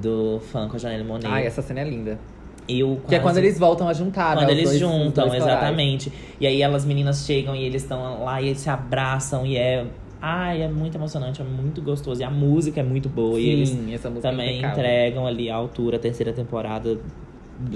do 0.00 0.40
fã 0.40 0.68
com 0.68 0.76
a 0.76 0.78
Janelle 0.78 1.04
Monáe. 1.04 1.32
Ai, 1.32 1.46
essa 1.46 1.62
cena 1.62 1.80
é 1.80 1.84
linda. 1.84 2.18
Eu 2.68 3.00
Que 3.08 3.14
é 3.14 3.18
quase- 3.18 3.22
quando 3.22 3.44
eles 3.44 3.58
voltam 3.58 3.88
a 3.88 3.92
juntar, 3.92 4.34
né? 4.36 4.42
Quando 4.42 4.48
os 4.48 4.52
eles 4.56 4.64
dois- 4.68 4.78
juntam, 4.80 5.24
corais. 5.26 5.42
exatamente. 5.44 6.12
E 6.40 6.46
aí 6.46 6.60
elas 6.62 6.84
meninas 6.84 7.24
chegam 7.24 7.54
e 7.54 7.62
eles 7.64 7.82
estão 7.82 8.24
lá 8.24 8.40
e 8.42 8.46
eles 8.48 8.58
se 8.60 8.68
abraçam 8.70 9.46
e 9.46 9.56
é. 9.56 9.84
Ai, 10.20 10.62
é 10.62 10.68
muito 10.68 10.96
emocionante, 10.96 11.40
é 11.40 11.44
muito 11.44 11.80
gostoso. 11.82 12.20
E 12.20 12.24
a 12.24 12.30
música 12.30 12.80
é 12.80 12.82
muito 12.82 13.08
boa. 13.08 13.38
e 13.38 13.48
eles 13.48 13.68
Sim, 13.68 13.94
essa 13.94 14.08
música 14.08 14.28
é 14.28 14.30
também 14.30 14.58
impecável. 14.58 14.78
entregam 14.82 15.26
ali 15.26 15.50
a 15.50 15.54
altura, 15.54 15.96
a 15.96 16.00
terceira 16.00 16.32
temporada. 16.32 16.98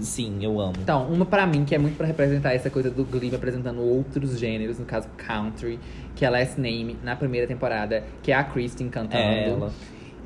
Sim, 0.03 0.39
eu 0.43 0.61
amo. 0.61 0.75
Então, 0.83 1.07
uma 1.07 1.25
pra 1.25 1.47
mim 1.47 1.65
que 1.65 1.75
é 1.75 1.79
muito 1.79 1.97
pra 1.97 2.07
representar 2.07 2.53
essa 2.53 2.69
coisa 2.69 2.91
do 2.91 3.03
Glee 3.05 3.35
apresentando 3.35 3.81
outros 3.81 4.39
gêneros, 4.39 4.79
no 4.79 4.85
caso 4.85 5.09
country, 5.17 5.79
que 6.15 6.25
é 6.25 6.29
Last 6.31 6.61
Name 6.61 6.97
na 7.03 7.17
primeira 7.17 7.47
temporada, 7.47 8.03
que 8.23 8.31
é 8.31 8.35
a 8.35 8.45
Kristen 8.45 8.89
cantando. 8.89 9.23
É 9.23 9.49
ela. 9.49 9.71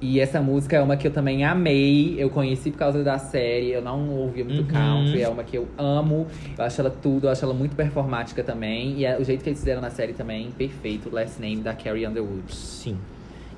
E 0.07 0.21
essa 0.21 0.39
música 0.41 0.77
é 0.77 0.81
uma 0.83 0.97
que 0.99 1.07
eu 1.07 1.11
também 1.11 1.45
amei, 1.45 2.15
eu 2.19 2.29
conheci 2.29 2.71
por 2.71 2.77
causa 2.79 3.03
da 3.03 3.19
série, 3.19 3.71
eu 3.71 3.81
não 3.81 4.11
ouvia 4.11 4.45
muito 4.45 4.61
Uhum. 4.61 4.67
country, 4.67 5.23
é 5.23 5.29
uma 5.31 5.43
que 5.43 5.57
eu 5.57 5.67
amo, 5.79 6.27
eu 6.59 6.63
acho 6.65 6.79
ela 6.81 6.91
tudo, 6.91 7.27
eu 7.27 7.31
acho 7.31 7.43
ela 7.43 7.55
muito 7.55 7.75
performática 7.75 8.45
também, 8.45 8.99
e 8.99 9.07
é, 9.07 9.19
o 9.19 9.25
jeito 9.25 9.43
que 9.43 9.49
eles 9.49 9.59
fizeram 9.61 9.81
na 9.81 9.89
série 9.91 10.13
também, 10.13 10.51
perfeito, 10.51 11.09
Last 11.11 11.41
Name 11.41 11.63
da 11.63 11.73
Carrie 11.73 12.07
Underwood. 12.07 12.55
Sim. 12.55 12.99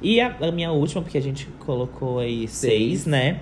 E 0.00 0.20
a, 0.20 0.36
a 0.40 0.52
minha 0.52 0.70
última, 0.70 1.02
porque 1.02 1.18
a 1.18 1.22
gente 1.22 1.46
colocou 1.58 2.20
aí 2.20 2.46
seis, 2.46 3.00
Seis. 3.02 3.06
né? 3.06 3.40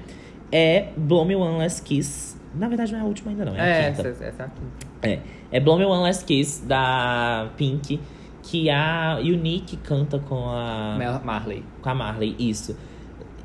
É 0.50 0.88
Blow 0.96 1.24
Me 1.26 1.34
One 1.36 1.58
Last 1.58 1.82
Kiss. 1.82 2.36
Na 2.54 2.68
verdade, 2.68 2.92
não 2.92 3.00
é 3.00 3.02
a 3.02 3.06
última 3.06 3.32
ainda, 3.32 3.44
não. 3.44 3.56
É, 3.56 3.60
a 3.60 3.66
É, 3.66 3.90
quinta. 3.90 4.08
essa, 4.08 4.24
essa 4.24 4.42
é 4.44 4.46
a 4.46 4.48
quinta. 4.48 4.86
É. 5.02 5.18
É 5.58 5.60
Blow 5.60 5.76
Me 5.76 5.84
One 5.84 6.04
Last 6.04 6.24
Kiss, 6.24 6.64
da 6.66 7.48
Pink. 7.56 8.00
Que 8.42 8.68
a 8.70 9.18
Unique 9.20 9.76
canta 9.78 10.18
com 10.18 10.48
a. 10.48 10.96
Marley. 11.24 11.64
Com 11.82 11.88
a 11.88 11.94
Marley, 11.94 12.36
isso. 12.38 12.76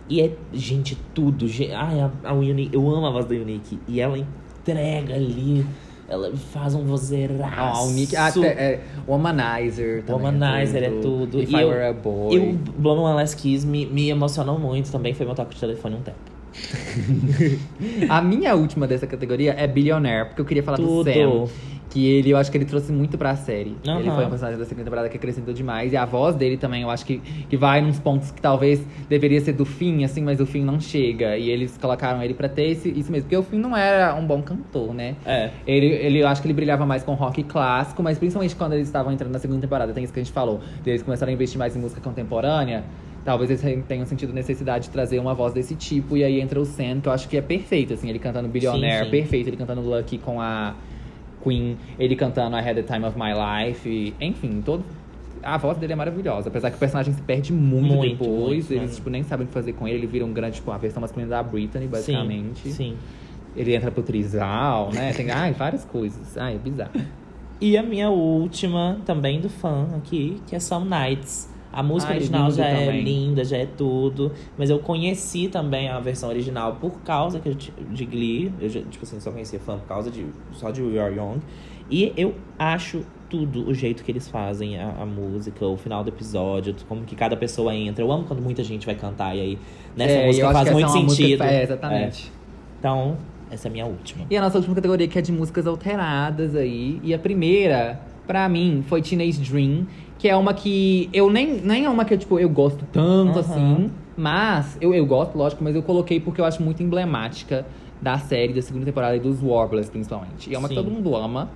E 0.10 0.22
é, 0.22 0.32
gente, 0.52 0.98
tudo. 1.14 1.48
Ge- 1.48 1.72
Ai, 1.72 2.00
a, 2.02 2.10
a 2.24 2.34
Unique, 2.34 2.74
eu 2.76 2.90
amo 2.90 3.06
a 3.06 3.12
voz 3.12 3.26
da 3.26 3.36
Unique. 3.36 3.80
E 3.88 4.02
ela 4.02 4.18
entrega 4.18 5.14
ali. 5.14 5.66
Ela 6.08 6.36
faz 6.36 6.74
um 6.74 6.84
vozeiraço. 6.84 7.54
Ah, 7.56 7.74
a 7.78 7.84
Unique. 7.84 8.16
Ah, 8.16 8.32
te- 8.32 8.44
é, 8.44 8.80
Womanizer 9.08 10.04
também. 10.04 10.26
Womanizer 10.26 10.84
é 10.84 10.90
tudo. 10.90 11.40
If 11.40 11.52
E 11.52 11.56
I 11.56 11.62
eu- 11.62 11.68
Were 11.70 11.84
a 11.86 11.94
Boy. 11.94 12.36
E 12.36 12.40
o 12.40 12.54
Blow 12.80 12.98
One 13.04 13.16
Last 13.16 13.38
Kiss 13.38 13.66
me, 13.68 13.86
me 13.86 14.10
emocionou 14.10 14.58
muito 14.58 14.92
também. 14.92 15.14
Foi 15.14 15.26
meu 15.28 15.36
toque 15.36 15.54
de 15.54 15.60
telefone 15.62 15.96
um 15.98 16.02
tempo. 16.02 16.18
A 18.10 18.22
minha 18.22 18.56
última 18.56 18.88
dessa 18.88 19.06
categoria 19.08 19.54
é 19.58 19.68
Billionaire, 19.68 20.26
porque 20.30 20.42
eu 20.42 20.46
queria 20.46 20.64
falar 20.64 20.78
Tudo. 20.78 21.04
do 21.04 21.48
Sam. 21.48 21.54
Que 21.90 22.06
ele, 22.06 22.30
eu 22.30 22.38
acho 22.38 22.52
que 22.52 22.58
ele 22.58 22.66
trouxe 22.66 22.92
muito 22.92 23.18
pra 23.18 23.36
série. 23.36 23.76
Aham. 23.88 24.00
Ele 24.00 24.12
foi 24.12 24.26
um 24.26 24.30
personagem 24.30 24.60
da 24.60 24.66
segunda 24.66 24.84
temporada 24.84 25.10
que 25.10 25.18
acrescentou 25.18 25.54
demais. 25.54 25.92
E 25.92 25.98
a 25.98 26.06
voz 26.06 26.36
dele 26.36 26.56
também, 26.56 26.84
eu 26.84 26.90
acho 26.90 27.06
que, 27.06 27.18
que 27.18 27.58
vai 27.58 27.82
nos 27.82 28.00
pontos 28.00 28.30
que 28.32 28.42
talvez 28.42 28.82
deveria 29.10 29.42
ser 29.42 29.54
do 29.54 29.66
fim, 29.66 30.04
assim, 30.04 30.22
mas 30.22 30.40
o 30.40 30.46
fim 30.46 30.64
não 30.64 30.80
chega. 30.80 31.36
E 31.38 31.50
eles 31.50 31.78
colocaram 31.78 32.22
ele 32.22 32.34
pra 32.34 32.48
ter 32.48 32.70
esse, 32.70 32.90
isso 32.90 33.12
mesmo. 33.12 33.24
Porque 33.24 33.38
o 33.38 33.44
fim 33.44 33.58
não 33.58 33.76
era 33.76 34.14
um 34.14 34.26
bom 34.26 34.42
cantor, 34.42 34.94
né? 34.94 35.16
É. 35.26 35.50
Ele, 35.66 35.88
ele, 35.88 36.20
eu 36.20 36.28
acho 36.28 36.42
que 36.42 36.48
ele 36.48 36.54
brilhava 36.54 36.86
mais 36.86 37.04
com 37.04 37.14
rock 37.16 37.42
clássico, 37.44 38.04
mas 38.04 38.20
principalmente 38.20 38.56
quando 38.56 38.74
eles 38.74 38.88
estavam 38.88 39.12
entrando 39.12 39.32
na 39.32 39.40
segunda 39.40 39.60
temporada, 39.60 39.92
tem 39.92 40.04
isso 40.04 40.14
que 40.14 40.20
a 40.20 40.24
gente 40.24 40.34
falou. 40.34 40.62
Eles 40.86 41.02
começaram 41.02 41.32
a 41.32 41.34
investir 41.34 41.58
mais 41.58 41.76
em 41.76 41.80
música 41.80 42.00
contemporânea. 42.02 42.84
Talvez 43.26 43.50
eles 43.50 43.86
tenham 43.86 44.06
sentido 44.06 44.32
necessidade 44.32 44.86
de 44.86 44.90
trazer 44.92 45.20
uma 45.20 45.34
voz 45.34 45.54
desse 45.54 45.76
tipo. 45.76 46.16
E 46.16 46.24
aí 46.24 46.40
entra 46.40 46.60
o 46.60 46.66
Sam, 46.66 47.02
que 47.02 47.10
eu 47.10 47.12
acho 47.12 47.28
que 47.28 47.38
é 47.38 47.42
perfeito, 47.42 47.94
assim. 47.94 48.10
Ele 48.10 48.20
cantando 48.20 48.48
Billionaire, 48.48 49.06
sim. 49.06 49.12
perfeito. 49.12 49.48
Ele 49.48 49.58
cantando 49.58 49.82
Lucky 49.82 50.18
com 50.18 50.40
a 50.42 50.74
Queen. 51.44 51.78
Ele 51.98 52.16
cantando 52.16 52.56
I 52.58 52.60
Had 52.60 52.76
the 52.76 52.84
Time 52.84 53.06
of 53.06 53.18
My 53.18 53.32
Life. 53.34 53.88
e, 53.90 54.14
enfim, 54.20 54.62
todo... 54.64 54.84
A 55.42 55.58
voz 55.58 55.78
dele 55.78 55.94
é 55.94 55.96
maravilhosa. 55.96 56.50
Apesar 56.50 56.70
que 56.70 56.76
o 56.76 56.80
personagem 56.80 57.14
se 57.14 57.22
perde 57.22 57.54
muito, 57.54 57.94
Muito, 57.96 58.18
depois. 58.24 58.68
muito, 58.70 58.74
eles, 58.74 58.96
tipo, 58.98 59.10
nem 59.10 59.24
sabem 59.24 59.46
o 59.46 59.48
que 59.48 59.54
fazer 59.54 59.72
com 59.72 59.88
ele. 59.88 60.00
Ele 60.00 60.08
vira 60.08 60.26
um 60.26 60.34
grande, 60.34 60.56
tipo, 60.58 60.70
a 60.70 60.78
versão 60.78 61.00
masculina 61.00 61.30
da 61.30 61.42
Britney, 61.42 61.88
basicamente. 61.88 62.60
Sim, 62.68 62.74
sim. 62.74 62.98
Ele 63.56 63.74
entra 63.74 63.90
pro 63.90 64.04
trisal, 64.04 64.92
né? 64.94 65.14
Tem 65.14 65.32
ai, 65.32 65.54
várias 65.54 65.86
coisas. 65.86 66.38
Ai, 66.38 66.56
é 66.56 66.58
bizarro. 66.58 66.92
E 67.62 67.78
a 67.78 67.84
minha 67.84 68.10
última, 68.10 69.00
também 69.06 69.40
do 69.40 69.50
fã 69.50 69.88
aqui, 69.96 70.42
que 70.46 70.56
é 70.56 70.60
Some 70.60 70.90
Nights. 70.90 71.50
A 71.72 71.84
música 71.84 72.14
original 72.14 72.50
já 72.52 72.66
é 72.66 72.86
também. 72.86 73.04
linda, 73.04 73.46
já 73.46 73.58
é 73.58 73.66
tudo. 73.66 74.32
Mas 74.58 74.70
eu 74.70 74.80
conheci 74.80 75.48
também 75.48 75.88
a 75.88 76.00
versão 76.00 76.30
original 76.30 76.78
por 76.82 77.00
causa 77.02 77.40
que 77.40 77.54
de 77.54 78.06
Glee. 78.06 78.52
Eu, 78.60 78.70
tipo 78.70 79.04
assim, 79.04 79.20
só 79.20 79.32
conhecia 79.32 79.60
fã 79.60 79.78
por 79.78 79.88
causa 79.88 80.10
de 80.10 80.26
só 80.54 80.72
de 80.72 80.82
We 80.82 81.00
Are 81.00 81.16
Young. 81.16 81.40
E 81.92 82.12
eu 82.18 82.36
acho 82.58 83.04
tudo 83.30 83.68
o 83.68 83.74
jeito 83.74 84.04
que 84.04 84.12
eles 84.12 84.28
fazem 84.28 84.80
a, 84.80 84.90
a 85.02 85.06
música, 85.06 85.66
o 85.66 85.78
final 85.78 86.04
do 86.04 86.10
episódio, 86.10 86.76
como 86.88 87.04
que 87.04 87.16
cada 87.16 87.38
pessoa 87.38 87.74
entra. 87.76 88.04
Eu 88.04 88.12
amo 88.12 88.24
quando 88.26 88.42
muita 88.42 88.64
gente 88.64 88.86
vai 88.86 88.96
cantar 88.96 89.36
e 89.36 89.42
aí 89.42 89.60
nessa 89.96 90.14
É, 90.14 90.26
música 90.26 90.52
faz 90.52 90.72
muito 90.72 90.90
é 90.98 91.02
música 91.02 91.16
sentido. 91.24 91.44
É, 91.44 91.64
exatamente. 91.64 92.32
Então, 92.80 93.18
essa 93.52 93.68
é 93.68 93.70
a 93.70 93.72
minha 93.72 93.86
última. 93.86 94.26
E 94.30 94.38
a 94.38 94.42
nossa 94.42 94.58
última 94.58 94.76
categoria, 94.76 95.08
que 95.08 95.20
é 95.20 95.22
de 95.22 95.32
músicas 95.32 95.68
alteradas 95.68 96.56
aí. 96.56 97.00
E 97.04 97.14
a 97.14 97.20
primeira, 97.20 98.00
pra 98.26 98.48
mim, 98.50 98.84
foi 98.88 99.02
Teenage 99.02 99.40
Dream. 99.40 99.86
Que 100.20 100.28
é 100.28 100.36
uma 100.36 100.54
que 100.54 101.10
eu 101.14 101.30
nem, 101.32 101.62
nem 101.62 101.86
é 101.86 101.90
uma 101.90 102.04
que 102.06 102.14
eu, 102.14 102.18
tipo, 102.18 102.38
eu 102.38 102.50
gosto 102.50 102.86
tanto 102.92 103.32
Aham. 103.32 103.40
assim. 103.40 103.90
Mas, 104.18 104.78
eu, 104.82 104.94
eu 104.94 105.06
gosto, 105.06 105.38
lógico, 105.38 105.64
mas 105.64 105.74
eu 105.76 105.82
coloquei 105.82 106.20
porque 106.20 106.42
eu 106.42 106.46
acho 106.46 106.62
muito 106.62 106.84
emblemática 106.84 107.66
da 108.02 108.18
série, 108.18 108.52
da 108.52 108.62
segunda 108.62 108.86
temporada 108.86 109.16
e 109.16 109.20
dos 109.20 109.42
Warblers, 109.42 109.90
principalmente. 109.90 110.50
E 110.50 110.54
é 110.54 110.58
uma 110.60 110.68
que 110.68 110.76
Sim. 110.76 110.82
todo 110.84 110.92
mundo 110.94 111.16
ama. 111.16 111.50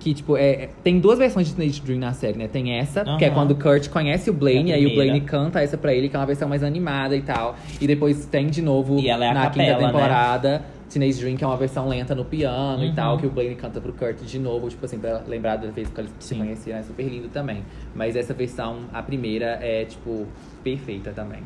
Que, 0.00 0.12
tipo, 0.14 0.36
é, 0.36 0.50
é- 0.50 0.70
tem 0.82 0.98
duas 0.98 1.18
versões 1.18 1.46
de 1.48 1.54
Teenage 1.54 1.82
Dream 1.82 1.98
na 2.00 2.12
série, 2.12 2.36
né? 2.38 2.48
Tem 2.48 2.72
essa, 2.72 3.04
que 3.16 3.24
é 3.24 3.30
quando 3.30 3.50
o 3.52 3.54
Kurt 3.54 3.88
conhece 3.90 4.30
o 4.30 4.32
Blaine, 4.32 4.70
É 4.70 4.74
a 4.74 4.76
aí 4.78 4.86
o. 4.86 4.94
Blaine 4.94 5.20
canta 5.20 5.60
essa 5.62 5.76
pra 5.76 5.94
ele, 5.94 6.08
que 6.08 6.16
é 6.16 6.18
uma 6.18 6.24
versão 6.26 6.48
mais 6.48 6.64
animada 6.64 7.14
e 7.14 7.20
tal. 7.22 7.54
E 7.80 7.86
depois 7.86 8.24
tem 8.26 8.46
de 8.48 8.62
novo 8.62 8.98
E 8.98 9.08
é 9.10 9.16
na 9.16 9.42
capela, 9.42 9.76
quinta 9.76 9.92
né? 9.92 10.62
Teenage 10.90 11.20
Dream, 11.20 11.36
que 11.36 11.44
é 11.44 11.46
uma 11.46 11.56
versão 11.56 11.88
lenta 11.88 12.14
no 12.14 12.24
piano 12.24 12.84
e 12.84 12.88
Uhum. 12.88 12.94
tal, 12.94 13.16
que 13.18 13.26
o 13.26 13.30
Blaine 13.30 13.54
canta 13.54 13.80
pro 13.80 13.92
Kurt 13.92 14.18
de 14.22 14.38
novo, 14.38 14.68
tipo 14.68 14.84
assim, 14.84 14.98
pra 14.98 15.22
lembrar 15.26 15.56
da 15.56 15.70
vez 15.70 15.88
que 15.88 16.00
eles 16.00 16.12
se 16.18 16.28
Sim. 16.34 16.38
conheciam, 16.38 16.76
é 16.78 16.82
super 16.82 17.04
lindo 17.06 17.28
também. 17.28 17.62
Mas 17.94 18.16
essa 18.16 18.34
versão, 18.34 18.80
a 18.92 19.02
primeira, 19.02 19.58
é, 19.62 19.84
tipo, 19.84 20.26
perfeita 20.64 21.12
também. 21.12 21.42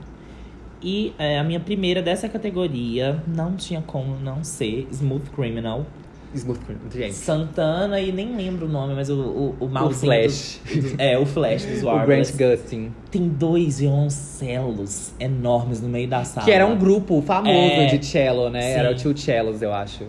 E 0.82 1.14
é, 1.18 1.38
a 1.38 1.44
minha 1.44 1.60
primeira 1.60 2.02
dessa 2.02 2.28
categoria 2.28 3.22
não 3.26 3.54
tinha 3.56 3.80
como 3.82 4.18
não 4.18 4.42
ser 4.44 4.86
Smooth 4.90 5.30
Criminal. 5.30 5.86
Smooth 6.34 6.58
Criminal. 6.60 7.12
Santana 7.12 8.00
e 8.00 8.10
nem 8.12 8.36
lembro 8.36 8.66
o 8.66 8.68
nome, 8.68 8.94
mas 8.94 9.08
o, 9.08 9.14
o, 9.14 9.56
o 9.60 9.68
malzinho. 9.68 10.12
Flash. 10.12 10.60
dos- 10.74 10.94
é, 10.98 11.18
o 11.18 11.24
Flash 11.26 11.64
dos 11.64 11.78
O 11.82 11.86
Grant 11.86 11.96
Warblers. 11.98 12.30
Gustin. 12.36 12.92
Tem 13.10 13.28
dois 13.28 13.78
violoncelos 13.80 15.12
enormes 15.20 15.80
no 15.80 15.88
meio 15.88 16.08
da 16.08 16.24
sala. 16.24 16.44
Que 16.44 16.50
era 16.52 16.66
um 16.66 16.76
grupo 16.76 17.22
famoso 17.22 17.48
É. 17.56 17.86
de 17.96 18.04
cello, 18.04 18.50
né? 18.50 18.60
Sim. 18.62 18.78
Era 18.80 18.92
o 18.92 18.96
Two 18.96 19.16
Cellos, 19.16 19.62
eu 19.62 19.72
acho. 19.72 20.04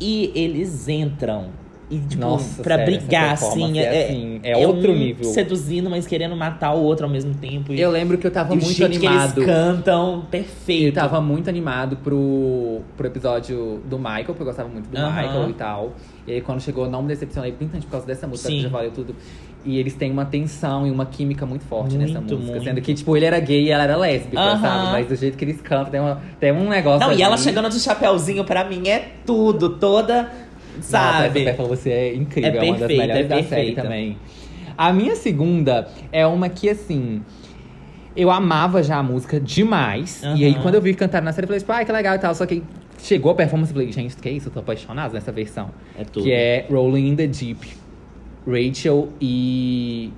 E 0.00 0.30
eles 0.34 0.88
entram. 0.88 1.46
E, 1.90 1.98
tipo, 2.00 2.20
Nossa, 2.20 2.62
pra 2.62 2.76
sério, 2.76 2.98
brigar, 2.98 3.32
assim, 3.32 3.78
é, 3.78 3.82
é, 3.82 4.04
assim, 4.04 4.40
é 4.42 4.56
outro 4.58 4.92
um 4.92 4.96
nível. 4.98 5.24
seduzindo, 5.32 5.88
mas 5.88 6.06
querendo 6.06 6.36
matar 6.36 6.74
o 6.74 6.82
outro 6.82 7.06
ao 7.06 7.10
mesmo 7.10 7.32
tempo. 7.34 7.72
E, 7.72 7.80
Eu 7.80 7.90
lembro 7.90 8.18
que 8.18 8.26
eu 8.26 8.30
tava 8.30 8.54
e 8.54 8.58
o 8.58 8.60
muito 8.62 8.76
jeito 8.76 9.00
que 9.00 9.06
animado. 9.06 9.38
eles 9.40 9.46
cantam, 9.50 10.26
perfeito. 10.30 10.88
Eu 10.88 10.92
tava 10.92 11.18
muito 11.22 11.48
animado 11.48 11.96
pro, 11.96 12.82
pro 12.94 13.06
episódio 13.06 13.80
do 13.88 13.98
Michael, 13.98 14.24
porque 14.26 14.42
eu 14.42 14.46
gostava 14.46 14.68
muito 14.68 14.86
do 14.90 14.98
Aham. 14.98 15.22
Michael 15.22 15.50
e 15.50 15.52
tal. 15.54 15.92
E 16.26 16.32
aí 16.32 16.40
quando 16.42 16.60
chegou, 16.60 16.90
não 16.90 17.00
me 17.00 17.08
decepcionei, 17.08 17.52
principalmente 17.52 17.86
por 17.86 17.92
causa 17.92 18.06
dessa 18.06 18.26
música, 18.26 18.48
Sim. 18.50 18.56
que 18.56 18.62
já 18.64 18.68
valeu 18.68 18.90
tudo. 18.90 19.16
E 19.64 19.76
eles 19.78 19.94
têm 19.94 20.10
uma 20.12 20.24
tensão 20.24 20.86
e 20.86 20.90
uma 20.90 21.04
química 21.06 21.44
muito 21.44 21.64
forte 21.64 21.96
nessa 21.96 22.20
Muito, 22.20 22.34
música. 22.36 22.52
muito. 22.52 22.64
Sendo 22.64 22.80
que, 22.80 22.94
tipo, 22.94 23.16
ele 23.16 23.24
era 23.26 23.40
gay 23.40 23.64
e 23.64 23.70
ela 23.70 23.84
era 23.84 23.96
lésbica, 23.96 24.40
Aham. 24.40 24.60
sabe? 24.60 24.86
Mas 24.92 25.06
do 25.08 25.16
jeito 25.16 25.36
que 25.36 25.44
eles 25.44 25.60
cantam, 25.60 25.90
tem, 25.90 26.00
uma, 26.00 26.20
tem 26.38 26.52
um 26.52 26.68
negócio 26.68 27.00
Não, 27.00 27.08
e 27.10 27.14
ali. 27.14 27.22
ela 27.22 27.36
chegando 27.36 27.68
de 27.70 27.80
chapéuzinho 27.80 28.44
pra 28.44 28.62
mim 28.64 28.88
é 28.88 29.10
tudo, 29.26 29.70
toda, 29.70 30.30
Nossa, 30.78 30.88
sabe? 30.90 31.42
essa 31.44 31.56
Perla, 31.56 31.68
você 31.68 31.90
é 31.90 32.14
incrível, 32.14 32.60
É 32.60 32.66
é, 32.66 32.70
uma 32.70 32.78
das 32.78 32.88
melhores 32.88 33.24
é 33.24 33.28
da 33.28 33.42
série 33.42 33.72
também. 33.74 34.16
A 34.76 34.92
minha 34.92 35.16
segunda 35.16 35.88
é 36.12 36.26
uma 36.26 36.48
que, 36.48 36.68
assim... 36.68 37.22
Eu 38.16 38.30
amava 38.32 38.82
já 38.82 38.96
a 38.96 39.02
música 39.02 39.38
demais. 39.38 40.22
E 40.34 40.44
aí, 40.44 40.54
quando 40.56 40.74
eu 40.74 40.82
vi 40.82 40.92
cantar 40.92 41.22
na 41.22 41.32
série, 41.32 41.44
eu 41.44 41.48
falei, 41.48 41.60
tipo, 41.60 41.70
ai, 41.72 41.84
que 41.84 41.92
legal 41.92 42.16
e 42.16 42.18
tal. 42.18 42.34
Só 42.34 42.46
que 42.46 42.64
chegou 43.00 43.30
a 43.30 43.34
performance 43.34 43.70
e 43.70 43.74
falei, 43.74 43.92
gente, 43.92 44.16
que 44.16 44.28
isso? 44.28 44.48
Eu 44.48 44.52
tô 44.52 44.58
apaixonado 44.58 45.12
nessa 45.12 45.30
versão. 45.30 45.70
É 45.96 46.02
tudo. 46.02 46.24
Que 46.24 46.32
é 46.32 46.66
Rolling 46.68 47.10
in 47.10 47.16
the 47.16 47.26
Deep. 47.28 47.68
Rachel 48.46 49.10
e, 49.20 50.10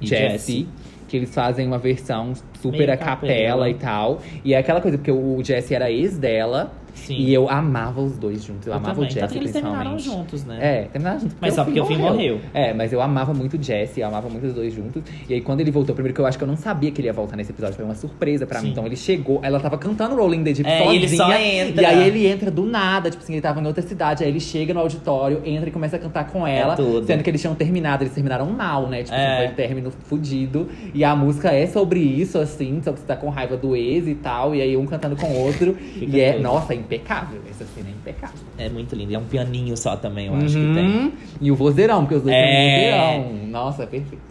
E 0.00 0.06
Jesse. 0.06 0.32
Jessie. 0.32 0.68
Que 1.08 1.18
eles 1.18 1.34
fazem 1.34 1.66
uma 1.66 1.78
versão 1.78 2.32
super 2.60 2.78
Meio 2.78 2.92
a 2.92 2.96
capela 2.96 3.20
capela. 3.28 3.70
e 3.70 3.74
tal. 3.74 4.22
E 4.44 4.54
é 4.54 4.58
aquela 4.58 4.80
coisa, 4.80 4.96
porque 4.96 5.12
o 5.12 5.42
Jesse 5.44 5.74
era 5.74 5.90
ex 5.90 6.16
dela. 6.16 6.72
Sim. 6.96 7.16
E 7.18 7.32
eu 7.32 7.48
amava 7.48 8.00
os 8.00 8.16
dois 8.18 8.42
juntos. 8.42 8.66
Eu, 8.66 8.72
Eu 8.72 8.78
amava 8.78 8.94
também. 8.94 9.08
o 9.08 9.12
Jesse, 9.12 9.20
Tanto 9.20 9.32
que 9.32 9.38
eles 9.38 9.52
terminaram 9.52 9.98
juntos, 9.98 10.44
né? 10.44 10.58
É, 10.60 10.82
terminaram 10.86 11.20
juntos. 11.20 11.36
Mas 11.40 11.54
só 11.54 11.64
porque 11.64 11.80
o 11.80 11.84
Finn 11.86 11.98
morreu. 11.98 12.40
É, 12.52 12.72
mas 12.72 12.92
eu 12.92 13.00
amava 13.00 13.32
muito 13.32 13.56
o 13.56 13.62
Jesse, 13.62 14.00
eu 14.00 14.08
amava 14.08 14.28
muito 14.28 14.46
os 14.46 14.54
dois 14.54 14.72
juntos. 14.74 15.02
E 15.28 15.34
aí, 15.34 15.40
quando 15.40 15.60
ele 15.60 15.70
voltou, 15.70 15.94
primeiro 15.94 16.14
que 16.14 16.20
eu 16.20 16.26
acho 16.26 16.36
que 16.38 16.42
eu 16.44 16.48
não 16.48 16.56
sabia 16.56 16.90
que 16.90 17.00
ele 17.00 17.08
ia 17.08 17.12
voltar 17.12 17.36
nesse 17.36 17.52
episódio, 17.52 17.76
foi 17.76 17.84
uma 17.84 17.94
surpresa 17.94 18.46
pra 18.46 18.60
mim. 18.60 18.66
Sim. 18.66 18.72
Então 18.72 18.86
ele 18.86 18.96
chegou, 18.96 19.40
ela 19.42 19.60
tava 19.60 19.78
cantando 19.78 20.16
Rolling 20.16 20.42
the 20.42 20.52
Deep 20.52 20.68
É, 20.68 20.78
e 20.80 20.82
sozinha. 20.84 20.96
ele 21.04 21.08
só 21.16 21.32
entra. 21.32 21.82
E 21.82 21.84
aí 21.86 22.06
ele 22.08 22.26
entra 22.26 22.50
do 22.50 22.64
nada, 22.64 23.10
tipo 23.10 23.22
assim, 23.22 23.34
ele 23.34 23.42
tava 23.42 23.60
em 23.60 23.66
outra 23.66 23.82
cidade. 23.82 24.24
Aí 24.24 24.30
ele 24.30 24.40
chega 24.40 24.72
no 24.74 24.80
auditório, 24.80 25.42
entra 25.44 25.68
e 25.68 25.72
começa 25.72 25.96
a 25.96 25.98
cantar 25.98 26.26
com 26.28 26.46
ela. 26.46 26.72
É 26.72 26.76
tudo. 26.76 27.06
Sendo 27.06 27.22
que 27.22 27.30
eles 27.30 27.40
tinham 27.40 27.54
terminado, 27.54 28.02
eles 28.02 28.14
terminaram 28.14 28.46
mal, 28.50 28.88
né? 28.88 29.02
Tipo, 29.02 29.14
É. 29.16 29.46
foi 29.46 29.54
término 29.54 29.90
fudido. 29.90 30.68
E 30.94 31.04
a 31.04 31.14
música 31.14 31.50
é 31.52 31.66
sobre 31.66 32.00
isso, 32.00 32.38
assim, 32.38 32.80
só 32.82 32.92
que 32.92 33.00
você 33.00 33.06
tá 33.06 33.16
com 33.16 33.28
raiva 33.28 33.56
do 33.56 33.76
ex 33.76 34.06
e 34.08 34.14
tal. 34.14 34.54
E 34.54 34.62
aí 34.62 34.76
um 34.76 34.86
cantando 34.86 35.16
com 35.16 35.26
o 35.26 35.38
outro. 35.46 35.76
e 36.00 36.20
é, 36.20 36.32
tudo. 36.32 36.42
nossa, 36.42 36.72
é 36.72 36.76
impecável. 36.86 37.40
Essa 37.50 37.64
cena 37.74 37.88
é 37.88 37.92
impecável. 37.92 38.38
É 38.56 38.68
muito 38.68 38.94
lindo. 38.94 39.12
E 39.12 39.14
é 39.14 39.18
um 39.18 39.24
pianinho 39.24 39.76
só 39.76 39.96
também, 39.96 40.26
eu 40.28 40.34
acho 40.34 40.54
que 40.56 40.74
tem. 40.74 40.86
Uhum. 40.86 41.12
E 41.40 41.50
o 41.50 41.56
vozeirão, 41.56 42.00
porque 42.02 42.14
os 42.14 42.22
dois 42.22 42.34
É. 42.34 42.42
têm 42.46 43.24
vozeirão. 43.30 43.46
Nossa, 43.48 43.82
é 43.82 43.86
perfeito. 43.86 44.22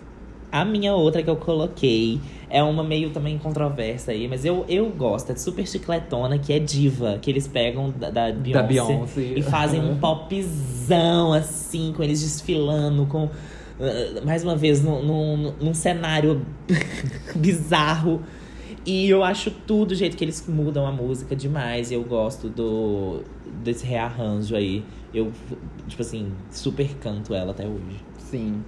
A 0.51 0.63
minha 0.63 0.93
outra 0.93 1.21
que 1.21 1.29
eu 1.29 1.35
coloquei 1.35 2.19
é 2.49 2.63
uma 2.63 2.81
meio 2.81 3.09
também 3.09 3.37
controversa 3.37 4.11
aí, 4.11 4.25
mas 4.27 4.45
eu, 4.45 4.63
eu 4.69 4.89
gosto. 4.89 5.31
É 5.31 5.33
de 5.33 5.41
super 5.41 5.67
chicletona, 5.67 6.37
que 6.39 6.53
é 6.53 6.59
diva. 6.59 7.19
Que 7.21 7.29
eles 7.29 7.45
pegam 7.47 7.89
da, 7.91 8.09
da 8.09 8.31
Beyoncé, 8.31 8.63
Beyoncé. 8.63 9.21
e 9.35 9.41
fazem 9.41 9.81
um 9.81 9.97
popzão, 9.97 11.33
assim, 11.33 11.93
com 11.95 12.01
eles 12.03 12.21
desfilando, 12.21 13.05
com... 13.05 13.29
ah, 13.81 14.21
mais 14.23 14.43
uma 14.45 14.55
vez, 14.55 14.81
num, 14.81 15.03
num, 15.03 15.53
num 15.59 15.73
cenário 15.73 16.41
bizarro. 17.35 18.21
E 18.85 19.09
eu 19.09 19.23
acho 19.23 19.49
tudo 19.51 19.91
o 19.91 19.95
jeito 19.95 20.15
que 20.15 20.23
eles 20.23 20.45
mudam 20.47 20.85
a 20.85 20.91
música 20.91 21.35
demais. 21.35 21.89
E 21.91 21.95
eu 21.95 22.03
gosto 22.03 22.47
do 22.49 23.21
desse 23.63 23.85
rearranjo 23.85 24.55
aí. 24.55 24.83
Eu, 25.13 25.31
tipo 25.87 26.01
assim, 26.01 26.31
super 26.51 26.87
canto 27.01 27.33
ela 27.33 27.51
até 27.51 27.65
hoje. 27.65 28.03
Sim. 28.19 28.61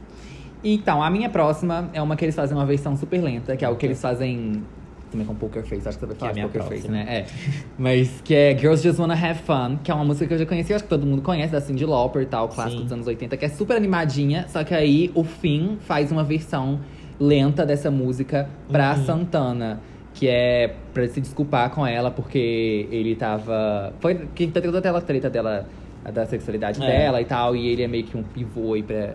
Então, 0.64 1.04
a 1.04 1.10
minha 1.10 1.30
próxima 1.30 1.90
é 1.94 2.02
uma 2.02 2.16
que 2.16 2.26
eles 2.26 2.36
fazem 2.36 2.58
uma 2.58 2.66
versão 2.66 2.98
super 2.98 3.22
lenta, 3.22 3.56
que 3.56 3.64
é 3.64 3.70
o 3.70 3.76
que 3.76 3.86
eles 3.86 4.02
fazem 4.02 4.64
Também 5.12 5.26
com 5.26 5.36
Poker 5.36 5.64
Face, 5.64 5.88
acho 5.88 6.00
que 6.00 6.06
você 6.06 6.08
vai 6.08 6.16
Que 6.16 6.20
falar 6.20 6.30
é 6.30 6.32
a 6.32 6.34
de 6.34 6.40
minha 6.40 6.48
Poker 6.48 6.64
Face, 6.68 6.88
próxima. 6.88 7.04
né? 7.06 7.18
É. 7.20 7.26
Mas 7.78 8.22
que 8.24 8.34
é 8.34 8.58
Girls 8.58 8.82
Just 8.84 9.00
Wanna 9.00 9.14
Have 9.14 9.40
Fun, 9.44 9.78
que 9.84 9.92
é 9.92 9.94
uma 9.94 10.04
música 10.04 10.26
que 10.26 10.34
eu 10.34 10.38
já 10.40 10.46
conheci, 10.48 10.74
acho 10.74 10.84
que 10.84 10.90
todo 10.90 11.06
mundo 11.06 11.22
conhece, 11.22 11.52
da 11.52 11.62
Cyndi 11.62 11.86
Lauper 11.86 12.24
e 12.24 12.26
tal, 12.26 12.50
clássico 12.50 12.78
Sim. 12.80 12.84
dos 12.84 12.92
anos 12.92 13.08
80, 13.08 13.38
que 13.38 13.46
é 13.46 13.50
super 13.50 13.78
animadinha, 13.78 14.48
só 14.50 14.64
que 14.64 14.74
aí 14.74 15.12
o 15.14 15.24
Finn 15.24 15.76
faz 15.82 16.12
uma 16.12 16.24
versão 16.24 16.80
lenta 17.20 17.66
dessa 17.66 17.92
música 17.92 18.50
pra 18.70 18.96
Uhum. 18.96 19.06
Santana. 19.06 19.80
Que 20.18 20.28
é 20.28 20.74
pra 20.94 21.04
ele 21.04 21.12
se 21.12 21.22
desculpar 21.22 21.70
com 21.70 21.86
ela, 21.86 22.10
porque 22.10 22.88
ele 22.92 23.16
tava. 23.16 23.94
Foi 24.00 24.16
que 24.34 24.48
tá 24.48 24.60
toda 24.60 24.80
aquela 24.80 25.00
treta 25.00 25.30
dela, 25.30 25.68
da 26.12 26.26
sexualidade 26.26 26.82
É. 26.84 26.88
dela 26.88 27.22
e 27.22 27.26
tal, 27.26 27.56
e 27.56 27.68
ele 27.68 27.84
é 27.84 27.88
meio 27.88 28.04
que 28.04 28.18
um 28.18 28.24
pivô 28.24 28.74
aí 28.74 28.82
pra. 28.82 29.14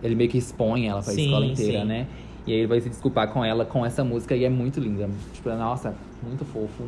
Ele 0.00 0.14
meio 0.14 0.30
que 0.30 0.38
expõe 0.38 0.86
ela 0.86 1.02
pra 1.02 1.12
Sim, 1.12 1.24
escola 1.24 1.44
inteira, 1.44 1.80
sim. 1.80 1.86
né? 1.86 2.06
E 2.46 2.52
aí 2.52 2.58
ele 2.60 2.68
vai 2.68 2.80
se 2.80 2.88
desculpar 2.88 3.28
com 3.32 3.44
ela 3.44 3.64
com 3.64 3.84
essa 3.84 4.04
música 4.04 4.36
e 4.36 4.44
é 4.44 4.48
muito 4.48 4.78
linda. 4.78 5.08
Tipo, 5.34 5.48
nossa, 5.50 5.92
muito 6.22 6.44
fofo. 6.44 6.84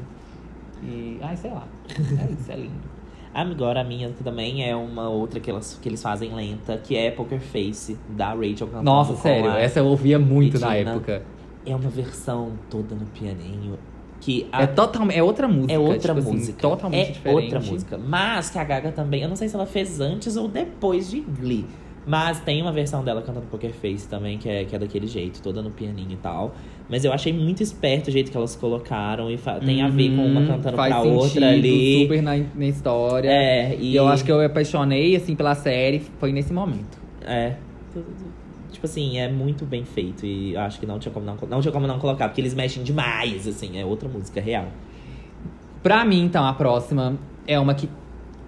E. 0.84 1.18
Ai, 1.20 1.36
sei 1.36 1.50
lá. 1.50 1.66
É 1.88 2.32
isso, 2.32 2.52
é 2.52 2.56
lindo. 2.56 3.00
Agora 3.34 3.80
a 3.80 3.84
minha 3.84 4.10
também 4.24 4.68
é 4.68 4.74
uma 4.76 5.08
outra 5.08 5.38
que, 5.40 5.50
elas, 5.50 5.78
que 5.80 5.88
eles 5.88 6.02
fazem 6.02 6.32
lenta, 6.34 6.76
que 6.78 6.96
é 6.96 7.10
Poker 7.12 7.40
Face, 7.40 7.96
da 8.10 8.30
Rachel 8.32 8.66
cantando 8.66 8.82
Nossa, 8.84 9.12
com 9.12 9.20
sério, 9.20 9.50
a 9.50 9.58
essa 9.60 9.78
eu 9.80 9.86
ouvia 9.86 10.18
muito 10.18 10.58
na 10.58 10.70
Regina. 10.70 10.90
época. 10.92 11.22
É 11.66 11.74
uma 11.74 11.90
versão 11.90 12.52
toda 12.70 12.94
no 12.94 13.06
pianinho. 13.06 13.78
Que 14.20 14.46
a- 14.52 14.62
É, 14.62 14.66
total, 14.66 15.10
é 15.10 15.22
outra 15.22 15.48
música. 15.48 15.72
é 15.72 15.78
outra 15.78 16.14
tipo 16.14 16.18
assim, 16.28 16.32
música. 16.38 16.58
totalmente 16.60 17.08
é 17.08 17.12
diferente. 17.12 17.42
outra 17.54 17.60
música. 17.60 17.98
Mas 17.98 18.50
que 18.50 18.58
a 18.58 18.64
Gaga 18.64 18.92
também, 18.92 19.22
eu 19.22 19.28
não 19.28 19.36
sei 19.36 19.48
se 19.48 19.54
ela 19.54 19.66
fez 19.66 20.00
antes 20.00 20.36
ou 20.36 20.46
depois 20.48 21.10
de 21.10 21.20
Glee. 21.20 21.64
Mas 22.06 22.40
tem 22.40 22.60
uma 22.62 22.72
versão 22.72 23.04
dela 23.04 23.20
cantando 23.22 23.46
Poker 23.46 23.72
Face 23.72 24.08
também, 24.08 24.36
que 24.38 24.48
é, 24.48 24.64
que 24.64 24.74
é 24.74 24.78
daquele 24.78 25.06
jeito, 25.06 25.40
toda 25.42 25.62
no 25.62 25.70
pianinho 25.70 26.12
e 26.12 26.16
tal. 26.16 26.54
Mas 26.88 27.04
eu 27.04 27.12
achei 27.12 27.30
muito 27.32 27.62
esperto 27.62 28.08
o 28.08 28.10
jeito 28.10 28.30
que 28.30 28.36
elas 28.36 28.56
colocaram. 28.56 29.30
E 29.30 29.36
fa- 29.36 29.60
tem 29.60 29.82
a 29.82 29.88
ver 29.88 30.16
com 30.16 30.24
uma 30.26 30.40
Uhum, 30.40 30.46
cantando 30.48 30.76
faz 30.76 30.92
pra 30.94 31.02
sentido, 31.02 31.18
outra 31.20 31.48
ali. 31.50 32.02
super 32.02 32.22
na, 32.22 32.36
na 32.54 32.66
história. 32.66 33.28
É, 33.30 33.76
E 33.78 33.92
e 33.92 33.96
eu 33.96 34.08
acho 34.08 34.24
que 34.24 34.32
eu 34.32 34.38
me 34.38 34.44
apaixonei, 34.46 35.14
assim, 35.14 35.36
pela 35.36 35.54
série, 35.54 36.00
foi 36.18 36.32
nesse 36.32 36.52
momento. 36.54 36.98
É. 37.22 37.54
Tipo 38.70 38.86
assim, 38.86 39.18
é 39.18 39.28
muito 39.30 39.64
bem 39.64 39.84
feito. 39.84 40.24
E 40.24 40.56
acho 40.56 40.78
que 40.80 40.86
não 40.86 40.98
tinha 40.98 41.12
como 41.12 41.26
não, 41.26 41.36
não 41.48 41.60
tinha 41.60 41.72
como 41.72 41.86
não 41.86 41.98
colocar, 41.98 42.28
porque 42.28 42.40
eles 42.40 42.54
mexem 42.54 42.82
demais, 42.82 43.46
assim, 43.46 43.78
é 43.78 43.84
outra 43.84 44.08
música 44.08 44.40
real. 44.40 44.66
Pra 45.82 46.04
mim, 46.04 46.24
então, 46.24 46.44
a 46.44 46.52
próxima 46.52 47.16
é 47.46 47.58
uma 47.58 47.74
que 47.74 47.88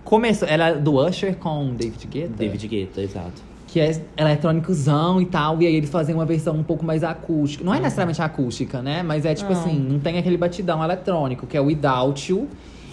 começou. 0.04 0.46
Ela 0.46 0.68
é 0.68 0.74
do 0.74 0.94
Usher 0.96 1.36
com 1.36 1.74
David 1.74 2.06
Guetta. 2.06 2.34
David 2.36 2.68
Guetta, 2.68 3.00
exato. 3.00 3.42
Que 3.66 3.80
é 3.80 4.02
eletrônicozão 4.16 5.20
e 5.20 5.26
tal. 5.26 5.60
E 5.62 5.66
aí 5.66 5.74
eles 5.74 5.88
fazem 5.88 6.14
uma 6.14 6.26
versão 6.26 6.54
um 6.54 6.62
pouco 6.62 6.84
mais 6.84 7.02
acústica. 7.02 7.64
Não 7.64 7.72
é 7.72 7.80
necessariamente 7.80 8.20
acústica, 8.20 8.82
né? 8.82 9.02
Mas 9.02 9.24
é 9.24 9.34
tipo 9.34 9.50
Não. 9.52 9.58
assim, 9.58 9.78
não 9.78 9.98
tem 9.98 10.18
aquele 10.18 10.36
batidão 10.36 10.84
eletrônico, 10.84 11.46
que 11.46 11.56
é 11.56 11.60
o 11.60 11.64
Without 11.64 12.30
You. 12.30 12.48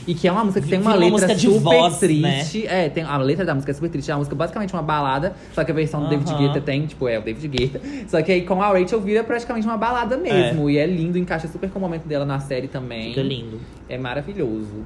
E 0.09 0.15
que 0.15 0.27
é 0.27 0.31
uma 0.31 0.43
música 0.43 0.59
que 0.61 0.67
tem 0.69 0.79
uma 0.81 0.91
uma 0.91 0.97
letra 0.97 1.37
super 1.37 1.59
voz, 1.59 1.93
né? 1.93 1.99
triste. 1.99 2.65
É, 2.65 2.89
tem, 2.89 3.03
a 3.03 3.15
letra 3.17 3.45
da 3.45 3.53
música 3.53 3.71
é 3.71 3.75
super 3.75 3.89
triste. 3.91 4.09
É 4.09 4.13
uma 4.15 4.17
música 4.19 4.35
basicamente 4.35 4.73
uma 4.73 4.81
balada. 4.81 5.35
Só 5.53 5.63
que 5.63 5.69
a 5.69 5.73
versão 5.75 6.01
do 6.01 6.09
David. 6.09 6.33
Guetta 6.33 6.59
tem, 6.61 6.87
tipo, 6.87 7.07
é 7.07 7.19
o 7.19 7.21
David 7.21 7.47
Guetta. 7.47 7.79
Só 8.07 8.19
que 8.23 8.31
aí 8.31 8.41
com 8.41 8.59
a 8.61 8.69
Rachel 8.69 8.99
vira 9.01 9.23
praticamente 9.23 9.67
uma 9.67 9.77
balada 9.77 10.17
mesmo. 10.17 10.67
E 10.67 10.79
é 10.79 10.87
lindo, 10.87 11.17
encaixa 11.17 11.47
super 11.47 11.69
com 11.69 11.77
o 11.77 11.81
momento 11.81 12.07
dela 12.07 12.25
na 12.25 12.39
série 12.39 12.67
também. 12.67 13.09
Fica 13.09 13.21
lindo. 13.21 13.59
É 13.87 13.99
maravilhoso. 13.99 14.83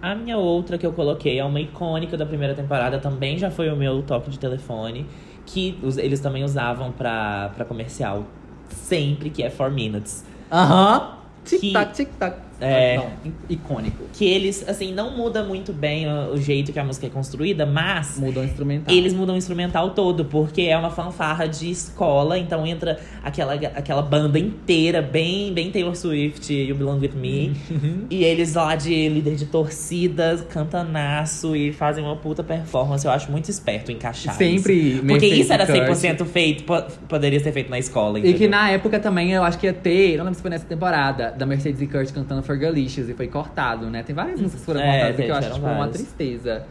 A 0.00 0.14
minha 0.14 0.38
outra 0.38 0.78
que 0.78 0.86
eu 0.86 0.92
coloquei 0.92 1.38
é 1.38 1.44
uma 1.44 1.60
icônica 1.60 2.16
da 2.16 2.24
primeira 2.24 2.54
temporada, 2.54 2.98
também 2.98 3.36
já 3.38 3.50
foi 3.50 3.68
o 3.70 3.76
meu 3.76 4.02
toque 4.02 4.30
de 4.30 4.38
telefone, 4.38 5.06
que 5.44 5.78
eles 5.98 6.20
também 6.20 6.42
usavam 6.42 6.90
pra, 6.90 7.50
pra 7.54 7.64
comercial 7.66 8.24
sempre, 8.70 9.28
que 9.30 9.42
é 9.42 9.50
4 9.50 9.72
Minutes. 9.74 10.24
Aham. 10.50 11.18
Que- 11.44 11.58
Tic-tac, 11.58 11.92
tic-tac. 11.94 12.36
É. 12.60 12.96
Não, 12.96 13.10
icônico. 13.48 14.04
Que 14.12 14.24
eles, 14.24 14.66
assim, 14.68 14.92
não 14.92 15.16
muda 15.16 15.42
muito 15.42 15.72
bem 15.72 16.06
o, 16.06 16.32
o 16.34 16.36
jeito 16.40 16.72
que 16.72 16.78
a 16.78 16.84
música 16.84 17.06
é 17.06 17.10
construída, 17.10 17.66
mas 17.66 18.18
Mudou 18.18 18.42
o 18.42 18.46
instrumental. 18.46 18.94
Eles 18.94 19.12
mudam 19.12 19.34
o 19.34 19.38
instrumental 19.38 19.90
todo, 19.90 20.24
porque 20.24 20.62
é 20.62 20.76
uma 20.76 20.90
fanfarra 20.90 21.46
de 21.48 21.70
escola, 21.70 22.38
então 22.38 22.66
entra 22.66 22.98
aquela, 23.22 23.54
aquela 23.54 24.02
banda 24.02 24.38
inteira, 24.38 25.02
bem, 25.02 25.52
bem 25.52 25.70
Taylor 25.70 25.94
Swift, 25.96 26.52
You 26.52 26.74
Belong 26.76 27.00
With 27.00 27.12
Me. 27.14 27.52
Uhum. 27.70 28.06
E 28.10 28.22
eles 28.24 28.54
lá 28.54 28.76
de 28.76 29.08
líder 29.08 29.34
de 29.36 29.46
torcida, 29.46 30.36
cantanaço 30.48 31.54
e 31.56 31.72
fazem 31.72 32.04
uma 32.04 32.16
puta 32.16 32.42
performance. 32.42 33.04
Eu 33.04 33.10
acho 33.12 33.30
muito 33.30 33.48
esperto 33.50 33.90
encaixar 33.92 34.34
Sempre 34.36 34.72
isso. 34.74 35.04
Porque 35.06 35.26
isso 35.26 35.52
era 35.52 35.66
Kurt. 35.66 35.78
100% 35.78 36.24
feito, 36.26 36.64
po- 36.64 36.82
poderia 37.08 37.40
ser 37.40 37.52
feito 37.52 37.70
na 37.70 37.78
escola, 37.78 38.18
E 38.18 38.22
que 38.22 38.28
entendeu? 38.30 38.50
na 38.50 38.70
época 38.70 38.98
também 39.00 39.32
eu 39.32 39.42
acho 39.42 39.58
que 39.58 39.66
ia 39.66 39.72
ter, 39.72 40.16
não 40.16 40.24
lembro 40.24 40.36
se 40.36 40.42
foi 40.42 40.50
nessa 40.50 40.66
temporada, 40.66 41.30
da 41.32 41.46
Mercedes 41.46 41.80
e 41.80 41.86
Kurt 41.86 42.12
cantando 42.12 42.41
Fergalicious 42.42 43.08
e 43.08 43.14
foi 43.14 43.28
cortado, 43.28 43.86
né? 43.88 44.02
Tem 44.02 44.14
várias 44.14 44.40
músicas 44.40 44.60
que 44.60 44.66
foram 44.66 44.80
É, 44.80 44.84
cortadas 44.92 45.16
que 45.16 45.30
eu 45.30 45.34
acho 45.34 45.52
tipo, 45.54 45.66
uma 45.66 45.88
tristeza. 45.88 46.66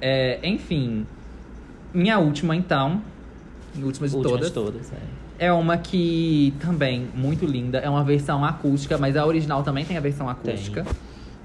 É, 0.00 0.38
enfim. 0.42 1.06
Minha 1.92 2.18
última, 2.18 2.54
então. 2.56 3.02
Última 3.82 4.08
de 4.08 4.16
Última 4.16 4.32
todas. 4.32 4.48
de 4.48 4.52
todas, 4.54 4.92
é. 4.92 5.20
É 5.46 5.52
uma 5.52 5.78
que 5.78 6.52
também 6.60 7.08
muito 7.14 7.46
linda. 7.46 7.78
É 7.78 7.88
uma 7.88 8.04
versão 8.04 8.44
acústica, 8.44 8.98
mas 8.98 9.16
a 9.16 9.24
original 9.24 9.62
também 9.62 9.84
tem 9.84 9.96
a 9.96 10.00
versão 10.00 10.28
acústica. 10.28 10.84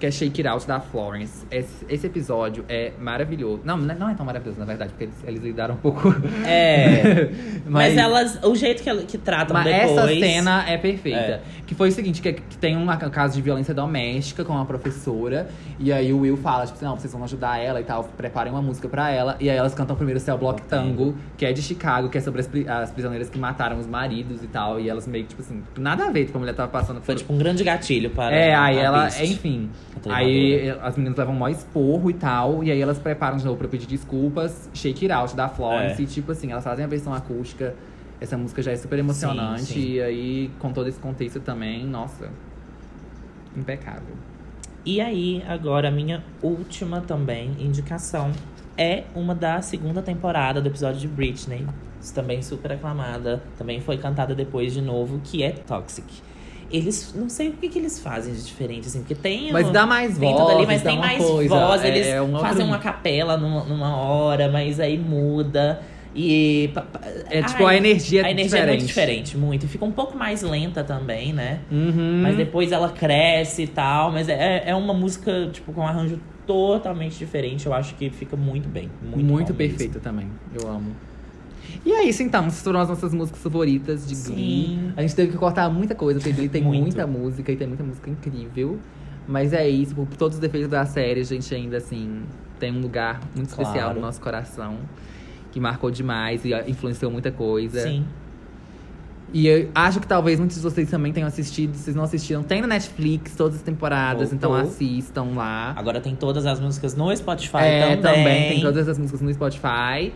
Que 0.05 0.09
é 0.09 0.11
Shake 0.11 0.41
It 0.41 0.47
Out 0.47 0.67
da 0.67 0.79
Florence. 0.79 1.45
Esse, 1.49 1.83
esse 1.89 2.05
episódio 2.05 2.63
é 2.69 2.91
maravilhoso. 2.99 3.61
Não, 3.65 3.75
não 3.75 4.07
é 4.07 4.13
tão 4.13 4.23
maravilhoso, 4.23 4.59
na 4.59 4.65
verdade, 4.65 4.91
porque 4.91 5.05
eles, 5.05 5.15
eles 5.25 5.41
lidaram 5.43 5.73
um 5.73 5.77
pouco. 5.77 6.13
É. 6.45 7.31
Mas, 7.65 7.97
elas, 7.97 8.39
o 8.43 8.53
jeito 8.53 8.83
que, 8.83 8.95
que 9.05 9.17
tratam 9.17 9.55
Mas 9.55 9.65
depois. 9.65 9.97
essa 9.97 10.07
cena 10.07 10.69
é 10.69 10.77
perfeita. 10.77 11.17
É. 11.17 11.41
Que 11.65 11.73
foi 11.73 11.89
o 11.89 11.91
seguinte, 11.91 12.21
que, 12.21 12.33
que 12.33 12.57
tem 12.57 12.77
um 12.77 12.85
caso 13.09 13.33
de 13.33 13.41
violência 13.41 13.73
doméstica 13.73 14.45
com 14.45 14.53
uma 14.53 14.65
professora. 14.65 15.47
E 15.79 15.91
aí 15.91 16.13
o 16.13 16.19
Will 16.19 16.37
fala, 16.37 16.67
tipo, 16.67 16.83
não, 16.85 16.95
vocês 16.95 17.11
vão 17.11 17.23
ajudar 17.23 17.57
ela 17.57 17.81
e 17.81 17.83
tal. 17.83 18.03
Preparem 18.03 18.53
uma 18.53 18.61
música 18.61 18.87
pra 18.87 19.09
ela. 19.09 19.35
E 19.39 19.49
aí 19.49 19.57
elas 19.57 19.73
cantam 19.73 19.95
primeiro 19.95 20.19
Cell 20.19 20.37
Block 20.37 20.61
Ok. 20.61 20.69
Tango, 20.69 21.15
que 21.35 21.45
é 21.45 21.51
de 21.51 21.63
Chicago, 21.63 22.09
que 22.09 22.17
é 22.19 22.21
sobre 22.21 22.41
as, 22.41 22.49
as 22.67 22.91
prisioneiras 22.91 23.27
que 23.27 23.39
mataram 23.39 23.79
os 23.79 23.87
maridos 23.87 24.43
e 24.43 24.47
tal. 24.47 24.79
E 24.79 24.87
elas 24.87 25.07
meio 25.07 25.23
que, 25.23 25.31
tipo 25.31 25.41
assim, 25.41 25.63
nada 25.79 26.05
a 26.05 26.11
ver, 26.11 26.25
tipo, 26.25 26.37
a 26.37 26.41
mulher 26.41 26.53
tava 26.53 26.71
passando 26.71 27.01
Foi 27.01 27.15
por... 27.15 27.19
tipo 27.21 27.33
um 27.33 27.37
grande 27.39 27.63
gatilho 27.63 28.11
para. 28.11 28.35
É, 28.35 28.53
aí 28.53 28.77
ela, 28.77 29.07
enfim. 29.23 29.71
Aí 30.09 30.69
as 30.81 30.97
meninas 30.97 31.17
levam 31.17 31.33
mó 31.33 31.47
esporro 31.47 32.09
e 32.09 32.13
tal. 32.13 32.63
E 32.63 32.71
aí 32.71 32.81
elas 32.81 32.99
preparam 32.99 33.37
de 33.37 33.45
novo 33.45 33.57
pra 33.57 33.67
pedir 33.67 33.87
desculpas. 33.87 34.69
Shake 34.73 35.05
It 35.05 35.11
Out 35.11 35.35
da 35.35 35.47
Florence. 35.49 36.01
É. 36.01 36.05
E 36.05 36.07
tipo 36.07 36.31
assim, 36.31 36.51
elas 36.51 36.63
fazem 36.63 36.85
a 36.85 36.87
versão 36.87 37.13
acústica. 37.13 37.75
Essa 38.19 38.37
música 38.37 38.61
já 38.61 38.71
é 38.71 38.77
super 38.77 38.99
emocionante. 38.99 39.63
sim. 39.63 39.91
E 39.93 40.01
aí, 40.01 40.51
com 40.59 40.71
todo 40.71 40.87
esse 40.87 40.99
contexto 40.99 41.39
também, 41.39 41.85
nossa. 41.85 42.29
Impecável. 43.55 44.15
E 44.85 45.01
aí, 45.01 45.43
agora, 45.47 45.87
a 45.87 45.91
minha 45.91 46.23
última 46.41 47.01
também 47.01 47.55
indicação 47.59 48.31
é 48.77 49.03
uma 49.15 49.33
da 49.33 49.61
segunda 49.61 50.01
temporada 50.01 50.61
do 50.61 50.67
episódio 50.67 50.99
de 50.99 51.07
Britney. 51.07 51.65
Também 52.13 52.41
super 52.41 52.73
aclamada. 52.73 53.41
Também 53.57 53.81
foi 53.81 53.97
cantada 53.97 54.35
depois 54.35 54.73
de 54.73 54.81
novo, 54.81 55.19
que 55.23 55.41
é 55.41 55.51
Toxic. 55.51 56.05
Eles, 56.71 57.13
não 57.15 57.29
sei 57.29 57.49
o 57.49 57.53
que, 57.53 57.69
que 57.69 57.79
eles 57.79 57.99
fazem 57.99 58.33
de 58.33 58.43
diferente, 58.43 58.87
assim, 58.87 58.99
porque 58.99 59.15
tem. 59.15 59.51
Mas 59.51 59.67
o- 59.69 59.71
dá 59.71 59.85
mais 59.85 60.17
tem 60.17 60.33
voz, 60.33 60.55
ali, 60.55 60.65
mas 60.65 60.81
tem 60.81 60.97
mais 60.97 61.23
coisa. 61.23 61.49
voz. 61.55 61.83
é, 61.83 61.87
Eles 61.87 62.07
é 62.07 62.21
um 62.21 62.25
outro- 62.31 62.47
fazem 62.47 62.65
uma 62.65 62.79
capela 62.79 63.37
numa, 63.37 63.63
numa 63.63 63.95
hora, 63.97 64.49
mas 64.49 64.79
aí 64.79 64.97
muda. 64.97 65.81
E. 66.17 66.69
É, 67.29 67.41
tipo, 67.43 67.65
a 67.67 67.75
energia 67.75 68.21
é 68.21 68.25
A 68.25 68.31
energia 68.31 68.59
é 68.59 68.65
muito 68.67 68.85
diferente. 68.85 69.23
diferente, 69.25 69.37
muito. 69.37 69.65
E 69.65 69.67
fica 69.67 69.83
um 69.83 69.91
pouco 69.91 70.17
mais 70.17 70.41
lenta 70.41 70.81
também, 70.83 71.33
né? 71.33 71.59
Uhum. 71.69 72.21
Mas 72.23 72.37
depois 72.37 72.71
ela 72.71 72.89
cresce 72.89 73.63
e 73.63 73.67
tal. 73.67 74.11
Mas 74.13 74.29
é, 74.29 74.63
é 74.65 74.73
uma 74.75 74.93
música, 74.93 75.49
tipo, 75.51 75.73
com 75.73 75.81
um 75.81 75.87
arranjo 75.87 76.17
totalmente 76.47 77.17
diferente. 77.17 77.65
Eu 77.65 77.73
acho 77.73 77.95
que 77.95 78.09
fica 78.09 78.37
muito 78.37 78.69
bem. 78.69 78.89
Muito, 79.03 79.25
Muito, 79.25 79.53
perfeita 79.53 79.99
também. 79.99 80.27
Eu 80.57 80.69
amo. 80.69 80.95
E 81.85 81.91
é 81.93 82.03
isso 82.03 82.23
então, 82.23 82.45
essas 82.47 82.61
foram 82.63 82.79
as 82.79 82.89
nossas 82.89 83.13
músicas 83.13 83.39
favoritas 83.41 84.07
de 84.07 84.15
Glee. 84.15 84.65
Sim. 84.79 84.93
A 84.97 85.01
gente 85.01 85.15
teve 85.15 85.31
que 85.33 85.37
cortar 85.37 85.69
muita 85.69 85.93
coisa, 85.93 86.19
porque 86.19 86.33
Glee 86.33 86.49
tem 86.49 86.61
Muito. 86.63 86.81
muita 86.81 87.05
música 87.05 87.51
e 87.51 87.55
tem 87.55 87.67
muita 87.67 87.83
música 87.83 88.09
incrível. 88.09 88.79
Mas 89.27 89.53
é 89.53 89.67
isso, 89.69 89.93
por 89.95 90.07
todos 90.17 90.35
os 90.37 90.41
defeitos 90.41 90.69
da 90.69 90.85
série, 90.85 91.21
a 91.21 91.23
gente 91.23 91.53
ainda 91.53 91.77
assim 91.77 92.23
tem 92.59 92.71
um 92.71 92.79
lugar 92.81 93.19
muito 93.35 93.53
Claro. 93.53 93.61
especial 93.69 93.93
no 93.93 94.01
nosso 94.01 94.19
coração. 94.19 94.77
Que 95.51 95.59
marcou 95.59 95.89
demais 95.91 96.43
e 96.43 96.53
ah, 96.53 96.63
influenciou 96.67 97.11
muita 97.11 97.31
coisa. 97.31 97.81
Sim. 97.81 98.03
E 99.33 99.47
eu 99.47 99.69
acho 99.75 99.99
que 99.99 100.07
talvez 100.07 100.39
muitos 100.39 100.57
de 100.57 100.63
vocês 100.63 100.89
também 100.89 101.11
tenham 101.11 101.27
assistido. 101.27 101.75
Se 101.75 101.83
vocês 101.83 101.95
não 101.95 102.03
assistiram, 102.03 102.41
tem 102.43 102.61
na 102.61 102.67
Netflix 102.67 103.35
todas 103.35 103.55
as 103.57 103.61
temporadas, 103.61 104.29
Voltou. 104.31 104.35
então 104.37 104.53
assistam 104.53 105.23
lá. 105.35 105.73
Agora 105.75 105.99
tem 105.99 106.15
todas 106.15 106.45
as 106.45 106.59
músicas 106.59 106.95
no 106.95 107.15
Spotify 107.15 107.57
É, 107.57 107.95
também. 107.97 108.01
também 108.01 108.49
tem 108.49 108.61
todas 108.61 108.87
as 108.87 108.97
músicas 108.97 109.21
no 109.21 109.33
Spotify. 109.33 110.13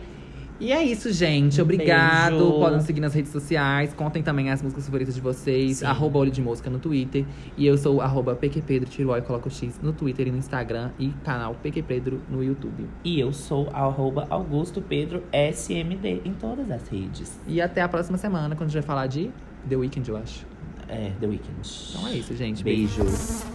E 0.60 0.72
é 0.72 0.84
isso, 0.84 1.10
gente. 1.10 1.60
Obrigado. 1.60 2.36
beijo. 2.36 2.58
Podem 2.58 2.80
seguir 2.80 3.00
nas 3.00 3.14
redes 3.14 3.32
sociais. 3.32 3.94
Contem 3.94 4.22
também 4.22 4.50
as 4.50 4.62
músicas 4.62 4.84
favoritas 4.84 5.14
de 5.14 5.20
vocês. 5.20 5.78
Sim. 5.78 5.86
Arroba 5.86 6.18
Olho 6.18 6.30
de 6.30 6.42
Mosca 6.42 6.68
no 6.68 6.78
Twitter. 6.78 7.24
E 7.56 7.66
eu 7.66 7.78
sou 7.78 8.02
arroba 8.02 8.36
PQPedro, 8.36 8.88
tiro 8.88 9.16
e 9.16 9.22
coloco 9.22 9.48
X 9.50 9.80
no 9.82 9.94
Twitter 9.94 10.28
e 10.28 10.30
no 10.30 10.36
Instagram. 10.36 10.90
E 10.98 11.08
canal 11.24 11.54
PQPedro 11.54 12.20
no 12.28 12.44
YouTube. 12.44 12.86
E 13.02 13.18
eu 13.18 13.32
sou 13.32 13.70
arroba 13.72 14.26
Augusto 14.28 14.82
Pedro 14.82 15.22
SMD 15.32 16.20
em 16.26 16.34
todas 16.34 16.70
as 16.70 16.86
redes. 16.88 17.40
E 17.46 17.60
até 17.62 17.80
a 17.80 17.88
próxima 17.88 18.18
semana, 18.18 18.54
quando 18.54 18.68
a 18.68 18.72
gente 18.72 18.80
vai 18.80 18.86
falar 18.86 19.06
de 19.06 19.30
The 19.66 19.76
Weeknd, 19.76 20.10
eu 20.10 20.18
acho. 20.18 20.46
É, 20.88 21.12
The 21.20 21.26
Weeknd. 21.26 21.60
Então 21.90 22.06
é 22.06 22.12
isso, 22.12 22.36
gente. 22.36 22.62
Beijo. 22.62 23.02
Beijo. 23.02 23.50